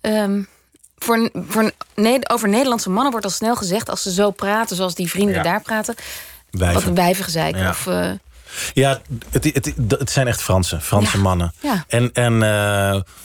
ehm, 0.00 0.42
voor, 1.04 1.30
voor, 1.48 1.70
nee, 1.94 2.28
over 2.28 2.48
Nederlandse 2.48 2.90
mannen 2.90 3.10
wordt 3.10 3.26
al 3.26 3.32
snel 3.32 3.56
gezegd... 3.56 3.88
als 3.90 4.02
ze 4.02 4.12
zo 4.12 4.30
praten 4.30 4.76
zoals 4.76 4.94
die 4.94 5.10
vrienden 5.10 5.34
Ja. 5.34 5.42
daar 5.42 5.60
praten... 5.62 5.94
Wijven. 6.50 6.74
wat 6.74 6.88
een 6.88 6.94
wijvengezeik. 6.94 7.56
Ja. 7.56 7.68
Of, 7.68 7.86
eh, 7.86 8.10
Ja, 8.74 9.00
het, 9.30 9.44
het, 9.44 9.74
het, 9.88 10.10
zijn 10.10 10.26
echt 10.26 10.42
Fransen, 10.42 10.82
Franse 10.82 11.18
mannen. 11.18 11.52
Ja. 11.60 11.84
En, 11.88 12.12
en, 12.12 12.32
uh, 12.32 12.40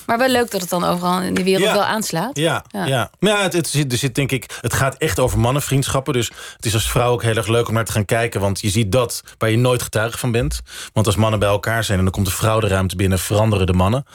maar 0.05 0.17
wel 0.17 0.30
leuk 0.30 0.51
dat 0.51 0.61
het 0.61 0.69
dan 0.69 0.84
overal 0.84 1.21
in 1.21 1.34
de 1.34 1.43
wereld 1.43 1.71
wel 1.71 1.84
aanslaat. 1.84 2.38
Ja, 2.38 2.63
ja. 2.67 2.86
ja. 2.86 3.09
Maar 3.19 3.32
ja, 3.32 3.41
het, 3.41 3.53
het, 3.53 3.67
zit, 3.67 3.91
er 3.91 3.97
zit 3.97 4.15
denk 4.15 4.32
ik, 4.32 4.57
het 4.61 4.73
gaat 4.73 4.95
echt 4.97 5.19
over 5.19 5.39
mannenvriendschappen. 5.39 6.13
Dus 6.13 6.32
het 6.55 6.65
is 6.65 6.73
als 6.73 6.89
vrouw 6.89 7.11
ook 7.11 7.23
heel 7.23 7.36
erg 7.36 7.47
leuk 7.47 7.67
om 7.67 7.73
naar 7.73 7.86
te 7.86 7.91
gaan 7.91 8.05
kijken. 8.05 8.41
Want 8.41 8.61
je 8.61 8.69
ziet 8.69 8.91
dat 8.91 9.23
waar 9.38 9.49
je 9.49 9.57
nooit 9.57 9.82
getuige 9.82 10.17
van 10.17 10.32
bent. 10.32 10.61
Want 10.93 11.05
als 11.05 11.15
mannen 11.15 11.39
bij 11.39 11.49
elkaar 11.49 11.84
zijn 11.84 11.97
en 11.97 12.03
dan 12.03 12.13
komt 12.13 12.25
de 12.25 12.32
vrouw 12.32 12.59
de 12.59 12.67
ruimte 12.67 12.95
binnen, 12.95 13.19
veranderen 13.19 13.65
de 13.65 13.73
mannen. 13.73 14.05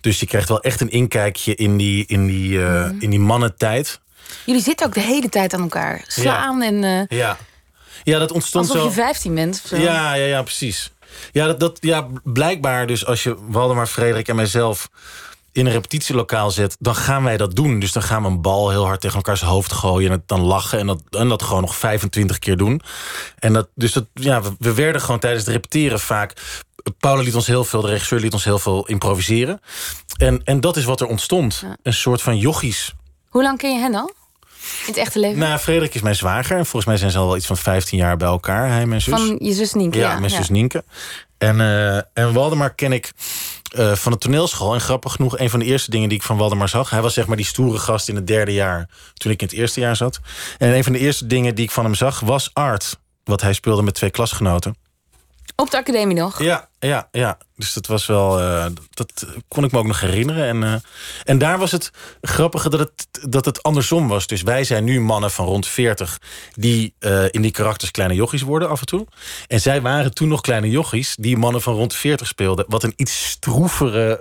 Dus 0.00 0.20
je 0.20 0.26
krijgt 0.26 0.48
wel 0.48 0.60
echt 0.60 0.80
een 0.80 0.90
inkijkje 0.90 1.54
in 1.54 1.76
die, 1.76 2.04
in 2.06 2.26
die, 2.26 2.50
uh, 2.50 2.90
in 2.98 3.10
die 3.10 3.20
mannentijd. 3.20 4.00
Jullie 4.44 4.62
zitten 4.62 4.86
ook 4.86 4.94
de 4.94 5.00
hele 5.00 5.28
tijd 5.28 5.54
aan 5.54 5.60
elkaar. 5.60 6.04
Slaan 6.06 6.62
en... 6.62 6.82
Uh, 6.82 7.18
ja. 7.18 7.36
Ja, 8.02 8.18
dat 8.18 8.32
ontstond 8.32 8.68
Alsof 8.68 8.82
zo... 8.82 8.88
je 8.88 8.94
15 8.94 9.34
bent. 9.34 9.62
Zo. 9.66 9.76
Ja, 9.76 10.14
ja, 10.14 10.24
ja, 10.24 10.42
precies. 10.42 10.92
Ja, 11.32 11.46
dat, 11.46 11.60
dat, 11.60 11.78
ja, 11.80 12.08
blijkbaar 12.24 12.86
dus 12.86 13.06
als 13.06 13.22
je 13.22 13.36
Waldemar, 13.48 13.86
Frederik 13.86 14.28
en 14.28 14.36
mijzelf 14.36 14.88
in 15.52 15.66
een 15.66 15.72
repetitielokaal 15.72 16.50
zet, 16.50 16.76
dan 16.78 16.94
gaan 16.94 17.24
wij 17.24 17.36
dat 17.36 17.56
doen. 17.56 17.78
Dus 17.78 17.92
dan 17.92 18.02
gaan 18.02 18.22
we 18.22 18.28
een 18.28 18.42
bal 18.42 18.70
heel 18.70 18.84
hard 18.84 19.00
tegen 19.00 19.16
elkaars 19.16 19.40
hoofd 19.40 19.72
gooien... 19.72 20.10
en 20.10 20.16
het 20.16 20.28
dan 20.28 20.40
lachen 20.40 20.78
en 20.78 20.86
dat, 20.86 21.02
en 21.10 21.28
dat 21.28 21.42
gewoon 21.42 21.60
nog 21.60 21.76
25 21.76 22.38
keer 22.38 22.56
doen. 22.56 22.80
En 23.38 23.52
dat, 23.52 23.68
dus 23.74 23.92
dat, 23.92 24.06
ja, 24.14 24.42
we, 24.42 24.54
we 24.58 24.74
werden 24.74 25.00
gewoon 25.00 25.20
tijdens 25.20 25.44
het 25.44 25.54
repeteren 25.54 26.00
vaak... 26.00 26.32
Paula 26.98 27.22
liet 27.22 27.34
ons 27.34 27.46
heel 27.46 27.64
veel, 27.64 27.80
de 27.80 27.88
regisseur 27.88 28.20
liet 28.20 28.32
ons 28.32 28.44
heel 28.44 28.58
veel 28.58 28.86
improviseren. 28.86 29.60
En, 30.16 30.40
en 30.44 30.60
dat 30.60 30.76
is 30.76 30.84
wat 30.84 31.00
er 31.00 31.06
ontstond. 31.06 31.64
Een 31.82 31.92
soort 31.92 32.22
van 32.22 32.38
jochies. 32.38 32.94
Hoe 33.28 33.42
lang 33.42 33.58
ken 33.58 33.72
je 33.72 33.78
hen 33.78 33.94
al? 33.94 34.12
In 34.80 34.86
het 34.86 34.96
echte 34.96 35.18
leven? 35.18 35.38
Nou, 35.38 35.58
Frederik 35.58 35.94
is 35.94 36.00
mijn 36.00 36.14
zwager. 36.14 36.56
En 36.56 36.62
volgens 36.62 36.84
mij 36.84 36.96
zijn 36.96 37.10
ze 37.10 37.18
al 37.18 37.26
wel 37.26 37.36
iets 37.36 37.46
van 37.46 37.56
15 37.56 37.98
jaar 37.98 38.16
bij 38.16 38.28
elkaar. 38.28 38.68
Hij 38.68 38.80
en 38.80 38.88
mijn 38.88 39.00
zus. 39.00 39.14
Van 39.14 39.38
je 39.42 39.52
zus 39.52 39.72
Nienke? 39.72 39.98
Ja, 39.98 40.18
mijn 40.18 40.30
zus 40.30 40.48
Nienke. 40.48 40.84
En, 41.38 41.58
uh, 41.58 41.96
en 41.96 42.32
Waldemar 42.32 42.74
ken 42.74 42.92
ik 42.92 43.12
uh, 43.78 43.92
van 43.92 44.12
de 44.12 44.18
toneelschool. 44.18 44.74
En 44.74 44.80
grappig 44.80 45.12
genoeg, 45.12 45.38
een 45.38 45.50
van 45.50 45.58
de 45.58 45.64
eerste 45.64 45.90
dingen 45.90 46.08
die 46.08 46.18
ik 46.18 46.24
van 46.24 46.36
Waldemar 46.36 46.68
zag... 46.68 46.90
hij 46.90 47.02
was 47.02 47.14
zeg 47.14 47.26
maar 47.26 47.36
die 47.36 47.46
stoere 47.46 47.78
gast 47.78 48.08
in 48.08 48.14
het 48.14 48.26
derde 48.26 48.52
jaar... 48.52 48.88
toen 49.14 49.32
ik 49.32 49.40
in 49.40 49.46
het 49.46 49.56
eerste 49.56 49.80
jaar 49.80 49.96
zat. 49.96 50.20
En 50.58 50.74
een 50.74 50.84
van 50.84 50.92
de 50.92 50.98
eerste 50.98 51.26
dingen 51.26 51.54
die 51.54 51.64
ik 51.64 51.70
van 51.70 51.84
hem 51.84 51.94
zag 51.94 52.20
was 52.20 52.50
art. 52.52 52.98
Wat 53.24 53.40
hij 53.40 53.52
speelde 53.52 53.82
met 53.82 53.94
twee 53.94 54.10
klasgenoten. 54.10 54.74
Op 55.56 55.70
de 55.70 55.76
academie 55.76 56.16
nog? 56.16 56.42
Ja, 56.42 56.68
ja, 56.78 57.08
ja. 57.10 57.38
Dus 57.56 57.72
dat 57.72 57.86
was 57.86 58.06
wel. 58.06 58.40
Uh, 58.40 58.66
dat 58.90 59.26
kon 59.48 59.64
ik 59.64 59.72
me 59.72 59.78
ook 59.78 59.86
nog 59.86 60.00
herinneren. 60.00 60.46
En, 60.46 60.62
uh, 60.62 60.74
en 61.24 61.38
daar 61.38 61.58
was 61.58 61.70
het 61.70 61.90
grappige 62.20 62.68
dat 62.68 62.80
het, 62.80 63.08
dat 63.30 63.44
het 63.44 63.62
andersom 63.62 64.08
was. 64.08 64.26
Dus 64.26 64.42
wij 64.42 64.64
zijn 64.64 64.84
nu 64.84 65.00
mannen 65.00 65.30
van 65.30 65.46
rond 65.46 65.66
40 65.66 66.18
die 66.52 66.94
uh, 67.00 67.24
in 67.30 67.42
die 67.42 67.50
karakters 67.50 67.90
kleine 67.90 68.14
jochies 68.14 68.42
worden 68.42 68.68
af 68.68 68.80
en 68.80 68.86
toe. 68.86 69.06
En 69.46 69.60
zij 69.60 69.80
waren 69.80 70.14
toen 70.14 70.28
nog 70.28 70.40
kleine 70.40 70.70
jochies 70.70 71.16
die 71.18 71.36
mannen 71.36 71.62
van 71.62 71.74
rond 71.74 71.94
40 71.94 72.26
speelden. 72.26 72.64
Wat 72.68 72.82
een 72.82 72.92
iets 72.96 73.28
stroevere 73.28 74.20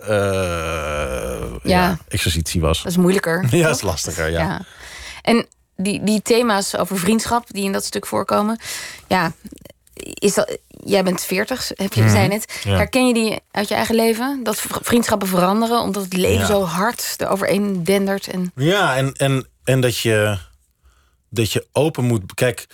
ja. 1.64 1.80
ja. 1.80 1.98
exercitie 2.08 2.62
was. 2.62 2.84
Dat 2.84 2.92
is 2.92 2.98
moeilijker. 2.98 3.46
ja, 3.56 3.68
dat 3.68 3.76
is 3.76 3.82
lastiger. 3.82 4.30
Ja. 4.30 4.40
ja. 4.40 4.62
En 5.22 5.48
die, 5.76 6.04
die 6.04 6.22
thema's 6.22 6.76
over 6.76 7.00
vriendschap 7.00 7.46
die 7.48 7.64
in 7.64 7.72
dat 7.72 7.86
stuk 7.86 8.06
voorkomen. 8.06 8.60
Ja, 9.08 9.34
is 9.94 10.34
dat, 10.34 10.58
jij 10.86 11.04
bent 11.04 11.24
40, 11.24 11.72
heb 11.76 11.94
je, 11.94 12.02
mm 12.02 12.10
zei 12.10 12.28
net. 12.28 12.62
Herken 12.64 13.08
je 13.08 13.14
die 13.14 13.40
uit 13.52 13.68
je 13.68 13.76
eigen 13.76 13.96
leven? 13.96 14.40
Dat 14.44 14.66
vriendschappen 14.82 15.28
veranderen 15.28 15.82
omdat 15.82 16.04
het 16.04 16.14
leven 16.14 16.48
zo 16.48 16.64
hard 16.64 17.16
eroverheen 17.18 17.84
dendert? 17.84 18.28
En... 18.28 18.52
Ja, 18.56 18.96
en, 18.96 19.14
en, 19.14 19.48
en 19.64 19.82
dat 19.82 19.98
je 19.98 20.38
dat 21.30 21.52
je 21.52 21.68
open 21.72 22.04
moet. 22.04 22.34
Kijk, 22.34 22.68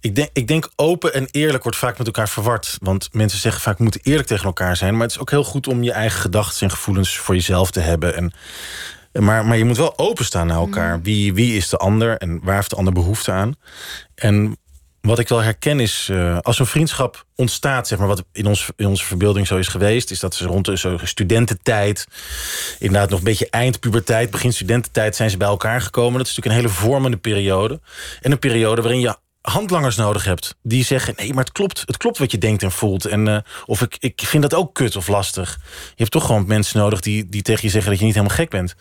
ik 0.00 0.14
denk, 0.14 0.28
ik 0.32 0.48
denk 0.48 0.70
open 0.76 1.14
en 1.14 1.28
eerlijk 1.30 1.62
wordt 1.62 1.78
vaak 1.78 1.98
met 1.98 2.06
elkaar 2.06 2.28
verward. 2.28 2.78
Want 2.80 3.08
mensen 3.12 3.38
zeggen 3.38 3.62
vaak: 3.62 3.76
we 3.76 3.82
moeten 3.82 4.00
eerlijk 4.04 4.28
tegen 4.28 4.44
elkaar 4.44 4.76
zijn. 4.76 4.92
Maar 4.92 5.02
het 5.02 5.10
is 5.10 5.18
ook 5.18 5.30
heel 5.30 5.44
goed 5.44 5.66
om 5.66 5.82
je 5.82 5.92
eigen 5.92 6.20
gedachten 6.20 6.66
en 6.66 6.70
gevoelens 6.70 7.16
voor 7.16 7.34
jezelf 7.34 7.70
te 7.70 7.80
hebben. 7.80 8.16
En, 8.16 8.32
maar, 9.24 9.46
maar 9.46 9.56
je 9.56 9.64
moet 9.64 9.76
wel 9.76 9.98
openstaan 9.98 10.46
naar 10.46 10.56
elkaar. 10.56 10.94
Mhm. 10.94 11.02
Wie, 11.02 11.34
wie 11.34 11.56
is 11.56 11.68
de 11.68 11.76
ander 11.76 12.16
en 12.16 12.40
waar 12.42 12.54
heeft 12.54 12.70
de 12.70 12.76
ander 12.76 12.92
behoefte 12.92 13.32
aan? 13.32 13.54
En 14.14 14.56
wat 15.02 15.18
ik 15.18 15.28
wel 15.28 15.42
herken 15.42 15.80
is, 15.80 16.08
uh, 16.10 16.38
als 16.38 16.58
een 16.58 16.66
vriendschap 16.66 17.26
ontstaat, 17.36 17.88
zeg 17.88 17.98
maar, 17.98 18.08
wat 18.08 18.24
in, 18.32 18.46
ons, 18.46 18.70
in 18.76 18.86
onze 18.86 19.04
verbeelding 19.04 19.46
zo 19.46 19.56
is 19.56 19.68
geweest, 19.68 20.10
is 20.10 20.20
dat 20.20 20.34
ze 20.34 20.46
rond 20.46 20.64
de 20.64 20.98
studententijd, 21.02 22.06
inderdaad 22.78 23.10
nog 23.10 23.18
een 23.18 23.24
beetje 23.24 23.50
eindpuberteit, 23.50 24.30
begin 24.30 24.52
studententijd, 24.52 25.16
zijn 25.16 25.30
ze 25.30 25.36
bij 25.36 25.48
elkaar 25.48 25.80
gekomen. 25.80 26.18
Dat 26.18 26.26
is 26.26 26.36
natuurlijk 26.36 26.56
een 26.56 26.70
hele 26.70 26.80
vormende 26.88 27.16
periode. 27.16 27.80
En 28.20 28.32
een 28.32 28.38
periode 28.38 28.82
waarin 28.82 29.00
je 29.00 29.16
handlangers 29.40 29.96
nodig 29.96 30.24
hebt. 30.24 30.56
Die 30.62 30.84
zeggen, 30.84 31.14
nee, 31.16 31.34
maar 31.34 31.44
het 31.44 31.52
klopt, 31.52 31.82
het 31.86 31.96
klopt 31.96 32.18
wat 32.18 32.30
je 32.30 32.38
denkt 32.38 32.62
en 32.62 32.72
voelt. 32.72 33.04
En, 33.04 33.26
uh, 33.26 33.38
of 33.66 33.80
ik, 33.80 33.96
ik 33.98 34.20
vind 34.24 34.42
dat 34.42 34.54
ook 34.54 34.74
kut 34.74 34.96
of 34.96 35.08
lastig. 35.08 35.58
Je 35.72 35.94
hebt 35.96 36.10
toch 36.10 36.26
gewoon 36.26 36.46
mensen 36.46 36.78
nodig 36.78 37.00
die, 37.00 37.28
die 37.28 37.42
tegen 37.42 37.64
je 37.64 37.70
zeggen 37.70 37.90
dat 37.90 38.00
je 38.00 38.06
niet 38.06 38.14
helemaal 38.14 38.36
gek 38.36 38.50
bent. 38.50 38.74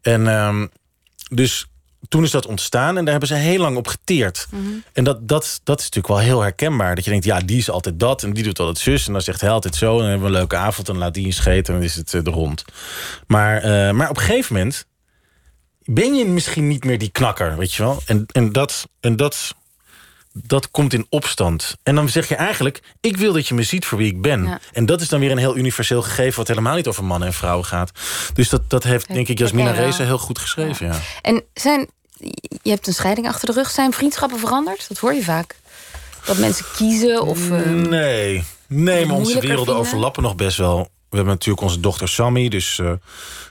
En 0.00 0.26
um, 0.26 0.70
dus 1.28 1.66
toen 2.08 2.22
is 2.22 2.30
dat 2.30 2.46
ontstaan 2.46 2.96
en 2.96 3.02
daar 3.02 3.10
hebben 3.10 3.28
ze 3.28 3.34
heel 3.34 3.58
lang 3.58 3.76
op 3.76 3.88
geteerd. 3.88 4.46
Mhm. 4.50 4.62
En 4.92 5.04
dat, 5.04 5.28
dat, 5.28 5.60
dat 5.64 5.78
is 5.78 5.84
natuurlijk 5.84 6.14
wel 6.14 6.24
heel 6.24 6.40
herkenbaar. 6.40 6.94
Dat 6.94 7.04
je 7.04 7.10
denkt, 7.10 7.24
ja, 7.24 7.40
die 7.40 7.58
is 7.58 7.70
altijd 7.70 8.00
dat 8.00 8.22
en 8.22 8.32
die 8.32 8.44
doet 8.44 8.58
altijd 8.58 8.78
zus. 8.78 9.06
En 9.06 9.12
dan 9.12 9.22
zegt 9.22 9.40
hij 9.40 9.50
altijd 9.50 9.74
zo 9.74 9.92
en 9.92 9.98
dan 9.98 10.08
hebben 10.08 10.26
we 10.26 10.32
een 10.32 10.38
leuke 10.38 10.56
avond... 10.56 10.88
en 10.88 10.98
laat 10.98 11.14
die 11.14 11.26
eens 11.26 11.36
scheten 11.36 11.74
en 11.74 11.80
dan 11.80 11.88
is 11.88 11.96
het 11.96 12.12
uh, 12.12 12.22
de 12.22 12.30
rond. 12.30 12.64
Maar, 13.26 13.64
uh, 13.64 13.90
maar 13.90 14.10
op 14.10 14.16
een 14.16 14.22
gegeven 14.22 14.54
moment 14.54 14.86
ben 15.84 16.14
je 16.14 16.24
misschien 16.24 16.68
niet 16.68 16.84
meer 16.84 16.98
die 16.98 17.10
knakker, 17.10 17.56
weet 17.56 17.74
je 17.74 17.82
wel. 17.82 18.02
En, 18.06 18.26
en, 18.32 18.52
dat, 18.52 18.88
en 19.00 19.16
dat, 19.16 19.54
dat 20.32 20.70
komt 20.70 20.92
in 20.92 21.06
opstand. 21.08 21.76
En 21.82 21.94
dan 21.94 22.08
zeg 22.08 22.28
je 22.28 22.36
eigenlijk, 22.36 22.82
ik 23.00 23.16
wil 23.16 23.32
dat 23.32 23.48
je 23.48 23.54
me 23.54 23.62
ziet 23.62 23.84
voor 23.84 23.98
wie 23.98 24.12
ik 24.12 24.22
ben. 24.22 24.44
Ja. 24.44 24.60
En 24.72 24.86
dat 24.86 25.00
is 25.00 25.08
dan 25.08 25.20
weer 25.20 25.30
een 25.30 25.38
heel 25.38 25.56
universeel 25.56 26.02
gegeven... 26.02 26.38
wat 26.38 26.48
helemaal 26.48 26.76
niet 26.76 26.86
over 26.86 27.04
mannen 27.04 27.28
en 27.28 27.34
vrouwen 27.34 27.64
gaat. 27.64 27.90
Dus 28.34 28.48
dat, 28.48 28.70
dat 28.70 28.82
heeft, 28.82 29.08
denk 29.08 29.28
ik, 29.28 29.38
Jasmina 29.38 29.70
Reza 29.70 30.04
heel 30.04 30.18
goed 30.18 30.38
geschreven. 30.38 30.86
Ja. 30.86 30.92
ja. 30.92 31.00
En 31.22 31.42
zijn, 31.54 31.90
je 32.62 32.70
hebt 32.70 32.86
een 32.86 32.94
scheiding 32.94 33.28
achter 33.28 33.46
de 33.46 33.54
rug. 33.54 33.70
Zijn 33.70 33.92
vriendschappen 33.92 34.38
veranderd? 34.38 34.88
Dat 34.88 34.98
hoor 34.98 35.14
je 35.14 35.24
vaak. 35.24 35.56
Dat 36.24 36.38
mensen 36.38 36.64
kiezen 36.76 37.22
of... 37.22 37.48
Uh, 37.48 37.66
nee, 37.66 38.44
nee 38.66 39.06
maar 39.06 39.16
onze 39.16 39.32
werelden 39.32 39.64
vinden. 39.64 39.74
overlappen 39.74 40.22
nog 40.22 40.34
best 40.34 40.56
wel. 40.56 40.78
We 41.08 41.16
hebben 41.16 41.34
natuurlijk 41.34 41.64
onze 41.64 41.80
dochter 41.80 42.08
Sammy. 42.08 42.48
Dus, 42.48 42.78
uh, 42.78 42.92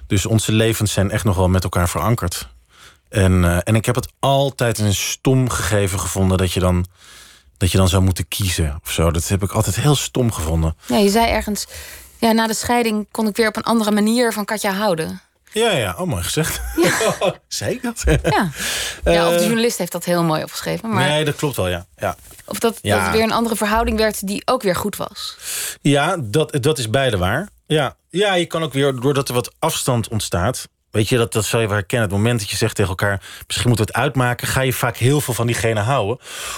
dus 0.08 0.26
onze 0.26 0.52
levens 0.52 0.94
zijn 0.94 1.12
echt 1.12 1.24
nog 1.24 1.36
wel 1.36 1.50
met 1.50 1.64
elkaar 1.64 1.90
verankerd. 1.90 2.48
En, 3.12 3.44
uh, 3.44 3.58
en 3.64 3.76
ik 3.76 3.86
heb 3.86 3.96
het 3.96 4.08
altijd 4.20 4.80
een 4.80 4.94
stom 4.94 5.50
gegeven 5.50 6.00
gevonden... 6.00 6.38
dat 6.38 6.52
je 6.52 6.60
dan 6.60 6.86
dat 7.58 7.72
je 7.72 7.78
dan 7.78 7.88
zou 7.88 8.04
moeten 8.04 8.28
kiezen 8.28 8.80
of 8.84 8.92
zo. 8.92 9.12
Dat 9.12 9.28
heb 9.28 9.44
ik 9.44 9.52
altijd 9.52 9.76
heel 9.76 9.96
stom 9.96 10.32
gevonden. 10.32 10.76
Ja, 10.86 10.98
je 10.98 11.10
zei 11.10 11.28
ergens... 11.28 11.68
Ja, 12.18 12.32
na 12.32 12.48
de 12.48 12.54
scheiding 12.54 13.08
kon 13.12 13.28
ik 13.28 13.36
weer 13.36 13.48
op 13.48 13.56
een 13.56 13.64
andere 13.64 13.92
manier 13.92 14.34
van 14.34 14.46
Katja 14.46 14.74
houden. 14.74 15.22
Ja, 15.52 15.72
ja, 15.72 15.96
oh 15.98 16.08
mooi 16.08 16.24
gezegd. 16.24 16.62
Ja. 16.76 17.14
Zei 17.48 17.74
ik 17.74 17.82
dat? 17.82 18.04
Ja. 18.06 18.50
ja, 19.14 19.28
of 19.28 19.38
de 19.38 19.44
journalist 19.44 19.78
heeft 19.78 19.92
dat 19.92 20.06
heel 20.06 20.24
mooi 20.24 20.44
opgeschreven. 20.44 20.90
Maar... 20.90 21.10
Nee, 21.10 21.26
dat 21.26 21.36
klopt 21.36 21.56
wel, 21.56 21.68
ja. 21.68 21.86
ja. 21.98 22.16
Of 22.46 22.60
dat, 22.60 22.80
ja. 22.82 22.96
dat 22.96 23.04
het 23.06 23.16
weer 23.16 23.24
een 23.24 23.32
andere 23.32 23.56
verhouding 23.56 23.98
werd 23.98 24.28
die 24.28 24.42
ook 24.46 24.62
weer 24.62 24.76
goed 24.76 24.96
was. 24.96 25.38
Ja, 25.82 26.18
dat, 26.20 26.58
dat 26.62 26.78
is 26.78 26.90
beide 26.90 27.18
waar. 27.18 27.50
Ja. 27.66 27.96
ja, 28.10 28.34
je 28.34 28.46
kan 28.46 28.64
ook 28.64 28.74
weer, 28.74 28.96
doordat 28.96 29.28
er 29.28 29.34
wat 29.34 29.54
afstand 29.60 30.08
ontstaat... 30.08 30.68
Weet 30.92 31.10
je, 31.10 31.18
dat, 31.18 31.34
dat 31.34 31.46
zal 31.46 31.60
je 31.60 31.68
wel 31.68 31.76
herkennen. 31.76 32.08
Het 32.08 32.18
moment 32.18 32.40
dat 32.40 32.50
je 32.50 32.58
zegt 32.58 32.76
tegen 32.76 32.90
elkaar... 32.90 33.22
misschien 33.48 33.68
moeten 33.68 33.86
we 33.86 33.92
het 33.92 34.02
uitmaken... 34.02 34.48
ga 34.48 34.62
je 34.62 34.74
vaak 34.74 34.98
heel 34.98 35.22
veel 35.22 35.34
van 35.34 35.46
diegene 35.48 35.80
houden. 35.80 36.18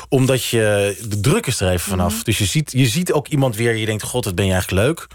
Omdat 0.09 0.45
je... 0.45 0.97
de 1.07 1.19
druk 1.19 1.45
is 1.45 1.59
er 1.59 1.67
even 1.69 1.89
vanaf. 1.89 2.13
Mhm. 2.13 2.23
Dus 2.23 2.37
je 2.37 2.45
ziet, 2.45 2.71
je 2.71 2.85
ziet 2.85 3.11
ook 3.11 3.27
iemand 3.27 3.55
weer... 3.55 3.75
je 3.75 3.85
denkt, 3.85 4.03
god, 4.03 4.23
dat 4.23 4.35
ben 4.35 4.45
je 4.45 4.51
eigenlijk 4.51 4.87
leuk. 4.87 5.07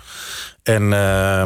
En... 0.62 0.82
Uh, 0.82 1.42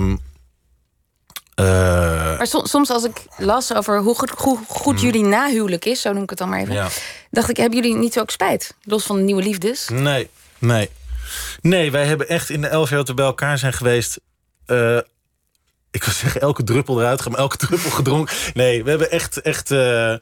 uh, 1.60 2.38
maar 2.38 2.46
soms 2.46 2.90
als 2.90 3.04
ik 3.04 3.26
las 3.36 3.74
over 3.74 4.00
hoe 4.00 4.14
goed, 4.14 4.30
hoe 4.30 4.58
goed 4.68 4.96
mm. 4.96 5.02
jullie 5.02 5.24
nahuwelijk 5.24 5.84
is... 5.84 6.00
zo 6.00 6.12
noem 6.12 6.22
ik 6.22 6.30
het 6.30 6.38
dan 6.38 6.48
maar 6.48 6.60
even... 6.60 6.74
Ja. 6.74 6.88
dacht 7.30 7.48
ik, 7.48 7.56
hebben 7.56 7.82
jullie 7.82 7.96
niet 7.96 8.20
ook 8.20 8.30
spijt? 8.30 8.74
Los 8.82 9.04
van 9.04 9.16
de 9.16 9.22
nieuwe 9.22 9.42
liefdes? 9.42 9.88
Nee, 9.88 10.28
nee. 10.58 10.90
Nee, 11.60 11.90
wij 11.90 12.04
hebben 12.04 12.28
echt 12.28 12.50
in 12.50 12.60
de 12.60 12.66
elf 12.66 12.88
jaar 12.88 12.98
dat 12.98 13.08
we 13.08 13.14
bij 13.14 13.24
elkaar 13.24 13.58
zijn 13.58 13.72
geweest... 13.72 14.20
Uh, 14.66 14.98
ik 15.92 16.04
wil 16.04 16.14
zeggen, 16.14 16.40
elke 16.40 16.64
druppel 16.64 17.00
eruit 17.00 17.20
gaan, 17.20 17.32
maar 17.32 17.40
elke 17.40 17.56
druppel 17.56 17.90
gedronken. 18.00 18.36
Nee, 18.54 18.84
we 18.84 18.90
hebben 18.90 19.10
echt, 19.10 19.40
echt, 19.40 19.70
uh, 19.70 20.12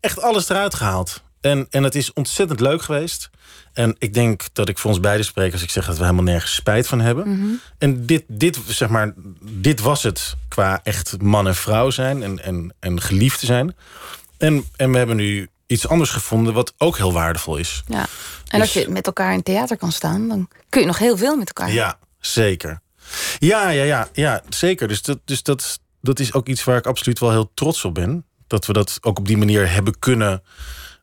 echt 0.00 0.22
alles 0.22 0.48
eruit 0.48 0.74
gehaald. 0.74 1.22
En, 1.40 1.66
en 1.70 1.82
het 1.82 1.94
is 1.94 2.12
ontzettend 2.12 2.60
leuk 2.60 2.82
geweest. 2.82 3.30
En 3.72 3.96
ik 3.98 4.14
denk 4.14 4.44
dat 4.52 4.68
ik 4.68 4.78
voor 4.78 4.90
ons 4.90 5.00
beide 5.00 5.22
spreek 5.22 5.52
als 5.52 5.62
ik 5.62 5.70
zeg 5.70 5.86
dat 5.86 5.96
we 5.96 6.02
helemaal 6.02 6.24
nergens 6.24 6.54
spijt 6.54 6.86
van 6.86 7.00
hebben. 7.00 7.28
Mm 7.28 7.40
-hmm. 7.40 7.60
En 7.78 8.06
dit, 8.06 8.24
dit, 8.28 8.58
zeg 8.66 8.88
maar, 8.88 9.12
dit 9.40 9.80
was 9.80 10.02
het 10.02 10.36
qua 10.48 10.80
echt 10.82 11.22
man 11.22 11.46
en 11.46 11.54
vrouw 11.54 11.90
zijn 11.90 12.22
en, 12.22 12.44
en, 12.44 12.74
en 12.80 13.00
geliefd 13.00 13.40
zijn. 13.40 13.76
En, 14.38 14.64
en 14.76 14.90
we 14.90 14.98
hebben 14.98 15.16
nu 15.16 15.48
iets 15.66 15.88
anders 15.88 16.10
gevonden 16.10 16.54
wat 16.54 16.74
ook 16.78 16.96
heel 16.96 17.12
waardevol 17.12 17.56
is. 17.56 17.82
Ja. 17.86 18.06
En 18.48 18.60
als 18.60 18.72
dus- 18.72 18.82
je 18.82 18.88
met 18.90 19.06
elkaar 19.06 19.32
in 19.32 19.42
theater 19.42 19.76
kan 19.76 19.92
staan, 19.92 20.28
dan 20.28 20.48
kun 20.68 20.80
je 20.80 20.86
nog 20.86 20.98
heel 20.98 21.16
veel 21.16 21.36
met 21.36 21.52
elkaar. 21.52 21.72
Ja, 21.72 21.98
zeker. 22.18 22.80
Ja, 23.38 23.68
ja, 23.68 23.82
ja, 23.82 24.08
ja 24.12 24.42
zeker. 24.48 24.88
Dus, 24.88 25.02
dat, 25.02 25.18
dus 25.24 25.42
dat, 25.42 25.80
dat 26.00 26.18
is 26.18 26.32
ook 26.32 26.46
iets 26.46 26.64
waar 26.64 26.76
ik 26.76 26.86
absoluut 26.86 27.18
wel 27.18 27.30
heel 27.30 27.50
trots 27.54 27.84
op 27.84 27.94
ben. 27.94 28.24
Dat 28.46 28.66
we 28.66 28.72
dat 28.72 28.98
ook 29.00 29.18
op 29.18 29.26
die 29.26 29.36
manier 29.36 29.72
hebben 29.72 29.98
kunnen 29.98 30.42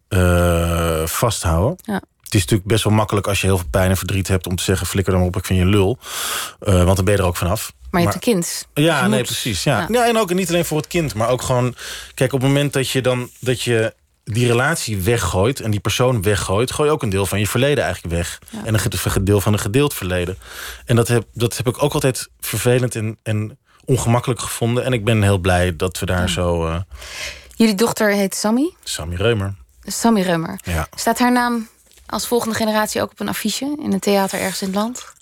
uh, 0.09 1.05
vasthouden. 1.05 1.77
Ja. 1.83 2.01
het 2.21 2.33
is 2.33 2.41
natuurlijk 2.41 2.69
best 2.69 2.83
wel 2.83 2.93
makkelijk 2.93 3.27
als 3.27 3.41
je 3.41 3.47
heel 3.47 3.57
veel 3.57 3.67
pijn 3.71 3.89
en 3.89 3.97
verdriet 3.97 4.27
hebt... 4.27 4.47
om 4.47 4.55
te 4.55 4.63
zeggen, 4.63 4.87
flikker 4.87 5.13
dan 5.13 5.21
op, 5.21 5.35
ik 5.35 5.45
vind 5.45 5.59
je 5.59 5.65
een 5.65 5.71
lul. 5.71 5.97
Uh, 6.61 6.83
want 6.83 6.95
dan 6.95 7.05
ben 7.05 7.13
je 7.13 7.19
er 7.19 7.27
ook 7.27 7.37
vanaf. 7.37 7.73
Maar 7.91 8.01
je 8.01 8.07
hebt 8.07 8.25
een 8.25 8.33
kind. 8.33 8.67
Ja, 8.73 9.07
nee, 9.07 9.23
precies. 9.23 9.63
Ja. 9.63 9.87
ja. 9.91 10.07
en 10.07 10.17
ook 10.17 10.33
niet 10.33 10.49
alleen 10.49 10.65
voor 10.65 10.77
het 10.77 10.87
kind, 10.87 11.13
maar 11.13 11.29
ook 11.29 11.41
gewoon... 11.41 11.75
Kijk, 12.13 12.33
op 12.33 12.41
het 12.41 12.47
moment 12.47 12.73
dat 12.73 12.89
je 12.89 13.01
dan 13.01 13.29
dat 13.39 13.61
je 13.61 13.93
die 14.29 14.47
relatie 14.47 15.01
weggooit 15.01 15.59
en 15.59 15.71
die 15.71 15.79
persoon 15.79 16.21
weggooit... 16.21 16.71
gooi 16.71 16.89
je 16.89 16.93
ook 16.95 17.03
een 17.03 17.09
deel 17.09 17.25
van 17.25 17.39
je 17.39 17.47
verleden 17.47 17.83
eigenlijk 17.83 18.15
weg. 18.15 18.39
En 18.65 18.73
een 18.73 19.23
deel 19.23 19.41
van 19.41 19.53
een 19.53 19.59
gedeeld 19.59 19.93
verleden. 19.93 20.37
En 20.85 20.95
dat 20.95 21.07
heb, 21.07 21.25
dat 21.33 21.57
heb 21.57 21.67
ik 21.67 21.83
ook 21.83 21.93
altijd 21.93 22.29
vervelend 22.39 22.95
en, 22.95 23.17
en 23.23 23.57
ongemakkelijk 23.85 24.39
gevonden. 24.39 24.83
En 24.83 24.93
ik 24.93 25.05
ben 25.05 25.21
heel 25.21 25.37
blij 25.37 25.75
dat 25.75 25.99
we 25.99 26.05
daar 26.05 26.29
zo... 26.29 26.67
Uh... 26.67 26.79
Jullie 27.55 27.75
dochter 27.75 28.11
heet 28.11 28.35
Sammy? 28.35 28.73
Sammy 28.83 29.15
Reumer. 29.15 29.55
Sammy 29.81 30.21
Reumer. 30.21 30.59
Ja. 30.63 30.87
Staat 30.95 31.19
haar 31.19 31.31
naam 31.31 31.67
als 32.05 32.27
volgende 32.27 32.55
generatie 32.55 33.01
ook 33.01 33.11
op 33.11 33.19
een 33.19 33.29
affiche... 33.29 33.77
in 33.81 33.93
een 33.93 33.99
theater 33.99 34.39
ergens 34.39 34.61
in 34.61 34.67
het 34.67 34.75
land? 34.75 35.15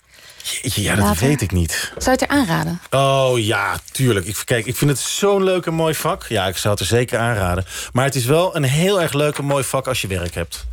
Ja, 0.62 0.96
dat 0.96 1.18
weet 1.18 1.42
ik 1.42 1.52
niet. 1.52 1.72
Zou 1.72 2.04
je 2.04 2.10
het 2.10 2.22
er 2.22 2.28
aanraden? 2.28 2.80
Oh 2.90 3.40
ja, 3.40 3.78
tuurlijk. 3.92 4.26
Ik, 4.26 4.42
kijk, 4.46 4.66
ik 4.66 4.76
vind 4.76 4.92
het 4.92 5.00
zo'n 5.00 5.44
leuk 5.44 5.66
en 5.66 5.74
mooi 5.74 5.96
vak. 5.96 6.26
Ja, 6.26 6.48
ik 6.48 6.58
zou 6.58 6.74
het 6.74 6.84
er 6.84 6.90
zeker 6.90 7.20
aanraden. 7.20 7.66
Maar 7.94 8.06
het 8.06 8.16
is 8.16 8.26
wel 8.26 8.56
een 8.56 8.64
heel 8.64 9.02
erg 9.02 9.14
leuk 9.14 9.38
en 9.38 9.46
mooi 9.46 9.64
vak 9.64 9.88
als 9.88 10.02
je 10.02 10.08
werk 10.08 10.34
hebt. 10.34 10.66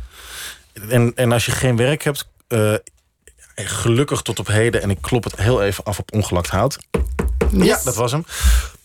En, 0.89 1.11
en 1.15 1.31
als 1.31 1.45
je 1.45 1.51
geen 1.51 1.75
werk 1.75 2.03
hebt... 2.03 2.27
Uh, 2.47 2.73
gelukkig 3.55 4.21
tot 4.21 4.39
op 4.39 4.47
heden... 4.47 4.81
en 4.81 4.89
ik 4.89 5.01
klop 5.01 5.23
het 5.23 5.35
heel 5.35 5.63
even 5.63 5.83
af 5.83 5.99
op 5.99 6.13
ongelakt 6.13 6.49
hout. 6.49 6.77
Ja, 7.51 7.79
dat 7.83 7.95
was 7.95 8.11
hem. 8.11 8.25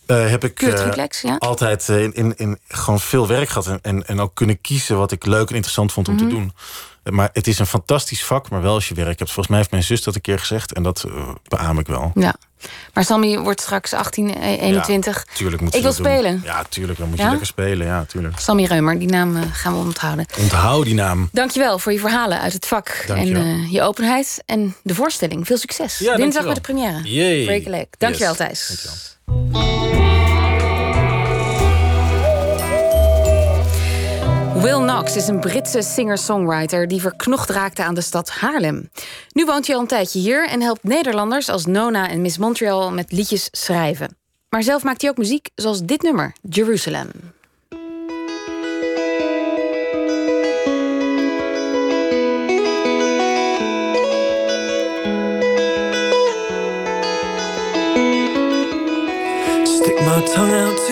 Uh, 0.07 0.29
heb 0.31 0.45
ik 0.45 0.63
uh, 0.63 1.09
ja. 1.23 1.37
altijd 1.39 1.89
in, 1.89 2.15
in, 2.15 2.37
in 2.37 2.59
gewoon 2.69 3.01
veel 3.01 3.27
werk 3.27 3.49
gehad. 3.49 3.67
En, 3.67 3.79
en, 3.83 4.07
en 4.07 4.21
ook 4.21 4.35
kunnen 4.35 4.61
kiezen 4.61 4.97
wat 4.97 5.13
ik 5.13 5.27
leuk 5.27 5.49
en 5.49 5.55
interessant 5.55 5.93
vond 5.93 6.09
om 6.09 6.15
mm 6.15 6.21
-hmm. 6.21 6.29
te 6.29 6.35
mhm. 6.35 6.45
doen. 6.45 6.55
Maar 7.11 7.31
het 7.33 7.47
is 7.47 7.59
een 7.59 7.67
fantastisch 7.67 8.25
vak, 8.25 8.51
maar 8.51 8.63
wel 8.63 8.75
als 8.75 8.89
je 8.89 8.95
werk 8.95 9.19
hebt. 9.19 9.31
Volgens 9.31 9.49
mij 9.49 9.59
heeft 9.59 9.71
mijn 9.71 9.83
zus 9.83 10.03
dat 10.03 10.15
een 10.15 10.21
keer 10.21 10.39
gezegd. 10.39 10.73
En 10.73 10.83
dat 10.83 11.05
uh, 11.09 11.29
beaam 11.49 11.79
ik 11.79 11.87
wel. 11.87 12.13
Ja. 12.15 12.35
Maar 12.93 13.05
Sammy 13.05 13.39
wordt 13.39 13.61
straks 13.61 13.93
18, 13.93 14.43
21. 14.43 15.25
Ja, 15.27 15.35
tuurlijk 15.35 15.63
moet 15.63 15.75
ik 15.75 15.83
wil 15.83 15.93
spelen. 15.93 16.33
Doen. 16.33 16.41
Ja, 16.45 16.63
tuurlijk. 16.69 16.99
Dan 16.99 17.09
moet 17.09 17.19
je 17.19 17.29
lekker 17.29 17.47
spelen. 17.47 17.87
Ja, 17.87 18.05
tuurlijk. 18.05 18.39
Sammy 18.39 18.65
Reumer, 18.65 18.99
die 18.99 19.09
naam 19.09 19.37
uh, 19.37 19.43
gaan 19.53 19.73
we 19.73 19.79
onthouden. 19.79 20.27
Onthoud 20.39 20.85
die 20.85 20.95
naam. 20.95 21.29
Dankjewel 21.33 21.79
voor 21.79 21.93
je 21.93 21.99
verhalen 21.99 22.41
uit 22.41 22.53
het 22.53 22.67
vak. 22.67 23.05
Dankjewel. 23.07 23.43
En 23.43 23.49
uh, 23.49 23.73
je 23.73 23.83
openheid 23.83 24.43
en 24.47 24.75
de 24.83 24.95
voorstelling. 24.95 25.47
Veel 25.47 25.59
succes. 25.59 25.99
Ja, 25.99 26.17
Dinsdag 26.17 26.45
met 26.45 26.55
de 26.55 26.61
première. 26.61 27.01
Yay. 27.03 27.45
Break 27.45 27.67
a 27.67 27.71
leg. 27.71 27.87
Dankjewel, 27.99 28.35
yes. 28.39 28.39
Thijs. 28.39 29.19
Dankjewel. 29.27 30.18
Will 34.61 34.81
Knox 34.81 35.17
is 35.17 35.29
een 35.29 35.41
Britse 35.41 35.83
singer-songwriter 35.83 36.89
die 36.89 37.01
verknocht 37.01 37.51
raakte 37.51 37.85
aan 37.85 37.95
de 37.95 38.01
stad 38.01 38.31
Haarlem. 38.31 38.91
Nu 39.33 39.45
woont 39.45 39.67
hij 39.67 39.77
al 39.77 39.81
een 39.81 39.89
tijdje 39.89 40.19
hier 40.19 40.49
en 40.49 40.63
helpt 40.63 40.83
Nederlanders 40.83 41.49
als 41.49 41.67
Nona 41.67 42.09
en 42.09 42.21
Miss 42.21 42.39
Montreal 42.39 42.93
met 42.93 43.13
liedjes 43.13 43.49
schrijven. 43.51 44.17
Maar 44.49 44.63
zelf 44.63 44.83
maakt 44.83 45.01
hij 45.01 45.11
ook 45.11 45.17
muziek 45.17 45.49
zoals 45.55 45.83
dit 45.83 46.03
nummer, 46.03 46.33
Jerusalem. 46.43 47.11
Stick 59.65 60.01
my 60.01 60.23
tongue 60.35 60.55
out. 60.55 60.88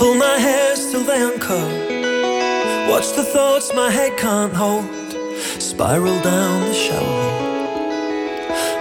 Pull 0.00 0.14
my 0.14 0.38
hairs 0.38 0.90
till 0.90 1.04
they 1.04 1.20
uncurl. 1.20 1.68
Watch 2.88 3.12
the 3.16 3.22
thoughts 3.22 3.74
my 3.74 3.90
head 3.90 4.16
can't 4.16 4.54
hold 4.54 4.86
spiral 5.60 6.18
down 6.22 6.62
the 6.62 6.72
shower. 6.72 7.26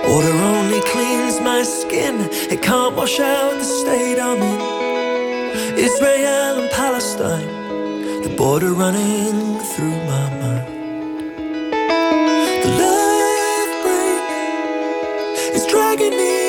Water 0.08 0.32
only 0.32 0.80
cleans 0.80 1.42
my 1.42 1.62
skin, 1.64 2.16
it 2.50 2.62
can't 2.62 2.96
wash 2.96 3.20
out 3.20 3.52
the 3.52 3.66
state 3.66 4.18
I'm 4.18 4.42
in. 4.42 5.78
Israel 5.78 6.62
and 6.62 6.72
Palestine, 6.72 7.52
the 8.24 8.34
border 8.38 8.72
running 8.72 9.60
through 9.72 10.00
my 10.14 10.26
mind. 10.42 10.68
The 12.64 12.72
left 12.80 13.76
brain 13.84 15.54
is 15.54 15.66
dragging 15.68 16.16
me 16.16 16.49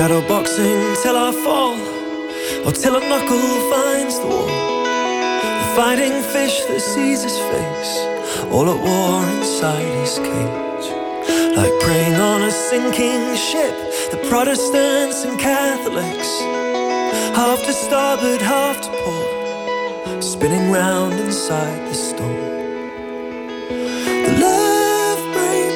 Shadow 0.00 0.26
boxing 0.26 0.96
till 1.02 1.14
I 1.14 1.30
fall, 1.44 1.76
or 2.64 2.72
till 2.72 2.96
a 2.96 3.00
knuckle 3.00 3.50
finds 3.70 4.18
the 4.18 4.28
wall. 4.28 4.46
The 5.60 5.72
fighting 5.76 6.22
fish 6.32 6.64
that 6.68 6.80
sees 6.80 7.22
his 7.22 7.36
face, 7.52 7.92
all 8.50 8.66
at 8.72 8.80
war 8.80 9.20
inside 9.36 9.84
his 10.00 10.16
cage. 10.16 10.86
Like 11.54 11.74
preying 11.82 12.14
on 12.14 12.40
a 12.40 12.50
sinking 12.50 13.36
ship, 13.36 13.76
the 14.10 14.16
Protestants 14.30 15.24
and 15.26 15.38
Catholics, 15.38 16.30
half 17.36 17.62
to 17.66 17.72
starboard, 17.74 18.40
half 18.40 18.80
to 18.80 18.88
port, 19.04 20.24
spinning 20.24 20.70
round 20.70 21.20
inside 21.20 21.78
the 21.90 21.94
storm. 21.94 22.40
The 24.24 24.34
left 24.46 25.26
brain 25.34 25.72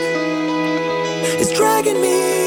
is 1.42 1.52
dragging 1.52 2.00
me 2.00 2.43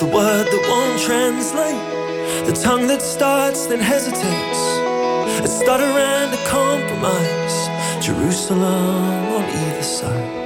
the 0.00 0.06
word 0.06 0.46
that 0.46 0.64
won't 0.66 0.98
translate, 0.98 2.46
the 2.46 2.52
tongue 2.52 2.86
that 2.86 3.02
starts 3.02 3.66
then 3.66 3.78
hesitates, 3.78 4.62
a 5.44 5.46
stutter 5.46 5.84
and 5.84 6.32
a 6.32 6.42
compromise. 6.48 7.68
Jerusalem 8.02 9.28
on 9.36 9.44
either 9.44 9.82
side. 9.82 10.39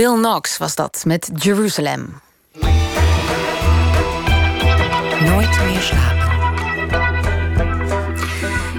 Will 0.00 0.14
Knox 0.14 0.58
was 0.58 0.74
dat 0.74 1.02
met 1.06 1.30
Jerusalem. 1.34 2.20
Nooit 5.24 5.60
meer 5.64 5.80
slapen. 5.80 6.28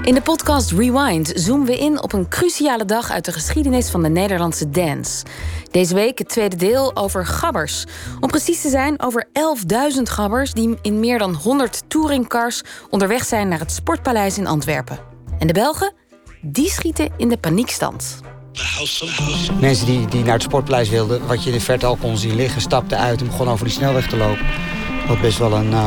In 0.04 0.14
de 0.14 0.20
podcast 0.22 0.70
Rewind 0.70 1.32
zoomen 1.34 1.66
we 1.66 1.78
in 1.78 2.02
op 2.02 2.12
een 2.12 2.28
cruciale 2.28 2.84
dag 2.84 3.10
uit 3.10 3.24
de 3.24 3.32
geschiedenis 3.32 3.90
van 3.90 4.02
de 4.02 4.08
Nederlandse 4.08 4.70
dance. 4.70 5.24
Deze 5.70 5.94
week 5.94 6.18
het 6.18 6.28
tweede 6.28 6.56
deel 6.56 6.96
over 6.96 7.26
gabbers. 7.26 7.84
Om 8.20 8.28
precies 8.28 8.60
te 8.60 8.68
zijn 8.68 9.02
over 9.02 9.26
11.000 9.96 10.02
gabbers 10.02 10.52
die 10.52 10.78
in 10.80 11.00
meer 11.00 11.18
dan 11.18 11.34
100 11.34 11.82
touringcars 11.88 12.62
onderweg 12.90 13.24
zijn 13.24 13.48
naar 13.48 13.58
het 13.58 13.72
Sportpaleis 13.72 14.38
in 14.38 14.46
Antwerpen. 14.46 14.98
En 15.38 15.46
de 15.46 15.52
Belgen? 15.52 15.92
Die 16.40 16.70
schieten 16.70 17.12
in 17.16 17.28
de 17.28 17.38
paniekstand. 17.38 18.30
Mensen 19.60 19.86
die, 19.86 20.06
die 20.06 20.24
naar 20.24 20.32
het 20.32 20.42
sportpaleis 20.42 20.88
wilden, 20.88 21.26
wat 21.26 21.42
je 21.42 21.50
in 21.50 21.56
de 21.56 21.62
verte 21.62 21.86
al 21.86 21.96
kon 21.96 22.16
zien 22.16 22.34
liggen, 22.34 22.60
stapten 22.60 22.98
uit 22.98 23.20
en 23.20 23.26
begonnen 23.26 23.54
over 23.54 23.66
die 23.66 23.74
snelweg 23.74 24.06
te 24.08 24.16
lopen. 24.16 24.46
Wat 25.08 25.20
best 25.20 25.38
wel 25.38 25.52
een, 25.52 25.70
uh, 25.70 25.86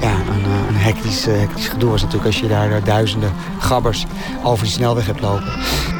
ja, 0.00 0.10
een, 0.10 0.40
uh, 0.40 0.68
een 0.68 0.76
hectisch, 0.76 1.28
uh, 1.28 1.38
hectisch 1.38 1.68
gedoe 1.68 1.90
was 1.90 2.00
natuurlijk 2.02 2.26
als 2.26 2.40
je 2.40 2.48
daar 2.48 2.84
duizenden 2.84 3.32
gabbers 3.58 4.04
over 4.42 4.64
die 4.64 4.72
snelweg 4.72 5.06
hebt 5.06 5.20
lopen. 5.20 5.52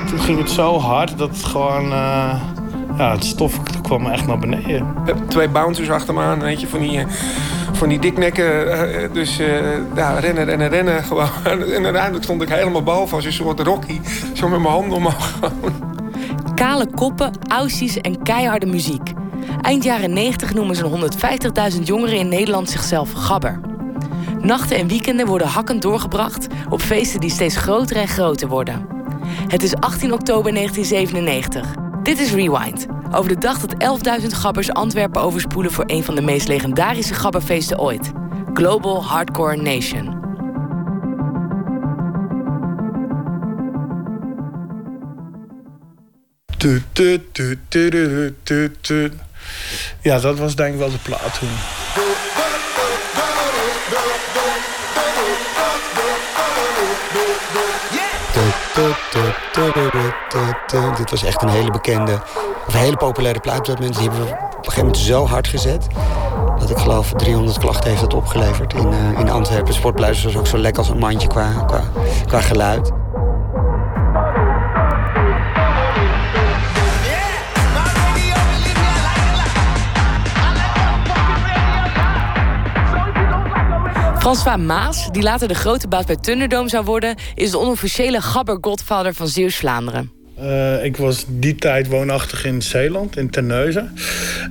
Toen 0.09 0.19
ging 0.19 0.39
het 0.39 0.51
zo 0.51 0.79
hard 0.79 1.19
dat 1.19 1.29
het 1.29 1.45
gewoon, 1.45 1.89
ja, 2.97 3.13
het 3.13 3.25
stof 3.25 3.61
kwam 3.83 4.07
echt 4.07 4.27
naar 4.27 4.39
beneden. 4.39 4.95
Twee 5.29 5.49
bouncers 5.49 5.91
achter 5.91 6.15
me 6.15 6.21
aan, 6.21 6.41
weet 6.41 6.61
je, 6.61 6.69
van 6.69 6.81
die, 6.81 7.07
van 7.73 7.89
die 7.89 7.99
diknekken. 7.99 9.13
dus 9.13 9.37
ja, 9.95 10.19
rennen, 10.19 10.45
rennen, 10.45 10.69
rennen 10.69 11.05
gewoon. 11.05 11.29
En 11.77 11.85
uiteindelijk 11.85 12.25
stond 12.25 12.43
ik 12.43 12.49
helemaal 12.49 12.83
boven 12.83 13.17
als 13.17 13.25
een 13.25 13.33
soort 13.33 13.61
Rocky, 13.61 14.01
zo 14.33 14.49
met 14.49 14.61
mijn 14.61 14.73
handen 14.73 14.97
omhoog. 14.97 15.39
Kale 16.57 16.87
koppen, 16.95 17.33
aussies 17.49 18.01
en 18.01 18.23
keiharde 18.23 18.67
muziek. 18.67 19.13
Eind 19.61 19.85
jaren 19.85 20.13
90 20.13 20.55
noemen 20.55 20.77
zo'n 20.77 21.11
150.000 21.73 21.83
jongeren 21.83 22.19
in 22.19 22.29
Nederland 22.29 22.71
zichzelf 22.71 23.13
gabber. 23.13 23.61
Nachten 24.41 24.77
en 24.77 24.89
weekenden 24.89 25.27
worden 25.27 25.47
hakkend 25.47 25.83
doorgebracht 25.83 26.47
op 26.71 26.81
feesten 26.81 27.21
die 27.21 27.31
steeds 27.31 27.57
groter 27.57 27.97
en 27.97 28.09
groter 28.09 28.49
worden. 28.49 28.87
Het 29.49 29.63
is 29.63 29.75
18 29.75 30.13
oktober 30.13 30.53
1997. 30.55 31.75
Dit 32.03 32.21
is 32.21 32.33
Rewind. 32.33 32.87
Over 33.13 33.29
de 33.29 33.39
dag 33.39 33.59
dat 33.61 34.01
11.000 34.21 34.27
gabbers 34.27 34.73
Antwerpen 34.73 35.23
overspoelen 35.23 35.73
voor 35.73 35.85
een 35.87 36.05
van 36.05 36.15
de 36.15 36.23
meest 36.23 36.49
legendarische 36.49 37.15
gabberfeesten 37.15 37.79
ooit. 37.79 38.13
Global 38.53 39.05
Hardcore 39.05 39.57
Nation. 39.57 40.16
Ja, 50.01 50.19
dat 50.19 50.39
was 50.39 50.55
denk 50.55 50.73
ik 50.73 50.79
wel 50.79 50.91
de 50.91 50.99
plaat 50.99 51.39
toen. 51.39 51.49
Dit 60.97 61.11
was 61.11 61.25
echt 61.25 61.43
een 61.43 61.49
hele 61.49 61.71
bekende, 61.71 62.21
of 62.67 62.75
een 62.75 62.81
hele 62.81 62.97
populaire 62.97 63.41
plaat 63.41 63.69
moment. 63.69 63.95
Die 63.95 64.09
hebben 64.09 64.27
we 64.27 64.31
op 64.31 64.41
een 64.41 64.65
gegeven 64.65 64.85
moment 64.85 64.99
zo 64.99 65.27
hard 65.27 65.49
gezet. 65.49 65.87
Dat 66.59 66.71
ik 66.71 66.77
geloof 66.77 67.13
300 67.17 67.59
klachten 67.59 67.91
heeft 67.91 68.01
dat 68.01 68.15
opgeleverd 68.15 68.75
in, 68.75 68.93
uh, 68.93 69.19
in 69.21 69.31
Antwerpen. 69.31 69.75
Sportpleis 69.75 70.25
was 70.25 70.37
ook 70.37 70.47
zo 70.47 70.59
lekker 70.59 70.83
als 70.83 70.91
een 70.91 70.99
mandje 70.99 71.29
qua, 71.29 71.65
qua, 71.67 71.81
qua 72.27 72.41
geluid. 72.41 72.91
François 84.27 84.57
Maas, 84.57 85.09
die 85.13 85.23
later 85.23 85.49
de 85.49 85.55
grote 85.55 85.89
baas 85.89 86.05
bij 86.05 86.17
Thunderdome 86.17 86.69
zou 86.69 86.85
worden... 86.85 87.15
is 87.35 87.51
de 87.51 87.59
onofficiële 87.59 88.21
gabber-godvader 88.21 89.15
van 89.15 89.29
Zeeuws-Vlaanderen. 89.29 90.11
Uh, 90.41 90.85
ik 90.85 90.97
was 90.97 91.25
die 91.29 91.55
tijd 91.55 91.89
woonachtig 91.89 92.45
in 92.45 92.63
Zeeland, 92.63 93.17
in 93.17 93.31
Terneuzen. 93.31 93.95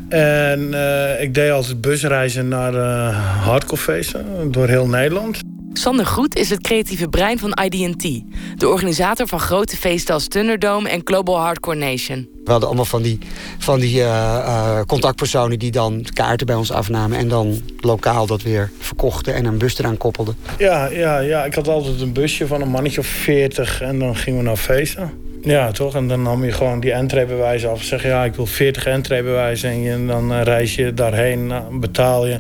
En 0.10 0.60
uh, 0.60 1.22
ik 1.22 1.34
deed 1.34 1.52
altijd 1.52 1.82
busreizen 1.82 2.48
naar 2.48 2.74
uh, 2.74 3.44
hardcorefeesten 3.44 4.52
door 4.52 4.68
heel 4.68 4.88
Nederland. 4.88 5.40
Sander 5.78 6.06
Groet 6.06 6.36
is 6.36 6.50
het 6.50 6.62
creatieve 6.62 7.08
brein 7.08 7.40
van 7.40 7.58
IDT. 7.64 8.24
De 8.56 8.68
organisator 8.68 9.28
van 9.28 9.40
grote 9.40 9.78
feesten 9.78 10.14
als 10.14 10.28
Thunderdome 10.28 10.90
en 10.90 11.02
Global 11.04 11.40
Hardcore 11.40 11.78
Nation. 11.78 12.28
We 12.44 12.52
hadden 12.52 12.68
allemaal 12.68 12.86
van 12.86 13.02
die, 13.02 13.20
van 13.58 13.80
die 13.80 14.00
uh, 14.00 14.06
uh, 14.06 14.82
contactpersonen 14.82 15.60
die 15.60 15.72
dan 15.72 16.06
kaarten 16.14 16.46
bij 16.46 16.56
ons 16.56 16.72
afnamen... 16.72 17.18
en 17.18 17.28
dan 17.28 17.62
lokaal 17.80 18.26
dat 18.26 18.42
weer 18.42 18.72
verkochten 18.80 19.34
en 19.34 19.46
een 19.46 19.58
bus 19.58 19.80
eraan 19.80 19.98
koppelden. 19.98 20.36
Ja, 20.58 20.86
ja, 20.86 21.20
ja, 21.20 21.46
ik 21.46 21.54
had 21.54 21.68
altijd 21.68 22.02
een 22.02 22.14
busje 22.14 22.48
van 22.48 22.62
een 22.62 22.70
mannetje 22.70 23.00
of 23.00 23.08
veertig 23.08 23.82
en 23.82 24.00
dan 24.00 24.16
gingen 24.16 24.40
we 24.40 24.46
naar 24.46 24.58
feesten. 24.58 25.25
Ja, 25.46 25.72
toch? 25.72 25.96
En 25.96 26.08
dan 26.08 26.22
nam 26.22 26.46
je 26.46 26.52
gewoon 26.52 26.80
die 26.80 26.92
entreebewijzen 26.92 27.70
af. 27.70 27.84
Zeg 27.84 28.04
ja, 28.04 28.24
ik 28.24 28.36
wil 28.36 28.46
40 28.46 28.86
entreebewijzen. 28.86 29.70
En, 29.70 29.92
en 29.92 30.08
dan 30.08 30.32
uh, 30.32 30.42
reis 30.44 30.76
je 30.76 30.94
daarheen, 30.94 31.40
uh, 31.50 31.58
betaal 31.72 32.28
je. 32.28 32.40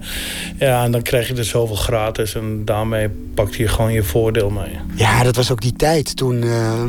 Ja, 0.60 0.84
en 0.84 0.92
dan 0.92 1.02
krijg 1.02 1.28
je 1.28 1.36
er 1.36 1.46
zoveel 1.46 1.76
gratis. 1.76 2.36
En 2.36 2.66
daarmee 2.66 3.10
pakte 3.10 3.62
je 3.62 3.68
gewoon 3.68 3.94
je 3.94 4.04
voordeel 4.04 4.50
mee. 4.50 4.80
Ja, 4.96 5.24
dat 5.24 5.36
was 5.36 5.52
ook 5.52 5.62
die 5.62 5.74
tijd 5.74 6.16
toen 6.16 6.44
uh, 6.44 6.84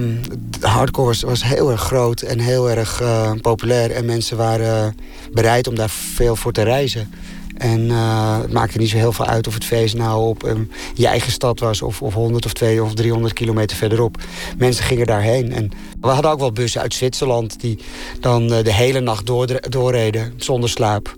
hardcore 0.61 1.07
was, 1.07 1.23
was, 1.23 1.45
heel 1.45 1.71
erg 1.71 1.81
groot 1.81 2.21
en 2.21 2.39
heel 2.39 2.71
erg 2.71 3.01
uh, 3.03 3.31
populair. 3.41 3.91
En 3.91 4.05
mensen 4.05 4.37
waren 4.37 4.97
bereid 5.33 5.69
om 5.69 5.75
daar 5.75 5.91
veel 5.91 6.37
voor 6.37 6.53
te 6.53 6.63
reizen. 6.63 7.11
En 7.59 7.81
uh, 7.81 8.41
het 8.41 8.53
maakte 8.53 8.79
niet 8.79 8.89
zo 8.89 8.97
heel 8.97 9.13
veel 9.13 9.27
uit 9.27 9.47
of 9.47 9.55
het 9.55 9.65
feest 9.65 9.97
nou 9.97 10.27
op 10.29 10.43
um, 10.43 10.71
je 10.95 11.07
eigen 11.07 11.33
stad 11.33 11.61
was... 11.61 11.83
Of, 11.83 12.03
of 12.03 12.15
100 12.15 12.45
of 12.45 12.53
200 12.53 12.89
of 12.89 13.03
300 13.03 13.35
kilometer 13.35 13.77
verderop. 13.77 14.17
Mensen 14.59 14.85
gingen 14.85 15.07
daarheen. 15.07 15.53
En 15.53 15.71
we 16.01 16.09
hadden 16.09 16.31
ook 16.31 16.39
wel 16.39 16.53
bussen 16.53 16.81
uit 16.81 16.95
Zwitserland... 16.95 17.61
die 17.61 17.79
dan 18.21 18.53
uh, 18.53 18.63
de 18.63 18.73
hele 18.73 19.01
nacht 19.01 19.27
door, 19.27 19.47
doorreden 19.69 20.33
zonder 20.37 20.71
slaap. 20.71 21.15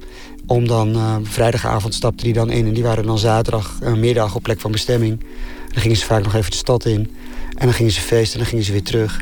Om 0.47 0.67
dan 0.67 0.97
uh, 0.97 1.17
vrijdagavond 1.23 1.95
stapten 1.95 2.25
die 2.25 2.35
dan 2.35 2.51
in. 2.51 2.67
En 2.67 2.73
die 2.73 2.83
waren 2.83 3.07
dan 3.07 3.19
zaterdagmiddag 3.19 4.35
op 4.35 4.43
plek 4.43 4.61
van 4.61 4.73
bestemming. 4.73 5.21
Dan 5.73 5.83
gingen 5.83 5.97
ze 5.97 6.05
vaak 6.05 6.23
nog 6.23 6.35
even 6.35 6.51
de 6.51 6.57
stad 6.57 6.85
in. 6.85 7.11
En 7.59 7.67
dan 7.67 7.73
gingen 7.73 7.93
ze 7.93 8.01
feesten 8.01 8.33
en 8.33 8.39
dan 8.39 8.49
gingen 8.49 8.65
ze 8.65 8.73
weer 8.73 8.83
terug. 8.83 9.21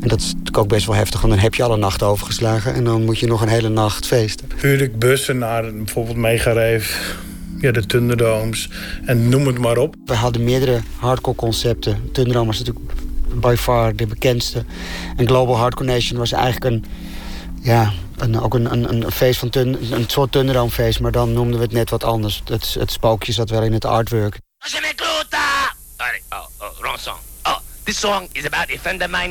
En 0.00 0.08
dat 0.08 0.20
is 0.20 0.26
natuurlijk 0.26 0.58
ook 0.58 0.68
best 0.68 0.86
wel 0.86 0.94
heftig, 0.94 1.20
want 1.20 1.32
dan 1.32 1.42
heb 1.42 1.54
je 1.54 1.62
alle 1.62 1.76
nacht 1.76 2.02
overgeslagen... 2.02 2.74
en 2.74 2.84
dan 2.84 3.04
moet 3.04 3.18
je 3.18 3.26
nog 3.26 3.42
een 3.42 3.48
hele 3.48 3.68
nacht 3.68 4.06
feesten. 4.06 4.48
Ik 4.62 4.98
bussen 4.98 5.38
naar 5.38 5.74
bijvoorbeeld 5.74 6.16
Megareef, 6.16 7.16
ja, 7.58 7.70
de 7.70 7.86
Thunderdomes 7.86 8.70
en 9.04 9.28
noem 9.28 9.46
het 9.46 9.58
maar 9.58 9.76
op. 9.76 9.94
We 10.04 10.14
hadden 10.14 10.44
meerdere 10.44 10.80
hardcore 10.96 11.36
concepten. 11.36 12.10
Thunderdome 12.12 12.46
was 12.46 12.58
natuurlijk 12.58 12.86
by 13.34 13.54
far 13.58 13.96
de 13.96 14.06
bekendste. 14.06 14.64
En 15.16 15.26
Global 15.26 15.56
Hardcore 15.56 15.92
Nation 15.92 16.18
was 16.18 16.32
eigenlijk 16.32 16.64
een... 16.64 16.84
Ja, 17.62 17.92
een, 18.16 18.40
ook 18.40 18.54
een, 18.54 18.72
een, 18.72 18.92
een 18.92 19.10
feest 19.10 19.38
van 19.38 19.50
tun, 19.50 19.92
een 19.92 20.04
soort 20.06 20.32
Thunderdome 20.32 20.70
feest, 20.70 21.00
maar 21.00 21.12
dan 21.12 21.32
noemden 21.32 21.56
we 21.56 21.64
het 21.64 21.72
net 21.72 21.90
wat 21.90 22.04
anders. 22.04 22.42
Het, 22.44 22.74
het 22.78 22.92
spookje 22.92 23.32
zat 23.32 23.50
wel 23.50 23.62
in 23.62 23.72
het 23.72 23.84
artwork. 23.84 24.38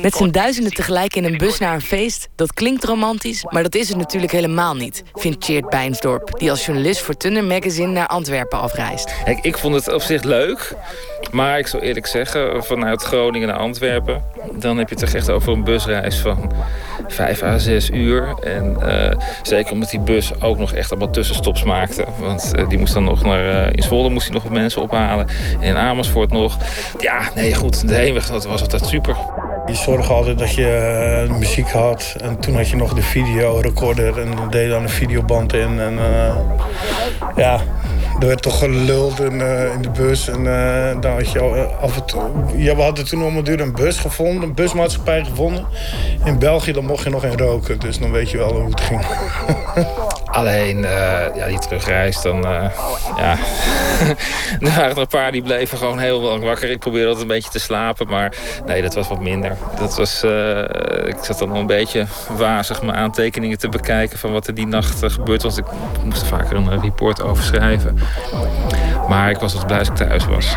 Met 0.02 0.14
z'n 0.14 0.30
duizenden 0.30 0.72
tegelijk 0.72 1.16
in 1.16 1.24
een 1.24 1.38
bus 1.38 1.58
naar 1.58 1.74
een 1.74 1.80
feest, 1.80 2.28
dat 2.36 2.52
klinkt 2.52 2.84
romantisch, 2.84 3.44
maar 3.44 3.62
dat 3.62 3.74
is 3.74 3.88
het 3.88 3.96
natuurlijk 3.96 4.32
helemaal 4.32 4.74
niet, 4.74 5.02
vindt 5.14 5.44
Cheert 5.44 5.68
Bijnsdorp, 5.68 6.38
die 6.38 6.50
als 6.50 6.66
journalist 6.66 7.00
voor 7.00 7.16
Thunder 7.16 7.44
Magazine 7.44 7.92
naar 7.92 8.06
Antwerpen 8.06 8.60
afreist. 8.60 9.14
Kijk, 9.24 9.38
ik 9.44 9.58
vond 9.58 9.74
het 9.74 9.92
op 9.94 10.02
zich 10.02 10.22
leuk, 10.22 10.74
maar 11.30 11.58
ik 11.58 11.66
zal 11.66 11.80
eerlijk 11.80 12.06
zeggen, 12.06 12.64
vanuit 12.64 13.02
Groningen 13.02 13.48
naar 13.48 13.56
Antwerpen, 13.56 14.24
dan 14.52 14.78
heb 14.78 14.88
je 14.88 14.94
het 14.94 15.14
echt 15.14 15.30
over 15.30 15.52
een 15.52 15.64
busreis 15.64 16.16
van 16.16 16.52
5 17.08 17.42
à 17.42 17.58
6 17.58 17.90
uur. 17.90 18.34
En 18.42 18.76
uh, 18.82 19.10
zeker 19.42 19.72
omdat 19.72 19.90
die 19.90 20.00
bus 20.00 20.40
ook 20.40 20.58
nog 20.58 20.72
echt 20.72 20.90
allemaal 20.90 21.10
tussenstops 21.10 21.62
maakte. 21.64 22.04
Want 22.18 22.52
uh, 22.56 22.68
die 22.68 22.78
moest 22.78 22.94
dan 22.94 23.04
nog 23.04 23.22
naar. 23.22 23.66
Uh, 23.66 23.72
in 23.72 23.82
Zwolle 23.82 24.08
moest 24.08 24.24
hij 24.24 24.34
nog 24.34 24.42
wat 24.42 24.52
mensen 24.52 24.82
ophalen. 24.82 25.28
En 25.60 25.66
in 25.66 25.76
Amersfoort 25.76 26.30
nog. 26.30 26.56
Ja, 26.98 27.30
nee, 27.34 27.54
goed. 27.54 27.88
De 27.88 27.94
heenweg 27.94 28.26
dat 28.26 28.44
was 28.52 28.62
altijd 28.62 28.86
super. 28.86 29.16
Je 29.66 29.74
zorgde 29.74 30.12
altijd 30.12 30.38
dat 30.38 30.54
je 30.54 31.26
uh, 31.28 31.36
muziek 31.36 31.70
had. 31.70 32.14
En 32.20 32.38
toen 32.38 32.54
had 32.54 32.68
je 32.68 32.76
nog 32.76 32.94
de 32.94 33.02
videorecorder. 33.02 34.20
En 34.20 34.36
dan 34.36 34.50
deed 34.50 34.70
dan 34.70 34.82
een 34.82 34.88
videoband 34.88 35.52
in. 35.52 35.80
En 35.80 35.92
uh, 35.92 36.34
ja, 37.36 37.60
er 38.20 38.26
werd 38.26 38.42
toch 38.42 38.58
geluld 38.58 39.20
in, 39.20 39.32
uh, 39.32 39.74
in 39.74 39.82
de 39.82 39.90
bus. 39.90 40.28
En 40.28 40.44
dan 41.00 41.12
had 41.12 41.30
je 41.30 41.40
af 41.80 41.96
en 41.96 42.04
toe... 42.04 42.22
Ja, 42.56 42.76
we 42.76 42.82
hadden 42.82 43.04
toen 43.04 43.24
om 43.24 43.36
een 43.36 43.44
duur 43.44 43.60
een 43.60 43.74
bus 43.74 43.98
gevonden. 43.98 44.42
Een 44.42 44.54
busmaatschappij 44.54 45.24
gevonden. 45.24 45.66
In 46.24 46.38
België 46.38 46.72
dan 46.72 46.84
mocht 46.84 47.04
je 47.04 47.10
nog 47.10 47.24
in 47.24 47.38
roken. 47.38 47.78
Dus 47.78 47.98
dan 47.98 48.10
weet 48.10 48.30
je 48.30 48.38
wel 48.38 48.52
hoe 48.52 48.70
het 48.70 48.80
ging. 48.80 49.00
Alleen, 50.32 50.78
uh, 50.78 51.34
ja, 51.34 51.46
die 51.46 51.58
terugreis, 51.58 52.22
dan... 52.22 52.36
Uh, 52.36 52.64
ja, 53.16 53.36
er 54.60 54.74
waren 54.76 54.90
er 54.90 54.98
een 54.98 55.06
paar 55.06 55.32
die 55.32 55.42
bleven 55.42 55.78
gewoon 55.78 55.98
heel 55.98 56.20
lang 56.20 56.44
wakker. 56.44 56.70
Ik 56.70 56.78
probeerde 56.78 57.06
altijd 57.06 57.28
een 57.28 57.34
beetje 57.34 57.50
te 57.50 57.58
slapen, 57.58 58.08
maar 58.08 58.32
nee, 58.66 58.82
dat 58.82 58.94
was 58.94 59.08
wat 59.08 59.20
minder. 59.20 59.56
Dat 59.78 59.96
was, 59.96 60.24
uh, 60.24 60.58
ik 61.06 61.16
zat 61.22 61.38
dan 61.38 61.48
nog 61.48 61.58
een 61.58 61.66
beetje 61.66 62.06
wazig 62.36 62.82
mijn 62.82 62.96
aantekeningen 62.96 63.58
te 63.58 63.68
bekijken... 63.68 64.18
van 64.18 64.32
wat 64.32 64.46
er 64.46 64.54
die 64.54 64.66
nacht 64.66 65.12
gebeurd 65.12 65.42
was. 65.42 65.56
Ik 65.56 65.64
moest 66.04 66.20
er 66.20 66.28
vaker 66.28 66.56
een 66.56 66.80
report 66.80 67.22
over 67.22 67.44
schrijven. 67.44 67.98
Maar 69.08 69.30
ik 69.30 69.38
was 69.38 69.54
wat 69.54 69.66
blij 69.66 69.78
als 69.78 69.88
ik 69.88 69.94
thuis 69.94 70.26
was. 70.26 70.56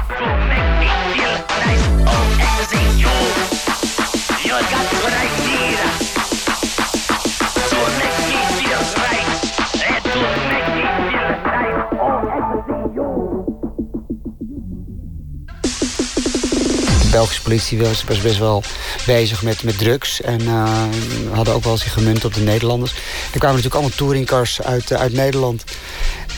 Belgische 17.16 17.42
politie 17.42 17.78
was, 17.78 18.04
was 18.04 18.22
best 18.22 18.38
wel 18.38 18.64
bezig 19.06 19.44
met, 19.44 19.64
met 19.64 19.78
drugs. 19.78 20.22
En 20.22 20.42
uh, 20.42 20.84
hadden 21.32 21.54
ook 21.54 21.64
wel 21.64 21.72
eens 21.72 21.84
gemunt 21.84 22.26
op 22.26 22.34
de 22.34 22.42
Nederlanders. 22.42 22.92
Er 22.92 23.40
kwamen 23.40 23.56
natuurlijk 23.56 23.76
allemaal 23.76 23.98
touringcars 23.98 24.62
uit, 24.62 24.94
uit 24.94 25.14
Nederland. 25.14 25.64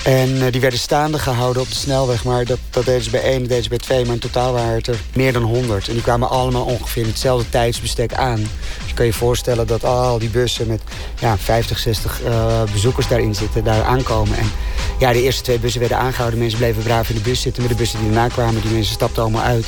En 0.03 0.29
uh, 0.29 0.45
die 0.51 0.61
werden 0.61 0.79
staande 0.79 1.19
gehouden 1.19 1.61
op 1.61 1.69
de 1.69 1.75
snelweg. 1.75 2.23
Maar 2.23 2.45
dat, 2.45 2.57
dat 2.69 2.85
deden 2.85 3.03
ze 3.03 3.09
bij 3.09 3.21
één, 3.21 3.39
dat 3.39 3.47
deden 3.47 3.63
ze 3.63 3.69
bij 3.69 3.77
twee. 3.77 4.05
Maar 4.05 4.13
in 4.13 4.19
totaal 4.19 4.53
waren 4.53 4.75
het 4.75 4.87
er 4.87 4.99
meer 5.13 5.33
dan 5.33 5.43
honderd. 5.43 5.87
En 5.87 5.93
die 5.93 6.01
kwamen 6.01 6.29
allemaal 6.29 6.65
ongeveer 6.65 7.01
in 7.01 7.09
hetzelfde 7.09 7.49
tijdsbestek 7.49 8.13
aan. 8.13 8.39
Dus 8.79 8.87
je 8.87 8.93
kan 8.93 9.05
je 9.05 9.13
voorstellen 9.13 9.67
dat 9.67 9.83
al 9.83 10.19
die 10.19 10.29
bussen 10.29 10.67
met 10.67 10.81
ja, 11.19 11.37
50, 11.37 11.79
60 11.79 12.21
uh, 12.21 12.63
bezoekers 12.73 13.07
daarin 13.07 13.35
zitten, 13.35 13.63
daar 13.63 13.83
aankomen. 13.83 14.37
En 14.37 14.51
ja, 14.99 15.11
de 15.11 15.21
eerste 15.21 15.43
twee 15.43 15.59
bussen 15.59 15.79
werden 15.79 15.97
aangehouden. 15.97 16.39
Mensen 16.39 16.59
bleven 16.59 16.83
braaf 16.83 17.09
in 17.09 17.15
de 17.15 17.21
bus 17.21 17.41
zitten. 17.41 17.61
Met 17.61 17.71
de 17.71 17.77
bussen 17.77 17.99
die 17.99 18.07
erna 18.07 18.27
kwamen, 18.27 18.61
die 18.61 18.71
mensen 18.71 18.93
stapten 18.93 19.21
allemaal 19.21 19.43
uit. 19.43 19.65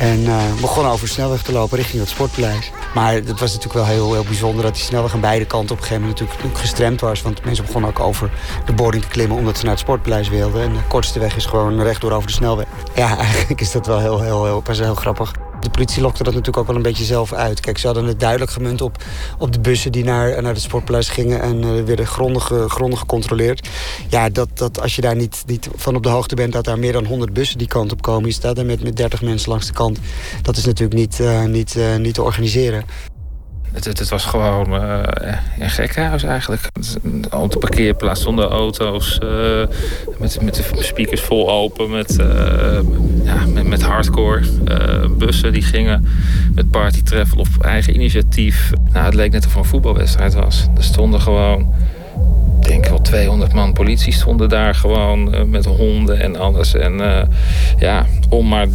En 0.00 0.20
uh, 0.20 0.54
begonnen 0.60 0.92
over 0.92 1.06
de 1.06 1.12
snelweg 1.12 1.42
te 1.42 1.52
lopen 1.52 1.76
richting 1.76 2.00
het 2.00 2.10
sportpaleis. 2.10 2.70
Maar 2.94 3.12
het 3.12 3.40
was 3.40 3.52
natuurlijk 3.52 3.72
wel 3.72 3.84
heel, 3.84 4.12
heel 4.12 4.24
bijzonder 4.24 4.62
dat 4.62 4.74
die 4.74 4.82
snelweg 4.82 5.14
aan 5.14 5.20
beide 5.20 5.44
kanten 5.44 5.70
op 5.70 5.76
een 5.76 5.86
gegeven 5.86 6.08
moment 6.08 6.20
natuurlijk 6.20 6.58
gestremd 6.58 7.00
was. 7.00 7.22
Want 7.22 7.44
mensen 7.44 7.64
begonnen 7.64 7.90
ook 7.90 8.00
over 8.00 8.30
de 8.64 8.72
boarding 8.72 9.02
te 9.02 9.08
klimmen 9.08 9.36
omdat 9.36 9.56
ze 9.56 9.62
naar 9.62 9.72
het 9.72 9.80
sportpaleis 9.80 10.28
wilden. 10.28 10.62
En 10.62 10.72
de 10.72 10.86
kortste 10.88 11.18
weg 11.18 11.36
is 11.36 11.46
gewoon 11.46 11.82
rechtdoor 11.82 12.12
over 12.12 12.26
de 12.26 12.32
snelweg. 12.32 12.66
Ja, 12.94 13.16
eigenlijk 13.26 13.60
is 13.60 13.72
dat 13.72 13.86
wel 13.86 13.98
heel, 13.98 14.20
heel, 14.20 14.44
heel, 14.44 14.62
heel, 14.66 14.84
heel 14.84 14.94
grappig. 14.94 15.32
De 15.60 15.70
politie 15.70 16.02
lokte 16.02 16.22
dat 16.22 16.32
natuurlijk 16.32 16.58
ook 16.58 16.66
wel 16.66 16.76
een 16.76 16.82
beetje 16.82 17.04
zelf 17.04 17.32
uit. 17.32 17.60
Kijk, 17.60 17.78
ze 17.78 17.86
hadden 17.86 18.04
het 18.04 18.20
duidelijk 18.20 18.50
gemunt 18.50 18.80
op, 18.80 19.04
op 19.38 19.52
de 19.52 19.60
bussen 19.60 19.92
die 19.92 20.04
naar, 20.04 20.42
naar 20.42 20.52
het 20.52 20.62
sportpaleis 20.62 21.08
gingen 21.08 21.40
en 21.42 21.64
uh, 21.64 21.82
werden 21.84 22.06
grondig, 22.06 22.52
grondig 22.66 22.98
gecontroleerd. 22.98 23.68
Ja, 24.08 24.28
dat, 24.28 24.48
dat 24.54 24.80
als 24.80 24.96
je 24.96 25.02
daar 25.02 25.16
niet, 25.16 25.42
niet 25.46 25.68
van 25.74 25.96
op 25.96 26.02
de 26.02 26.08
hoogte 26.08 26.34
bent 26.34 26.52
dat 26.52 26.64
daar 26.64 26.78
meer 26.78 26.92
dan 26.92 27.04
100 27.04 27.32
bussen 27.32 27.58
die 27.58 27.66
kant 27.66 27.92
op 27.92 28.02
komen, 28.02 28.28
je 28.28 28.34
staat 28.34 28.56
daar 28.56 28.64
met, 28.64 28.82
met 28.82 28.96
30 28.96 29.22
mensen 29.22 29.50
langs 29.50 29.66
de 29.66 29.72
kant. 29.72 29.98
Dat 30.42 30.56
is 30.56 30.64
natuurlijk 30.64 30.98
niet, 30.98 31.18
uh, 31.20 31.44
niet, 31.44 31.74
uh, 31.74 31.96
niet 31.96 32.14
te 32.14 32.22
organiseren. 32.22 32.84
Het, 33.72 33.84
het, 33.84 34.08
was 34.08 34.24
gewoon 34.24 34.74
uh, 34.74 34.98
een 35.58 35.70
gekkenhuis 35.70 36.22
eigenlijk. 36.22 36.62
Een 37.02 37.24
autoparkeerplaats 37.30 38.22
zonder 38.22 38.44
auto's. 38.44 39.18
Uh, 39.24 39.66
met, 40.18 40.40
met 40.42 40.54
de 40.54 40.82
speakers 40.82 41.20
vol 41.20 41.50
open. 41.50 41.90
Met, 41.90 42.16
ja, 43.24 43.62
met, 43.62 43.82
hardcore 43.82 44.42
bussen 45.18 45.52
die 45.52 45.62
gingen. 45.62 46.06
Met 46.54 46.70
partytravel 46.70 47.38
op 47.38 47.46
eigen 47.60 47.94
initiatief. 47.94 48.70
Nou, 48.92 49.04
het 49.04 49.14
leek 49.14 49.32
net 49.32 49.46
of 49.46 49.54
een 49.54 49.64
voetbalwedstrijd 49.64 50.34
was. 50.34 50.66
Er 50.76 50.84
stonden 50.84 51.20
gewoon... 51.20 51.74
Ik 52.60 52.66
denk 52.66 52.86
wel 52.86 53.00
200 53.00 53.52
man 53.52 53.72
politie 53.72 54.12
stonden 54.12 54.48
daar 54.48 54.74
gewoon 54.74 55.50
met 55.50 55.64
honden 55.64 56.20
en 56.20 56.36
alles. 56.36 56.74
En 56.74 57.28
ja, 57.78 58.06
om 58.28 58.48
maar 58.48 58.66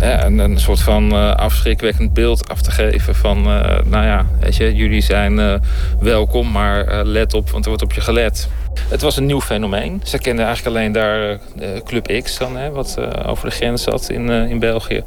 ja, 0.00 0.26
een, 0.26 0.60
soort 0.60 0.80
van 0.80 1.12
uh, 1.12 1.34
afschrikwekkend 1.34 2.12
beeld 2.12 2.48
af 2.48 2.62
te 2.62 2.70
geven 2.70 3.14
van, 3.14 3.38
uh, 3.38 3.78
nou 3.84 4.04
ja, 4.04 4.26
weet 4.40 4.56
je, 4.56 4.74
jullie 4.74 5.00
zijn 5.00 5.38
uh, 5.38 5.54
welkom, 6.00 6.50
maar 6.50 7.04
let 7.04 7.34
op, 7.34 7.50
want 7.50 7.64
er 7.64 7.70
wordt 7.70 7.84
op 7.84 7.92
je 7.92 8.00
gelet. 8.00 8.48
Het 8.88 9.02
was 9.02 9.16
een 9.16 9.26
nieuw 9.26 9.40
fenomeen. 9.40 10.00
Ze 10.04 10.18
kenden 10.18 10.44
eigenlijk 10.44 10.76
alleen 10.76 10.92
daar 10.92 11.38
Club 11.84 12.22
X 12.22 12.38
dan, 12.38 12.56
hè, 12.56 12.70
wat 12.70 12.98
over 13.26 13.48
de 13.48 13.54
grens 13.54 13.82
zat 13.82 14.08
in, 14.08 14.28
in 14.28 14.58
België. 14.58 15.02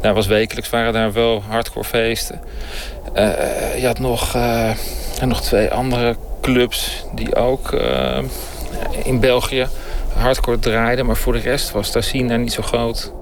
Daar 0.00 0.14
was 0.14 0.26
wekelijks 0.26 0.70
waren 0.70 0.92
daar 0.92 1.12
wel 1.12 1.42
hardcore 1.48 1.84
feesten. 1.84 2.40
je 3.78 3.86
had 3.86 3.98
nog, 3.98 4.36
nog 5.24 5.40
twee 5.40 5.70
andere 5.70 6.16
clubs 6.40 7.04
die 7.14 7.34
ook 7.34 7.72
in 9.04 9.20
België 9.20 9.66
hardcore 10.14 10.58
draaiden, 10.58 11.06
maar 11.06 11.16
voor 11.16 11.32
de 11.32 11.38
rest 11.38 11.70
was 11.70 11.92
de 11.92 12.02
scene 12.02 12.28
daar 12.28 12.38
niet 12.38 12.52
zo 12.52 12.62
groot. 12.62 13.12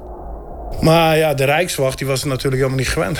Maar 0.80 1.16
ja, 1.16 1.34
de 1.34 1.44
Rijkswacht 1.44 1.98
die 1.98 2.06
was 2.06 2.22
er 2.22 2.28
natuurlijk 2.28 2.62
helemaal 2.62 2.78
niet 2.78 2.88
gewend. 2.88 3.18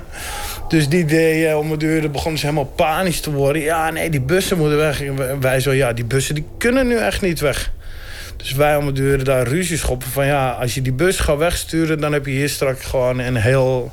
dus 0.72 0.88
die 0.88 1.04
deed 1.04 1.48
uh, 1.48 1.58
om 1.58 1.68
de 1.68 1.76
deur, 1.76 2.10
begonnen 2.10 2.40
ze 2.40 2.46
helemaal 2.46 2.72
panisch 2.76 3.20
te 3.20 3.30
worden. 3.30 3.62
Ja, 3.62 3.90
nee, 3.90 4.10
die 4.10 4.20
bussen 4.20 4.58
moeten 4.58 4.78
weg. 4.78 5.02
En 5.02 5.40
wij 5.40 5.60
zo, 5.60 5.72
ja, 5.72 5.92
die 5.92 6.04
bussen 6.04 6.34
die 6.34 6.46
kunnen 6.58 6.86
nu 6.86 6.96
echt 6.96 7.20
niet 7.20 7.40
weg. 7.40 7.72
Dus 8.36 8.52
wij 8.52 8.76
om 8.76 8.86
de 8.86 8.92
deur 8.92 9.24
daar 9.24 9.46
ruzie 9.46 9.76
schoppen 9.76 10.08
van 10.08 10.26
ja, 10.26 10.50
als 10.50 10.74
je 10.74 10.82
die 10.82 10.92
bus 10.92 11.18
gaat 11.18 11.38
wegsturen, 11.38 12.00
dan 12.00 12.12
heb 12.12 12.26
je 12.26 12.32
hier 12.32 12.48
straks 12.48 12.84
gewoon 12.84 13.18
een 13.18 13.36
heel 13.36 13.92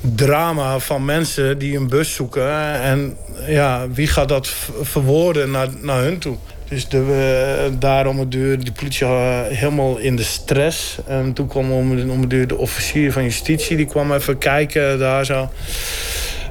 drama 0.00 0.78
van 0.78 1.04
mensen 1.04 1.58
die 1.58 1.76
een 1.76 1.88
bus 1.88 2.14
zoeken. 2.14 2.80
En 2.80 3.16
ja, 3.46 3.90
wie 3.90 4.06
gaat 4.06 4.28
dat 4.28 4.48
verwoorden 4.82 5.50
naar, 5.50 5.68
naar 5.80 6.02
hun 6.02 6.18
toe? 6.18 6.36
Dus 6.68 6.88
de, 6.88 7.66
uh, 7.70 7.78
daarom 7.78 8.18
het 8.18 8.32
deur, 8.32 8.64
de 8.64 8.72
politie 8.72 9.06
uh, 9.06 9.40
helemaal 9.42 9.96
in 9.96 10.16
de 10.16 10.22
stress. 10.22 10.98
En 11.06 11.32
toen 11.32 11.46
kwam 11.46 11.72
om, 11.72 12.10
om 12.10 12.28
de 12.28 12.56
officier 12.56 13.12
van 13.12 13.22
justitie, 13.22 13.76
die 13.76 13.86
kwam 13.86 14.12
even 14.12 14.38
kijken 14.38 14.98
daar 14.98 15.24
zo. 15.24 15.48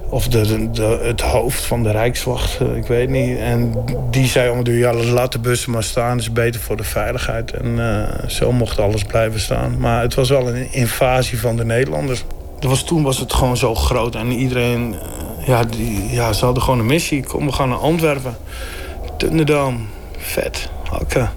Of 0.10 0.28
de, 0.28 0.70
het 1.02 1.22
hoofd 1.22 1.66
van 1.66 1.84
de 1.84 1.92
Rijkswacht, 1.92 2.60
uh, 2.62 2.76
ik 2.76 2.86
weet 2.86 3.10
niet. 3.10 3.38
En 3.38 3.74
die 4.12 4.26
zei 4.26 4.50
om 4.50 4.64
de 4.64 4.72
deur, 4.72 4.80
ja, 4.80 4.94
laat 4.94 5.32
de 5.32 5.40
bussen 5.40 5.72
maar 5.72 5.84
staan. 5.84 6.18
Is 6.18 6.32
beter 6.32 6.62
voor 6.62 6.78
de 6.78 6.84
veiligheid. 6.84 7.52
En 7.52 8.08
zo 8.28 8.52
mocht 8.52 8.80
alles 8.80 9.04
blijven 9.04 9.40
staan. 9.40 9.78
Maar 9.80 10.02
het 10.02 10.14
was 10.14 10.30
wel 10.30 10.48
een 10.48 10.74
invasie 10.74 11.40
van 11.40 11.56
de 11.56 11.66
Nederlanders. 11.66 12.24
Was, 12.60 12.84
toen 12.84 13.04
was 13.04 13.20
het 13.20 13.34
gewoon 13.34 13.58
zo 13.58 13.76
groot. 13.76 14.16
En 14.16 14.32
iedereen, 14.32 14.96
ja, 15.46 15.64
die, 15.64 16.10
ja, 16.12 16.34
ze 16.34 16.46
hadden 16.46 16.64
gewoon 16.64 16.80
een 16.80 16.86
missie. 16.86 17.24
Kom, 17.24 17.46
we 17.46 17.52
gaan 17.52 17.70
naar 17.70 17.78
Antwerpen. 17.78 18.36
Tunderdam 19.18 19.88
vet. 20.24 20.70
Hakken. 20.90 21.32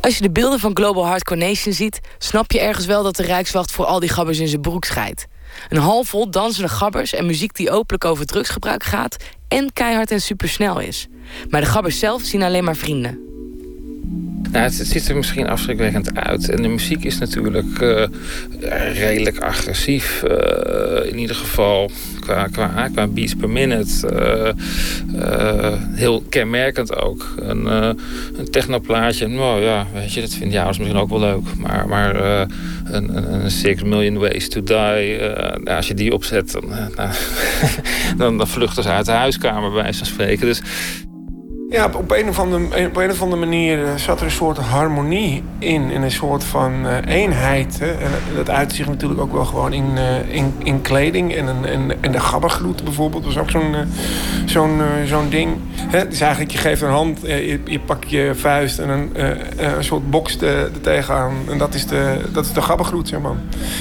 Als 0.00 0.16
je 0.16 0.22
de 0.22 0.30
beelden 0.30 0.60
van 0.60 0.76
Global 0.76 1.06
Hardcore 1.06 1.46
Nation 1.46 1.72
ziet... 1.72 2.00
snap 2.18 2.52
je 2.52 2.60
ergens 2.60 2.86
wel 2.86 3.02
dat 3.02 3.16
de 3.16 3.22
Rijkswacht 3.22 3.72
voor 3.72 3.84
al 3.84 4.00
die 4.00 4.08
gabbers 4.08 4.38
in 4.38 4.48
zijn 4.48 4.60
broek 4.60 4.84
scheidt. 4.84 5.26
Een 5.68 5.78
halfvol 5.78 6.30
dansende 6.30 6.68
gabbers 6.68 7.12
en 7.12 7.26
muziek 7.26 7.54
die 7.54 7.70
openlijk 7.70 8.04
over 8.04 8.26
drugsgebruik 8.26 8.84
gaat... 8.84 9.16
en 9.48 9.72
keihard 9.72 10.10
en 10.10 10.20
supersnel 10.20 10.80
is. 10.80 11.06
Maar 11.50 11.60
de 11.60 11.66
gabbers 11.66 11.98
zelf 11.98 12.22
zien 12.22 12.42
alleen 12.42 12.64
maar 12.64 12.76
vrienden. 12.76 13.31
Nou, 14.50 14.64
het, 14.64 14.74
ziet 14.74 15.08
er 15.08 15.16
misschien 15.16 15.48
afschrikwekkend 15.48 16.14
uit. 16.14 16.48
En 16.48 16.62
de 16.62 16.68
muziek 16.68 17.04
is 17.04 17.18
natuurlijk 17.18 17.80
uh, 17.80 18.04
redelijk 18.94 19.38
agressief. 19.38 20.24
Uh, 20.28 21.10
in 21.10 21.18
ieder 21.18 21.36
geval 21.36 21.90
qua, 22.20 22.46
qua, 22.92 23.06
beats 23.06 23.34
per 23.34 23.50
minute. 23.50 24.54
Uh, 25.14 25.72
heel 25.92 26.22
kenmerkend 26.28 26.96
ook. 26.96 27.34
Een, 27.36 27.66
een 27.66 28.50
technoplaatje. 28.50 29.26
Nou 29.26 29.62
ja, 29.62 29.86
weet 29.94 30.12
je, 30.12 30.20
dat 30.20 30.34
vinden 30.34 30.52
jou 30.52 30.66
misschien 30.66 30.96
ook 30.96 31.10
wel 31.10 31.20
leuk. 31.20 31.56
Maar, 31.56 31.88
maar 31.88 32.16
een, 32.84 33.32
een, 33.32 33.50
Six 33.50 33.82
Million 33.82 34.18
Ways 34.18 34.48
to 34.48 34.62
Die. 34.62 35.18
Nou, 35.18 35.76
als 35.76 35.88
je 35.88 35.94
die 35.94 36.12
opzet, 36.12 36.52
dan, 36.52 36.64
nou, 36.96 37.10
dan, 38.16 38.38
dan 38.38 38.48
vluchten 38.48 38.82
ze 38.82 38.88
uit 38.88 39.06
de 39.06 39.12
huiskamer 39.12 39.72
bij 39.72 39.94
van 39.94 40.06
spreken. 40.06 40.46
Dus 40.46 40.62
ja, 41.72 41.90
op 41.96 42.10
een, 42.10 42.28
of 42.28 42.38
andere, 42.38 42.86
op 42.86 43.32
een 43.32 43.38
manier 43.38 43.84
eh, 43.84 43.94
zat 43.96 44.18
er 44.18 44.24
een 44.24 44.30
soort 44.30 44.58
harmonie 44.58 45.42
in. 45.58 45.90
In 45.90 46.02
een 46.02 46.10
soort 46.10 46.44
van 46.44 46.72
uh, 46.84 46.96
eenheid. 47.06 47.80
En 47.80 48.10
dat 48.34 48.50
uit 48.50 48.72
zich 48.72 48.86
natuurlijk 48.86 49.20
ook 49.20 49.32
wel 49.32 49.44
gewoon 49.44 49.72
in, 49.72 49.90
uh, 49.94 50.34
in, 50.34 50.54
in 50.62 50.80
kleding. 50.80 51.34
En, 51.34 51.48
en, 51.64 52.02
en 52.02 52.12
de 52.12 52.20
gabbergloed 52.20 52.84
bijvoorbeeld 52.84 53.24
was 53.24 53.38
ook 53.38 53.50
zo'n 53.50 53.74
zo'n 54.44 54.80
zo'n 55.06 55.30
ding. 55.30 55.50
Hè. 55.76 56.08
Dus 56.08 56.20
eigenlijk, 56.20 56.52
je 56.52 56.58
geeft 56.58 56.82
een 56.82 56.88
hand, 56.88 57.20
je, 57.22 57.60
je 57.64 57.80
pakt 57.80 58.10
je 58.10 58.30
vuist 58.34 58.78
en 58.78 58.88
een, 58.88 59.10
een 59.56 59.84
soort 59.84 60.10
box 60.10 60.40
er 60.40 60.80
tegenaan. 60.80 61.32
En 61.50 61.58
dat 61.58 61.74
is 61.74 61.86
de, 61.86 62.16
dat 62.32 62.44
is 62.44 62.52
de 62.52 62.62
gabbergloed, 62.62 63.08
zeg 63.08 63.20
maar. 63.20 63.36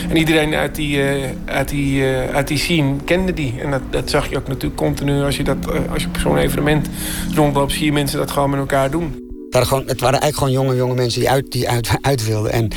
En 0.09 0.17
iedereen 0.17 0.53
uit 0.53 0.75
die, 0.75 1.01
uit 1.45 1.69
die, 1.69 2.03
uit 2.33 2.47
die 2.47 2.57
scene 2.57 2.95
kende 3.05 3.33
die. 3.33 3.53
En 3.61 3.71
dat, 3.71 3.81
dat 3.89 4.09
zag 4.09 4.29
je 4.29 4.37
ook 4.37 4.47
natuurlijk 4.47 4.75
continu 4.75 5.23
als 5.23 5.37
je, 5.37 5.43
dat, 5.43 5.57
als 5.91 6.01
je 6.01 6.07
op 6.07 6.17
zo'n 6.17 6.37
evenement 6.37 6.89
rondloopt 7.35 7.73
je 7.85 7.93
mensen 7.93 8.17
dat 8.17 8.31
gewoon 8.31 8.49
met 8.49 8.59
elkaar 8.59 8.91
doen. 8.91 9.29
Het 9.51 9.59
waren, 9.59 9.67
gewoon, 9.67 9.87
het 9.87 10.01
waren 10.01 10.21
eigenlijk 10.21 10.51
gewoon 10.51 10.65
jonge, 10.65 10.81
jonge 10.81 10.93
mensen 10.93 11.19
die 11.19 11.29
uit, 11.29 11.51
die 11.51 11.69
uit, 12.01 12.25
wilden. 12.31 12.51
En 12.51 12.69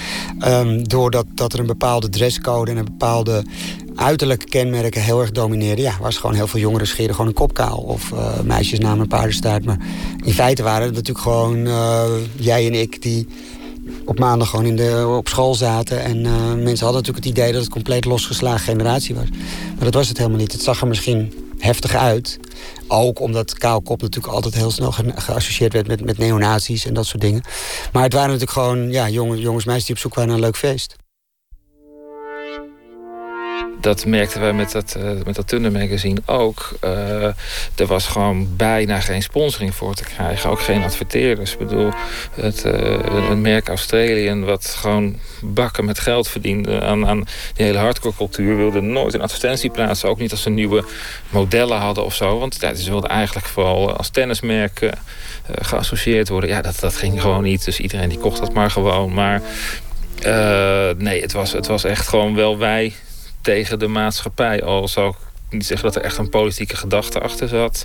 um, 0.48 0.88
doordat 0.88 1.26
dat 1.34 1.52
er 1.52 1.58
een 1.58 1.66
bepaalde 1.66 2.08
dresscode 2.08 2.70
en 2.70 2.76
een 2.76 2.84
bepaalde 2.84 3.44
uiterlijke 3.94 4.46
kenmerken 4.46 5.02
heel 5.02 5.20
erg 5.20 5.30
domineerden. 5.30 5.84
Ja, 5.84 5.96
was 6.00 6.16
gewoon 6.16 6.36
heel 6.36 6.46
veel 6.46 6.60
jongeren 6.60 6.86
scheren 6.86 7.10
gewoon 7.10 7.26
een 7.26 7.36
kop 7.36 7.54
kaal. 7.54 7.78
Of 7.78 8.10
uh, 8.10 8.40
meisjes 8.40 8.78
namen 8.78 9.00
een 9.00 9.08
paardenstaart. 9.08 9.64
Maar 9.64 9.78
in 10.24 10.32
feite 10.32 10.62
waren 10.62 10.86
het 10.86 10.94
natuurlijk 10.94 11.24
gewoon 11.24 11.56
uh, 11.56 12.04
jij 12.36 12.66
en 12.66 12.74
ik 12.74 13.02
die 13.02 13.26
op 14.04 14.18
maandag 14.18 14.50
gewoon 14.50 14.64
in 14.64 14.76
de, 14.76 15.14
op 15.16 15.28
school 15.28 15.54
zaten. 15.54 16.02
En 16.02 16.24
uh, 16.24 16.32
mensen 16.54 16.84
hadden 16.84 17.02
natuurlijk 17.02 17.16
het 17.16 17.26
idee 17.26 17.52
dat 17.52 17.60
het 17.60 17.70
compleet 17.70 18.04
losgeslagen 18.04 18.60
generatie 18.60 19.14
was. 19.14 19.28
Maar 19.74 19.84
dat 19.84 19.94
was 19.94 20.08
het 20.08 20.18
helemaal 20.18 20.38
niet. 20.38 20.52
Het 20.52 20.62
zag 20.62 20.80
er 20.80 20.86
misschien 20.86 21.32
heftig 21.58 21.94
uit. 21.94 22.38
Ook 22.88 23.20
omdat 23.20 23.54
kaalkop 23.54 24.02
natuurlijk 24.02 24.34
altijd 24.34 24.54
heel 24.54 24.70
snel 24.70 24.92
ge 24.92 25.12
geassocieerd 25.14 25.72
werd 25.72 25.86
met, 25.86 26.04
met 26.04 26.18
neonazies 26.18 26.86
en 26.86 26.94
dat 26.94 27.06
soort 27.06 27.22
dingen. 27.22 27.42
Maar 27.92 28.02
het 28.02 28.12
waren 28.12 28.28
natuurlijk 28.28 28.58
gewoon 28.58 28.90
ja, 28.90 29.08
jongens, 29.08 29.40
jongens 29.40 29.64
meisjes 29.64 29.86
die 29.86 29.94
op 29.94 30.00
zoek 30.00 30.14
waren 30.14 30.28
naar 30.28 30.38
een 30.38 30.44
leuk 30.44 30.56
feest 30.56 30.96
dat 33.84 34.06
merkten 34.06 34.40
wij 34.40 34.52
met 34.52 34.72
dat, 34.72 34.96
uh, 34.98 35.10
met 35.24 35.34
dat 35.34 35.48
Thunder 35.48 35.72
magazine 35.72 36.20
ook. 36.26 36.78
Uh, 36.84 37.24
er 37.74 37.86
was 37.86 38.06
gewoon 38.06 38.56
bijna 38.56 39.00
geen 39.00 39.22
sponsoring 39.22 39.74
voor 39.74 39.94
te 39.94 40.04
krijgen. 40.04 40.50
Ook 40.50 40.60
geen 40.60 40.82
adverteerders. 40.82 41.52
Ik 41.52 41.58
bedoel, 41.58 41.90
het, 42.34 42.64
een 42.64 43.40
merk 43.40 43.68
Australië... 43.68 44.34
wat 44.34 44.76
gewoon 44.78 45.16
bakken 45.40 45.84
met 45.84 45.98
geld 45.98 46.28
verdiende 46.28 46.80
aan, 46.80 47.06
aan 47.06 47.24
die 47.54 47.66
hele 47.66 47.78
hardcore 47.78 48.14
cultuur... 48.16 48.56
wilde 48.56 48.80
nooit 48.80 49.14
een 49.14 49.22
advertentie 49.22 49.70
plaatsen. 49.70 50.08
Ook 50.08 50.18
niet 50.18 50.30
als 50.30 50.42
ze 50.42 50.50
nieuwe 50.50 50.84
modellen 51.28 51.78
hadden 51.78 52.04
of 52.04 52.14
zo. 52.14 52.38
Want 52.38 52.54
ze 52.54 52.90
wilden 52.90 53.10
eigenlijk 53.10 53.46
vooral 53.46 53.96
als 53.96 54.08
tennismerk 54.08 54.90
geassocieerd 55.60 56.28
worden. 56.28 56.50
Ja, 56.50 56.62
dat, 56.62 56.80
dat 56.80 56.96
ging 56.96 57.20
gewoon 57.20 57.42
niet. 57.42 57.64
Dus 57.64 57.80
iedereen 57.80 58.08
die 58.08 58.18
kocht 58.18 58.40
dat 58.40 58.52
maar 58.52 58.70
gewoon. 58.70 59.14
Maar 59.14 59.42
nee, 60.96 61.20
het 61.20 61.32
was, 61.32 61.52
het 61.52 61.66
was 61.66 61.84
echt 61.84 62.08
gewoon 62.08 62.34
wel 62.34 62.58
wij 62.58 62.92
tegen 63.44 63.78
de 63.78 63.86
maatschappij. 63.86 64.62
Al 64.62 64.88
zou 64.88 65.08
ik 65.08 65.16
niet 65.50 65.66
zeggen 65.66 65.86
dat 65.86 65.96
er 65.96 66.02
echt 66.02 66.18
een 66.18 66.28
politieke 66.28 66.76
gedachte 66.76 67.20
achter 67.20 67.48
zat. 67.48 67.84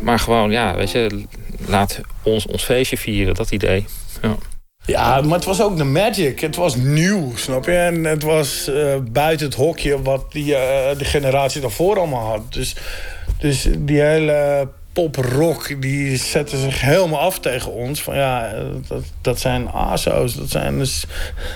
Maar 0.00 0.18
gewoon, 0.18 0.50
ja, 0.50 0.74
weet 0.74 0.90
je, 0.90 1.24
laat 1.66 2.00
ons 2.22 2.46
ons 2.46 2.64
feestje 2.64 2.96
vieren, 2.96 3.34
dat 3.34 3.50
idee. 3.50 3.86
Ja. 4.22 4.36
Ja, 4.84 5.20
maar 5.20 5.34
het 5.34 5.44
was 5.44 5.62
ook 5.62 5.76
de 5.76 5.84
magic. 5.84 6.40
Het 6.40 6.56
was 6.56 6.76
nieuw, 6.76 7.36
snap 7.36 7.64
je? 7.64 7.72
En 7.72 8.04
het 8.04 8.22
was 8.22 8.68
uh, 8.68 8.94
buiten 9.10 9.46
het 9.46 9.54
hokje 9.54 10.02
wat 10.02 10.32
die, 10.32 10.52
uh, 10.52 10.58
de 10.98 11.04
generatie 11.04 11.60
daarvoor 11.60 11.98
allemaal 11.98 12.26
had. 12.26 12.52
Dus, 12.52 12.76
dus 13.38 13.68
die 13.78 14.00
hele 14.00 14.68
pop-rock, 14.92 15.82
die 15.82 16.16
zetten 16.16 16.58
zich 16.58 16.80
helemaal 16.80 17.20
af 17.20 17.38
tegen 17.38 17.72
ons. 17.72 18.02
Van 18.02 18.16
ja, 18.16 18.52
dat, 18.88 19.02
dat 19.20 19.40
zijn 19.40 19.68
ASO's, 19.68 20.34
dat 20.34 20.50
zijn 20.50 20.78
dus, 20.78 21.04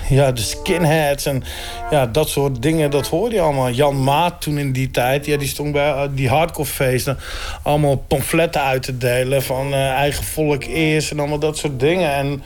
ja, 0.08 0.32
de 0.32 0.40
skinheads 0.40 1.26
en 1.26 1.42
ja, 1.90 2.06
dat 2.06 2.28
soort 2.28 2.62
dingen, 2.62 2.90
dat 2.90 3.08
hoorde 3.08 3.34
je 3.34 3.40
allemaal. 3.40 3.70
Jan 3.70 4.04
Maat 4.04 4.40
toen 4.40 4.58
in 4.58 4.72
die 4.72 4.90
tijd, 4.90 5.26
ja, 5.26 5.36
die 5.36 5.48
stond 5.48 5.72
bij 5.72 5.88
uh, 5.88 6.02
die 6.14 6.28
hardcore 6.28 6.68
feesten 6.68 7.18
allemaal 7.62 7.96
pamfletten 7.96 8.62
uit 8.62 8.82
te 8.82 8.98
delen 8.98 9.42
van 9.42 9.66
uh, 9.66 9.90
eigen 9.90 10.24
volk 10.24 10.64
eerst 10.64 11.10
en 11.10 11.18
allemaal 11.18 11.38
dat 11.38 11.58
soort 11.58 11.80
dingen. 11.80 12.12
En 12.12 12.42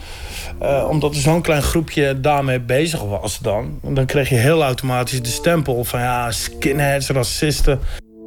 omdat 0.89 1.15
er 1.15 1.21
zo'n 1.21 1.43
klein 1.43 1.63
groepje 1.63 2.21
daarmee 2.21 2.61
bezig 2.61 3.03
was 3.03 3.39
dan, 3.39 3.81
dan 3.83 4.07
kreeg 4.07 4.29
je 4.29 4.35
heel 4.35 4.63
automatisch 4.63 5.23
de 5.23 5.29
stempel 5.29 5.85
van 5.85 6.01
ja, 6.01 6.31
skinheads, 6.31 7.09
racisten. 7.09 7.81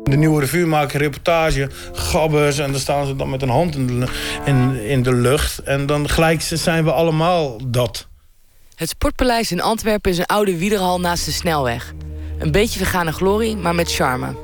De 0.04 0.18
nieuwe 0.18 0.40
revue 0.40 0.66
maken 0.66 1.00
reportage, 1.00 1.70
gabbers... 1.94 2.58
en 2.58 2.72
dan 2.72 2.80
staan 2.80 3.06
ze 3.06 3.16
dan 3.16 3.30
met 3.30 3.42
een 3.42 3.50
hand 3.50 3.76
in 3.76 3.88
de, 3.88 4.08
in, 4.46 4.86
in 4.86 5.04
de 5.04 5.14
lucht. 5.14 5.60
En 5.60 5.86
dan 5.86 6.10
gelijk 6.10 6.42
zijn 6.42 6.84
we 6.84 6.92
allemaal 6.92 7.58
dat. 7.68 8.08
Het 8.76 8.90
Sportpaleis 8.90 9.52
in 9.52 9.62
Antwerpen 9.62 10.12
is 10.12 10.18
een 10.18 10.26
oude 10.26 10.58
wiederhal 10.58 11.00
naast 11.00 11.26
de 11.26 11.32
snelweg. 11.32 11.94
Een 12.38 12.52
beetje 12.52 12.80
vergane 12.80 13.12
glorie, 13.12 13.56
maar 13.56 13.76
met 13.76 13.94
charme. 13.94 14.36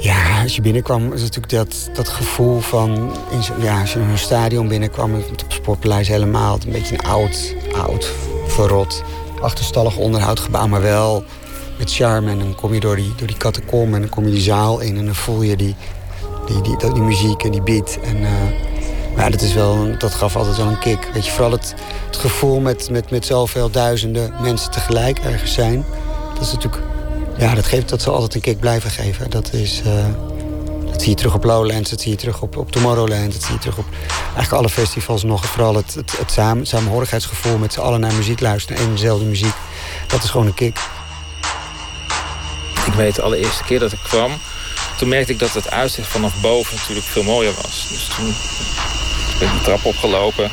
Ja, 0.00 0.42
als 0.42 0.54
je 0.54 0.62
binnenkwam, 0.62 1.12
is 1.12 1.20
natuurlijk 1.20 1.52
dat, 1.52 1.90
dat 1.94 2.08
gevoel 2.08 2.60
van... 2.60 3.16
In 3.30 3.62
ja, 3.62 3.80
als 3.80 3.92
je 3.92 3.98
in 3.98 4.08
een 4.08 4.18
stadion 4.18 4.68
binnenkwam, 4.68 5.14
het 5.14 5.44
Sportpaleis 5.48 6.08
helemaal... 6.08 6.58
een 6.66 6.72
beetje 6.72 6.94
een 6.94 7.04
oud, 7.04 7.54
oud, 7.72 8.12
verrot, 8.46 9.02
achterstallig 9.40 9.96
onderhoudgebouw... 9.96 10.66
maar 10.66 10.82
wel 10.82 11.24
met 11.78 11.94
charme. 11.94 12.30
En 12.30 12.38
dan 12.38 12.54
kom 12.54 12.74
je 12.74 12.80
door 12.80 12.96
die, 12.96 13.12
door 13.16 13.26
die 13.26 13.36
en 13.70 14.00
dan 14.00 14.08
kom 14.08 14.24
je 14.24 14.30
die 14.30 14.40
zaal 14.40 14.80
in... 14.80 14.96
en 14.96 15.04
dan 15.04 15.14
voel 15.14 15.42
je 15.42 15.56
die, 15.56 15.74
die, 16.46 16.60
die, 16.60 16.76
die, 16.76 16.92
die 16.92 17.02
muziek 17.02 17.42
en 17.42 17.50
die 17.50 17.62
beat. 17.62 17.98
En, 18.02 18.16
uh, 18.16 18.30
maar 19.16 19.30
dat, 19.30 19.40
is 19.40 19.54
wel, 19.54 19.98
dat 19.98 20.14
gaf 20.14 20.36
altijd 20.36 20.56
wel 20.56 20.66
een 20.66 20.78
kick. 20.78 21.08
Weet 21.12 21.26
je, 21.26 21.32
vooral 21.32 21.52
het, 21.52 21.74
het 22.06 22.16
gevoel 22.16 22.60
met, 22.60 22.90
met, 22.90 23.10
met 23.10 23.26
zoveel 23.26 23.70
duizenden 23.70 24.34
mensen 24.40 24.70
tegelijk 24.70 25.18
ergens 25.18 25.52
zijn. 25.52 25.84
Dat 26.34 26.42
is 26.42 26.52
natuurlijk... 26.52 26.82
Ja, 27.38 27.54
dat, 27.54 27.66
geeft, 27.66 27.88
dat 27.88 28.02
zal 28.02 28.14
altijd 28.14 28.34
een 28.34 28.40
kick 28.40 28.60
blijven 28.60 28.90
geven. 28.90 29.30
Dat 29.30 29.52
is... 29.52 29.82
Uh, 29.86 29.92
dat 30.90 31.06
zie 31.06 31.16
je 31.16 31.22
terug 31.22 31.34
op 31.34 31.44
Lowlands, 31.44 31.90
dat 31.90 32.00
zie 32.00 32.10
je 32.10 32.16
terug 32.16 32.42
op, 32.42 32.56
op 32.56 32.70
Tomorrowland... 32.72 33.32
dat 33.32 33.42
zie 33.42 33.52
je 33.52 33.58
terug 33.58 33.78
op 33.78 33.84
eigenlijk 34.22 34.52
alle 34.52 34.68
festivals 34.68 35.22
nog. 35.22 35.46
Vooral 35.46 35.74
het, 35.74 35.94
het, 35.94 36.18
het 36.18 36.30
samen, 36.30 36.66
samenhorigheidsgevoel 36.66 37.58
met 37.58 37.72
z'n 37.72 37.80
allen 37.80 38.00
naar 38.00 38.14
muziek 38.14 38.40
luisteren... 38.40 38.82
en 38.82 38.90
dezelfde 38.90 39.24
muziek. 39.24 39.54
Dat 40.06 40.22
is 40.22 40.30
gewoon 40.30 40.46
een 40.46 40.54
kick. 40.54 40.78
Weet 42.98 43.14
de 43.14 43.22
allereerste 43.22 43.64
keer 43.64 43.78
dat 43.78 43.92
ik 43.92 43.98
kwam... 44.02 44.32
toen 44.96 45.08
merkte 45.08 45.32
ik 45.32 45.38
dat 45.38 45.54
het 45.54 45.70
uitzicht 45.70 46.08
vanaf 46.08 46.40
boven 46.40 46.76
natuurlijk 46.76 47.06
veel 47.06 47.22
mooier 47.22 47.52
was. 47.54 47.88
Dus 47.88 48.04
toen 48.16 48.34
ben 49.38 49.48
ik 49.48 49.58
de 49.58 49.64
trap 49.64 49.84
opgelopen. 49.84 50.50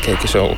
keek 0.00 0.20
je 0.20 0.28
zo 0.28 0.56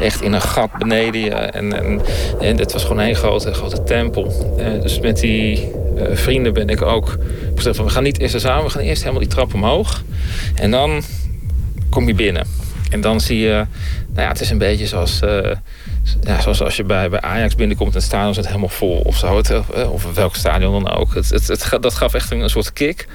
echt 0.00 0.20
in 0.20 0.32
een 0.32 0.42
gat 0.42 0.72
beneden 0.78 1.20
je. 1.20 1.30
En, 1.30 1.72
en, 1.84 2.00
en 2.40 2.56
was 2.72 2.82
gewoon 2.82 2.98
een 2.98 3.14
grote, 3.14 3.54
grote 3.54 3.82
tempel. 3.82 4.54
Uh, 4.58 4.82
dus 4.82 5.00
met 5.00 5.20
die 5.20 5.72
uh, 5.96 6.16
vrienden 6.16 6.52
ben 6.52 6.68
ik 6.68 6.82
ook 6.82 7.16
gezegd 7.54 7.76
van... 7.76 7.84
we 7.84 7.90
gaan 7.90 8.02
niet 8.02 8.18
eerst 8.18 8.40
samen, 8.40 8.64
we 8.64 8.70
gaan 8.70 8.82
eerst 8.82 9.02
helemaal 9.02 9.22
die 9.22 9.30
trap 9.30 9.54
omhoog. 9.54 10.02
En 10.54 10.70
dan 10.70 11.02
kom 11.90 12.06
je 12.06 12.14
binnen. 12.14 12.59
En 12.90 13.00
dan 13.00 13.20
zie 13.20 13.38
je... 13.38 13.66
Nou 14.08 14.22
ja, 14.22 14.28
het 14.28 14.40
is 14.40 14.50
een 14.50 14.58
beetje 14.58 14.86
zoals... 14.86 15.20
Uh, 15.24 15.50
ja, 16.22 16.40
zoals 16.40 16.62
als 16.62 16.76
je 16.76 16.84
bij, 16.84 17.08
bij 17.08 17.20
Ajax 17.20 17.54
binnenkomt 17.54 17.90
en 17.90 17.96
het 17.96 18.06
stadion 18.06 18.34
zit 18.34 18.46
helemaal 18.46 18.68
vol 18.68 19.00
of 19.04 19.16
zo. 19.16 19.40
Eh, 19.40 19.92
of 19.92 20.14
welk 20.14 20.36
stadion 20.36 20.82
dan 20.82 20.92
ook. 20.92 21.14
Het, 21.14 21.30
het, 21.30 21.68
dat 21.80 21.94
gaf 21.94 22.14
echt 22.14 22.30
een, 22.30 22.50
soort 22.50 22.72
kick. 22.72 23.06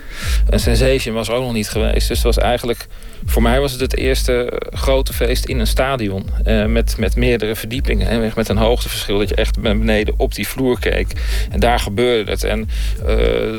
Een 0.50 0.60
sensation 0.60 1.16
was 1.16 1.30
ook 1.30 1.44
nog 1.44 1.54
niet 1.54 1.70
geweest. 1.70 2.08
Dus 2.08 2.18
het 2.18 2.26
was 2.26 2.38
eigenlijk, 2.38 2.88
voor 3.26 3.42
mij 3.42 3.60
was 3.60 3.72
het 3.72 3.82
het 3.82 3.98
eerste 3.98 4.62
grote 4.70 5.14
feest 5.14 5.46
in 5.46 5.60
een 5.60 5.68
stadion. 5.68 6.26
Uh, 6.48 6.66
met, 6.66 6.98
met 6.98 7.16
meerdere 7.16 7.56
verdiepingen. 7.56 8.08
En 8.08 8.32
met 8.36 8.50
een 8.50 8.58
hoogteverschil 8.58 9.18
dat 9.18 9.30
je 9.30 9.36
echt 9.36 9.62
beneden 9.62 10.14
op 10.18 10.36
die 10.36 10.48
vloer 10.48 10.80
keek. 10.80 11.08
En 11.52 11.60
daar 11.60 11.80
gebeurde 11.80 12.32
het. 12.32 12.44
En 12.44 12.70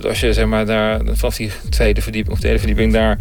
als 0.08 0.20
je 0.20 0.32
zeg 0.32 0.46
maar 0.46 0.66
daar 0.66 1.00
vanaf 1.12 1.36
die 1.36 1.50
tweede 1.70 2.00
verdieping 2.00 2.34
of 2.34 2.40
derde 2.40 2.58
verdieping 2.58 2.92
daar 2.92 3.18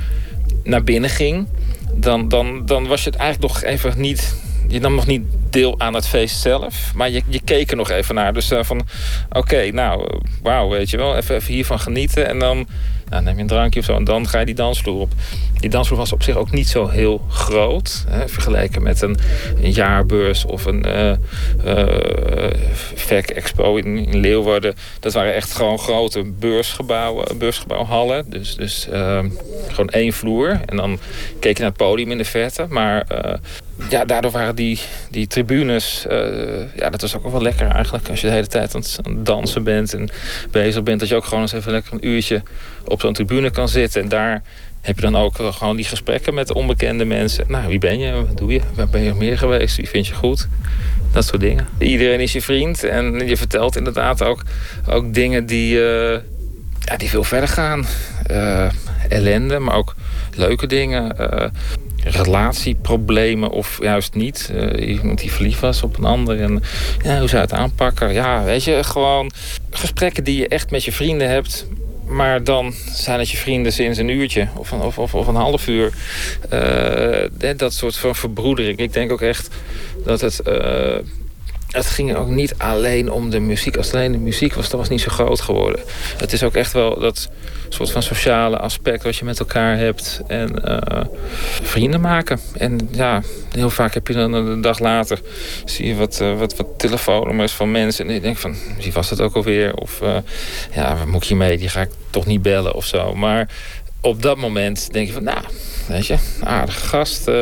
naar 0.64 0.84
binnen 0.84 1.10
ging. 1.10 1.48
Dan, 1.94 2.30
dan, 2.30 2.66
dan 2.66 2.88
was 2.88 3.04
je 3.04 3.10
het 3.10 3.20
eigenlijk 3.20 3.54
nog 3.54 3.64
even 3.64 4.02
niet 4.02 4.36
je 4.68 4.80
nam 4.80 4.96
nog 4.96 5.08
niet 5.08 5.22
deel 5.50 5.80
aan 5.80 5.94
het 5.94 6.08
feest 6.08 6.40
zelf. 6.40 6.92
Maar 6.96 7.10
je, 7.10 7.22
je 7.28 7.42
keek 7.44 7.72
er 7.72 7.78
nog 7.78 7.90
even 7.90 8.16
naar. 8.16 8.34
Dus 8.34 8.52
uh, 8.52 8.64
van, 8.64 8.88
oké, 9.30 9.72
nou, 9.72 10.20
wauw, 10.42 10.70
weet 10.70 10.90
je 10.90 10.98
wel. 10.98 11.16
Even, 11.16 11.36
even 11.36 11.54
hiervan 11.54 11.80
genieten. 11.80 12.28
En 12.28 12.40
dan 12.40 12.68
nou, 13.10 13.24
neem 13.24 13.36
je 13.36 13.42
een 13.42 13.48
drankje 13.48 13.80
of 13.80 13.86
zo. 13.86 13.96
En 13.96 14.04
dan 14.04 14.28
ga 14.28 14.40
je 14.40 14.46
die 14.46 14.56
dansvloer 14.56 15.00
op. 15.00 15.12
Die 15.60 15.70
dansvloer 15.70 15.98
was 16.00 16.14
op 16.14 16.24
zich 16.24 16.36
ook 16.36 16.52
niet 16.52 16.68
zo 16.68 16.88
heel 16.88 17.26
groot. 17.30 18.06
Hè, 18.08 18.28
vergeleken 18.28 18.84
met 18.84 19.02
een, 19.02 19.18
een 19.62 19.72
jaarbeurs 19.72 20.46
of 20.46 20.66
een 20.66 20.86
uh, 20.88 21.12
uh, 21.66 22.50
VEC 22.96 23.30
Expo 23.30 23.76
in, 23.76 24.20
Leeuwarden. 24.20 24.76
Dat 25.00 25.14
waren 25.14 25.34
echt 25.34 25.54
gewoon 25.54 25.80
grote 25.80 26.24
beursgebouwen, 26.24 27.38
beursgebouwhallen. 27.38 28.30
Dus, 28.30 28.56
dus 28.56 28.88
uh, 28.92 29.20
gewoon 29.68 29.90
één 29.90 30.14
vloer. 30.14 30.60
En 30.66 30.78
dan 30.78 31.00
keek 31.40 31.56
je 31.56 31.64
naar 31.64 31.72
het 31.72 31.82
podium 31.82 32.12
in 32.12 32.18
de 32.18 32.26
verte. 32.26 32.66
Maar 32.70 33.06
ja, 33.90 34.06
daardoor 34.06 34.32
waren 34.32 34.56
die, 34.56 34.80
die 35.10 35.28
tribunes... 35.28 36.06
Ja, 36.76 36.90
dat 36.90 37.02
was 37.02 37.16
ook 37.16 37.32
wel 37.32 37.42
lekker 37.42 37.68
eigenlijk. 37.68 38.10
Als 38.10 38.22
je 38.22 38.28
de 38.28 38.34
hele 38.34 38.48
tijd 38.48 38.76
aan 38.76 38.82
het 38.82 39.26
dansen 39.26 39.64
bent 39.64 39.94
en 39.94 40.10
bezig 40.52 40.84
bent... 40.84 41.00
dat 41.00 41.10
je 41.10 41.16
ook 41.16 41.26
gewoon 41.26 41.42
eens 41.42 41.54
even 41.54 41.72
lekker 41.72 41.94
een 41.94 42.08
uurtje 42.08 42.44
op 42.86 43.02
zo'n 43.02 43.14
tribune 43.14 43.50
kan 43.50 43.70
zitten. 43.70 44.02
En 44.02 44.10
daar 44.10 44.44
heb 44.86 44.96
je 44.96 45.02
dan 45.02 45.16
ook 45.16 45.36
gewoon 45.36 45.76
die 45.76 45.86
gesprekken 45.86 46.34
met 46.34 46.54
onbekende 46.54 47.06
mensen. 47.06 47.46
Nou, 47.48 47.68
wie 47.68 47.80
ben 47.80 48.00
je? 48.00 48.12
Wat 48.12 48.38
doe 48.38 48.52
je? 48.52 48.62
Waar 48.76 48.88
ben 48.88 49.02
je 49.02 49.14
meer 49.14 49.38
geweest? 49.38 49.76
Wie 49.76 49.90
vind 49.90 50.08
je 50.08 50.14
goed? 50.14 50.48
Dat 51.12 51.26
soort 51.26 51.42
dingen. 51.42 51.68
Iedereen 51.78 52.20
is 52.20 52.34
je 52.34 52.42
vriend. 52.42 52.84
En 52.84 53.28
je 53.28 53.38
vertelt 53.38 53.76
inderdaad 53.76 54.24
ook, 54.24 54.44
ook 54.90 55.14
dingen 55.14 55.46
die, 55.46 55.76
uh, 55.76 56.18
ja, 56.80 56.98
die 56.98 57.10
veel 57.10 57.24
verder 57.24 57.50
gaan. 57.50 57.86
Uh, 58.32 58.70
ellende, 59.10 59.60
maar 59.60 59.76
ook 59.76 59.96
leuke 60.36 60.68
dingen 60.68 61.16
relatieproblemen 62.04 63.50
of 63.50 63.78
juist 63.82 64.14
niet. 64.14 64.54
Iemand 64.80 65.20
die 65.20 65.32
verliefd 65.32 65.60
was 65.60 65.84
op 65.84 65.98
een 65.98 66.06
ander 66.06 66.42
en 66.42 66.64
ja, 67.04 67.20
hoe 67.20 67.30
zou 67.30 67.42
het 67.42 67.54
aanpakken? 67.54 68.14
Ja, 68.14 68.44
weet 68.44 68.64
je, 68.64 68.84
gewoon 68.84 69.32
gesprekken 69.70 70.24
die 70.24 70.38
je 70.38 70.48
echt 70.48 70.72
met 70.72 70.84
je 70.84 70.92
vrienden 70.92 71.30
hebt. 71.30 71.68
Maar 72.08 72.44
dan 72.44 72.74
zijn 72.92 73.20
het 73.20 73.30
je 73.30 73.38
vrienden 73.38 73.74
sinds 73.74 73.98
een 73.98 74.10
uurtje 74.10 74.48
of 74.56 74.72
een, 74.72 74.82
of, 74.82 74.98
of, 74.98 75.28
een 75.28 75.36
half 75.36 75.68
uur. 75.68 75.94
Uh, 76.54 77.58
dat 77.58 77.74
soort 77.74 77.98
van 77.98 78.16
verbroedering. 78.16 78.78
Ik 78.78 78.94
denk 78.94 79.12
ook 79.12 79.22
echt 79.22 79.56
dat 80.06 80.22
het... 80.22 80.42
Uh, 80.48 80.98
het 81.76 81.86
ging 81.86 82.16
ook 82.16 82.30
niet 82.30 82.54
alleen 82.58 83.12
om 83.12 83.30
de 83.30 83.40
muziek. 83.40 83.78
Als 83.78 83.86
het 83.86 83.96
alleen 83.96 84.12
de 84.12 84.18
muziek 84.18 84.54
was, 84.54 84.70
dat 84.70 84.80
was 84.80 84.90
niet 84.90 85.02
zo 85.02 85.12
groot 85.12 85.42
geworden. 85.42 85.82
Het 86.18 86.34
is 86.34 86.44
ook 86.44 86.56
echt 86.56 86.74
wel 86.74 87.00
dat 87.00 87.30
soort 87.70 87.92
van 87.92 88.04
sociale 88.04 88.58
aspect 88.58 89.04
wat 89.04 89.16
je 89.16 89.26
met 89.26 89.40
elkaar 89.40 89.78
hebt. 89.78 90.22
En 90.28 90.62
uh, 90.66 91.04
vrienden 91.64 92.02
maken. 92.02 92.40
En 92.58 92.90
ja, 92.92 93.22
heel 93.52 93.70
vaak 93.70 93.94
heb 93.94 94.08
je 94.08 94.14
dan 94.14 94.34
een 94.34 94.62
dag 94.62 94.80
later... 94.80 95.20
zie 95.66 95.88
je 95.88 95.96
wat, 95.96 96.20
uh, 96.22 96.38
wat, 96.38 96.56
wat 96.56 96.68
telefoonnummers 96.78 97.52
van 97.52 97.72
mensen. 97.72 98.08
En 98.08 98.14
je 98.14 98.22
denkt 98.22 98.40
van, 98.40 98.56
wie 98.80 98.94
was 98.94 99.10
dat 99.10 99.22
ook 99.22 99.36
alweer? 99.36 99.76
Of 99.76 100.02
uh, 100.02 100.18
ja, 100.74 100.98
wat 100.98 101.08
moet 101.08 101.28
je 101.28 101.36
mee? 101.36 101.58
Die 101.58 101.70
ga 101.70 101.82
ik 101.82 101.92
toch 102.10 102.26
niet 102.26 102.42
bellen 102.42 102.74
of 102.74 102.86
zo. 102.86 103.16
Maar 103.16 103.50
op 104.02 104.22
dat 104.22 104.38
moment 104.38 104.94
denk 104.94 105.08
je 105.08 105.14
van, 105.14 105.24
nou, 105.24 105.44
weet 105.88 106.06
je, 106.06 106.18
aardige 106.44 106.88
gast. 106.88 107.28
Uh, 107.28 107.36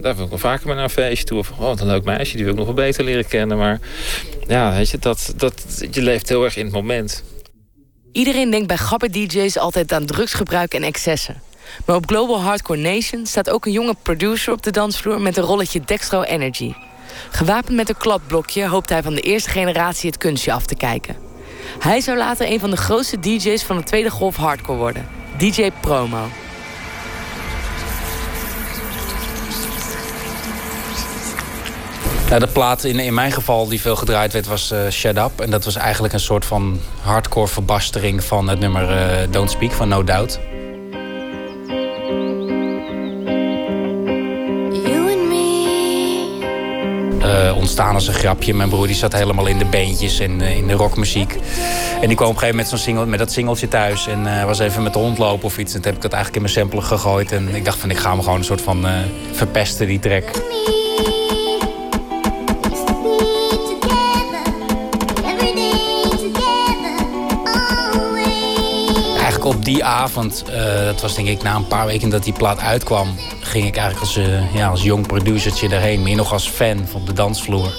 daar 0.00 0.14
wil 0.16 0.24
ik 0.24 0.30
wel 0.30 0.38
vaker 0.38 0.66
mee 0.66 0.74
naar 0.74 0.84
een 0.84 0.90
feestje 0.90 1.24
toe. 1.24 1.38
Of, 1.38 1.50
oh, 1.50 1.58
wat 1.58 1.80
een 1.80 1.86
leuk 1.86 2.04
meisje, 2.04 2.34
die 2.34 2.44
wil 2.44 2.52
ik 2.52 2.58
nog 2.58 2.66
wel 2.66 2.76
beter 2.76 3.04
leren 3.04 3.26
kennen. 3.26 3.58
Maar 3.58 3.80
ja, 4.46 4.72
weet 4.72 4.90
je, 4.90 4.98
dat, 4.98 5.32
dat, 5.36 5.84
je 5.90 6.02
leeft 6.02 6.28
heel 6.28 6.44
erg 6.44 6.56
in 6.56 6.64
het 6.64 6.74
moment. 6.74 7.22
Iedereen 8.12 8.50
denkt 8.50 8.66
bij 8.66 8.76
grappe 8.76 9.10
DJ's 9.10 9.56
altijd 9.56 9.92
aan 9.92 10.06
drugsgebruik 10.06 10.74
en 10.74 10.82
excessen. 10.82 11.42
Maar 11.86 11.96
op 11.96 12.06
Global 12.06 12.40
Hardcore 12.40 12.78
Nation 12.78 13.26
staat 13.26 13.50
ook 13.50 13.66
een 13.66 13.72
jonge 13.72 13.94
producer 14.02 14.52
op 14.52 14.62
de 14.62 14.70
dansvloer 14.70 15.20
met 15.20 15.36
een 15.36 15.44
rolletje 15.44 15.80
Dextro 15.80 16.22
Energy. 16.22 16.72
Gewapend 17.30 17.76
met 17.76 17.88
een 17.88 17.96
kladblokje 17.96 18.66
hoopt 18.66 18.88
hij 18.88 19.02
van 19.02 19.14
de 19.14 19.20
eerste 19.20 19.50
generatie 19.50 20.10
het 20.10 20.18
kunstje 20.18 20.52
af 20.52 20.66
te 20.66 20.74
kijken. 20.74 21.16
Hij 21.78 22.00
zou 22.00 22.18
later 22.18 22.50
een 22.50 22.60
van 22.60 22.70
de 22.70 22.76
grootste 22.76 23.20
DJ's 23.20 23.62
van 23.62 23.76
de 23.76 23.82
tweede 23.82 24.10
golf 24.10 24.36
hardcore 24.36 24.78
worden. 24.78 25.08
DJ 25.38 25.70
Promo. 25.80 26.28
Nou, 32.32 32.44
de 32.44 32.50
plaat 32.50 32.84
in, 32.84 32.98
in 32.98 33.14
mijn 33.14 33.32
geval 33.32 33.68
die 33.68 33.80
veel 33.80 33.96
gedraaid 33.96 34.32
werd 34.32 34.46
was 34.46 34.72
uh, 34.72 34.78
Shut 34.90 35.16
Up. 35.16 35.40
En 35.40 35.50
dat 35.50 35.64
was 35.64 35.76
eigenlijk 35.76 36.14
een 36.14 36.20
soort 36.20 36.44
van 36.44 36.80
hardcore 37.02 37.48
verbastering 37.48 38.24
van 38.24 38.48
het 38.48 38.60
nummer 38.60 38.90
uh, 38.90 39.16
Don't 39.30 39.50
Speak 39.50 39.72
van 39.72 39.88
No 39.88 40.04
Doubt. 40.04 40.40
Uh, 47.18 47.56
ontstaan 47.56 47.94
als 47.94 48.08
een 48.08 48.14
grapje. 48.14 48.54
Mijn 48.54 48.68
broer 48.68 48.86
die 48.86 48.96
zat 48.96 49.12
helemaal 49.12 49.46
in 49.46 49.58
de 49.58 49.64
beentjes 49.64 50.18
en 50.18 50.40
in 50.40 50.66
de 50.66 50.74
rockmuziek. 50.74 51.38
En 52.00 52.08
die 52.08 52.16
kwam 52.16 52.28
op 52.28 52.34
een 52.34 52.40
gegeven 52.40 52.40
moment 52.40 52.56
met, 52.56 52.68
zo'n 52.68 52.78
single, 52.78 53.06
met 53.06 53.18
dat 53.18 53.32
singeltje 53.32 53.68
thuis. 53.68 54.06
En 54.06 54.24
uh, 54.24 54.44
was 54.44 54.58
even 54.58 54.82
met 54.82 54.92
de 54.92 54.98
hond 54.98 55.18
lopen 55.18 55.44
of 55.44 55.58
iets. 55.58 55.74
En 55.74 55.80
toen 55.80 55.92
heb 55.92 55.96
ik 55.96 56.10
dat 56.10 56.12
eigenlijk 56.12 56.44
in 56.44 56.52
mijn 56.52 56.54
sampler 56.54 56.82
gegooid. 56.98 57.32
En 57.32 57.54
ik 57.54 57.64
dacht 57.64 57.78
van 57.78 57.90
ik 57.90 57.98
ga 57.98 58.10
hem 58.10 58.22
gewoon 58.22 58.38
een 58.38 58.44
soort 58.44 58.62
van 58.62 58.86
verpesten, 59.32 59.86
die 59.86 59.98
track. 59.98 60.24
Die 69.72 69.84
avond, 69.84 70.44
uh, 70.48 70.84
dat 70.84 71.00
was 71.00 71.14
denk 71.14 71.28
ik 71.28 71.42
na 71.42 71.54
een 71.54 71.66
paar 71.66 71.86
weken 71.86 72.08
dat 72.08 72.24
die 72.24 72.32
plaat 72.32 72.60
uitkwam, 72.60 73.18
ging 73.40 73.66
ik 73.66 73.76
eigenlijk 73.76 74.00
als, 74.00 74.16
uh, 74.16 74.54
ja, 74.54 74.68
als 74.68 74.82
jong 74.82 75.06
producertje 75.06 75.68
daarheen, 75.68 76.02
meer 76.02 76.16
nog 76.16 76.32
als 76.32 76.48
fan 76.48 76.86
van 76.88 77.04
de 77.04 77.12
dansvloer. 77.12 77.74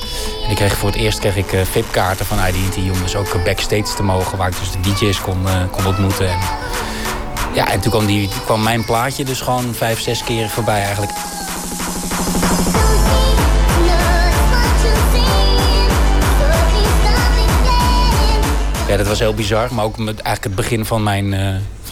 En 0.45 0.49
ik 0.49 0.55
kreeg 0.55 0.77
voor 0.77 0.89
het 0.89 0.97
eerst 0.97 1.19
kreeg 1.19 1.35
ik 1.35 1.53
uh, 1.53 1.61
VIP-kaarten 1.61 2.25
van 2.25 2.37
IDT 2.37 2.77
om 2.77 3.01
dus 3.01 3.15
ook 3.15 3.43
backstage 3.43 3.95
te 3.95 4.03
mogen, 4.03 4.37
waar 4.37 4.47
ik 4.47 4.59
dus 4.59 4.71
de 4.71 4.79
DJ's 4.79 5.21
kon, 5.21 5.37
kon 5.71 5.85
ontmoeten. 5.85 6.29
En, 6.29 6.39
ja, 7.53 7.69
en 7.69 7.79
toen 7.79 7.91
kwam, 7.91 8.05
die, 8.05 8.29
kwam 8.45 8.63
mijn 8.63 8.85
plaatje 8.85 9.23
dus 9.23 9.41
gewoon 9.41 9.73
vijf, 9.73 9.99
zes 9.99 10.23
keer 10.23 10.49
voorbij 10.49 10.81
eigenlijk. 10.81 11.11
Ja, 18.87 18.97
dat 18.97 19.07
was 19.07 19.19
heel 19.19 19.33
bizar, 19.33 19.73
maar 19.73 19.85
ook 19.85 19.97
met 19.97 20.19
eigenlijk 20.19 20.43
het 20.43 20.55
begin 20.55 20.85
van 20.85 21.03
mijn, 21.03 21.33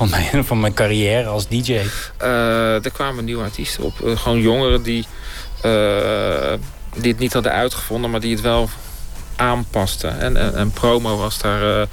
van 0.08 0.10
mijn, 0.10 0.46
van 0.52 0.60
mijn 0.60 0.74
carrière 0.74 1.28
als 1.28 1.48
DJ. 1.48 1.82
Uh, 2.22 2.86
er 2.86 2.92
kwamen 2.92 3.26
nieuwe 3.26 3.44
artiesten 3.44 3.84
op. 3.84 3.94
Uh, 4.04 4.18
gewoon 4.18 4.42
jongeren 4.42 4.84
die, 4.84 5.06
die 6.96 7.12
het 7.12 7.20
niet 7.20 7.34
hadden 7.34 7.52
uitgevonden, 7.52 8.12
maar 8.12 8.20
die 8.20 8.32
het 8.32 8.42
wel 8.42 8.70
aanpasten. 9.36 10.20
En, 10.20 10.56
en, 10.56 10.72
Promo 10.72 11.18
was 11.18 11.40
daar 11.40 11.88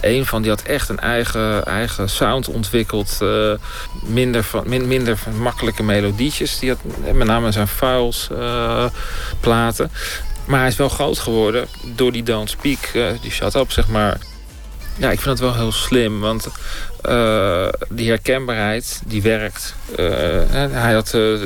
een 0.00 0.26
van. 0.26 0.42
Die 0.42 0.50
had 0.50 0.62
echt 0.62 0.88
een 0.88 0.98
eigen, 1.00 1.64
eigen 1.64 2.08
sound 2.08 2.48
ontwikkeld. 2.48 3.18
minder, 4.02 4.42
van, 4.42 4.62
min, 4.66 4.88
minder 4.88 5.18
makkelijke 5.38 5.82
melodietjes. 5.82 6.58
Die 6.58 6.68
had 6.68 6.78
met 7.14 7.26
name 7.26 7.52
zijn 7.52 7.68
files 7.68 8.28
platen. 9.40 9.90
Maar 10.44 10.58
hij 10.58 10.68
is 10.68 10.76
wel 10.76 10.88
groot 10.88 11.18
geworden 11.18 11.66
door 11.94 12.12
die 12.12 12.22
Don't 12.22 12.50
Speak, 12.50 12.78
die 13.20 13.30
shut 13.30 13.54
up, 13.54 13.70
zeg 13.70 13.88
maar. 13.88 14.18
Ja, 14.96 15.10
ik 15.10 15.20
vind 15.20 15.38
het 15.38 15.48
wel 15.48 15.54
heel 15.54 15.72
slim, 15.72 16.20
want 16.20 16.48
uh, 17.08 17.68
die 17.88 18.08
herkenbaarheid, 18.08 19.02
die 19.06 19.22
werkt. 19.22 19.74
Uh, 19.90 20.06
hij 20.70 20.92
had 20.92 21.12
uh, 21.14 21.40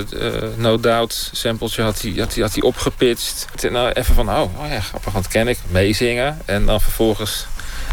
No 0.56 0.80
Doubt 0.80 1.30
sampletje 1.32 1.82
had 1.82 2.00
hij, 2.00 2.12
had 2.16 2.34
hij, 2.34 2.42
had 2.42 2.52
hij 2.52 2.62
opgepitcht. 2.62 3.46
En 3.60 3.72
nou 3.72 3.92
even 3.92 4.14
van, 4.14 4.30
oh, 4.30 4.40
oh 4.40 4.70
ja, 4.70 4.80
grappig, 4.80 5.12
want 5.12 5.28
ken 5.28 5.48
ik. 5.48 5.58
Meezingen 5.68 6.38
en 6.44 6.66
dan 6.66 6.80
vervolgens 6.80 7.46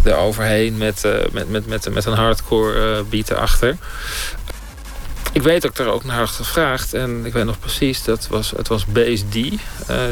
eroverheen 0.03 0.77
met, 0.77 1.03
met, 1.31 1.49
met, 1.49 1.67
met, 1.67 1.93
met 1.93 2.05
een 2.05 2.13
hardcore 2.13 3.03
beat 3.03 3.29
erachter. 3.29 3.77
Ik 5.31 5.41
weet 5.41 5.61
dat 5.61 5.71
ik 5.71 5.79
er 5.79 5.91
ook 5.91 6.03
naar 6.03 6.17
had 6.17 6.29
gevraagd. 6.29 6.93
En 6.93 7.25
ik 7.25 7.33
weet 7.33 7.45
nog 7.45 7.59
precies, 7.59 8.03
dat 8.03 8.27
was, 8.27 8.51
het 8.57 8.67
was 8.67 8.85
Base 8.85 9.23
D, 9.29 9.33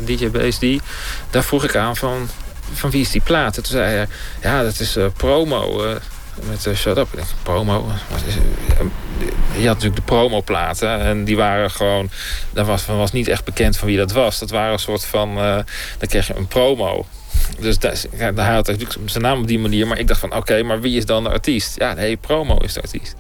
DJ 0.05 0.29
Base 0.29 0.77
D. 0.77 0.81
Daar 1.29 1.43
vroeg 1.43 1.63
ik 1.63 1.75
aan 1.75 1.95
van, 1.95 2.29
van 2.73 2.89
wie 2.89 3.01
is 3.01 3.11
die 3.11 3.21
plaat? 3.21 3.53
toen 3.53 3.65
zei 3.65 3.95
hij, 3.95 4.07
ja, 4.41 4.63
dat 4.63 4.79
is 4.79 4.97
promo. 5.17 5.97
Met 6.41 6.65
uh, 6.65 6.75
Shut 6.75 6.97
Up. 6.97 7.07
Promo? 7.43 7.85
Je 9.57 9.67
had 9.67 9.75
natuurlijk 9.75 9.95
de 9.95 10.01
promoplaten. 10.01 10.99
En 10.99 11.23
die 11.23 11.35
waren 11.35 11.71
gewoon... 11.71 12.09
Dat 12.51 12.65
was, 12.65 12.85
was 12.85 13.11
niet 13.11 13.27
echt 13.27 13.43
bekend 13.43 13.77
van 13.77 13.87
wie 13.87 13.97
dat 13.97 14.11
was. 14.11 14.39
Dat 14.39 14.49
waren 14.49 14.73
een 14.73 14.79
soort 14.79 15.05
van... 15.05 15.35
dan 15.35 16.07
kreeg 16.07 16.27
je 16.27 16.35
een 16.35 16.47
promo. 16.47 17.05
Dus 17.59 17.79
daar, 17.79 17.95
hij 18.17 18.53
had 18.53 18.67
natuurlijk 18.67 18.99
zijn 19.05 19.23
naam 19.23 19.41
op 19.41 19.47
die 19.47 19.59
manier. 19.59 19.87
Maar 19.87 19.99
ik 19.99 20.07
dacht 20.07 20.19
van, 20.19 20.35
oké, 20.35 20.63
maar 20.63 20.81
wie 20.81 20.97
is 20.97 21.05
dan 21.05 21.23
de 21.23 21.29
artiest? 21.29 21.79
Ja, 21.79 21.93
nee, 21.93 22.17
promo 22.17 22.57
is 22.57 22.73
de 22.73 22.81
artiest. 22.81 23.15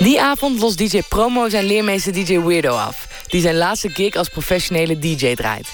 Die 0.00 0.20
avond 0.20 0.60
lost 0.60 0.78
DJ 0.78 1.00
Promo 1.08 1.48
zijn 1.48 1.64
leermeester 1.64 2.12
DJ 2.12 2.38
Weirdo 2.38 2.74
af... 2.74 3.08
die 3.26 3.40
zijn 3.40 3.56
laatste 3.56 3.88
gig 3.88 4.14
als 4.14 4.28
professionele 4.28 4.98
DJ 4.98 5.34
draait. 5.34 5.68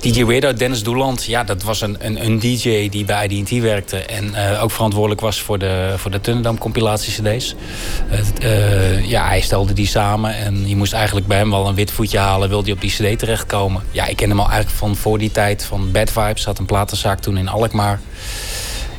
DJ 0.00 0.24
Weirdo, 0.24 0.52
Dennis 0.52 0.82
Doeland, 0.82 1.24
ja, 1.24 1.44
dat 1.44 1.62
was 1.62 1.80
een, 1.80 1.96
een, 1.98 2.24
een 2.24 2.38
DJ 2.38 2.88
die 2.88 3.04
bij 3.04 3.26
IDT 3.26 3.50
werkte. 3.50 3.96
En 3.96 4.24
uh, 4.24 4.62
ook 4.62 4.70
verantwoordelijk 4.70 5.20
was 5.20 5.40
voor 5.40 5.58
de, 5.58 5.94
voor 5.96 6.10
de 6.10 6.20
Tunnendam 6.20 6.58
compilatie 6.58 7.12
cd's. 7.12 7.54
Uh, 8.12 8.18
uh, 8.42 9.10
ja, 9.10 9.26
hij 9.26 9.40
stelde 9.40 9.72
die 9.72 9.86
samen 9.86 10.36
en 10.36 10.68
je 10.68 10.76
moest 10.76 10.92
eigenlijk 10.92 11.26
bij 11.26 11.38
hem 11.38 11.50
wel 11.50 11.66
een 11.66 11.74
wit 11.74 11.90
voetje 11.90 12.18
halen... 12.18 12.48
wilde 12.48 12.64
hij 12.64 12.74
op 12.74 12.80
die 12.80 12.90
cd 12.90 13.18
terechtkomen. 13.18 13.82
Ja, 13.90 14.06
ik 14.06 14.16
ken 14.16 14.28
hem 14.28 14.40
al 14.40 14.48
eigenlijk 14.48 14.78
van 14.78 14.96
voor 14.96 15.18
die 15.18 15.30
tijd 15.30 15.64
van 15.64 15.92
Bad 15.92 16.10
Vibes. 16.10 16.44
Had 16.44 16.58
een 16.58 16.66
platenzaak 16.66 17.20
toen 17.20 17.36
in 17.36 17.48
Alkmaar. 17.48 18.00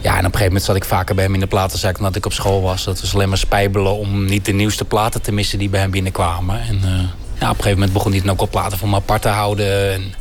Ja, 0.02 0.12
en 0.12 0.18
op 0.18 0.24
een 0.24 0.24
gegeven 0.24 0.46
moment 0.46 0.64
zat 0.64 0.76
ik 0.76 0.86
vaker 0.86 1.16
bij 1.16 1.24
hem 1.24 1.34
in 1.34 1.40
de 1.40 1.48
platenzaak 1.48 1.94
dan 1.96 2.04
dat 2.04 2.16
ik 2.16 2.26
op 2.26 2.34
school 2.34 2.62
was. 2.62 2.84
Dat 2.84 3.02
was 3.02 3.14
alleen 3.14 3.30
maar 3.30 3.38
spijbelen 3.38 3.98
om 3.98 4.26
niet 4.26 4.46
de 4.46 4.52
nieuwste 4.52 4.86
platen 4.86 5.22
te 5.22 5.32
missen 5.32 5.60
die 5.60 5.70
bij 5.70 5.80
hem 5.80 5.92
binnenkwamen. 5.92 6.62
En 6.62 6.76
uh, 6.76 6.90
ja, 7.40 7.50
op 7.50 7.58
een 7.58 7.64
gegeven 7.64 7.72
moment 7.72 7.94
begon 7.94 8.12
hij 8.12 8.22
dan 8.22 8.30
ook 8.30 8.40
al 8.40 8.50
platen 8.50 8.78
voor 8.78 8.90
me 8.90 8.96
apart 8.96 9.22
te 9.22 9.28
houden. 9.28 9.94
En 9.94 10.14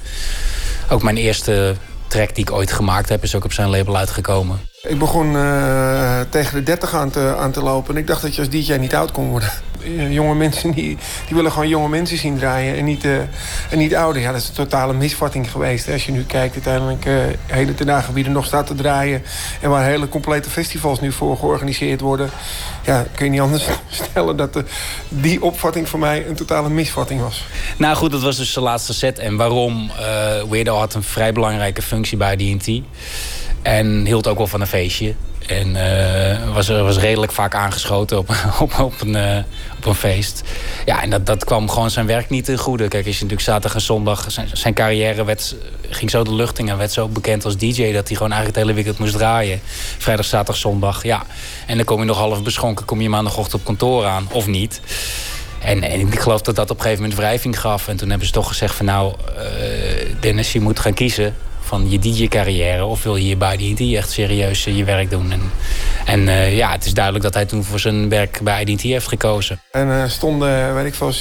ook 0.90 1.02
mijn 1.02 1.16
eerste 1.16 1.74
track 2.06 2.34
die 2.34 2.44
ik 2.44 2.52
ooit 2.52 2.72
gemaakt 2.72 3.08
heb 3.08 3.22
is 3.22 3.34
ook 3.34 3.44
op 3.44 3.52
zijn 3.52 3.68
label 3.68 3.96
uitgekomen. 3.96 4.60
Ik 4.88 4.98
begon 4.98 5.32
uh, 5.32 6.20
tegen 6.28 6.54
de 6.54 6.62
30 6.62 6.94
aan 6.94 7.10
te, 7.10 7.36
aan 7.38 7.52
te 7.52 7.62
lopen 7.62 7.94
en 7.94 8.00
ik 8.00 8.06
dacht 8.06 8.22
dat 8.22 8.34
je 8.34 8.40
als 8.40 8.50
DJ 8.50 8.72
niet 8.72 8.94
oud 8.94 9.10
kon 9.10 9.28
worden. 9.28 9.50
Eh, 9.86 10.12
jonge 10.12 10.34
mensen 10.34 10.70
die, 10.70 10.96
die 11.26 11.36
willen 11.36 11.52
gewoon 11.52 11.68
jonge 11.68 11.88
mensen 11.88 12.18
zien 12.18 12.38
draaien 12.38 12.76
en 12.76 12.84
niet, 12.84 13.04
uh, 13.04 13.16
en 13.70 13.78
niet 13.78 13.94
ouder. 13.94 14.22
Ja, 14.22 14.32
dat 14.32 14.40
is 14.40 14.48
een 14.48 14.54
totale 14.54 14.92
misvatting 14.92 15.50
geweest. 15.50 15.88
Als 15.90 16.06
je 16.06 16.12
nu 16.12 16.24
kijkt 16.24 16.54
uiteindelijk 16.54 17.04
uh, 17.04 17.14
hele 17.46 17.74
ten 17.74 18.04
wie 18.12 18.24
er 18.24 18.30
nog 18.30 18.46
staat 18.46 18.66
te 18.66 18.74
draaien... 18.74 19.22
en 19.60 19.70
waar 19.70 19.84
hele 19.84 20.08
complete 20.08 20.50
festivals 20.50 21.00
nu 21.00 21.12
voor 21.12 21.36
georganiseerd 21.36 22.00
worden... 22.00 22.30
ja, 22.84 23.06
kun 23.14 23.24
je 23.24 23.30
niet 23.30 23.40
anders 23.40 23.66
stellen 24.10 24.36
dat 24.36 24.62
die 25.08 25.42
opvatting 25.42 25.88
voor 25.88 25.98
mij 25.98 26.26
een 26.28 26.36
totale 26.36 26.68
misvatting 26.68 27.20
was. 27.20 27.44
Nou 27.76 27.96
goed, 27.96 28.10
dat 28.10 28.22
was 28.22 28.36
dus 28.36 28.52
de 28.52 28.60
laatste 28.60 28.94
set. 28.94 29.18
En 29.18 29.36
waarom? 29.36 29.90
Uh, 29.90 30.50
Weirdo 30.50 30.76
had 30.76 30.94
een 30.94 31.02
vrij 31.02 31.32
belangrijke 31.32 31.82
functie 31.82 32.16
bij 32.16 32.36
DNT. 32.36 32.82
En 33.66 34.04
hield 34.04 34.26
ook 34.26 34.38
wel 34.38 34.46
van 34.46 34.60
een 34.60 34.66
feestje. 34.66 35.14
En 35.46 35.68
uh, 35.68 36.54
was, 36.54 36.68
was 36.68 36.98
redelijk 36.98 37.32
vaak 37.32 37.54
aangeschoten 37.54 38.18
op, 38.18 38.28
op, 38.60 38.78
op, 38.78 39.00
een, 39.00 39.14
uh, 39.16 39.38
op 39.76 39.86
een 39.86 39.94
feest. 39.94 40.42
Ja, 40.84 41.02
en 41.02 41.10
dat, 41.10 41.26
dat 41.26 41.44
kwam 41.44 41.70
gewoon 41.70 41.90
zijn 41.90 42.06
werk 42.06 42.30
niet 42.30 42.44
ten 42.44 42.58
goede. 42.58 42.88
Kijk, 42.88 43.04
je 43.04 43.10
natuurlijk 43.10 43.40
zaterdag 43.40 43.74
en 43.74 43.80
zondag... 43.80 44.24
Zijn, 44.28 44.48
zijn 44.52 44.74
carrière 44.74 45.24
werd, 45.24 45.56
ging 45.88 46.10
zo 46.10 46.24
de 46.24 46.34
lucht 46.34 46.58
in 46.58 46.68
en 46.68 46.78
werd 46.78 46.92
zo 46.92 47.08
bekend 47.08 47.44
als 47.44 47.56
DJ... 47.56 47.92
dat 47.92 48.08
hij 48.08 48.16
gewoon 48.16 48.32
eigenlijk 48.32 48.46
het 48.46 48.56
hele 48.56 48.72
weekend 48.72 48.98
moest 48.98 49.12
draaien. 49.12 49.60
Vrijdag, 49.98 50.26
zaterdag, 50.26 50.56
zondag, 50.56 51.02
ja. 51.02 51.22
En 51.66 51.76
dan 51.76 51.84
kom 51.84 51.98
je 51.98 52.04
nog 52.04 52.18
half 52.18 52.42
beschonken, 52.42 52.84
kom 52.84 53.00
je 53.00 53.08
maandagochtend 53.08 53.60
op 53.60 53.64
kantoor 53.66 54.04
aan. 54.04 54.28
Of 54.32 54.46
niet. 54.46 54.80
En, 55.58 55.82
en, 55.82 56.00
ik 56.00 56.20
geloof 56.20 56.40
dat 56.40 56.56
dat 56.56 56.70
op 56.70 56.76
een 56.76 56.82
gegeven 56.82 57.02
moment 57.02 57.20
wrijving 57.20 57.60
gaf. 57.60 57.88
En 57.88 57.96
toen 57.96 58.08
hebben 58.08 58.26
ze 58.26 58.32
toch 58.32 58.48
gezegd 58.48 58.74
van 58.74 58.86
nou, 58.86 59.14
uh, 59.28 59.42
Dennis, 60.20 60.52
je 60.52 60.60
moet 60.60 60.80
gaan 60.80 60.94
kiezen 60.94 61.34
van 61.66 61.90
je 61.90 61.98
DJ-carrière... 61.98 62.84
of 62.84 63.02
wil 63.02 63.16
je 63.16 63.22
hier 63.22 63.38
bij 63.38 63.56
IDT 63.56 63.94
echt 63.94 64.10
serieus 64.10 64.64
je 64.64 64.84
werk 64.84 65.10
doen. 65.10 65.32
En, 65.32 65.40
en 66.04 66.20
uh, 66.20 66.56
ja, 66.56 66.70
het 66.70 66.84
is 66.84 66.94
duidelijk 66.94 67.24
dat 67.24 67.34
hij 67.34 67.44
toen 67.44 67.64
voor 67.64 67.78
zijn 67.78 68.08
werk 68.08 68.40
bij 68.42 68.64
IDT 68.64 68.82
heeft 68.82 69.08
gekozen. 69.08 69.60
En 69.70 69.88
uh, 69.88 70.04
stonden, 70.06 70.74
weet 70.74 70.86
ik 70.86 70.94
veel, 70.94 71.12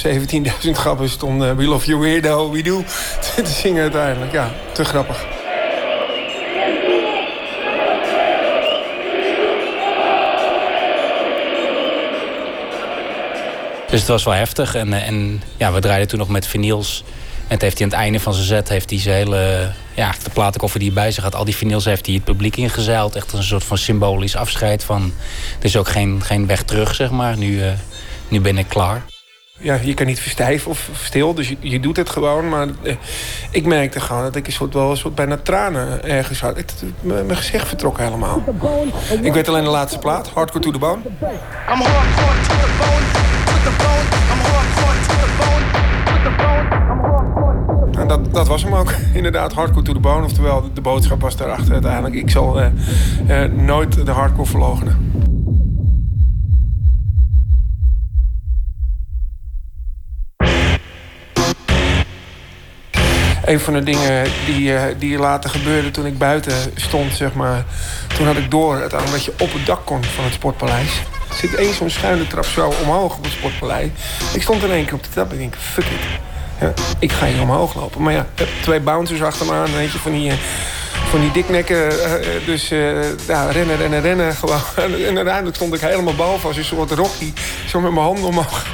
17.000 0.66 0.72
grappen... 0.72 1.10
stonden 1.10 1.58
We 1.58 1.64
Love 1.64 1.86
You 1.86 2.00
Weirdo, 2.00 2.52
We 2.52 2.62
Do 2.62 2.84
te 3.36 3.46
zingen 3.46 3.82
uiteindelijk. 3.82 4.32
Ja, 4.32 4.52
te 4.72 4.86
grappig. 4.86 5.26
Dus 13.90 14.00
het 14.00 14.08
was 14.08 14.24
wel 14.24 14.34
heftig. 14.34 14.76
En, 14.76 14.94
en 14.94 15.42
ja, 15.58 15.74
we 15.74 15.80
draaiden 15.80 16.08
toen 16.08 16.20
nog 16.20 16.30
met 16.30 16.48
vinyls. 16.48 17.04
En 17.48 17.52
het 17.54 17.62
heeft 17.62 17.78
hij 17.78 17.88
aan 17.88 17.94
het 17.94 18.02
einde 18.02 18.20
van 18.20 18.34
zijn 18.34 18.46
set 18.46 18.70
heeft 18.70 18.90
hij 18.90 19.00
zijn 19.00 19.16
hele. 19.16 19.72
Ja, 19.94 20.14
de 20.24 20.30
platenkoffer 20.30 20.80
die 20.80 20.92
hij 20.92 21.02
bij 21.02 21.12
zich 21.12 21.24
had, 21.24 21.36
al 21.36 21.46
die 21.46 21.56
vinyls 21.56 21.86
heeft 21.86 22.06
hij 22.06 22.16
het 22.16 22.24
publiek 22.24 22.58
ingezeild. 22.58 23.16
Echt 23.16 23.34
een 23.34 23.44
soort 23.44 23.64
van 23.64 23.78
symbolisch 23.78 24.36
afscheid 24.36 24.84
van. 24.84 25.14
Er 25.60 25.66
is 25.66 25.78
ook 25.78 25.88
geen, 25.88 26.22
geen 26.24 26.48
weg 26.48 26.64
terug, 26.64 26.96
zeg 26.96 27.12
maar. 27.12 27.38
Nu, 27.38 27.64
uh, 27.64 27.72
nu 28.28 28.42
ben 28.42 28.58
ik 28.58 28.68
klaar. 28.68 29.02
Ja, 29.60 29.80
je 29.84 29.94
kan 29.94 30.06
niet 30.06 30.20
verstijven 30.20 30.72
of 30.72 30.90
stil, 31.04 31.34
dus 31.34 31.50
je, 31.50 31.58
je 31.60 31.80
doet 31.80 31.98
het 31.98 32.10
gewoon. 32.10 32.50
Maar 32.50 32.68
eh, 32.84 32.96
ik 33.52 33.66
merkte 33.66 34.00
gewoon 34.00 34.24
dat 34.24 34.36
ik 34.36 34.48
een 34.48 34.54
soort, 34.54 34.74
wel 34.74 34.92
een 34.92 34.98
soort 34.98 35.16
bijna 35.16 35.38
tranen 35.38 36.04
ergens 36.04 36.42
had. 36.42 36.64
Mijn 37.02 37.38
gezicht 37.38 37.68
vertrok 37.68 37.98
helemaal. 37.98 38.44
Ik 39.22 39.34
weet 39.34 39.48
alleen 39.48 39.64
de 39.64 39.70
laatste 39.70 40.00
plaat, 40.00 40.30
Hardcore 40.30 40.64
to 40.64 40.72
the 40.72 40.78
Bone. 40.78 41.02
I'm 41.06 41.82
hardcore 41.82 42.42
to 42.48 42.56
the 42.56 42.72
bone, 42.80 43.06
to 43.46 43.54
the 43.64 43.76
bone. 43.78 44.06
I'm 44.32 44.40
hardcore 44.40 44.98
to 45.08 45.14
the 45.14 45.30
bone, 45.38 45.64
to 46.06 46.30
the 46.30 46.44
bone. 46.44 46.55
Dat, 48.08 48.34
dat 48.34 48.48
was 48.48 48.64
hem 48.64 48.74
ook, 48.74 48.94
inderdaad, 49.14 49.54
hardcore 49.54 49.86
to 49.86 49.94
the 49.94 50.00
bone. 50.00 50.24
Oftewel, 50.24 50.70
de 50.74 50.82
boodschap 50.82 51.22
was 51.22 51.36
daarachter 51.36 51.74
uiteindelijk. 51.74 52.16
Ik 52.16 52.30
zal 52.30 52.62
uh, 52.62 52.68
uh, 53.28 53.52
nooit 53.52 54.06
de 54.06 54.12
hardcore 54.12 54.50
verlogenen. 54.50 55.16
een 63.46 63.60
van 63.60 63.74
de 63.74 63.84
dingen 63.84 64.28
die, 64.46 64.72
uh, 64.72 64.82
die 64.98 65.18
later 65.18 65.50
gebeurde 65.50 65.92
toen 65.92 66.06
ik 66.06 66.18
buiten 66.18 66.54
stond, 66.76 67.14
zeg 67.14 67.34
maar. 67.34 67.66
Toen 68.18 68.26
had 68.26 68.38
ik 68.38 68.52
door 68.52 68.80
uiteindelijk 68.80 69.26
dat 69.26 69.36
je 69.38 69.44
op 69.44 69.54
het 69.54 69.66
dak 69.66 69.86
kon 69.86 70.04
van 70.04 70.24
het 70.24 70.34
Sportpaleis. 70.34 71.02
Er 71.30 71.36
zit 71.36 71.56
één 71.56 71.74
zo'n 71.74 71.90
schuine 71.90 72.28
trap 72.28 72.46
zo 72.46 72.74
omhoog 72.84 73.18
op 73.18 73.24
het 73.24 73.32
Sportpaleis. 73.32 73.90
Ik 74.34 74.42
stond 74.42 74.64
in 74.64 74.72
één 74.72 74.86
keer 74.86 74.94
op 74.94 75.04
de 75.04 75.10
trap 75.10 75.28
en 75.28 75.34
ik 75.34 75.40
denk, 75.40 75.56
fuck 75.56 75.86
it. 75.86 76.35
Ja, 76.60 76.74
ik 77.00 77.12
ga 77.12 77.26
hier 77.26 77.42
omhoog 77.42 77.76
lopen. 77.76 78.02
Maar 78.02 78.14
ja, 78.14 78.26
twee 78.62 78.80
bouncers 78.80 79.22
achter 79.22 79.46
me 79.46 79.52
aan, 79.52 79.74
weet 79.74 79.92
je, 79.92 80.00
van 80.00 80.12
die... 80.12 80.30
Uh, 80.30 80.34
van 81.10 81.20
die 81.20 81.32
diknekken. 81.32 81.92
Uh, 81.92 82.46
dus 82.46 82.72
uh, 82.72 83.28
ja, 83.28 83.52
rennen, 83.52 83.78
rennen, 83.78 84.02
rennen. 84.02 84.34
Gewoon. 84.36 84.60
En 85.08 85.16
uiteindelijk 85.16 85.56
stond 85.56 85.74
ik 85.74 85.82
helemaal 85.82 86.16
boven 86.16 86.48
als 86.48 86.58
een 86.58 86.66
soort 86.66 86.92
Rocky. 86.92 87.34
Zo 87.68 87.80
met 87.80 87.92
mijn 87.92 88.06
handen 88.06 88.24
omhoog. 88.24 88.66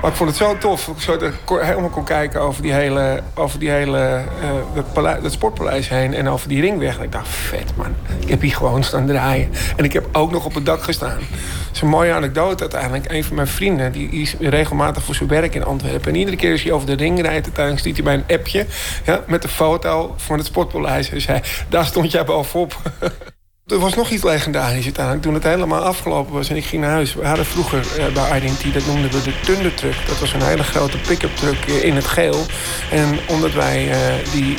Maar 0.00 0.10
ik 0.10 0.16
vond 0.16 0.30
het 0.30 0.38
zo 0.38 0.58
tof. 0.58 0.88
Ik 0.88 1.00
zo 1.00 1.18
helemaal 1.46 1.90
kon 1.90 2.04
kijken 2.04 2.40
over 2.40 2.62
die 2.62 2.72
hele, 2.72 3.22
over 3.34 3.58
die 3.58 3.70
hele 3.70 4.24
uh, 4.42 4.84
het, 5.04 5.22
het, 5.22 5.32
sportpaleis 5.32 5.88
heen. 5.88 6.14
En 6.14 6.28
over 6.28 6.48
die 6.48 6.60
ringweg. 6.60 6.96
En 6.96 7.02
ik 7.02 7.12
dacht, 7.12 7.28
vet 7.28 7.76
man. 7.76 7.94
Ik 8.20 8.28
heb 8.28 8.40
hier 8.40 8.54
gewoon 8.54 8.84
staan 8.84 9.06
draaien. 9.06 9.50
En 9.76 9.84
ik 9.84 9.92
heb 9.92 10.08
ook 10.12 10.30
nog 10.30 10.44
op 10.44 10.54
het 10.54 10.66
dak 10.66 10.82
gestaan. 10.82 11.18
Dat 11.18 11.74
is 11.74 11.80
een 11.80 11.88
mooie 11.88 12.12
anekdote 12.12 12.60
uiteindelijk. 12.60 13.12
Een 13.12 13.24
van 13.24 13.36
mijn 13.36 13.48
vrienden, 13.48 13.92
die 13.92 14.10
is 14.10 14.34
regelmatig 14.40 15.02
voor 15.02 15.14
zijn 15.14 15.28
werk 15.28 15.54
in 15.54 15.64
Antwerpen. 15.64 16.12
En 16.12 16.18
iedere 16.18 16.36
keer 16.36 16.52
als 16.52 16.62
hij 16.62 16.72
over 16.72 16.86
de 16.86 16.96
ring 16.96 17.20
rijdt, 17.20 17.44
uiteindelijk 17.44 17.78
stiet 17.78 17.94
hij 17.94 18.04
bij 18.04 18.14
een 18.14 18.38
appje. 18.38 18.66
Ja, 19.04 19.20
met 19.26 19.42
de 19.42 19.48
foto 19.48 20.14
van 20.16 20.36
het 20.38 20.46
sportpaleis. 20.46 21.10
Hij 21.10 21.20
zei, 21.20 21.40
daar 21.68 21.84
stond 21.84 22.10
jij 22.10 22.24
bovenop. 22.24 22.76
Er 23.70 23.78
was 23.78 23.94
nog 23.94 24.10
iets 24.10 24.22
legendarisch 24.22 24.84
uiteindelijk. 24.84 25.24
Toen 25.24 25.34
het 25.34 25.42
helemaal 25.42 25.82
afgelopen 25.82 26.32
was 26.32 26.48
en 26.48 26.56
ik 26.56 26.64
ging 26.64 26.82
naar 26.82 26.90
huis. 26.90 27.14
We 27.14 27.26
hadden 27.26 27.46
vroeger 27.46 27.86
uh, 27.98 28.06
bij 28.06 28.36
Identity, 28.36 28.72
dat 28.72 28.86
noemden 28.86 29.10
we 29.10 29.22
de 29.22 29.40
Thunder 29.40 29.74
Truck. 29.74 30.06
Dat 30.06 30.18
was 30.18 30.32
een 30.32 30.42
hele 30.42 30.62
grote 30.62 30.98
pick-up 30.98 31.36
truck 31.36 31.68
uh, 31.68 31.84
in 31.84 31.94
het 31.94 32.06
geel. 32.06 32.46
En 32.90 33.18
omdat 33.28 33.52
wij 33.52 33.88
uh, 33.88 33.96
die 34.32 34.56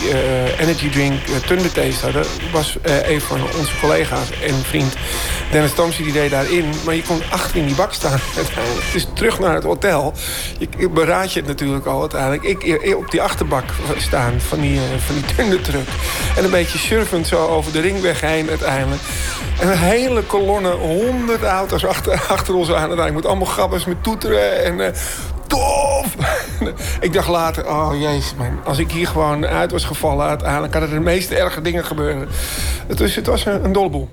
energy 0.57 0.89
drink 0.89 1.19
Thunder 1.45 1.71
Taste 1.71 2.03
hadden... 2.03 2.25
was 2.51 2.77
een 3.05 3.21
van 3.21 3.41
onze 3.57 3.79
collega's 3.79 4.29
en 4.41 4.55
vriend 4.55 4.95
Dennis 5.51 5.73
Thompson, 5.73 6.03
die 6.03 6.13
deed 6.13 6.31
daarin. 6.31 6.65
Maar 6.85 6.95
je 6.95 7.03
kon 7.03 7.21
achter 7.29 7.57
in 7.57 7.65
die 7.65 7.75
bak 7.75 7.93
staan. 7.93 8.19
Dus 8.93 9.07
terug 9.13 9.39
naar 9.39 9.53
het 9.53 9.63
hotel. 9.63 10.13
Ik 10.57 10.93
beraad 10.93 11.33
je 11.33 11.39
het 11.39 11.47
natuurlijk 11.47 11.85
al 11.85 11.99
uiteindelijk. 11.99 12.43
Ik 12.43 12.95
op 12.95 13.11
die 13.11 13.21
achterbak 13.21 13.63
staan 13.97 14.41
van 14.41 14.61
die, 14.61 14.79
van 15.05 15.15
die 15.15 15.35
Thunder 15.35 15.61
Truck. 15.61 15.87
En 16.37 16.43
een 16.43 16.49
beetje 16.49 16.77
surfend 16.77 17.27
zo 17.27 17.47
over 17.47 17.71
de 17.71 17.79
ringweg 17.79 18.21
heen 18.21 18.49
uiteindelijk. 18.49 19.00
En 19.59 19.67
een 19.67 19.77
hele 19.77 20.23
kolonne, 20.23 20.71
honderd 20.71 21.43
auto's 21.43 21.85
achter, 21.85 22.25
achter 22.27 22.53
ons 22.53 22.71
aan. 22.71 22.99
En 22.99 23.07
ik 23.07 23.13
moet 23.13 23.25
allemaal 23.25 23.45
grappers 23.45 23.85
met 23.85 24.03
toeteren 24.03 24.63
en... 24.63 24.79
Uh, 24.79 24.87
tof! 25.47 26.15
ik 26.99 27.13
dacht 27.13 27.27
later, 27.27 27.67
oh 27.69 27.91
jezus 27.99 28.35
man, 28.35 28.59
als 28.65 28.77
ik 28.77 28.91
hier 28.91 29.07
gewoon 29.07 29.45
uit 29.45 29.71
was 29.71 29.83
gevallen... 29.83 30.27
uiteindelijk 30.27 30.73
hadden 30.73 30.91
er 30.91 30.97
de 30.97 31.03
meeste 31.03 31.35
erge 31.35 31.61
dingen 31.61 31.85
gebeuren. 31.85 32.27
Dus 32.95 33.15
het 33.15 33.25
was 33.25 33.45
een, 33.45 33.63
een 33.63 33.71
dolleboel. 33.71 34.09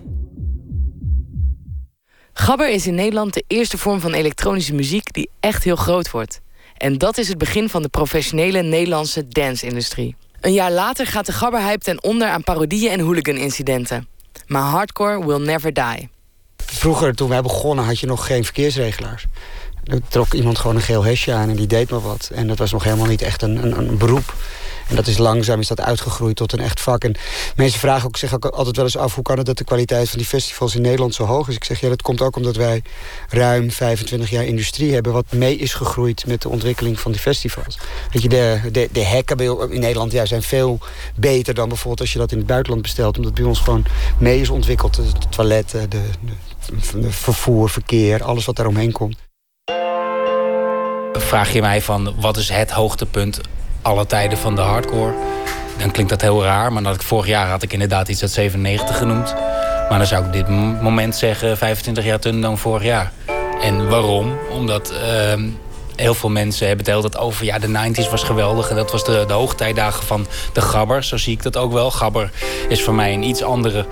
Gabber 2.32 2.70
is 2.70 2.86
in 2.86 2.94
Nederland 2.94 3.34
de 3.34 3.44
eerste 3.46 3.78
vorm 3.78 4.00
van 4.00 4.12
elektronische 4.12 4.74
muziek... 4.74 5.12
die 5.12 5.30
echt 5.40 5.64
heel 5.64 5.76
groot 5.76 6.10
wordt. 6.10 6.40
En 6.76 6.98
dat 6.98 7.18
is 7.18 7.28
het 7.28 7.38
begin 7.38 7.68
van 7.68 7.82
de 7.82 7.88
professionele 7.88 8.62
Nederlandse 8.62 9.28
dance-industrie. 9.28 10.16
Een 10.40 10.52
jaar 10.52 10.72
later 10.72 11.06
gaat 11.06 11.26
de 11.26 11.32
Gabber-hype 11.32 11.84
ten 11.84 12.02
onder 12.02 12.28
aan 12.28 12.44
parodieën 12.44 12.90
en 12.90 13.00
hooligan-incidenten. 13.00 14.08
Maar 14.46 14.62
hardcore 14.62 15.26
will 15.26 15.40
never 15.40 15.72
die. 15.72 16.08
Vroeger, 16.56 17.14
toen 17.14 17.28
wij 17.28 17.42
begonnen, 17.42 17.84
had 17.84 17.98
je 17.98 18.06
nog 18.06 18.26
geen 18.26 18.44
verkeersregelaars. 18.44 19.26
Er 19.84 20.00
trok 20.08 20.32
iemand 20.32 20.58
gewoon 20.58 20.76
een 20.76 20.82
geel 20.82 21.04
hesje 21.04 21.32
aan 21.32 21.48
en 21.48 21.56
die 21.56 21.66
deed 21.66 21.90
maar 21.90 22.00
wat. 22.00 22.30
En 22.34 22.46
dat 22.46 22.58
was 22.58 22.72
nog 22.72 22.84
helemaal 22.84 23.06
niet 23.06 23.22
echt 23.22 23.42
een, 23.42 23.56
een, 23.56 23.78
een 23.78 23.98
beroep. 23.98 24.34
En 24.88 24.96
dat 24.96 25.06
is 25.06 25.18
langzaam 25.18 25.60
is 25.60 25.66
dat 25.68 25.80
uitgegroeid 25.80 26.36
tot 26.36 26.52
een 26.52 26.60
echt 26.60 26.80
vak. 26.80 27.04
En 27.04 27.14
mensen 27.56 27.80
vragen 27.80 28.06
ook, 28.06 28.16
zich 28.16 28.34
ook 28.34 28.44
altijd 28.44 28.76
wel 28.76 28.84
eens 28.84 28.96
af... 28.96 29.14
hoe 29.14 29.24
kan 29.24 29.36
het 29.36 29.46
dat 29.46 29.58
de 29.58 29.64
kwaliteit 29.64 30.08
van 30.08 30.18
die 30.18 30.26
festivals 30.26 30.74
in 30.74 30.82
Nederland 30.82 31.14
zo 31.14 31.24
hoog 31.24 31.48
is? 31.48 31.54
Ik 31.54 31.64
zeg, 31.64 31.80
ja, 31.80 31.88
dat 31.88 32.02
komt 32.02 32.20
ook 32.20 32.36
omdat 32.36 32.56
wij 32.56 32.82
ruim 33.28 33.70
25 33.70 34.30
jaar 34.30 34.44
industrie 34.44 34.92
hebben... 34.92 35.12
wat 35.12 35.32
mee 35.32 35.56
is 35.56 35.74
gegroeid 35.74 36.26
met 36.26 36.42
de 36.42 36.48
ontwikkeling 36.48 37.00
van 37.00 37.12
die 37.12 37.20
festivals. 37.20 37.78
Weet 38.12 38.22
je, 38.22 38.28
de, 38.28 38.60
de, 38.72 38.88
de 38.92 39.04
hekken 39.04 39.38
in 39.70 39.80
Nederland 39.80 40.12
ja, 40.12 40.26
zijn 40.26 40.42
veel 40.42 40.78
beter 41.14 41.54
dan 41.54 41.68
bijvoorbeeld... 41.68 42.00
als 42.00 42.12
je 42.12 42.18
dat 42.18 42.32
in 42.32 42.38
het 42.38 42.46
buitenland 42.46 42.82
bestelt. 42.82 43.16
Omdat 43.16 43.34
bij 43.34 43.44
ons 43.44 43.60
gewoon 43.60 43.84
mee 44.18 44.40
is 44.40 44.48
ontwikkeld. 44.48 44.94
De, 44.94 45.28
toiletten, 45.28 45.90
de, 45.90 46.02
de, 47.00 47.10
vervoer, 47.10 47.70
verkeer, 47.70 48.22
alles 48.22 48.44
wat 48.44 48.56
daaromheen 48.56 48.92
komt. 48.92 49.16
Vraag 51.12 51.52
je 51.52 51.60
mij 51.60 51.82
van, 51.82 52.14
wat 52.20 52.36
is 52.36 52.48
het 52.48 52.70
hoogtepunt 52.70 53.40
alle 53.82 54.06
tijden 54.06 54.38
van 54.38 54.54
de 54.54 54.60
hardcore. 54.60 55.14
Dan 55.78 55.90
klinkt 55.90 56.10
dat 56.10 56.20
heel 56.20 56.44
raar, 56.44 56.72
maar 56.72 56.82
dat 56.82 56.94
ik 56.94 57.02
vorig 57.02 57.26
jaar 57.26 57.48
had 57.48 57.62
ik 57.62 57.72
inderdaad 57.72 58.08
iets 58.08 58.22
uit 58.22 58.30
97 58.30 58.96
genoemd. 58.98 59.34
Maar 59.88 59.98
dan 59.98 60.06
zou 60.06 60.24
ik 60.24 60.32
dit 60.32 60.48
moment 60.82 61.16
zeggen, 61.16 61.56
25 61.56 62.04
jaar 62.04 62.18
toen 62.18 62.40
dan 62.40 62.58
vorig 62.58 62.82
jaar. 62.82 63.12
En 63.60 63.88
waarom? 63.88 64.38
Omdat 64.50 64.92
uh, 64.92 65.44
heel 66.00 66.14
veel 66.14 66.30
mensen 66.30 66.66
hebben 66.66 66.86
het 66.86 66.94
altijd 66.94 67.18
over... 67.18 67.44
ja, 67.44 67.58
de 67.58 67.68
90s 67.68 68.10
was 68.10 68.22
geweldig 68.22 68.70
en 68.70 68.76
dat 68.76 68.90
was 68.90 69.04
de, 69.04 69.24
de 69.26 69.32
hoogtijdagen 69.32 70.06
van 70.06 70.26
de 70.52 70.60
gabber. 70.60 71.04
Zo 71.04 71.16
zie 71.16 71.32
ik 71.32 71.42
dat 71.42 71.56
ook 71.56 71.72
wel. 71.72 71.90
Gabber 71.90 72.30
is 72.68 72.82
voor 72.82 72.94
mij 72.94 73.14
een 73.14 73.22
iets 73.22 73.42
andere 73.42 73.86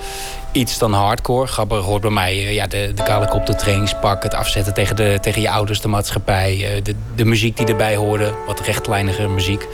iets 0.52 0.78
dan 0.78 0.92
hardcore. 0.92 1.46
Gabber 1.46 1.78
hoort 1.78 2.00
bij 2.00 2.10
mij 2.10 2.34
uh, 2.34 2.54
ja, 2.54 2.66
de, 2.66 2.92
de 2.94 3.02
kale 3.02 3.28
kop, 3.28 3.46
de 3.46 3.54
trainingspak... 3.54 4.22
het 4.22 4.34
afzetten 4.34 4.74
tegen, 4.74 4.96
de, 4.96 5.18
tegen 5.20 5.40
je 5.40 5.50
ouders, 5.50 5.80
de 5.80 5.88
maatschappij... 5.88 6.56
Uh, 6.56 6.82
de, 6.82 6.94
de 7.14 7.24
muziek 7.24 7.56
die 7.56 7.66
erbij 7.66 7.96
hoorde, 7.96 8.34
wat 8.46 8.60
rechtlijnige 8.60 9.28
muziek. 9.28 9.66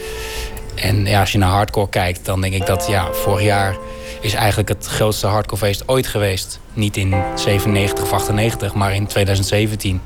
En 0.75 1.05
ja, 1.05 1.19
als 1.19 1.31
je 1.31 1.37
naar 1.37 1.49
hardcore 1.49 1.89
kijkt, 1.89 2.25
dan 2.25 2.41
denk 2.41 2.53
ik 2.53 2.65
dat 2.65 2.85
ja, 2.87 3.13
vorig 3.13 3.45
jaar... 3.45 3.75
is 4.23 4.33
eigenlijk 4.33 4.69
het 4.69 4.85
grootste 4.85 5.27
hardcorefeest 5.27 5.87
ooit 5.87 6.07
geweest. 6.07 6.59
Niet 6.73 6.97
in 6.97 7.23
97 7.35 8.03
of 8.03 8.13
98, 8.13 8.73
maar 8.73 8.95
in 8.95 9.07
2017. 9.07 10.01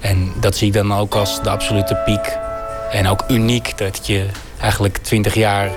En 0.00 0.32
dat 0.40 0.56
zie 0.56 0.66
ik 0.66 0.72
dan 0.72 0.94
ook 0.94 1.14
als 1.14 1.42
de 1.42 1.50
absolute 1.50 2.02
piek. 2.04 2.38
En 2.90 3.06
ook 3.06 3.24
uniek 3.28 3.78
dat 3.78 4.06
je 4.06 4.26
eigenlijk 4.60 4.98
20 4.98 5.34
jaar 5.34 5.70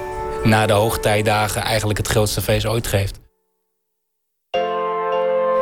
na 0.44 0.66
de 0.66 0.74
hoogtijdagen... 0.74 1.62
eigenlijk 1.62 1.98
het 1.98 2.08
grootste 2.08 2.42
feest 2.42 2.66
ooit 2.66 2.88
geeft. 2.88 3.20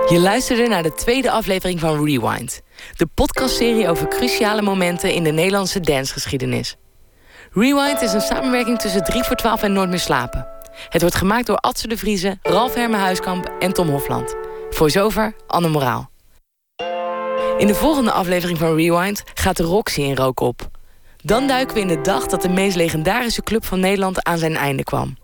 Je 0.09 0.19
luisterde 0.19 0.67
naar 0.67 0.83
de 0.83 0.93
tweede 0.93 1.31
aflevering 1.31 1.79
van 1.79 2.05
Rewind. 2.05 2.61
De 2.95 3.07
podcastserie 3.13 3.89
over 3.89 4.07
cruciale 4.07 4.61
momenten 4.61 5.13
in 5.13 5.23
de 5.23 5.31
Nederlandse 5.31 5.79
dancegeschiedenis. 5.79 6.75
Rewind 7.51 8.01
is 8.01 8.13
een 8.13 8.21
samenwerking 8.21 8.79
tussen 8.79 9.03
3 9.03 9.23
voor 9.23 9.35
12 9.35 9.63
en 9.63 9.73
Nooit 9.73 9.89
meer 9.89 9.99
slapen. 9.99 10.54
Het 10.89 11.01
wordt 11.01 11.15
gemaakt 11.15 11.45
door 11.45 11.57
Atze 11.57 11.87
de 11.87 11.97
Vriezen, 11.97 12.39
Ralf 12.41 12.73
Hermen 12.73 12.99
Huiskamp 12.99 13.51
en 13.59 13.73
Tom 13.73 13.89
Hofland. 13.89 14.35
Voor 14.69 14.89
zover 14.89 15.35
Anne 15.47 15.69
Moraal. 15.69 16.09
In 17.57 17.67
de 17.67 17.75
volgende 17.75 18.11
aflevering 18.11 18.57
van 18.57 18.75
Rewind 18.75 19.23
gaat 19.33 19.57
de 19.57 19.63
Roxy 19.63 20.01
in 20.01 20.15
rook 20.15 20.39
op. 20.39 20.69
Dan 21.23 21.47
duiken 21.47 21.75
we 21.75 21.81
in 21.81 21.87
de 21.87 22.01
dag 22.01 22.25
dat 22.25 22.41
de 22.41 22.49
meest 22.49 22.75
legendarische 22.75 23.41
club 23.41 23.65
van 23.65 23.79
Nederland 23.79 24.23
aan 24.23 24.37
zijn 24.37 24.55
einde 24.55 24.83
kwam. 24.83 25.17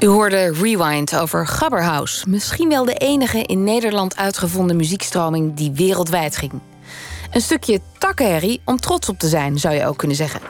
U 0.00 0.06
hoorde 0.06 0.52
Rewind 0.52 1.16
over 1.16 1.46
Gabberhouse. 1.46 2.28
Misschien 2.28 2.68
wel 2.68 2.84
de 2.84 2.94
enige 2.94 3.42
in 3.42 3.64
Nederland 3.64 4.16
uitgevonden 4.16 4.76
muziekstroming 4.76 5.54
die 5.54 5.72
wereldwijd 5.72 6.36
ging. 6.36 6.52
Een 7.30 7.40
stukje 7.40 7.80
takkenherrie 7.98 8.60
om 8.64 8.80
trots 8.80 9.08
op 9.08 9.18
te 9.18 9.28
zijn, 9.28 9.58
zou 9.58 9.74
je 9.74 9.86
ook 9.86 9.96
kunnen 9.96 10.16
zeggen. 10.16 10.40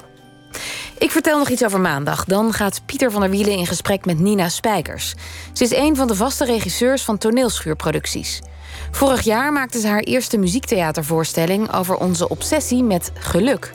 Ik 0.99 1.11
vertel 1.11 1.39
nog 1.39 1.49
iets 1.49 1.65
over 1.65 1.81
maandag. 1.81 2.25
Dan 2.25 2.53
gaat 2.53 2.81
Pieter 2.87 3.11
van 3.11 3.21
der 3.21 3.31
Wielen 3.31 3.57
in 3.57 3.67
gesprek 3.67 4.05
met 4.05 4.19
Nina 4.19 4.49
Spijkers. 4.49 5.15
Ze 5.53 5.65
is 5.65 5.75
een 5.75 5.97
van 5.97 6.07
de 6.07 6.15
vaste 6.15 6.45
regisseurs 6.45 7.03
van 7.03 7.19
toneelschuurproducties. 7.19 8.41
Vorig 8.91 9.21
jaar 9.21 9.53
maakte 9.53 9.81
ze 9.81 9.89
haar 9.89 10.01
eerste 10.01 10.39
muziektheatervoorstelling 10.39 11.75
over 11.75 11.97
onze 11.97 12.29
obsessie 12.29 12.83
met 12.83 13.11
geluk. 13.15 13.73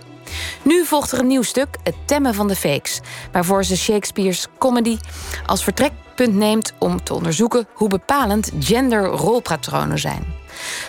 Nu 0.62 0.86
volgt 0.86 1.12
er 1.12 1.20
een 1.20 1.28
nieuw 1.28 1.42
stuk, 1.42 1.78
Het 1.84 1.96
Temmen 2.06 2.34
van 2.34 2.48
de 2.48 2.56
Fakes, 2.56 3.00
waarvoor 3.32 3.64
ze 3.64 3.78
Shakespeare's 3.78 4.48
comedy 4.58 4.98
als 5.46 5.64
vertrekpunt 5.64 6.34
neemt 6.34 6.74
om 6.80 7.04
te 7.04 7.14
onderzoeken 7.14 7.68
hoe 7.74 7.90
bepalend 7.90 8.52
genderrolpatronen 8.60 10.00
zijn. 10.00 10.43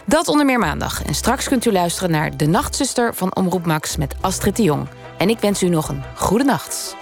Dat 0.05 0.29
onder 0.29 0.47
meer 0.47 0.59
maandag. 0.59 1.03
En 1.05 1.15
straks 1.15 1.49
kunt 1.49 1.65
u 1.65 1.73
luisteren 1.73 2.11
naar 2.11 2.37
De 2.37 2.47
Nachtzuster 2.47 3.15
van 3.15 3.35
Omroep 3.35 3.67
Max 3.67 3.97
met 3.97 4.15
Astrid 4.21 4.57
de 4.57 4.63
Jong. 4.63 4.89
En 5.19 5.29
ik 5.29 5.39
wens 5.39 5.63
u 5.63 5.69
nog 5.69 5.89
een 5.89 6.03
goede 6.15 6.45
nacht. 6.45 6.97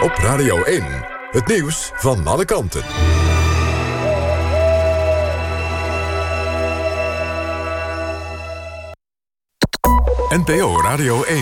Op 0.00 0.12
Radio 0.14 0.62
1, 0.62 0.84
het 1.30 1.46
nieuws 1.46 1.90
van 1.94 2.26
alle 2.26 2.44
kanten. 2.44 2.82
NPO 10.28 10.80
Radio 10.82 11.22
1. 11.22 11.38